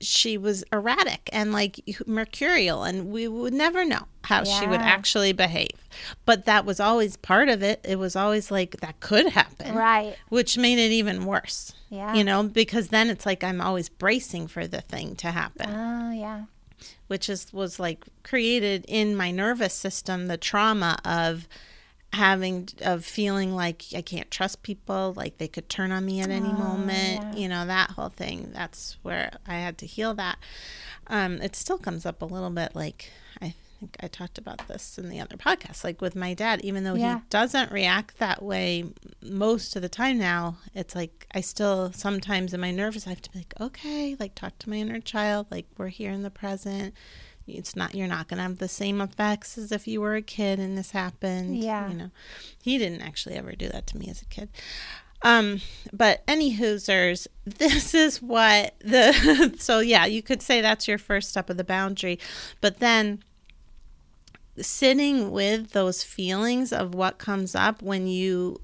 she 0.00 0.38
was 0.38 0.64
erratic 0.72 1.28
and 1.32 1.52
like 1.52 1.78
mercurial 2.06 2.84
and 2.84 3.10
we 3.12 3.28
would 3.28 3.52
never 3.52 3.84
know 3.84 4.04
how 4.24 4.42
she 4.44 4.66
would 4.66 4.80
actually 4.80 5.32
behave 5.32 5.70
but 6.24 6.46
that 6.46 6.64
was 6.64 6.80
always 6.80 7.16
part 7.18 7.48
of 7.48 7.62
it 7.62 7.80
it 7.84 7.98
was 7.98 8.16
always 8.16 8.50
like 8.50 8.76
that 8.80 8.98
could 9.00 9.26
happen 9.28 9.74
Right. 9.74 10.16
which 10.30 10.56
made 10.56 10.78
it 10.78 10.90
even 10.90 11.24
worse 11.26 11.72
Yeah. 11.90 12.14
you 12.14 12.24
know 12.24 12.42
because 12.42 12.88
then 12.88 13.10
it's 13.10 13.26
like 13.26 13.44
i'm 13.44 13.60
always 13.60 13.88
bracing 13.90 14.46
for 14.46 14.66
the 14.66 14.80
thing 14.80 15.16
to 15.16 15.30
happen 15.32 15.68
Oh 15.68 16.12
yeah. 16.12 16.44
which 17.08 17.28
is 17.28 17.52
was 17.52 17.78
like 17.78 18.04
created 18.22 18.84
in 18.88 19.14
my 19.16 19.30
nervous 19.30 19.74
system 19.74 20.26
the 20.28 20.36
trauma 20.38 20.98
of 21.04 21.46
having 22.12 22.68
of 22.80 23.04
feeling 23.04 23.54
like 23.54 23.84
I 23.94 24.02
can't 24.02 24.30
trust 24.30 24.62
people 24.62 25.14
like 25.16 25.38
they 25.38 25.46
could 25.48 25.68
turn 25.68 25.92
on 25.92 26.04
me 26.04 26.20
at 26.20 26.30
any 26.30 26.52
moment 26.52 27.22
yeah. 27.22 27.34
you 27.36 27.48
know 27.48 27.64
that 27.66 27.90
whole 27.92 28.08
thing 28.08 28.50
that's 28.52 28.96
where 29.02 29.30
I 29.46 29.54
had 29.54 29.78
to 29.78 29.86
heal 29.86 30.14
that 30.14 30.38
um 31.06 31.40
it 31.40 31.54
still 31.54 31.78
comes 31.78 32.04
up 32.04 32.20
a 32.20 32.24
little 32.24 32.50
bit 32.50 32.74
like 32.74 33.10
I 33.40 33.54
think 33.78 33.96
I 34.00 34.08
talked 34.08 34.38
about 34.38 34.66
this 34.66 34.98
in 34.98 35.08
the 35.08 35.20
other 35.20 35.36
podcast 35.36 35.84
like 35.84 36.00
with 36.00 36.16
my 36.16 36.34
dad 36.34 36.60
even 36.62 36.82
though 36.82 36.94
Yeah. 36.96 37.18
he 37.18 37.22
doesn't 37.30 37.70
react 37.70 38.18
that 38.18 38.42
way 38.42 38.84
most 39.22 39.76
of 39.76 39.82
the 39.82 39.88
time 39.88 40.18
now 40.18 40.58
it's 40.74 40.96
like 40.96 41.28
I 41.32 41.40
still 41.42 41.92
sometimes 41.92 42.52
in 42.52 42.60
my 42.60 42.72
nervous 42.72 43.06
I 43.06 43.10
have 43.10 43.22
to 43.22 43.30
be 43.30 43.38
like 43.38 43.54
okay 43.60 44.16
like 44.18 44.34
talk 44.34 44.58
to 44.58 44.68
my 44.68 44.76
inner 44.76 44.98
child 45.00 45.46
like 45.48 45.66
we're 45.78 45.88
here 45.88 46.10
in 46.10 46.24
the 46.24 46.30
present 46.30 46.92
it's 47.58 47.74
not 47.76 47.94
you're 47.94 48.06
not 48.08 48.28
going 48.28 48.38
to 48.38 48.42
have 48.42 48.58
the 48.58 48.68
same 48.68 49.00
effects 49.00 49.56
as 49.58 49.70
if 49.72 49.86
you 49.88 50.00
were 50.00 50.14
a 50.14 50.22
kid 50.22 50.58
and 50.58 50.76
this 50.78 50.90
happened 50.92 51.58
Yeah. 51.58 51.88
you 51.88 51.96
know. 51.96 52.10
He 52.62 52.78
didn't 52.78 53.02
actually 53.02 53.34
ever 53.36 53.52
do 53.52 53.68
that 53.68 53.86
to 53.88 53.98
me 53.98 54.08
as 54.08 54.22
a 54.22 54.26
kid. 54.26 54.48
Um 55.22 55.60
but 55.92 56.22
any 56.26 56.56
hoosers 56.56 57.26
this 57.44 57.92
is 57.94 58.22
what 58.22 58.74
the 58.80 59.54
so 59.58 59.80
yeah 59.80 60.06
you 60.06 60.22
could 60.22 60.40
say 60.42 60.60
that's 60.60 60.88
your 60.88 60.98
first 60.98 61.28
step 61.30 61.50
of 61.50 61.56
the 61.56 61.64
boundary. 61.64 62.18
But 62.60 62.78
then 62.80 63.22
sitting 64.58 65.30
with 65.30 65.70
those 65.72 66.02
feelings 66.02 66.72
of 66.72 66.94
what 66.94 67.18
comes 67.18 67.54
up 67.54 67.82
when 67.82 68.06
you 68.06 68.60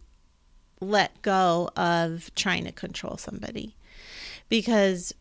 let 0.80 1.22
go 1.22 1.70
of 1.76 2.30
trying 2.34 2.64
to 2.64 2.72
control 2.72 3.16
somebody. 3.16 3.74
Because 4.48 5.14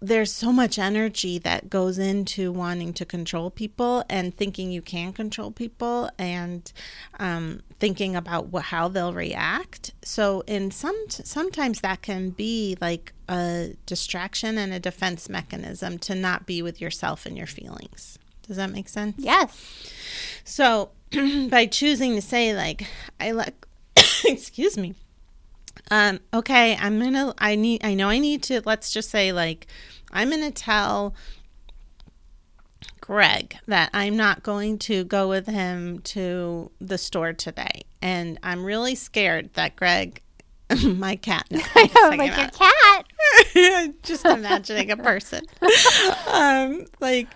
there's 0.00 0.32
so 0.32 0.50
much 0.50 0.78
energy 0.78 1.38
that 1.38 1.68
goes 1.68 1.98
into 1.98 2.50
wanting 2.50 2.92
to 2.94 3.04
control 3.04 3.50
people 3.50 4.02
and 4.08 4.34
thinking 4.34 4.72
you 4.72 4.80
can 4.80 5.12
control 5.12 5.50
people 5.50 6.10
and 6.18 6.72
um, 7.18 7.60
thinking 7.78 8.16
about 8.16 8.48
wh- 8.52 8.62
how 8.62 8.88
they'll 8.88 9.12
react. 9.12 9.92
So, 10.02 10.42
in 10.46 10.70
some 10.70 10.96
sometimes 11.08 11.82
that 11.82 12.00
can 12.00 12.30
be 12.30 12.78
like 12.80 13.12
a 13.28 13.76
distraction 13.84 14.56
and 14.56 14.72
a 14.72 14.80
defense 14.80 15.28
mechanism 15.28 15.98
to 15.98 16.14
not 16.14 16.46
be 16.46 16.62
with 16.62 16.80
yourself 16.80 17.26
and 17.26 17.36
your 17.36 17.46
feelings. 17.46 18.18
Does 18.46 18.56
that 18.56 18.70
make 18.70 18.88
sense? 18.88 19.16
Yes. 19.18 19.92
So, 20.44 20.90
by 21.50 21.66
choosing 21.66 22.14
to 22.14 22.22
say 22.22 22.56
like 22.56 22.86
I 23.20 23.32
let 23.32 23.54
excuse 24.24 24.78
me. 24.78 24.94
Um 25.90 26.20
okay, 26.32 26.76
I'm 26.76 26.98
to 27.14 27.34
I 27.38 27.54
need 27.54 27.84
I 27.84 27.94
know 27.94 28.08
I 28.08 28.18
need 28.18 28.42
to 28.44 28.62
let's 28.64 28.92
just 28.92 29.10
say 29.10 29.32
like 29.32 29.66
I'm 30.12 30.30
to 30.30 30.50
tell 30.50 31.14
Greg 33.00 33.56
that 33.66 33.90
I'm 33.92 34.16
not 34.16 34.42
going 34.42 34.78
to 34.78 35.04
go 35.04 35.28
with 35.28 35.46
him 35.46 36.00
to 36.00 36.70
the 36.80 36.98
store 36.98 37.32
today. 37.32 37.82
And 38.02 38.38
I'm 38.42 38.64
really 38.64 38.94
scared 38.94 39.52
that 39.54 39.76
Greg 39.76 40.22
my 40.84 41.16
cat. 41.16 41.46
No, 41.50 41.60
I'm 41.74 41.74
just 41.74 41.76
I'm 41.76 41.88
talking 41.88 42.18
like 42.18 42.36
your 42.36 42.48
cat. 42.48 43.06
just 44.02 44.24
imagining 44.24 44.90
a 44.90 44.96
person 44.96 45.42
um 46.28 46.84
like 47.00 47.28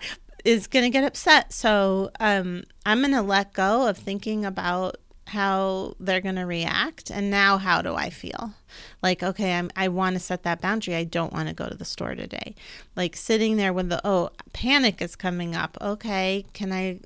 is 0.43 0.67
gonna 0.67 0.89
get 0.89 1.03
upset 1.03 1.51
so 1.53 2.11
um 2.19 2.63
i'm 2.85 3.01
gonna 3.01 3.21
let 3.21 3.53
go 3.53 3.87
of 3.87 3.97
thinking 3.97 4.45
about 4.45 4.97
how 5.27 5.95
they're 5.99 6.21
gonna 6.21 6.45
react 6.45 7.09
and 7.09 7.29
now 7.29 7.57
how 7.57 7.81
do 7.81 7.95
i 7.95 8.09
feel? 8.09 8.53
Like 9.01 9.23
okay 9.23 9.53
I'm, 9.53 9.69
i 9.75 9.87
want 9.87 10.15
to 10.15 10.19
set 10.19 10.43
that 10.43 10.61
boundary 10.61 10.95
i 10.95 11.03
don't 11.03 11.33
want 11.33 11.47
to 11.47 11.55
go 11.55 11.67
to 11.67 11.75
the 11.75 11.85
store 11.85 12.15
today. 12.15 12.55
Like 12.95 13.15
sitting 13.15 13.57
there 13.57 13.73
when 13.73 13.89
the 13.89 14.01
oh 14.05 14.29
panic 14.53 15.01
is 15.01 15.15
coming 15.15 15.55
up. 15.55 15.77
Okay 15.81 16.45
can 16.53 16.71
i 16.71 16.99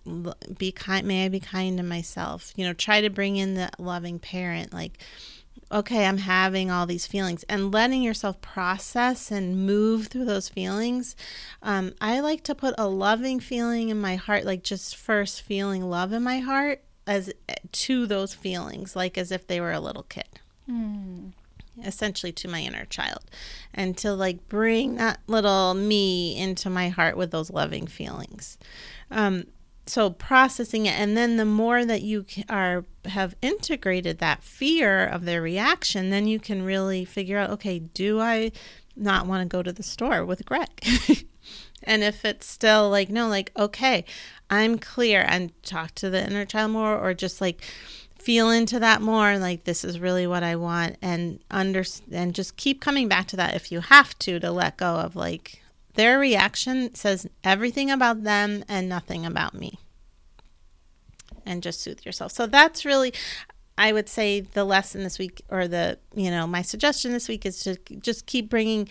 be 0.57 0.71
kind 0.71 1.07
may 1.07 1.25
i 1.25 1.29
be 1.29 1.39
kind 1.39 1.77
to 1.77 1.83
myself? 1.83 2.53
You 2.55 2.65
know 2.65 2.73
try 2.73 3.01
to 3.01 3.09
bring 3.09 3.37
in 3.37 3.53
the 3.55 3.69
loving 3.77 4.19
parent 4.19 4.73
like 4.73 4.99
okay, 5.71 6.05
I'm 6.05 6.17
having 6.17 6.71
all 6.71 6.87
these 6.87 7.05
feelings 7.05 7.43
and 7.43 7.71
letting 7.71 8.01
yourself 8.01 8.41
process 8.41 9.29
and 9.29 9.67
move 9.67 10.07
through 10.07 10.25
those 10.25 10.49
feelings. 10.49 11.15
Um, 11.61 11.93
I 12.01 12.21
like 12.21 12.43
to 12.45 12.55
put 12.55 12.73
a 12.77 12.87
loving 12.87 13.39
feeling 13.39 13.89
in 13.89 14.01
my 14.01 14.15
heart, 14.15 14.45
like 14.45 14.63
just 14.63 14.95
first 14.95 15.43
feeling 15.43 15.87
love 15.87 16.11
in 16.11 16.23
my 16.23 16.39
heart 16.39 16.81
as 17.09 17.33
to 17.71 18.05
those 18.05 18.35
feelings, 18.35 18.95
like 18.95 19.17
as 19.17 19.31
if 19.31 19.47
they 19.47 19.59
were 19.59 19.71
a 19.71 19.79
little 19.79 20.03
kid. 20.03 20.39
Essentially 21.83 22.31
to 22.33 22.47
my 22.47 22.61
inner 22.61 22.85
child, 22.85 23.23
and 23.73 23.97
to 23.97 24.13
like 24.13 24.47
bring 24.47 24.95
that 24.95 25.19
little 25.25 25.73
me 25.73 26.37
into 26.37 26.69
my 26.69 26.89
heart 26.89 27.17
with 27.17 27.31
those 27.31 27.49
loving 27.49 27.87
feelings. 27.87 28.59
Um, 29.09 29.45
so 29.87 30.11
processing 30.11 30.85
it 30.85 30.91
and 30.91 31.17
then 31.17 31.37
the 31.37 31.45
more 31.45 31.83
that 31.83 32.03
you 32.03 32.23
are 32.47 32.85
have 33.05 33.35
integrated 33.41 34.19
that 34.19 34.43
fear 34.43 35.03
of 35.03 35.25
their 35.25 35.41
reaction 35.41 36.11
then 36.11 36.27
you 36.27 36.39
can 36.39 36.61
really 36.61 37.03
figure 37.03 37.39
out 37.39 37.49
okay 37.49 37.79
do 37.79 38.19
i 38.19 38.51
not 38.95 39.25
want 39.25 39.41
to 39.41 39.47
go 39.47 39.63
to 39.63 39.73
the 39.73 39.81
store 39.81 40.23
with 40.23 40.45
greg 40.45 40.69
and 41.83 42.03
if 42.03 42.23
it's 42.23 42.45
still 42.45 42.87
like 42.87 43.09
no 43.09 43.27
like 43.27 43.51
okay 43.57 44.05
i'm 44.49 44.77
clear 44.77 45.25
and 45.27 45.51
talk 45.63 45.93
to 45.95 46.09
the 46.09 46.25
inner 46.25 46.45
child 46.45 46.71
more 46.71 46.97
or 46.97 47.13
just 47.13 47.41
like 47.41 47.61
feel 48.17 48.49
into 48.49 48.79
that 48.79 49.01
more 49.01 49.37
like 49.37 49.63
this 49.63 49.83
is 49.83 49.99
really 49.99 50.27
what 50.27 50.43
i 50.43 50.55
want 50.55 50.97
and 51.01 51.39
under 51.49 51.83
and 52.11 52.35
just 52.35 52.57
keep 52.57 52.81
coming 52.81 53.07
back 53.07 53.27
to 53.27 53.35
that 53.37 53.55
if 53.55 53.71
you 53.71 53.79
have 53.79 54.17
to 54.19 54.39
to 54.39 54.51
let 54.51 54.77
go 54.77 54.95
of 54.95 55.15
like 55.15 55.61
their 55.99 56.17
reaction 56.17 56.95
says 56.95 57.27
everything 57.43 57.91
about 57.91 58.23
them 58.23 58.63
and 58.69 58.87
nothing 58.87 59.25
about 59.25 59.53
me. 59.53 59.79
And 61.45 61.61
just 61.61 61.81
soothe 61.81 62.05
yourself. 62.05 62.31
So 62.31 62.47
that's 62.47 62.85
really, 62.85 63.13
I 63.77 63.91
would 63.91 64.07
say 64.07 64.39
the 64.39 64.63
lesson 64.63 65.03
this 65.03 65.19
week, 65.19 65.41
or 65.49 65.67
the, 65.67 65.97
you 66.15 66.31
know, 66.31 66.47
my 66.47 66.61
suggestion 66.61 67.11
this 67.11 67.27
week 67.27 67.45
is 67.45 67.59
to 67.63 67.75
just 67.99 68.27
keep 68.27 68.49
bringing 68.49 68.87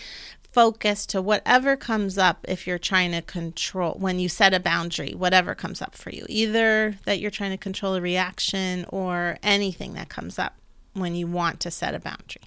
focus 0.58 1.06
to 1.06 1.22
whatever 1.22 1.76
comes 1.76 2.18
up 2.18 2.44
if 2.48 2.66
you're 2.66 2.80
trying 2.80 3.12
to 3.12 3.22
control, 3.22 3.94
when 3.96 4.18
you 4.18 4.28
set 4.28 4.52
a 4.52 4.58
boundary, 4.58 5.14
whatever 5.14 5.54
comes 5.54 5.80
up 5.80 5.94
for 5.94 6.10
you, 6.10 6.26
either 6.28 6.96
that 7.04 7.20
you're 7.20 7.30
trying 7.30 7.52
to 7.52 7.56
control 7.56 7.94
a 7.94 8.00
reaction 8.00 8.84
or 8.88 9.38
anything 9.40 9.94
that 9.94 10.08
comes 10.08 10.36
up 10.36 10.56
when 10.94 11.14
you 11.14 11.28
want 11.28 11.60
to 11.60 11.70
set 11.70 11.94
a 11.94 12.00
boundary. 12.00 12.42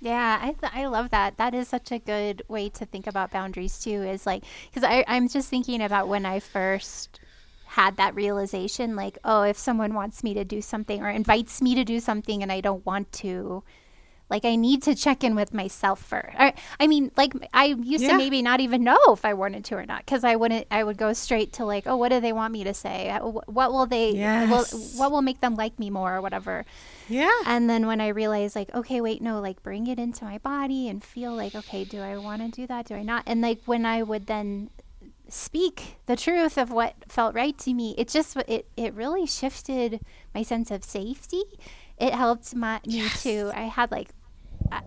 Yeah, 0.00 0.40
I, 0.42 0.46
th- 0.46 0.72
I 0.74 0.86
love 0.86 1.10
that. 1.10 1.36
That 1.36 1.54
is 1.54 1.68
such 1.68 1.92
a 1.92 2.00
good 2.00 2.42
way 2.48 2.70
to 2.70 2.84
think 2.84 3.06
about 3.06 3.30
boundaries 3.30 3.78
too. 3.78 4.02
Is 4.02 4.26
like 4.26 4.42
because 4.72 5.04
I'm 5.06 5.28
just 5.28 5.48
thinking 5.48 5.80
about 5.80 6.08
when 6.08 6.26
I 6.26 6.40
first 6.40 7.20
had 7.66 7.96
that 7.98 8.16
realization, 8.16 8.96
like, 8.96 9.16
oh, 9.24 9.42
if 9.42 9.56
someone 9.56 9.94
wants 9.94 10.24
me 10.24 10.34
to 10.34 10.44
do 10.44 10.60
something 10.60 11.04
or 11.04 11.08
invites 11.08 11.62
me 11.62 11.76
to 11.76 11.84
do 11.84 12.00
something 12.00 12.42
and 12.42 12.50
I 12.50 12.60
don't 12.60 12.84
want 12.84 13.12
to, 13.12 13.62
like 14.30 14.44
I 14.44 14.56
need 14.56 14.82
to 14.84 14.94
check 14.94 15.22
in 15.22 15.34
with 15.34 15.52
myself 15.52 16.00
first. 16.00 16.34
Or, 16.38 16.52
I 16.80 16.86
mean, 16.86 17.10
like 17.16 17.34
I 17.52 17.66
used 17.66 18.04
yeah. 18.04 18.12
to 18.12 18.16
maybe 18.16 18.42
not 18.42 18.60
even 18.60 18.82
know 18.82 18.98
if 19.08 19.24
I 19.24 19.34
wanted 19.34 19.64
to 19.66 19.76
or 19.76 19.86
not 19.86 20.04
because 20.04 20.24
I 20.24 20.36
wouldn't. 20.36 20.66
I 20.70 20.82
would 20.82 20.96
go 20.96 21.12
straight 21.12 21.52
to 21.54 21.64
like, 21.64 21.86
oh, 21.86 21.96
what 21.96 22.08
do 22.08 22.20
they 22.20 22.32
want 22.32 22.52
me 22.52 22.64
to 22.64 22.74
say? 22.74 23.10
Uh, 23.10 23.20
what 23.20 23.72
will 23.72 23.86
they? 23.86 24.10
Yes. 24.12 24.72
Will, 24.72 24.80
what 24.98 25.12
will 25.12 25.22
make 25.22 25.40
them 25.40 25.54
like 25.56 25.78
me 25.78 25.90
more 25.90 26.16
or 26.16 26.22
whatever? 26.22 26.64
Yeah. 27.08 27.30
And 27.46 27.68
then 27.68 27.86
when 27.86 28.00
I 28.00 28.08
realized, 28.08 28.56
like, 28.56 28.74
okay, 28.74 29.00
wait, 29.00 29.20
no, 29.20 29.40
like 29.40 29.62
bring 29.62 29.86
it 29.86 29.98
into 29.98 30.24
my 30.24 30.38
body 30.38 30.88
and 30.88 31.04
feel 31.04 31.34
like, 31.34 31.54
okay, 31.54 31.84
do 31.84 32.00
I 32.00 32.16
want 32.16 32.40
to 32.42 32.48
do 32.48 32.66
that? 32.66 32.86
Do 32.86 32.94
I 32.94 33.02
not? 33.02 33.24
And 33.26 33.42
like 33.42 33.60
when 33.66 33.84
I 33.84 34.02
would 34.02 34.26
then 34.26 34.70
speak 35.28 35.96
the 36.06 36.16
truth 36.16 36.56
of 36.58 36.70
what 36.70 36.94
felt 37.08 37.34
right 37.34 37.56
to 37.58 37.74
me, 37.74 37.94
it 37.98 38.08
just 38.08 38.36
it 38.48 38.66
it 38.76 38.94
really 38.94 39.26
shifted 39.26 40.00
my 40.34 40.42
sense 40.42 40.70
of 40.70 40.82
safety 40.82 41.44
it 42.04 42.14
helped 42.14 42.54
my 42.54 42.80
me 42.86 42.98
yes. 42.98 43.22
too. 43.22 43.50
I 43.54 43.62
had 43.62 43.90
like 43.90 44.10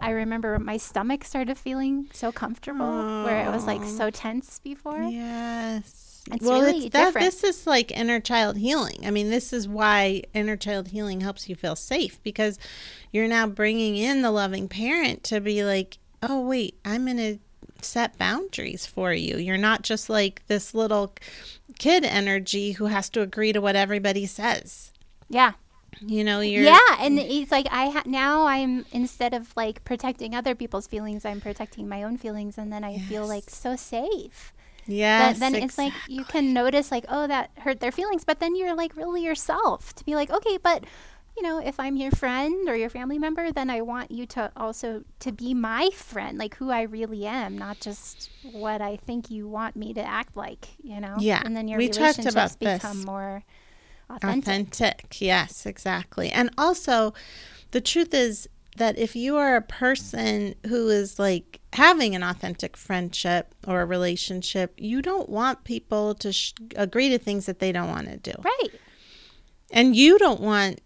I 0.01 0.11
remember 0.11 0.57
my 0.59 0.77
stomach 0.77 1.23
started 1.23 1.57
feeling 1.57 2.09
so 2.13 2.31
comfortable 2.31 2.85
oh. 2.85 3.25
where 3.25 3.45
it 3.45 3.51
was 3.51 3.65
like 3.65 3.83
so 3.83 4.09
tense 4.09 4.59
before. 4.59 5.01
Yes. 5.01 6.23
It's 6.31 6.45
well, 6.45 6.61
really 6.61 6.87
it's 6.87 6.93
that, 6.93 7.13
this 7.13 7.43
is 7.43 7.65
like 7.65 7.91
inner 7.91 8.19
child 8.19 8.57
healing. 8.57 8.99
I 9.05 9.11
mean, 9.11 9.29
this 9.29 9.53
is 9.53 9.67
why 9.67 10.23
inner 10.33 10.57
child 10.57 10.89
healing 10.89 11.21
helps 11.21 11.47
you 11.47 11.55
feel 11.55 11.75
safe 11.75 12.21
because 12.21 12.59
you're 13.11 13.27
now 13.27 13.47
bringing 13.47 13.95
in 13.95 14.21
the 14.21 14.31
loving 14.31 14.67
parent 14.67 15.23
to 15.25 15.39
be 15.39 15.63
like, 15.63 15.99
oh, 16.21 16.41
wait, 16.41 16.77
I'm 16.83 17.05
going 17.05 17.17
to 17.17 17.39
set 17.81 18.17
boundaries 18.17 18.85
for 18.85 19.13
you. 19.13 19.37
You're 19.37 19.57
not 19.57 19.83
just 19.83 20.09
like 20.09 20.45
this 20.47 20.73
little 20.73 21.15
kid 21.79 22.03
energy 22.03 22.73
who 22.73 22.87
has 22.87 23.09
to 23.11 23.21
agree 23.21 23.53
to 23.53 23.61
what 23.61 23.77
everybody 23.77 24.25
says. 24.25 24.91
Yeah 25.29 25.53
you 26.05 26.23
know 26.23 26.41
you're 26.41 26.63
yeah 26.63 26.79
and 26.99 27.19
it's 27.19 27.51
like 27.51 27.67
i 27.71 27.89
ha- 27.89 28.03
now 28.05 28.45
i'm 28.45 28.85
instead 28.91 29.33
of 29.33 29.55
like 29.55 29.83
protecting 29.83 30.35
other 30.35 30.55
people's 30.55 30.87
feelings 30.87 31.25
i'm 31.25 31.41
protecting 31.41 31.87
my 31.87 32.03
own 32.03 32.17
feelings 32.17 32.57
and 32.57 32.71
then 32.71 32.83
i 32.83 32.91
yes. 32.91 33.07
feel 33.07 33.27
like 33.27 33.49
so 33.49 33.75
safe 33.75 34.53
yeah 34.85 35.33
then 35.33 35.53
exactly. 35.55 35.61
it's 35.63 35.77
like 35.77 35.93
you 36.07 36.23
can 36.23 36.53
notice 36.53 36.91
like 36.91 37.05
oh 37.09 37.27
that 37.27 37.49
hurt 37.59 37.79
their 37.79 37.91
feelings 37.91 38.23
but 38.23 38.39
then 38.39 38.55
you're 38.55 38.75
like 38.75 38.95
really 38.95 39.23
yourself 39.23 39.93
to 39.93 40.03
be 40.05 40.15
like 40.15 40.29
okay 40.31 40.57
but 40.57 40.83
you 41.35 41.43
know 41.43 41.59
if 41.59 41.79
i'm 41.79 41.95
your 41.95 42.11
friend 42.11 42.67
or 42.67 42.75
your 42.75 42.89
family 42.89 43.19
member 43.19 43.51
then 43.51 43.69
i 43.69 43.81
want 43.81 44.09
you 44.09 44.25
to 44.25 44.51
also 44.55 45.03
to 45.19 45.31
be 45.31 45.53
my 45.53 45.89
friend 45.93 46.37
like 46.37 46.55
who 46.55 46.71
i 46.71 46.81
really 46.81 47.25
am 47.25 47.57
not 47.57 47.79
just 47.79 48.29
what 48.51 48.81
i 48.81 48.95
think 48.95 49.29
you 49.29 49.47
want 49.47 49.75
me 49.75 49.93
to 49.93 50.01
act 50.01 50.35
like 50.35 50.69
you 50.81 50.99
know 50.99 51.15
yeah 51.19 51.41
and 51.45 51.55
then 51.55 51.67
your 51.67 51.77
we 51.77 51.87
relationships 51.87 52.55
become 52.55 52.97
this. 52.97 53.05
more 53.05 53.43
authentic. 54.09 54.43
authentic. 54.47 55.21
Yes, 55.21 55.65
exactly. 55.65 56.29
And 56.29 56.49
also, 56.57 57.13
the 57.71 57.81
truth 57.81 58.13
is 58.13 58.47
that 58.77 58.97
if 58.97 59.15
you 59.15 59.37
are 59.37 59.55
a 59.55 59.61
person 59.61 60.55
who 60.67 60.87
is 60.89 61.19
like 61.19 61.59
having 61.73 62.15
an 62.15 62.23
authentic 62.23 62.77
friendship 62.77 63.53
or 63.67 63.81
a 63.81 63.85
relationship, 63.85 64.73
you 64.77 65.01
don't 65.01 65.29
want 65.29 65.63
people 65.63 66.13
to 66.15 66.31
sh- 66.31 66.53
agree 66.75 67.09
to 67.09 67.17
things 67.17 67.45
that 67.47 67.59
they 67.59 67.71
don't 67.71 67.89
want 67.89 68.07
to 68.07 68.17
do. 68.17 68.33
Right. 68.43 68.69
And 69.71 69.95
you 69.95 70.17
don't 70.17 70.39
want 70.39 70.81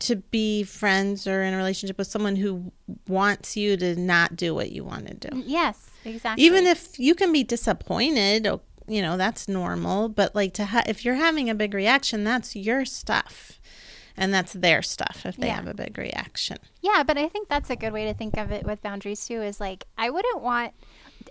to 0.00 0.16
be 0.16 0.62
friends 0.62 1.26
or 1.26 1.42
in 1.42 1.54
a 1.54 1.56
relationship 1.56 1.98
with 1.98 2.06
someone 2.06 2.36
who 2.36 2.72
wants 3.08 3.56
you 3.56 3.76
to 3.76 3.96
not 3.96 4.36
do 4.36 4.54
what 4.54 4.70
you 4.70 4.84
want 4.84 5.06
to 5.06 5.14
do. 5.14 5.42
Yes, 5.46 5.90
exactly. 6.04 6.44
Even 6.44 6.66
if 6.66 6.98
you 6.98 7.14
can 7.14 7.32
be 7.32 7.42
disappointed 7.42 8.46
you 8.88 9.02
know 9.02 9.16
that's 9.16 9.48
normal 9.48 10.08
but 10.08 10.34
like 10.34 10.52
to 10.54 10.66
ha- 10.66 10.84
if 10.86 11.04
you're 11.04 11.14
having 11.14 11.48
a 11.48 11.54
big 11.54 11.74
reaction 11.74 12.24
that's 12.24 12.56
your 12.56 12.84
stuff 12.84 13.60
and 14.16 14.34
that's 14.34 14.52
their 14.52 14.82
stuff 14.82 15.22
if 15.24 15.36
they 15.36 15.46
yeah. 15.46 15.54
have 15.54 15.68
a 15.68 15.74
big 15.74 15.96
reaction 15.98 16.58
yeah 16.80 17.02
but 17.02 17.16
i 17.16 17.28
think 17.28 17.48
that's 17.48 17.70
a 17.70 17.76
good 17.76 17.92
way 17.92 18.04
to 18.04 18.14
think 18.14 18.36
of 18.36 18.50
it 18.50 18.64
with 18.64 18.82
boundaries 18.82 19.26
too 19.26 19.42
is 19.42 19.60
like 19.60 19.84
i 19.96 20.10
wouldn't 20.10 20.42
want 20.42 20.72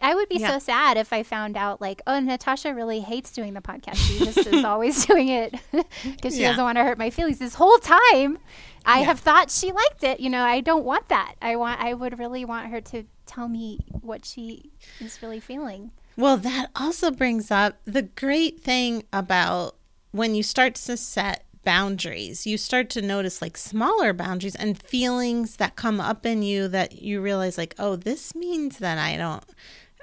I 0.01 0.15
would 0.15 0.29
be 0.29 0.37
yeah. 0.37 0.51
so 0.51 0.59
sad 0.59 0.97
if 0.97 1.11
I 1.13 1.23
found 1.23 1.57
out 1.57 1.81
like, 1.81 2.01
oh, 2.07 2.19
Natasha 2.19 2.73
really 2.73 2.99
hates 2.99 3.31
doing 3.31 3.53
the 3.53 3.61
podcast. 3.61 3.95
She 3.95 4.19
just 4.19 4.45
is 4.45 4.63
always 4.63 5.05
doing 5.05 5.29
it 5.29 5.55
because 6.03 6.35
she 6.35 6.41
yeah. 6.41 6.49
doesn't 6.49 6.63
want 6.63 6.77
to 6.77 6.83
hurt 6.83 6.97
my 6.97 7.09
feelings. 7.09 7.39
This 7.39 7.55
whole 7.55 7.77
time, 7.79 8.37
I 8.85 8.99
yeah. 8.99 9.05
have 9.05 9.19
thought 9.19 9.51
she 9.51 9.71
liked 9.71 10.03
it. 10.03 10.19
You 10.19 10.29
know, 10.29 10.43
I 10.43 10.61
don't 10.61 10.85
want 10.85 11.07
that. 11.09 11.35
I 11.41 11.55
want. 11.55 11.79
I 11.81 11.93
would 11.93 12.19
really 12.19 12.45
want 12.45 12.69
her 12.69 12.81
to 12.81 13.03
tell 13.25 13.47
me 13.47 13.85
what 13.89 14.25
she 14.25 14.71
is 14.99 15.21
really 15.21 15.39
feeling. 15.39 15.91
Well, 16.17 16.37
that 16.37 16.71
also 16.75 17.11
brings 17.11 17.51
up 17.51 17.77
the 17.85 18.01
great 18.01 18.59
thing 18.59 19.03
about 19.13 19.75
when 20.11 20.33
you 20.33 20.41
start 20.41 20.75
to 20.75 20.97
set 20.97 21.45
boundaries, 21.63 22.47
you 22.47 22.57
start 22.57 22.89
to 22.89 23.01
notice 23.01 23.41
like 23.41 23.57
smaller 23.57 24.13
boundaries 24.13 24.55
and 24.55 24.81
feelings 24.81 25.57
that 25.57 25.75
come 25.75 25.99
up 25.99 26.25
in 26.25 26.41
you 26.41 26.67
that 26.69 27.01
you 27.01 27.21
realize, 27.21 27.57
like, 27.57 27.75
oh, 27.77 27.95
this 27.95 28.33
means 28.33 28.79
that 28.79 28.97
I 28.97 29.15
don't. 29.17 29.43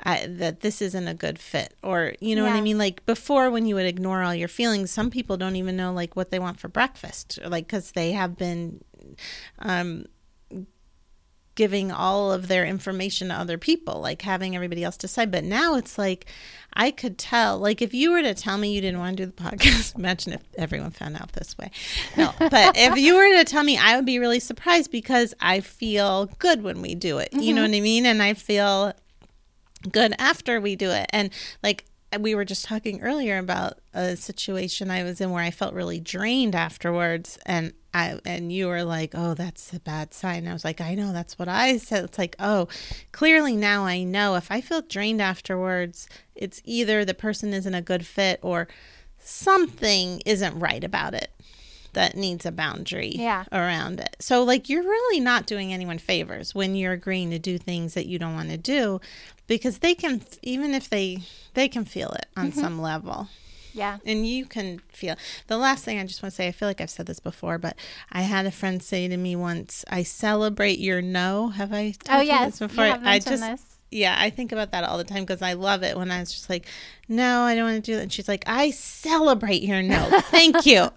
I, 0.03 0.27
that 0.27 0.61
this 0.61 0.82
isn't 0.82 1.07
a 1.07 1.15
good 1.15 1.39
fit 1.39 1.73
or 1.82 2.15
you 2.20 2.35
know 2.35 2.45
yeah. 2.45 2.51
what 2.51 2.59
i 2.59 2.61
mean 2.61 2.78
like 2.78 3.07
before 3.07 3.49
when 3.49 3.65
you 3.65 3.77
would 3.77 3.86
ignore 3.86 4.24
all 4.24 4.35
your 4.35 4.49
feelings 4.49 4.91
some 4.91 5.09
people 5.09 5.36
don't 5.36 5.55
even 5.55 5.77
know 5.77 5.93
like 5.93 6.16
what 6.16 6.31
they 6.31 6.41
want 6.41 6.59
for 6.59 6.66
breakfast 6.66 7.39
or, 7.43 7.49
like 7.49 7.69
because 7.69 7.93
they 7.93 8.11
have 8.11 8.36
been 8.36 8.82
um 9.61 10.05
giving 11.55 11.93
all 11.93 12.32
of 12.32 12.48
their 12.48 12.66
information 12.66 13.28
to 13.28 13.35
other 13.35 13.59
people, 13.59 14.01
like 14.01 14.22
having 14.22 14.55
everybody 14.55 14.82
else 14.82 14.97
decide. 14.97 15.31
But 15.31 15.44
now 15.44 15.76
it's 15.76 15.97
like 15.97 16.26
I 16.72 16.90
could 16.90 17.18
tell, 17.18 17.59
like 17.59 17.81
if 17.81 17.94
you 17.94 18.10
were 18.10 18.22
to 18.22 18.35
tell 18.35 18.59
me 18.59 18.72
you 18.72 18.81
didn't 18.81 18.98
want 18.98 19.16
to 19.16 19.26
do 19.26 19.32
the 19.35 19.43
podcast, 19.43 19.94
imagine 19.98 20.32
if 20.32 20.43
everyone 20.56 20.90
found 20.90 21.16
out 21.16 21.32
this 21.32 21.56
way. 21.56 21.70
No, 22.16 22.32
but 22.39 22.76
if 22.76 22.97
you 22.97 23.14
were 23.14 23.32
to 23.39 23.44
tell 23.44 23.62
me, 23.62 23.78
I 23.78 23.97
would 23.97 24.06
be 24.06 24.18
really 24.18 24.40
surprised 24.40 24.90
because 24.90 25.35
I 25.40 25.60
feel 25.60 26.26
good 26.39 26.62
when 26.62 26.82
we 26.82 26.94
do 26.94 27.18
it. 27.18 27.31
Mm-hmm. 27.31 27.40
You 27.40 27.55
know 27.55 27.62
mm-hmm. 27.62 27.72
what 27.72 27.78
I 27.78 27.81
mean? 27.81 28.06
And 28.06 28.22
I 28.22 28.35
feel 28.35 28.93
good 29.90 30.14
after 30.18 30.60
we 30.60 30.76
do 30.76 30.90
it. 30.90 31.06
And 31.10 31.31
like 31.62 31.85
we 32.20 32.35
were 32.35 32.45
just 32.45 32.65
talking 32.65 33.01
earlier 33.03 33.39
about 33.39 33.78
a 33.93 34.16
situation 34.16 34.91
I 34.91 35.03
was 35.03 35.20
in 35.20 35.31
where 35.31 35.43
I 35.43 35.51
felt 35.51 35.74
really 35.74 36.01
drained 36.01 36.55
afterwards 36.55 37.39
and 37.47 37.73
I 37.93 38.19
and 38.24 38.53
you 38.53 38.66
were 38.66 38.82
like, 38.82 39.12
"Oh, 39.15 39.35
that's 39.35 39.73
a 39.73 39.78
bad 39.78 40.12
sign." 40.12 40.49
I 40.49 40.53
was 40.53 40.65
like, 40.65 40.81
"I 40.81 40.95
know, 40.97 41.12
that's 41.12 41.39
what 41.39 41.49
I 41.49 41.77
said." 41.77 42.05
It's 42.05 42.19
like, 42.19 42.35
"Oh, 42.41 42.66
clearly 43.12 43.57
now 43.57 43.85
I 43.85 44.03
know 44.03 44.35
if 44.35 44.51
I 44.51 44.61
feel 44.61 44.82
drained 44.82 45.23
afterwards, 45.23 46.09
it's 46.35 46.61
either 46.65 47.05
the 47.05 47.15
person 47.15 47.55
isn't 47.55 47.74
a 47.74 47.81
good 47.81 48.05
fit 48.05 48.41
or 48.43 48.66
something 49.20 50.20
isn't 50.27 50.59
right 50.59 50.82
about 50.82 51.15
it 51.15 51.31
that 51.95 52.16
needs 52.16 52.45
a 52.45 52.53
boundary 52.53 53.12
yeah. 53.15 53.45
around 53.51 54.01
it. 54.01 54.16
So 54.20 54.43
like 54.45 54.69
you're 54.69 54.82
really 54.82 55.20
not 55.20 55.47
doing 55.47 55.73
anyone 55.73 55.99
favors 55.99 56.55
when 56.55 56.77
you're 56.77 56.93
agreeing 56.93 57.31
to 57.31 57.39
do 57.39 57.57
things 57.57 57.95
that 57.95 58.07
you 58.07 58.19
don't 58.19 58.35
want 58.35 58.51
to 58.51 58.59
do 58.59 59.01
because 59.46 59.78
they 59.78 59.94
can 59.94 60.22
even 60.42 60.74
if 60.74 60.88
they 60.88 61.22
they 61.54 61.68
can 61.68 61.84
feel 61.84 62.10
it 62.10 62.26
on 62.36 62.50
mm-hmm. 62.50 62.60
some 62.60 62.80
level. 62.80 63.28
Yeah. 63.72 63.98
And 64.06 64.24
you 64.24 64.46
can 64.46 64.80
feel 64.88 65.16
the 65.48 65.56
last 65.56 65.84
thing 65.84 65.98
I 65.98 66.04
just 66.04 66.22
want 66.22 66.32
to 66.32 66.36
say, 66.36 66.46
I 66.46 66.52
feel 66.52 66.68
like 66.68 66.80
I've 66.80 66.90
said 66.90 67.06
this 67.06 67.18
before, 67.18 67.58
but 67.58 67.76
I 68.12 68.22
had 68.22 68.46
a 68.46 68.52
friend 68.52 68.80
say 68.80 69.08
to 69.08 69.16
me 69.16 69.34
once, 69.34 69.84
I 69.90 70.04
celebrate 70.04 70.78
your 70.78 71.02
no. 71.02 71.48
Have 71.48 71.72
I 71.72 71.90
told 71.90 72.20
oh, 72.20 72.20
yes. 72.20 72.52
this 72.52 72.70
before? 72.70 72.84
I 72.84 73.18
just 73.18 73.42
this 73.42 73.73
yeah, 73.94 74.16
I 74.18 74.30
think 74.30 74.50
about 74.50 74.72
that 74.72 74.82
all 74.84 74.98
the 74.98 75.04
time 75.04 75.24
because 75.24 75.40
I 75.40 75.52
love 75.52 75.82
it 75.84 75.96
when 75.96 76.10
I 76.10 76.18
was 76.18 76.32
just 76.32 76.50
like, 76.50 76.66
no, 77.08 77.42
I 77.42 77.54
don't 77.54 77.64
want 77.64 77.84
to 77.84 77.90
do 77.90 77.96
that. 77.96 78.02
And 78.02 78.12
she's 78.12 78.26
like, 78.26 78.42
I 78.46 78.70
celebrate 78.72 79.62
your 79.62 79.82
no. 79.82 80.20
Thank 80.30 80.66
you. 80.66 80.72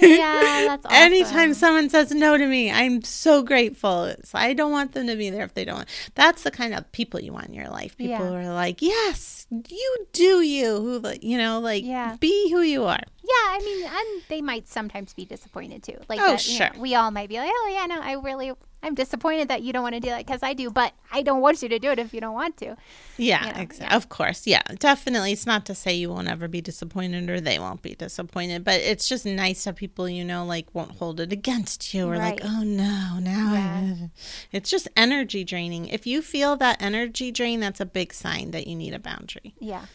yeah, 0.00 0.64
that's 0.66 0.84
awesome. 0.86 0.90
Anytime 0.90 1.54
someone 1.54 1.88
says 1.88 2.10
no 2.10 2.36
to 2.36 2.46
me, 2.46 2.70
I'm 2.70 3.02
so 3.02 3.42
grateful. 3.42 4.14
So 4.24 4.38
I 4.38 4.54
don't 4.54 4.72
want 4.72 4.92
them 4.92 5.06
to 5.06 5.16
be 5.16 5.30
there 5.30 5.44
if 5.44 5.54
they 5.54 5.64
don't 5.64 5.76
want. 5.76 5.88
That's 6.14 6.42
the 6.42 6.50
kind 6.50 6.74
of 6.74 6.90
people 6.90 7.20
you 7.20 7.32
want 7.32 7.46
in 7.46 7.54
your 7.54 7.68
life. 7.68 7.96
People 7.96 8.16
yeah. 8.16 8.28
who 8.28 8.34
are 8.34 8.52
like, 8.52 8.82
yes, 8.82 9.46
you 9.68 10.06
do 10.12 10.40
you. 10.40 10.80
Who, 10.80 11.12
you 11.20 11.38
know, 11.38 11.60
like, 11.60 11.84
yeah. 11.84 12.16
be 12.18 12.50
who 12.50 12.60
you 12.62 12.84
are. 12.84 13.00
Yeah, 13.22 13.30
I 13.30 13.60
mean, 13.64 13.84
and 13.84 14.22
they 14.28 14.42
might 14.42 14.66
sometimes 14.66 15.14
be 15.14 15.24
disappointed 15.24 15.84
too. 15.84 15.98
Like, 16.08 16.18
Oh, 16.20 16.32
that, 16.32 16.48
you 16.48 16.58
know, 16.58 16.70
sure. 16.72 16.80
we 16.80 16.96
all 16.96 17.12
might 17.12 17.28
be 17.28 17.36
like, 17.36 17.52
oh 17.52 17.70
yeah, 17.72 17.86
no, 17.86 18.00
I 18.02 18.14
really, 18.14 18.52
I'm 18.84 18.94
disappointed 18.94 19.46
that 19.48 19.62
you 19.62 19.72
don't 19.72 19.82
want 19.84 19.94
to 19.94 20.00
do 20.00 20.08
that 20.08 20.26
because 20.26 20.42
I 20.42 20.54
do, 20.54 20.68
but 20.70 20.92
I 21.12 21.22
don't 21.22 21.40
want 21.40 21.62
you 21.62 21.68
to 21.68 21.78
do 21.78 21.90
it 21.90 22.00
if 22.00 22.12
you 22.12 22.20
don't 22.20 22.34
want 22.34 22.56
to. 22.58 22.76
Yeah, 23.16 23.46
You 23.46 23.52
know, 23.52 23.58
exa- 23.60 23.80
yeah. 23.82 23.94
of 23.96 24.08
course. 24.08 24.44
Yeah, 24.46 24.62
definitely. 24.78 25.30
It's 25.32 25.46
not 25.46 25.64
to 25.66 25.74
say 25.74 25.94
you 25.94 26.10
won't 26.10 26.26
ever 26.28 26.48
be 26.48 26.60
disappointed 26.60 27.30
or 27.30 27.40
they 27.40 27.58
won't 27.60 27.82
be 27.82 27.94
disappointed, 27.94 28.64
but 28.64 28.80
it's 28.80 29.08
just 29.08 29.24
nice 29.24 29.62
that 29.64 29.76
people 29.76 30.08
you 30.08 30.24
know 30.24 30.44
like 30.44 30.66
won't 30.72 30.92
hold 30.98 31.20
it 31.20 31.32
against 31.32 31.94
you 31.94 32.08
or 32.08 32.16
like, 32.16 32.40
oh 32.42 32.62
no, 32.64 33.18
now 33.20 33.52
Yeah. 33.54 33.94
It's 34.52 34.68
just 34.68 34.88
energy 34.96 35.44
draining. 35.44 35.86
If 35.86 36.06
you 36.06 36.20
feel 36.20 36.56
that 36.56 36.82
energy 36.82 37.30
drain, 37.30 37.60
that's 37.60 37.80
a 37.80 37.86
big 37.86 38.12
sign 38.12 38.50
that 38.50 38.66
you 38.66 38.74
need 38.74 38.94
a 38.94 38.98
boundary. 38.98 39.54
Yeah. 39.60 39.86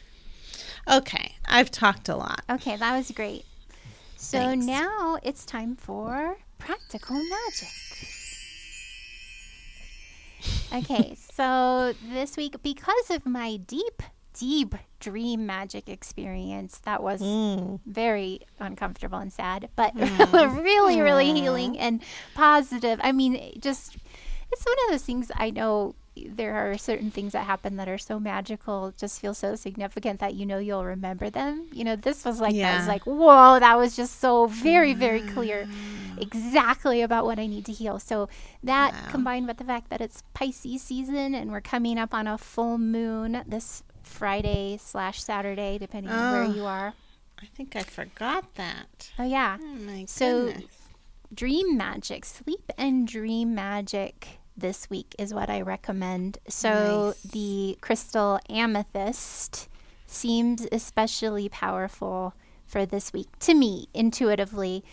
Okay, 0.89 1.35
I've 1.45 1.69
talked 1.72 2.07
a 2.07 2.15
lot. 2.15 2.43
Okay, 2.49 2.77
that 2.77 2.95
was 2.97 3.11
great. 3.11 3.43
So 4.15 4.38
Thanks. 4.39 4.65
now 4.65 5.18
it's 5.22 5.45
time 5.45 5.76
for 5.76 6.38
practical 6.57 7.18
magic. 7.18 7.68
Okay, 10.73 11.15
so 11.33 11.93
this 12.11 12.35
week, 12.37 12.55
because 12.61 13.09
of 13.09 13.25
my 13.25 13.57
deep, 13.57 14.03
deep 14.37 14.75
dream 14.99 15.45
magic 15.45 15.87
experience, 15.89 16.79
that 16.79 17.01
was 17.01 17.21
Mm. 17.21 17.79
very 17.85 18.41
uncomfortable 18.59 19.17
and 19.19 19.31
sad, 19.31 19.69
but 19.75 19.93
really, 20.33 20.99
really 21.01 21.33
healing 21.33 21.77
and 21.79 22.01
positive. 22.35 22.99
I 23.03 23.11
mean, 23.11 23.59
just 23.59 23.95
it's 24.51 24.65
one 24.65 24.75
of 24.85 24.91
those 24.91 25.03
things 25.03 25.31
I 25.35 25.49
know 25.51 25.95
there 26.26 26.56
are 26.56 26.77
certain 26.77 27.11
things 27.11 27.34
that 27.34 27.45
happen 27.45 27.76
that 27.77 27.88
are 27.88 27.98
so 27.98 28.19
magical, 28.19 28.94
just 28.98 29.19
feel 29.22 29.34
so 29.34 29.56
significant 29.56 30.19
that 30.19 30.34
you 30.35 30.45
know 30.45 30.57
you'll 30.57 30.85
remember 30.85 31.30
them. 31.30 31.68
You 31.72 31.84
know, 31.84 31.95
this 31.95 32.26
was 32.26 32.39
like 32.41 32.56
that 32.56 32.80
was 32.80 32.88
like, 32.88 33.03
whoa, 33.06 33.60
that 33.60 33.77
was 33.77 33.95
just 33.95 34.19
so 34.19 34.48
very, 34.48 34.94
very 34.94 35.22
clear 35.22 35.65
mm. 35.65 36.22
exactly 36.22 37.02
about 37.02 37.26
what 37.26 37.39
I 37.39 37.48
need 37.48 37.65
to 37.65 37.72
heal. 37.72 37.99
So 37.99 38.30
that 38.64 38.94
Wow. 38.94 39.11
combined 39.11 39.48
with 39.48 39.57
the 39.57 39.64
fact 39.64 39.89
that 39.89 40.02
it's 40.02 40.23
Pisces 40.34 40.81
season 40.81 41.35
and 41.35 41.52
we're 41.52 41.61
coming 41.61 41.98
up 41.98 42.14
on 42.14 42.27
a 42.27 42.38
full 42.38 42.77
moon 42.77 43.44
this 43.48 43.84
Friday 44.03 44.77
slash 44.81 45.22
Saturday, 45.22 45.77
depending 45.77 46.11
on 46.11 46.31
where 46.34 46.44
Oh. 46.44 46.53
you 46.53 46.65
are. 46.65 46.94
I 47.41 47.45
think 47.56 47.76
I 47.76 47.81
forgot 47.84 48.56
that. 48.56 49.11
Oh 49.19 49.23
yeah. 49.26 49.57
Oh 49.61 50.03
So-. 50.07 50.53
Dream 51.34 51.76
magic, 51.76 52.23
sleep 52.23 52.72
and 52.77 53.06
dream 53.06 53.53
magic 53.53 54.39
this 54.57 54.89
week 54.89 55.15
is 55.19 55.34
what 55.34 55.49
I 55.49 55.61
recommend. 55.61 56.39
So 56.47 57.07
Nice. 57.07 57.21
the 57.31 57.77
crystal 57.81 58.39
amethyst 58.49 59.69
seems 60.05 60.67
especially 60.71 61.49
powerful 61.49 62.34
for 62.65 62.85
this 62.85 63.13
week 63.13 63.27
to 63.39 63.53
me 63.53 63.88
intuitively. 63.93 64.84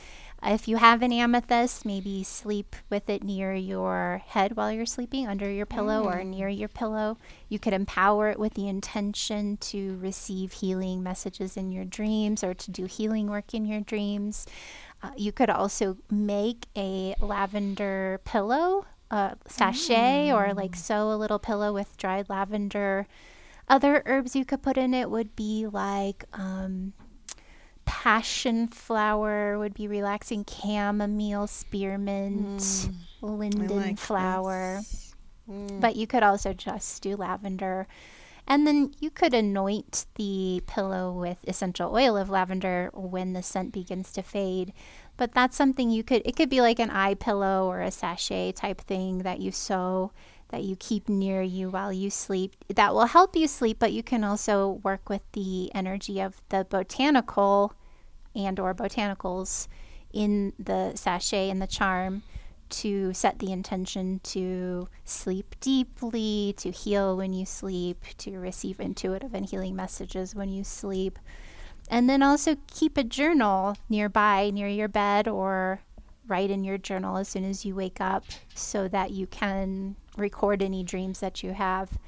If 0.46 0.68
you 0.68 0.76
have 0.76 1.00
an 1.00 1.10
amethyst, 1.10 1.86
maybe 1.86 2.22
sleep 2.22 2.76
with 2.90 3.08
it 3.08 3.24
near 3.24 3.54
your 3.54 4.20
head 4.26 4.56
while 4.56 4.70
you're 4.70 4.84
sleeping, 4.84 5.26
under 5.26 5.50
your 5.50 5.64
pillow 5.64 6.04
or 6.04 6.22
near 6.22 6.48
your 6.48 6.68
pillow. 6.68 7.16
You 7.48 7.58
could 7.58 7.72
empower 7.72 8.28
it 8.28 8.38
with 8.38 8.52
the 8.52 8.68
intention 8.68 9.56
to 9.58 9.96
receive 10.02 10.52
healing 10.52 11.02
messages 11.02 11.56
in 11.56 11.70
your 11.70 11.86
dreams 11.86 12.44
or 12.44 12.52
to 12.52 12.70
do 12.70 12.84
healing 12.84 13.28
work 13.30 13.54
in 13.54 13.64
your 13.64 13.80
dreams. 13.80 14.46
Uh, 15.02 15.12
you 15.16 15.32
could 15.32 15.48
also 15.48 15.96
make 16.10 16.66
a 16.76 17.14
lavender 17.20 18.20
pillow, 18.24 18.84
uh, 19.14 19.34
sachet, 19.46 20.32
or 20.32 20.52
like 20.54 20.74
sew 20.74 21.12
a 21.12 21.14
little 21.14 21.38
pillow 21.38 21.72
with 21.72 21.96
dried 21.96 22.28
lavender. 22.28 23.06
Other 23.68 24.02
herbs 24.06 24.34
you 24.34 24.44
could 24.44 24.60
put 24.60 24.76
in 24.76 24.92
it 24.92 25.08
would 25.08 25.36
be 25.36 25.68
like 25.68 26.24
um, 26.32 26.94
passion 27.84 28.66
flower, 28.66 29.56
would 29.56 29.72
be 29.72 29.86
relaxing, 29.86 30.44
chamomile, 30.44 31.46
spearmint, 31.46 32.88
I 33.22 33.26
linden 33.26 33.76
like 33.76 33.98
flower. 33.98 34.80
Mm. 35.48 35.80
But 35.80 35.94
you 35.94 36.08
could 36.08 36.24
also 36.24 36.52
just 36.52 37.00
do 37.00 37.14
lavender. 37.14 37.86
And 38.48 38.66
then 38.66 38.94
you 38.98 39.10
could 39.10 39.32
anoint 39.32 40.06
the 40.16 40.60
pillow 40.66 41.12
with 41.12 41.38
essential 41.46 41.94
oil 41.94 42.16
of 42.16 42.28
lavender 42.28 42.90
when 42.92 43.32
the 43.32 43.44
scent 43.44 43.72
begins 43.72 44.12
to 44.14 44.22
fade. 44.22 44.72
But 45.16 45.32
that's 45.32 45.56
something 45.56 45.90
you 45.90 46.02
could, 46.02 46.22
it 46.24 46.36
could 46.36 46.50
be 46.50 46.60
like 46.60 46.78
an 46.78 46.90
eye 46.90 47.14
pillow 47.14 47.66
or 47.68 47.80
a 47.80 47.90
sachet 47.90 48.52
type 48.52 48.80
thing 48.80 49.18
that 49.18 49.40
you 49.40 49.52
sew 49.52 50.12
that 50.48 50.62
you 50.62 50.76
keep 50.76 51.08
near 51.08 51.42
you 51.42 51.70
while 51.70 51.92
you 51.92 52.10
sleep. 52.10 52.54
That 52.68 52.94
will 52.94 53.06
help 53.06 53.34
you 53.34 53.48
sleep, 53.48 53.78
but 53.80 53.92
you 53.92 54.02
can 54.02 54.22
also 54.22 54.80
work 54.84 55.08
with 55.08 55.22
the 55.32 55.74
energy 55.74 56.20
of 56.20 56.40
the 56.48 56.64
botanical 56.68 57.74
and 58.34 58.58
or 58.60 58.74
botanicals 58.74 59.68
in 60.12 60.52
the 60.58 60.92
sachet 60.94 61.50
and 61.50 61.60
the 61.60 61.66
charm 61.66 62.22
to 62.70 63.12
set 63.12 63.38
the 63.38 63.52
intention 63.52 64.20
to 64.22 64.88
sleep 65.04 65.54
deeply, 65.60 66.54
to 66.56 66.70
heal 66.70 67.16
when 67.16 67.32
you 67.32 67.44
sleep, 67.44 68.04
to 68.18 68.38
receive 68.38 68.80
intuitive 68.80 69.34
and 69.34 69.48
healing 69.48 69.76
messages 69.76 70.34
when 70.34 70.48
you 70.48 70.64
sleep. 70.64 71.18
And 71.88 72.08
then 72.08 72.22
also 72.22 72.56
keep 72.66 72.96
a 72.96 73.04
journal 73.04 73.76
nearby, 73.88 74.50
near 74.50 74.68
your 74.68 74.88
bed, 74.88 75.28
or 75.28 75.80
write 76.26 76.50
in 76.50 76.64
your 76.64 76.78
journal 76.78 77.16
as 77.18 77.28
soon 77.28 77.44
as 77.44 77.64
you 77.64 77.74
wake 77.74 78.00
up 78.00 78.24
so 78.54 78.88
that 78.88 79.10
you 79.10 79.26
can 79.26 79.96
record 80.16 80.62
any 80.62 80.82
dreams 80.82 81.20
that 81.20 81.42
you 81.42 81.52
have 81.52 81.98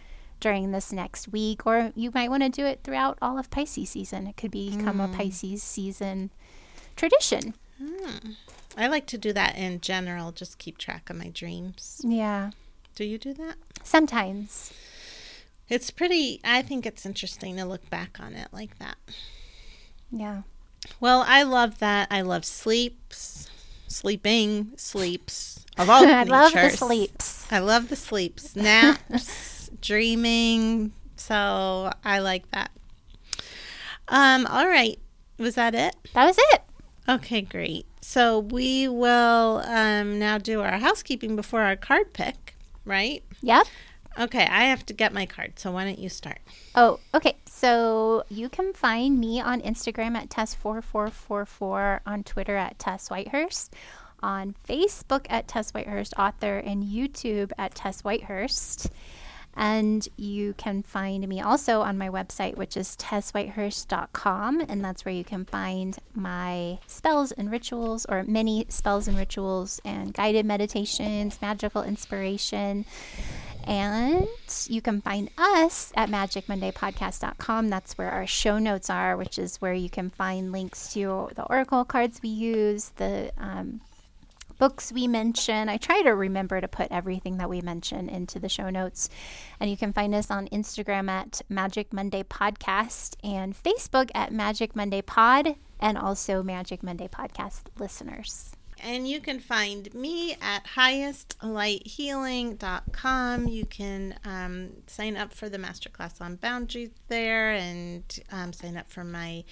during 0.40 0.73
this 0.73 0.93
next 0.93 1.28
week. 1.28 1.66
Or 1.66 1.93
you 1.94 2.11
might 2.15 2.31
want 2.31 2.43
to 2.43 2.48
do 2.48 2.65
it 2.65 2.81
throughout 2.82 3.19
all 3.20 3.39
of 3.39 3.51
Pisces 3.51 3.90
season. 3.90 4.27
It 4.27 4.36
could 4.36 4.51
become 4.51 5.01
a 5.01 5.09
mm. 5.09 5.15
Pisces 5.15 5.62
season 5.62 6.31
tradition. 6.97 7.55
Hmm. 7.82 8.31
I 8.77 8.89
like 8.89 9.07
to 9.07 9.19
do 9.19 9.32
that 9.32 9.57
in 9.57 9.81
general, 9.81 10.32
just 10.32 10.59
keep 10.59 10.78
track 10.78 11.09
of 11.09 11.16
my 11.16 11.28
dreams. 11.28 12.01
Yeah. 12.05 12.51
Do 12.94 13.05
you 13.05 13.19
do 13.19 13.32
that? 13.35 13.57
Sometimes. 13.82 14.73
It's 15.69 15.90
pretty, 15.90 16.40
I 16.44 16.62
think 16.62 16.86
it's 16.86 17.05
interesting 17.05 17.57
to 17.57 17.65
look 17.65 17.89
back 17.90 18.19
on 18.20 18.35
it 18.35 18.48
like 18.53 18.78
that. 18.78 18.97
Yeah. 20.11 20.43
Well, 21.01 21.24
I 21.27 21.43
love 21.43 21.78
that. 21.81 22.09
I 22.11 22.20
love 22.23 22.45
sleeps, 22.45 23.49
sleeping, 23.89 24.73
sleeps 24.77 25.65
of 25.78 25.91
all 25.91 26.07
I 26.07 26.23
love 26.24 26.53
the 26.53 26.59
natures. 26.59 26.78
sleeps. 26.78 27.47
I 27.53 27.59
love 27.59 27.89
the 27.89 27.97
sleeps, 27.97 28.57
naps, 28.57 29.70
dreaming. 29.81 30.93
So 31.16 31.91
I 32.05 32.19
like 32.20 32.51
that. 32.53 32.70
Um, 34.09 34.47
all 34.47 34.66
right. 34.69 34.99
Was 35.39 35.55
that 35.57 35.74
it? 35.74 35.97
That 36.15 36.27
was 36.27 36.37
it. 36.53 36.62
Okay, 37.09 37.43
great. 37.43 37.87
So 38.01 38.39
we 38.39 38.89
will 38.89 39.62
um, 39.66 40.19
now 40.19 40.39
do 40.39 40.61
our 40.61 40.78
housekeeping 40.78 41.37
before 41.37 41.62
our 41.62 41.77
card 41.77 42.12
pick, 42.12 42.57
right? 42.85 43.23
Yep. 43.43 43.66
Okay, 44.19 44.47
I 44.47 44.65
have 44.65 44.87
to 44.87 44.95
get 44.95 45.13
my 45.13 45.27
card. 45.27 45.59
So 45.59 45.71
why 45.73 45.85
don't 45.85 45.99
you 45.99 46.09
start? 46.09 46.39
Oh, 46.75 47.01
okay. 47.15 47.37
So 47.47 48.25
you 48.29 48.49
can 48.49 48.73
find 48.73 49.19
me 49.21 49.41
on 49.41 49.61
Instagram 49.61 50.17
at 50.17 50.31
Tess4444, 50.31 52.01
on 52.07 52.25
Twitter 52.25 52.57
at 52.57 52.79
Tess 52.79 53.09
Whitehurst, 53.09 53.71
on 54.23 54.55
Facebook 54.67 55.27
at 55.29 55.49
Tess 55.49 55.73
Whitehurst 55.73 56.15
Author, 56.19 56.59
and 56.59 56.85
YouTube 56.85 57.53
at 57.59 57.75
Tess 57.75 58.03
Whitehurst. 58.03 58.91
And 59.59 60.07
you 60.17 60.53
can 60.55 60.83
find 60.83 61.27
me 61.27 61.41
also 61.41 61.81
on 61.81 61.97
my 61.97 62.11
website, 62.11 62.57
which 62.57 62.77
is 62.77 62.95
tesswhitehurst.com. 62.97 64.61
And 64.69 64.85
that's 64.85 65.05
where 65.07 65.15
you 65.15 65.25
can 65.25 65.47
find 65.47 65.97
my 66.15 66.79
spells 66.87 67.33
and 67.33 67.51
rituals, 67.51 68.05
or 68.07 68.23
many 68.25 68.67
spells 68.69 69.09
and 69.09 69.17
rituals, 69.17 69.81
and 69.83 70.13
guided 70.13 70.45
meditations, 70.45 71.41
magical 71.41 71.83
inspiration. 71.83 72.85
And 73.67 74.29
you 74.69 74.81
can 74.81 75.01
find 75.01 75.29
us 75.37 75.93
at 75.97 76.09
magicmondaypodcast.com. 76.09 77.69
That's 77.69 77.99
where 77.99 78.11
our 78.11 78.27
show 78.27 78.59
notes 78.59 78.89
are, 78.89 79.17
which 79.17 79.39
is 79.39 79.57
where 79.57 79.75
you 79.75 79.91
can 79.91 80.11
find 80.11 80.53
links 80.53 80.93
to 80.93 81.31
the 81.35 81.45
oracle 81.45 81.85
cards 81.85 82.21
we 82.23 82.29
use, 82.29 82.91
the 82.97 83.33
um, 83.39 83.81
books 84.59 84.93
we 84.93 85.07
mention. 85.07 85.69
I 85.69 85.77
try 85.77 86.03
to 86.03 86.11
remember 86.11 86.61
to 86.61 86.69
put 86.69 86.89
everything 86.91 87.39
that 87.39 87.51
we 87.51 87.61
mention 87.61 88.09
into 88.09 88.39
the 88.39 88.49
show 88.49 88.71
notes. 88.71 89.09
And 89.61 89.71
you 89.71 89.77
can 89.77 89.93
find 89.93 90.15
us 90.15 90.31
on 90.31 90.49
Instagram 90.49 91.11
at 91.11 91.43
Magic 91.49 91.93
Monday 91.93 92.23
Podcast 92.23 93.17
and 93.23 93.55
Facebook 93.55 94.11
at 94.15 94.33
Magic 94.33 94.75
Monday 94.77 95.03
Pod 95.03 95.57
and 95.81 95.99
also 95.99 96.43
Magic 96.43 96.83
Monday 96.83 97.09
Podcast 97.09 97.63
listeners. 97.79 98.56
And 98.82 99.09
you 99.09 99.20
can 99.20 99.39
find 99.40 99.94
me 99.94 100.36
at 100.40 100.65
highestlighthealing.com. 100.77 103.48
You 103.48 103.65
can 103.66 104.19
um, 104.24 104.70
sign 104.86 105.16
up 105.16 105.32
for 105.32 105.48
the 105.48 105.59
masterclass 105.59 106.20
on 106.20 106.36
boundaries 106.36 106.90
there 107.09 107.51
and 107.53 108.05
um, 108.31 108.53
sign 108.53 108.77
up 108.77 108.89
for 108.90 109.03
my 109.05 109.44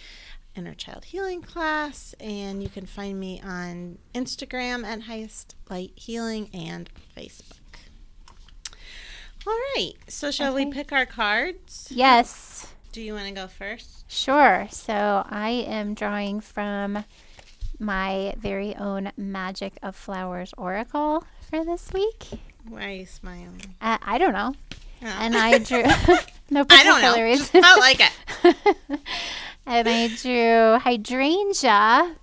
inner 0.55 0.75
child 0.75 1.07
healing 1.07 1.43
class. 1.43 2.15
And 2.21 2.63
you 2.63 2.69
can 2.69 2.87
find 2.87 3.19
me 3.19 3.41
on 3.45 3.99
Instagram 4.15 4.85
at 4.85 5.03
highest 5.03 5.57
light 5.69 5.91
healing 5.97 6.49
and 6.53 6.89
Facebook. 7.17 7.59
All 9.47 9.59
right. 9.77 9.93
So, 10.09 10.31
shall 10.31 10.55
we 10.55 10.65
pick 10.67 10.93
our 10.93 11.07
cards? 11.07 11.89
Yes. 11.91 12.75
Do 12.95 13.03
you 13.03 13.15
want 13.15 13.27
to 13.27 13.33
go 13.33 13.49
first? 13.49 14.05
Sure. 14.07 14.69
So 14.71 15.27
I 15.29 15.65
am 15.67 15.95
drawing 15.95 16.41
from 16.41 17.05
my 17.79 18.35
very 18.39 18.75
own 18.77 19.13
Magic 19.17 19.75
of 19.83 19.97
Flowers 19.97 20.53
Oracle 20.57 21.25
for 21.49 21.65
this 21.65 21.93
week. 21.93 22.27
Why 22.69 22.85
are 22.87 22.91
you 22.91 23.07
smiling? 23.07 23.61
Uh, 23.81 23.99
I 24.03 24.19
don't 24.19 24.33
know. 24.33 24.55
Oh. 25.03 25.07
And 25.07 25.37
I 25.37 25.59
drew 25.59 25.83
no 26.51 26.65
I 26.71 26.83
don't 26.85 27.03
know. 27.03 27.13
particular 27.13 27.25
reason. 27.25 27.61
I 27.65 27.77
like 27.79 28.01
it. 28.01 29.01
and 29.67 29.89
I 29.89 30.09
drew 30.09 30.79
hydrangea, 30.79 32.17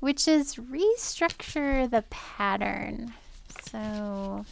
which 0.00 0.28
is 0.28 0.56
restructure 0.56 1.90
the 1.90 2.02
pattern. 2.10 3.14
So 3.70 4.44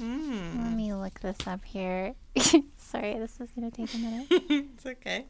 Mm. 0.00 0.74
me 0.74 0.92
look 0.92 1.20
this 1.20 1.36
up 1.46 1.64
here. 1.64 2.14
Sorry, 2.78 3.16
this 3.16 3.40
is 3.40 3.48
going 3.50 3.70
to 3.70 3.76
take 3.76 3.94
a 3.94 3.98
minute. 3.98 4.26
it's 4.30 4.84
okay. 4.86 5.24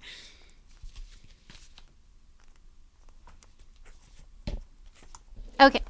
Okay. 5.60 5.82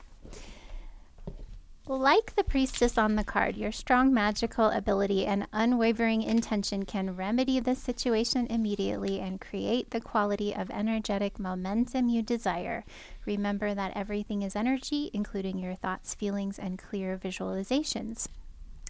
Like 1.87 2.35
the 2.35 2.45
priestess 2.45 2.97
on 2.97 3.17
the 3.17 3.25
card, 3.25 3.57
your 3.57 3.71
strong 3.71 4.13
magical 4.15 4.71
ability 4.71 5.27
and 5.27 5.47
unwavering 5.53 6.23
intention 6.23 6.87
can 6.87 7.15
remedy 7.15 7.61
this 7.61 7.79
situation 7.79 8.47
immediately 8.49 9.21
and 9.21 9.39
create 9.39 9.91
the 9.91 10.01
quality 10.01 10.55
of 10.55 10.71
energetic 10.71 11.39
momentum 11.39 12.09
you 12.09 12.23
desire. 12.23 12.85
Remember 13.27 13.75
that 13.75 13.93
everything 13.95 14.41
is 14.41 14.57
energy, 14.57 15.11
including 15.13 15.59
your 15.59 15.75
thoughts, 15.75 16.15
feelings, 16.15 16.59
and 16.59 16.79
clear 16.79 17.19
visualizations. 17.19 18.29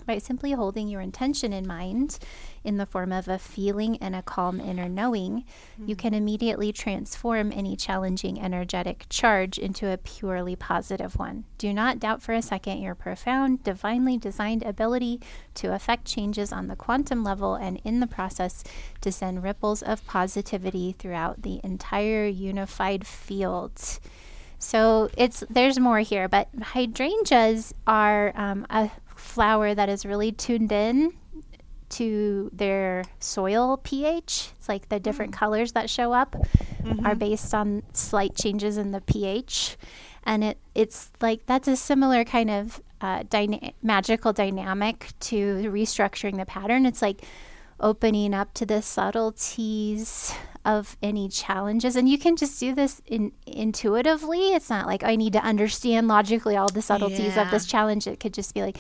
By 0.07 0.19
simply 0.19 0.53
holding 0.53 0.89
your 0.89 1.01
intention 1.01 1.53
in 1.53 1.67
mind 1.67 2.19
in 2.63 2.77
the 2.77 2.87
form 2.87 3.13
of 3.13 3.27
a 3.27 3.39
feeling 3.39 3.97
and 3.99 4.15
a 4.15 4.23
calm 4.23 4.61
inner 4.61 4.89
knowing, 4.89 5.45
you 5.85 5.97
can 5.97 6.13
immediately 6.13 6.73
transform 6.73 7.53
any 7.53 7.77
challenging 7.77 8.41
energetic 8.41 9.07
charge 9.09 9.59
into 9.59 9.91
a 9.91 9.97
purely 9.97 10.57
positive 10.57 11.17
one. 11.17 11.45
Do 11.59 11.73
not 11.73 11.99
doubt 11.99 12.23
for 12.23 12.33
a 12.33 12.43
second 12.43 12.83
your 12.83 12.95
profound, 12.95 13.65
divinely 13.65 14.19
designed 14.19 14.63
ability 14.63 15.21
to 15.55 15.73
affect 15.73 16.05
changes 16.05 16.53
on 16.53 16.69
the 16.69 16.77
quantum 16.77 17.25
level 17.25 17.55
and 17.55 17.81
in 17.85 18.01
the 18.01 18.07
process 18.07 18.63
to 19.01 19.11
send 19.11 19.43
ripples 19.43 19.83
of 19.83 20.07
positivity 20.07 20.95
throughout 20.99 21.43
the 21.43 21.61
entire 21.65 22.27
unified 22.27 23.07
field. 23.07 23.81
So 24.59 25.11
it's 25.19 25.45
there's 25.51 25.79
more 25.79 25.99
here, 25.99 26.27
but 26.27 26.49
hydrangeas 26.59 27.75
are 27.87 28.33
um, 28.35 28.67
a 28.71 28.91
flower 29.35 29.75
that 29.75 29.89
is 29.89 30.07
really 30.07 30.31
tuned 30.31 30.71
in 30.71 31.13
to 31.91 32.51
their 32.53 33.05
soil 33.19 33.79
pH. 33.79 34.51
It's 34.57 34.69
like 34.69 34.89
the 34.89 35.01
different 35.01 35.33
colors 35.33 35.73
that 35.73 35.91
show 35.91 36.13
up 36.13 36.37
are 37.05 37.15
based 37.15 37.53
on 37.55 37.83
slight 37.93 38.37
changes 38.37 38.77
in 38.79 38.93
the 38.93 39.01
pH, 39.01 39.77
and 40.25 40.45
it 40.45 40.59
it's 40.75 41.11
like 41.21 41.47
that's 41.47 41.69
a 41.69 41.77
similar 41.77 42.25
kind 42.25 42.51
of 42.51 42.81
uh, 43.01 43.25
dyna- 43.29 43.73
magical 43.83 44.33
dynamic 44.33 45.09
to 45.21 45.37
restructuring 45.71 46.37
the 46.37 46.47
pattern. 46.47 46.87
It's 46.87 47.03
like 47.03 47.23
opening 47.81 48.35
up 48.35 48.55
to 48.55 48.65
the 48.65 48.81
subtleties 48.81 50.33
of 50.65 50.97
any 51.03 51.29
challenges. 51.29 51.97
And 51.97 52.09
you 52.09 52.19
can 52.19 52.37
just 52.37 52.59
do 52.59 52.75
this 52.75 53.03
in, 53.07 53.33
intuitively. 53.47 54.55
It's 54.55 54.71
not 54.71 54.87
like 54.87 55.05
i 55.05 55.15
need 55.17 55.35
to 55.35 55.41
understand 55.41 56.09
logically 56.09 56.57
all 56.57 56.69
the 56.69 56.81
subtleties 56.81 57.37
of 57.37 57.51
this 57.51 57.67
challenge. 57.67 58.07
It 58.07 58.21
could 58.21 58.33
just 58.33 58.55
be 58.55 58.63
like 58.63 58.79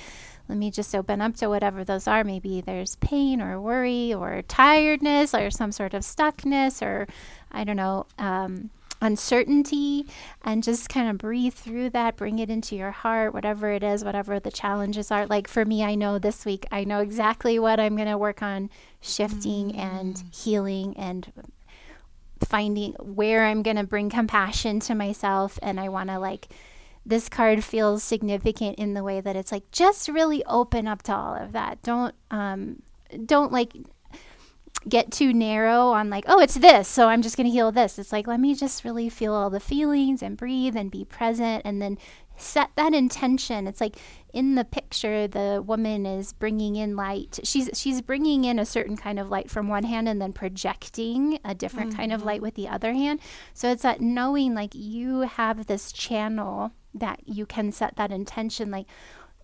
let 0.48 0.58
me 0.58 0.70
just 0.70 0.94
open 0.94 1.20
up 1.20 1.36
to 1.36 1.48
whatever 1.48 1.84
those 1.84 2.06
are. 2.06 2.22
Maybe 2.22 2.60
there's 2.60 2.96
pain 2.96 3.40
or 3.40 3.60
worry 3.60 4.12
or 4.12 4.42
tiredness 4.42 5.34
or 5.34 5.50
some 5.50 5.72
sort 5.72 5.94
of 5.94 6.02
stuckness 6.02 6.82
or 6.82 7.06
i 7.50 7.64
don't 7.64 7.76
know 7.76 8.06
um, 8.18 8.70
uncertainty. 9.00 10.06
And 10.42 10.62
just 10.62 10.88
kind 10.88 11.08
of 11.08 11.18
breathe 11.18 11.54
through 11.54 11.90
that 11.90 12.16
bring 12.16 12.38
it 12.38 12.50
into 12.50 12.76
your 12.76 12.90
heart 12.90 13.32
whatever 13.32 13.70
it 13.70 13.82
is 13.82 14.04
whatever 14.04 14.38
the 14.38 14.50
challenges 14.50 15.10
are. 15.10 15.26
Like 15.26 15.48
for 15.48 15.64
me 15.64 15.82
i 15.82 15.94
know 15.94 16.18
this 16.18 16.44
week 16.44 16.66
i 16.70 16.84
know 16.84 17.00
exactly 17.00 17.58
what 17.58 17.80
i'm 17.80 17.96
going 17.96 18.08
to 18.08 18.18
work 18.18 18.42
on 18.42 18.70
shifting 19.00 19.74
and 19.76 20.22
healing 20.30 20.94
and 20.98 21.32
finding 22.40 22.92
where 23.00 23.46
i'm 23.46 23.62
going 23.62 23.76
to 23.76 23.84
bring 23.84 24.10
compassion 24.10 24.80
to 24.80 24.94
myself. 24.94 25.58
And 25.62 25.80
i 25.80 25.88
want 25.88 26.10
to 26.10 26.18
like 26.18 26.48
this 27.06 27.28
card 27.28 27.62
feels 27.62 28.02
significant 28.02 28.78
in 28.78 28.94
the 28.94 29.04
way 29.04 29.20
that 29.20 29.36
it's 29.36 29.52
like 29.52 29.70
just 29.70 30.08
really 30.08 30.44
open 30.46 30.88
up 30.88 31.02
to 31.02 31.14
all 31.14 31.34
of 31.34 31.52
that. 31.52 31.82
Don't 31.82 32.14
um 32.30 32.82
don't 33.26 33.52
like 33.52 33.74
get 34.88 35.10
too 35.10 35.32
narrow 35.32 35.88
on 35.88 36.10
like 36.10 36.24
oh 36.26 36.38
it's 36.38 36.56
this 36.56 36.86
so 36.86 37.08
i'm 37.08 37.22
just 37.22 37.36
going 37.36 37.46
to 37.46 37.50
heal 37.50 37.72
this. 37.72 37.98
It's 37.98 38.12
like 38.12 38.26
let 38.26 38.40
me 38.40 38.54
just 38.54 38.84
really 38.84 39.08
feel 39.08 39.34
all 39.34 39.50
the 39.50 39.60
feelings 39.60 40.22
and 40.22 40.36
breathe 40.36 40.76
and 40.76 40.90
be 40.90 41.04
present 41.04 41.62
and 41.64 41.80
then 41.80 41.98
set 42.36 42.70
that 42.74 42.92
intention. 42.92 43.66
It's 43.66 43.80
like 43.80 43.96
in 44.32 44.56
the 44.56 44.64
picture 44.64 45.28
the 45.28 45.62
woman 45.64 46.04
is 46.04 46.32
bringing 46.32 46.76
in 46.76 46.96
light. 46.96 47.38
She's 47.44 47.70
she's 47.74 48.02
bringing 48.02 48.44
in 48.44 48.58
a 48.58 48.66
certain 48.66 48.96
kind 48.96 49.18
of 49.18 49.30
light 49.30 49.50
from 49.50 49.68
one 49.68 49.84
hand 49.84 50.08
and 50.08 50.20
then 50.20 50.32
projecting 50.32 51.38
a 51.44 51.54
different 51.54 51.96
kind 51.96 52.12
of 52.12 52.24
light 52.24 52.42
with 52.42 52.54
the 52.54 52.68
other 52.68 52.92
hand. 52.92 53.20
So 53.52 53.70
it's 53.70 53.82
that 53.82 54.00
knowing 54.00 54.54
like 54.54 54.74
you 54.74 55.20
have 55.20 55.66
this 55.66 55.92
channel 55.92 56.72
that 56.94 57.20
you 57.26 57.44
can 57.46 57.72
set 57.72 57.96
that 57.96 58.10
intention 58.12 58.70
like 58.70 58.86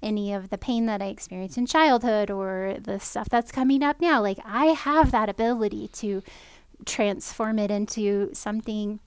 any 0.02 0.32
of 0.32 0.48
the 0.48 0.56
pain 0.56 0.86
that 0.86 1.02
I 1.02 1.06
experienced 1.06 1.58
in 1.58 1.66
childhood 1.66 2.30
or 2.30 2.76
the 2.80 2.98
stuff 2.98 3.28
that's 3.28 3.52
coming 3.52 3.82
up 3.82 4.00
now. 4.00 4.22
Like, 4.22 4.38
I 4.44 4.66
have 4.66 5.10
that 5.10 5.28
ability 5.28 5.88
to 5.88 6.22
transform 6.86 7.58
it 7.58 7.70
into 7.70 8.30
something 8.32 9.00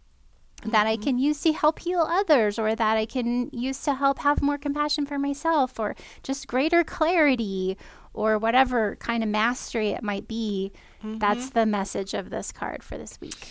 that 0.64 0.86
I 0.86 0.94
mm-hmm. 0.94 1.03
can 1.03 1.18
use 1.18 1.41
to 1.41 1.52
help 1.52 1.80
heal 1.80 2.02
others 2.02 2.60
or 2.60 2.76
that 2.76 2.98
I 2.98 3.06
can 3.06 3.49
use 3.52 3.82
to 3.84 3.95
help 3.95 4.20
have 4.20 4.41
more 4.41 4.57
compassion 4.57 5.06
for 5.06 5.18
myself 5.18 5.80
or 5.80 5.95
just 6.22 6.48
greater 6.48 6.84
clarity 6.84 7.78
or 8.14 8.38
whatever 8.38 8.95
kind 8.98 9.24
of 9.24 9.30
mastery 9.30 9.90
it 9.90 10.03
might 10.03 10.28
be. 10.28 10.72
That's 11.03 11.48
mm-hmm. 11.48 11.60
the 11.60 11.65
message 11.65 12.14
of 12.14 12.30
this 12.30 12.52
card 12.52 12.84
for 12.84 12.98
this 12.98 13.20
week. 13.20 13.48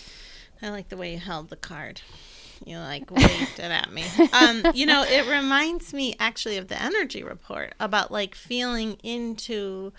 I 0.63 0.71
like 0.71 0.89
the 0.89 0.97
way 0.97 1.13
you 1.13 1.19
held 1.19 1.51
the 1.51 1.57
card. 1.57 2.01
You 2.67 2.79
like 2.79 3.11
waved 3.11 3.59
it 3.59 3.71
at 3.71 3.93
me. 3.93 4.05
Um, 4.33 4.63
you 4.75 4.87
know, 4.87 5.03
it 5.05 5.27
reminds 5.29 5.93
me 5.93 6.15
actually 6.19 6.57
of 6.59 6.69
the 6.69 6.81
energy 6.81 7.23
report 7.23 7.75
about 7.81 8.11
like 8.11 8.35
feeling 8.35 8.95
into 9.03 9.93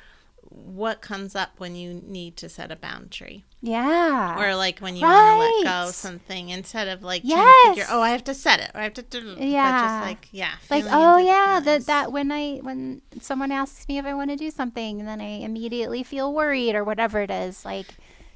what 0.50 1.02
comes 1.02 1.36
up 1.36 1.52
when 1.58 1.76
you 1.76 1.94
need 2.06 2.38
to 2.38 2.48
set 2.48 2.72
a 2.72 2.76
boundary 2.76 3.44
Yeah. 3.62 4.40
or 4.40 4.56
like 4.56 4.80
when 4.80 4.96
you 4.96 5.02
want 5.02 5.40
to 5.40 5.40
let 5.40 5.64
go 5.84 5.90
of 5.90 5.96
something 5.96 6.50
instead 6.50 6.88
of 6.90 7.02
like 7.02 7.24
trying 7.28 7.44
to 7.64 7.70
figure 7.70 7.86
oh 7.90 8.02
I 8.02 8.10
have 8.12 8.24
to 8.26 8.36
set 8.36 8.60
it 8.60 8.70
or 8.76 8.80
I 8.82 8.84
have 8.84 8.94
to 8.96 9.02
do 9.02 9.34
but 9.36 9.42
Yeah. 9.48 9.82
just 9.82 10.08
like 10.08 10.28
yeah 10.32 10.52
like 10.70 10.86
oh 10.88 11.18
yeah 11.18 11.60
that 11.64 11.86
that 11.88 12.12
when 12.12 12.32
i 12.32 12.58
when 12.58 13.02
someone 13.20 13.52
asks 13.52 13.88
me 13.88 13.98
if 13.98 14.06
i 14.06 14.14
want 14.14 14.30
to 14.30 14.36
do 14.36 14.52
something 14.52 15.00
and 15.00 15.08
then 15.08 15.22
i 15.22 15.40
immediately 15.40 16.04
feel 16.04 16.32
worried 16.32 16.76
or 16.76 16.84
whatever 16.84 17.22
it 17.22 17.32
is 17.32 17.66
like 17.66 17.88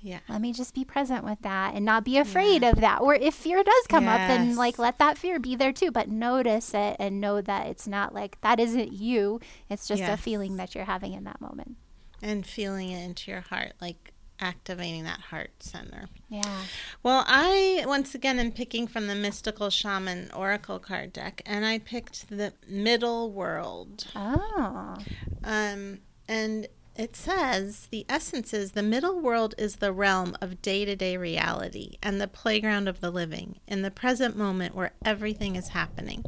yeah. 0.01 0.19
Let 0.29 0.41
me 0.41 0.53
just 0.53 0.73
be 0.73 0.83
present 0.85 1.23
with 1.23 1.41
that 1.41 1.73
and 1.73 1.85
not 1.85 2.03
be 2.03 2.17
afraid 2.17 2.63
of 2.63 2.81
that. 2.81 3.01
Or 3.01 3.15
if 3.15 3.33
fear 3.35 3.63
does 3.63 3.87
come 3.87 4.07
up 4.07 4.19
then 4.27 4.55
like 4.55 4.77
let 4.79 4.97
that 4.99 5.17
fear 5.17 5.39
be 5.39 5.55
there 5.55 5.73
too 5.73 5.91
but 5.91 6.09
notice 6.09 6.73
it 6.73 6.95
and 6.99 7.21
know 7.21 7.41
that 7.41 7.67
it's 7.67 7.87
not 7.87 8.13
like 8.13 8.39
that 8.41 8.59
isn't 8.59 8.93
you. 8.93 9.39
It's 9.69 9.87
just 9.87 10.03
a 10.03 10.17
feeling 10.17 10.57
that 10.57 10.75
you're 10.75 10.85
having 10.85 11.13
in 11.13 11.23
that 11.25 11.41
moment. 11.41 11.77
And 12.21 12.45
feeling 12.45 12.89
it 12.91 13.03
into 13.03 13.31
your 13.31 13.41
heart 13.41 13.73
like 13.81 14.13
activating 14.39 15.03
that 15.03 15.19
heart 15.19 15.51
center. 15.59 16.07
Yeah. 16.29 16.63
Well, 17.03 17.23
I 17.27 17.83
once 17.87 18.13
again 18.13 18.39
am 18.39 18.51
picking 18.51 18.87
from 18.87 19.07
the 19.07 19.15
Mystical 19.15 19.69
Shaman 19.69 20.31
Oracle 20.31 20.79
card 20.79 21.13
deck, 21.13 21.41
and 21.45 21.65
I 21.65 21.79
picked 21.79 22.29
the 22.29 22.53
Middle 22.67 23.31
World. 23.31 24.05
oh. 24.15 24.97
Um, 25.43 25.99
and 26.27 26.67
it 26.97 27.15
says 27.15 27.87
the 27.91 28.05
essence 28.09 28.53
is 28.53 28.71
the 28.71 28.83
middle 28.83 29.19
world 29.19 29.53
is 29.57 29.77
the 29.77 29.93
realm 29.93 30.35
of 30.41 30.61
day 30.61 30.83
to 30.85 30.95
day 30.95 31.15
reality 31.15 31.97
and 32.01 32.19
the 32.19 32.27
playground 32.27 32.87
of 32.87 33.01
the 33.01 33.11
living, 33.11 33.59
in 33.67 33.83
the 33.83 33.91
present 33.91 34.35
moment 34.35 34.75
where 34.75 34.93
everything 35.05 35.55
is 35.55 35.69
happening. 35.69 36.25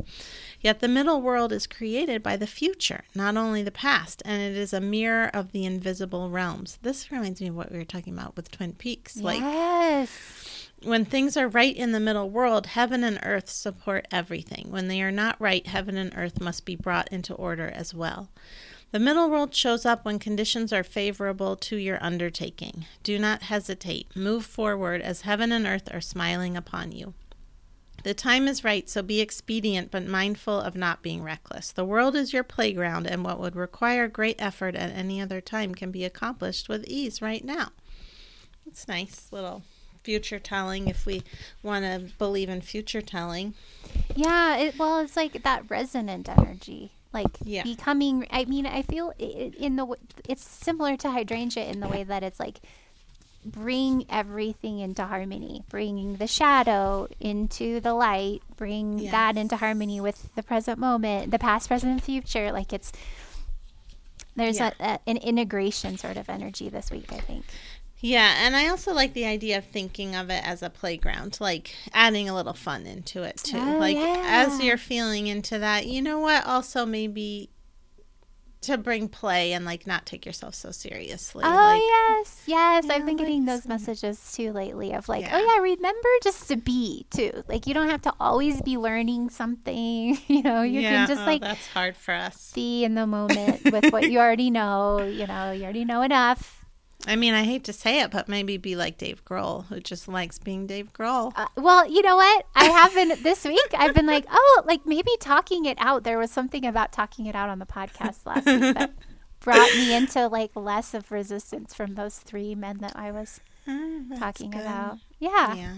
Yet 0.62 0.80
the 0.80 0.88
middle 0.88 1.22
world 1.22 1.52
is 1.52 1.68
created 1.68 2.22
by 2.22 2.38
the 2.38 2.48
future, 2.48 3.04
not 3.16 3.38
only 3.38 3.64
the 3.64 3.72
past, 3.72 4.22
and 4.26 4.41
it 4.41 4.58
is 4.58 4.74
a 4.74 4.82
mirror 4.82 5.30
of 5.34 5.52
the 5.52 5.66
invisible 5.66 6.30
realms. 6.30 6.78
This 6.82 7.12
reminds 7.12 7.41
me 7.41 7.48
of 7.48 7.56
what 7.56 7.72
we 7.72 7.78
were 7.78 7.86
talking 7.86 8.14
about 8.14 8.36
with 8.36 8.52
Twin 8.52 8.74
Peaks. 8.74 9.18
Like, 9.18 9.40
yes 9.40 10.60
when 10.84 11.06
things 11.06 11.36
are 11.36 11.48
right 11.48 11.76
in 11.76 11.91
the 11.91 12.00
middle 12.00 12.30
world, 12.30 12.68
heaven 12.68 13.04
and 13.04 13.20
earth 13.24 13.50
support 13.50 14.08
everything. 14.12 14.68
When 14.70 14.88
they 14.88 15.02
are 15.02 15.12
not 15.12 15.40
right, 15.40 15.66
heaven 15.68 15.98
and 15.98 16.14
earth 16.16 16.40
must 16.40 16.66
be 16.66 16.76
brought 16.76 17.12
into 17.12 17.34
order 17.34 17.68
as 17.68 17.94
well. 17.94 18.30
The 18.91 18.99
middle 18.99 19.30
world 19.30 19.53
shows 19.53 19.86
up 19.86 20.03
when 20.03 20.18
conditions 20.18 20.74
are 20.74 20.84
favorable 20.84 21.56
to 21.57 21.76
your 21.76 22.03
undertaking. 22.03 22.86
Do 23.03 23.20
not 23.20 23.44
hesitate. 23.44 24.16
Move 24.16 24.45
forward 24.45 25.02
as 25.02 25.22
heaven 25.22 25.52
and 25.52 25.68
earth 25.68 25.94
are 25.94 26.02
smiling 26.02 26.57
upon 26.57 26.91
you. 26.91 27.14
The 28.03 28.16
time 28.16 28.48
is 28.48 28.64
right, 28.64 28.90
so 28.90 29.03
be 29.03 29.22
expedient 29.22 29.91
but 29.91 30.07
mindful 30.07 30.60
of 30.60 30.76
not 30.76 31.03
being 31.03 31.22
reckless. 31.22 31.72
The 31.72 31.86
world 31.86 32.16
is 32.16 32.34
your 32.34 32.44
playground, 32.44 33.06
and 33.06 33.24
what 33.24 33.40
would 33.40 33.56
require 33.56 34.07
great 34.07 34.41
effort 34.41 34.76
at 34.76 34.91
any 34.91 35.22
other 35.22 35.41
time 35.41 35.76
can 35.76 35.91
be 35.91 36.06
accomplished 36.06 36.70
with 36.70 36.88
ease 36.88 37.22
right 37.22 37.44
now. 37.44 37.70
It's 38.66 38.88
nice 38.88 39.28
little 39.32 39.64
future 40.02 40.40
telling 40.40 40.88
if 40.88 41.06
we 41.06 41.24
want 41.61 41.84
to 41.86 42.11
believe 42.18 42.49
in 42.49 42.61
future 42.61 43.02
telling. 43.02 43.53
Yeah, 44.16 44.57
it, 44.57 44.80
well, 44.80 44.99
it's 44.99 45.18
like 45.18 45.44
that 45.44 45.70
resonant 45.70 46.30
energy, 46.30 46.94
like 47.14 47.38
Yeah. 47.44 47.64
becoming. 47.64 48.27
I 48.31 48.45
mean, 48.45 48.65
I 48.65 48.81
feel 48.84 49.14
in 49.18 49.76
the 49.76 49.95
it's 50.27 50.44
similar 50.48 50.95
to 50.98 51.11
hydrangea 51.11 51.65
in 51.65 51.80
the 51.80 51.88
way 51.88 52.03
that 52.03 52.23
it's 52.23 52.40
like 52.40 52.60
bring 53.45 54.06
everything 54.10 54.80
into 54.80 55.06
harmony, 55.06 55.64
bringing 55.69 56.18
the 56.18 56.27
shadow 56.27 57.07
into 57.19 57.80
the 57.80 57.94
light, 57.94 58.41
bring 58.57 59.10
that 59.11 59.38
into 59.38 59.56
harmony 59.57 59.99
with 60.02 60.34
the 60.36 60.44
present 60.44 60.77
moment, 60.77 61.31
the 61.31 61.40
past, 61.40 61.68
present, 61.68 62.03
future. 62.03 62.52
Like 62.52 62.73
it's 62.73 62.91
there's 64.36 64.60
Yeah. 64.60 64.72
a, 64.80 64.84
a, 64.84 64.99
an 65.07 65.18
integration 65.18 65.98
sort 65.98 66.18
of 66.18 66.30
energy 66.30 66.69
this 66.69 66.91
week. 66.91 67.11
I 67.11 67.19
think. 67.19 67.45
Yeah, 68.01 68.35
and 68.38 68.55
I 68.55 68.69
also 68.69 68.93
like 68.93 69.13
the 69.13 69.26
idea 69.26 69.57
of 69.57 69.65
thinking 69.65 70.15
of 70.15 70.30
it 70.30 70.41
as 70.45 70.63
a 70.63 70.69
playground, 70.69 71.38
like 71.41 71.76
adding 71.93 72.30
a 72.30 72.35
little 72.35 72.53
fun 72.53 72.85
into 72.85 73.23
it 73.23 73.38
too. 73.38 73.59
Oh, 73.59 73.77
like 73.77 73.97
as 73.97 74.61
you're 74.63 74.77
feeling 74.77 75.27
into 75.27 75.59
that, 75.59 75.85
you 75.85 76.01
know 76.01 76.19
what? 76.19 76.45
Also, 76.45 76.85
maybe 76.85 77.49
to 78.61 78.77
bring 78.77 79.07
play 79.07 79.53
and 79.53 79.63
like 79.63 79.88
not 79.88 80.05
take 80.05 80.26
yourself 80.26 80.53
so 80.53 80.71
seriously. 80.71 81.43
Oh 81.45 81.49
like, 81.49 81.81
yes, 81.81 82.43
yes. 82.45 82.85
Yeah, 82.85 82.93
I've 82.95 83.05
been 83.05 83.15
getting 83.17 83.45
those 83.45 83.65
messages 83.67 84.34
too 84.34 84.51
lately 84.51 84.93
of 84.93 85.07
like, 85.07 85.26
oh, 85.26 85.38
Yeah. 85.38 85.43
oh 85.45 85.55
yeah, 85.55 85.61
remember 85.61 86.09
just 86.23 86.47
to 86.49 86.57
be 86.57 87.05
too. 87.09 87.43
Like 87.47 87.67
you 87.67 87.73
don't 87.73 87.89
have 87.89 88.01
to 88.03 88.13
always 88.19 88.61
be 88.61 88.77
learning 88.77 89.30
something. 89.30 90.17
You 90.27 90.43
know, 90.43 90.61
you 90.61 90.80
yeah, 90.81 90.89
can 91.05 91.07
just 91.07 91.21
oh, 91.21 91.26
like 91.26 91.41
that's 91.41 91.67
hard 91.67 91.97
for 91.97 92.13
us. 92.13 92.51
be 92.53 92.84
in 92.85 92.95
the 92.95 93.07
moment 93.07 93.63
with 93.65 93.91
what 93.91 94.09
you 94.09 94.19
already 94.23 94.49
know. 94.51 95.03
You 95.03 95.27
know, 95.27 95.51
you 95.51 95.63
already 95.63 95.85
know 95.85 96.01
enough. 96.01 96.59
I 97.07 97.15
mean, 97.15 97.34
I 97.34 97.43
hate 97.43 97.63
to 97.63 97.73
say 97.73 98.01
it, 98.01 98.11
but 98.11 98.27
maybe 98.27 98.57
be 98.57 98.76
like 98.76 98.97
Dave 98.97 99.23
Grohl, 99.23 99.65
who 99.67 99.80
just 99.80 100.07
likes 100.07 100.38
being 100.38 100.67
Dave 100.67 100.91
Grohl. 100.91 101.31
Uh, 101.35 101.47
well, 101.55 101.89
you 101.89 102.01
know 102.01 102.17
what? 102.17 102.45
I 102.55 102.65
have 102.65 102.93
been 102.93 103.23
this 103.23 103.45
week. 103.45 103.73
I've 103.73 103.95
been 103.95 104.05
like, 104.05 104.26
oh, 104.30 104.63
like 104.65 104.85
maybe 104.85 105.11
talking 105.19 105.65
it 105.65 105.77
out. 105.80 106.03
There 106.03 106.17
was 106.17 106.30
something 106.30 106.65
about 106.65 106.91
talking 106.91 107.26
it 107.26 107.35
out 107.35 107.47
on 107.49 107.59
the 107.59 107.65
podcast 107.65 108.26
last 108.26 108.45
week 108.45 108.76
that 108.76 108.93
brought 109.39 109.73
me 109.76 109.95
into 109.95 110.27
like 110.27 110.51
less 110.55 110.93
of 110.93 111.09
resistance 111.09 111.73
from 111.73 111.95
those 111.95 112.17
three 112.19 112.53
men 112.53 112.80
that 112.80 112.93
I 112.95 113.11
was 113.11 113.39
that's 113.65 114.19
talking 114.19 114.51
good. 114.51 114.61
about. 114.61 114.97
Yeah. 115.19 115.55
Yeah. 115.55 115.73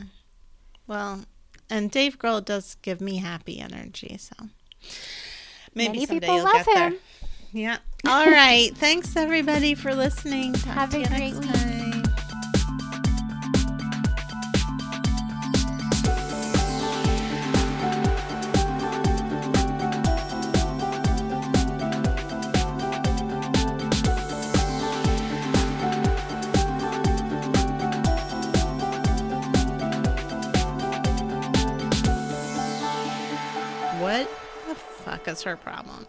Well, 0.88 1.26
and 1.70 1.92
Dave 1.92 2.18
Grohl 2.18 2.44
does 2.44 2.76
give 2.82 3.00
me 3.00 3.18
happy 3.18 3.60
energy, 3.60 4.18
so 4.18 4.36
maybe 5.76 5.94
Many 5.94 6.06
someday 6.08 6.20
people 6.28 6.36
you'll 6.36 6.46
love 6.46 6.66
get 6.66 6.74
there. 6.74 6.94
Yeah. 7.52 7.78
All 8.08 8.26
right. 8.26 8.76
Thanks 8.76 9.16
everybody 9.16 9.76
for 9.76 9.94
listening. 9.94 10.54
Talk 10.54 10.74
Have 10.74 10.94
a 10.96 11.08
great 11.08 11.34
week. 11.36 11.52
time. 11.52 12.04
What 34.00 34.28
the 34.68 34.76
fuck 34.76 35.28
is 35.28 35.44
her 35.44 35.56
problem? 35.56 36.08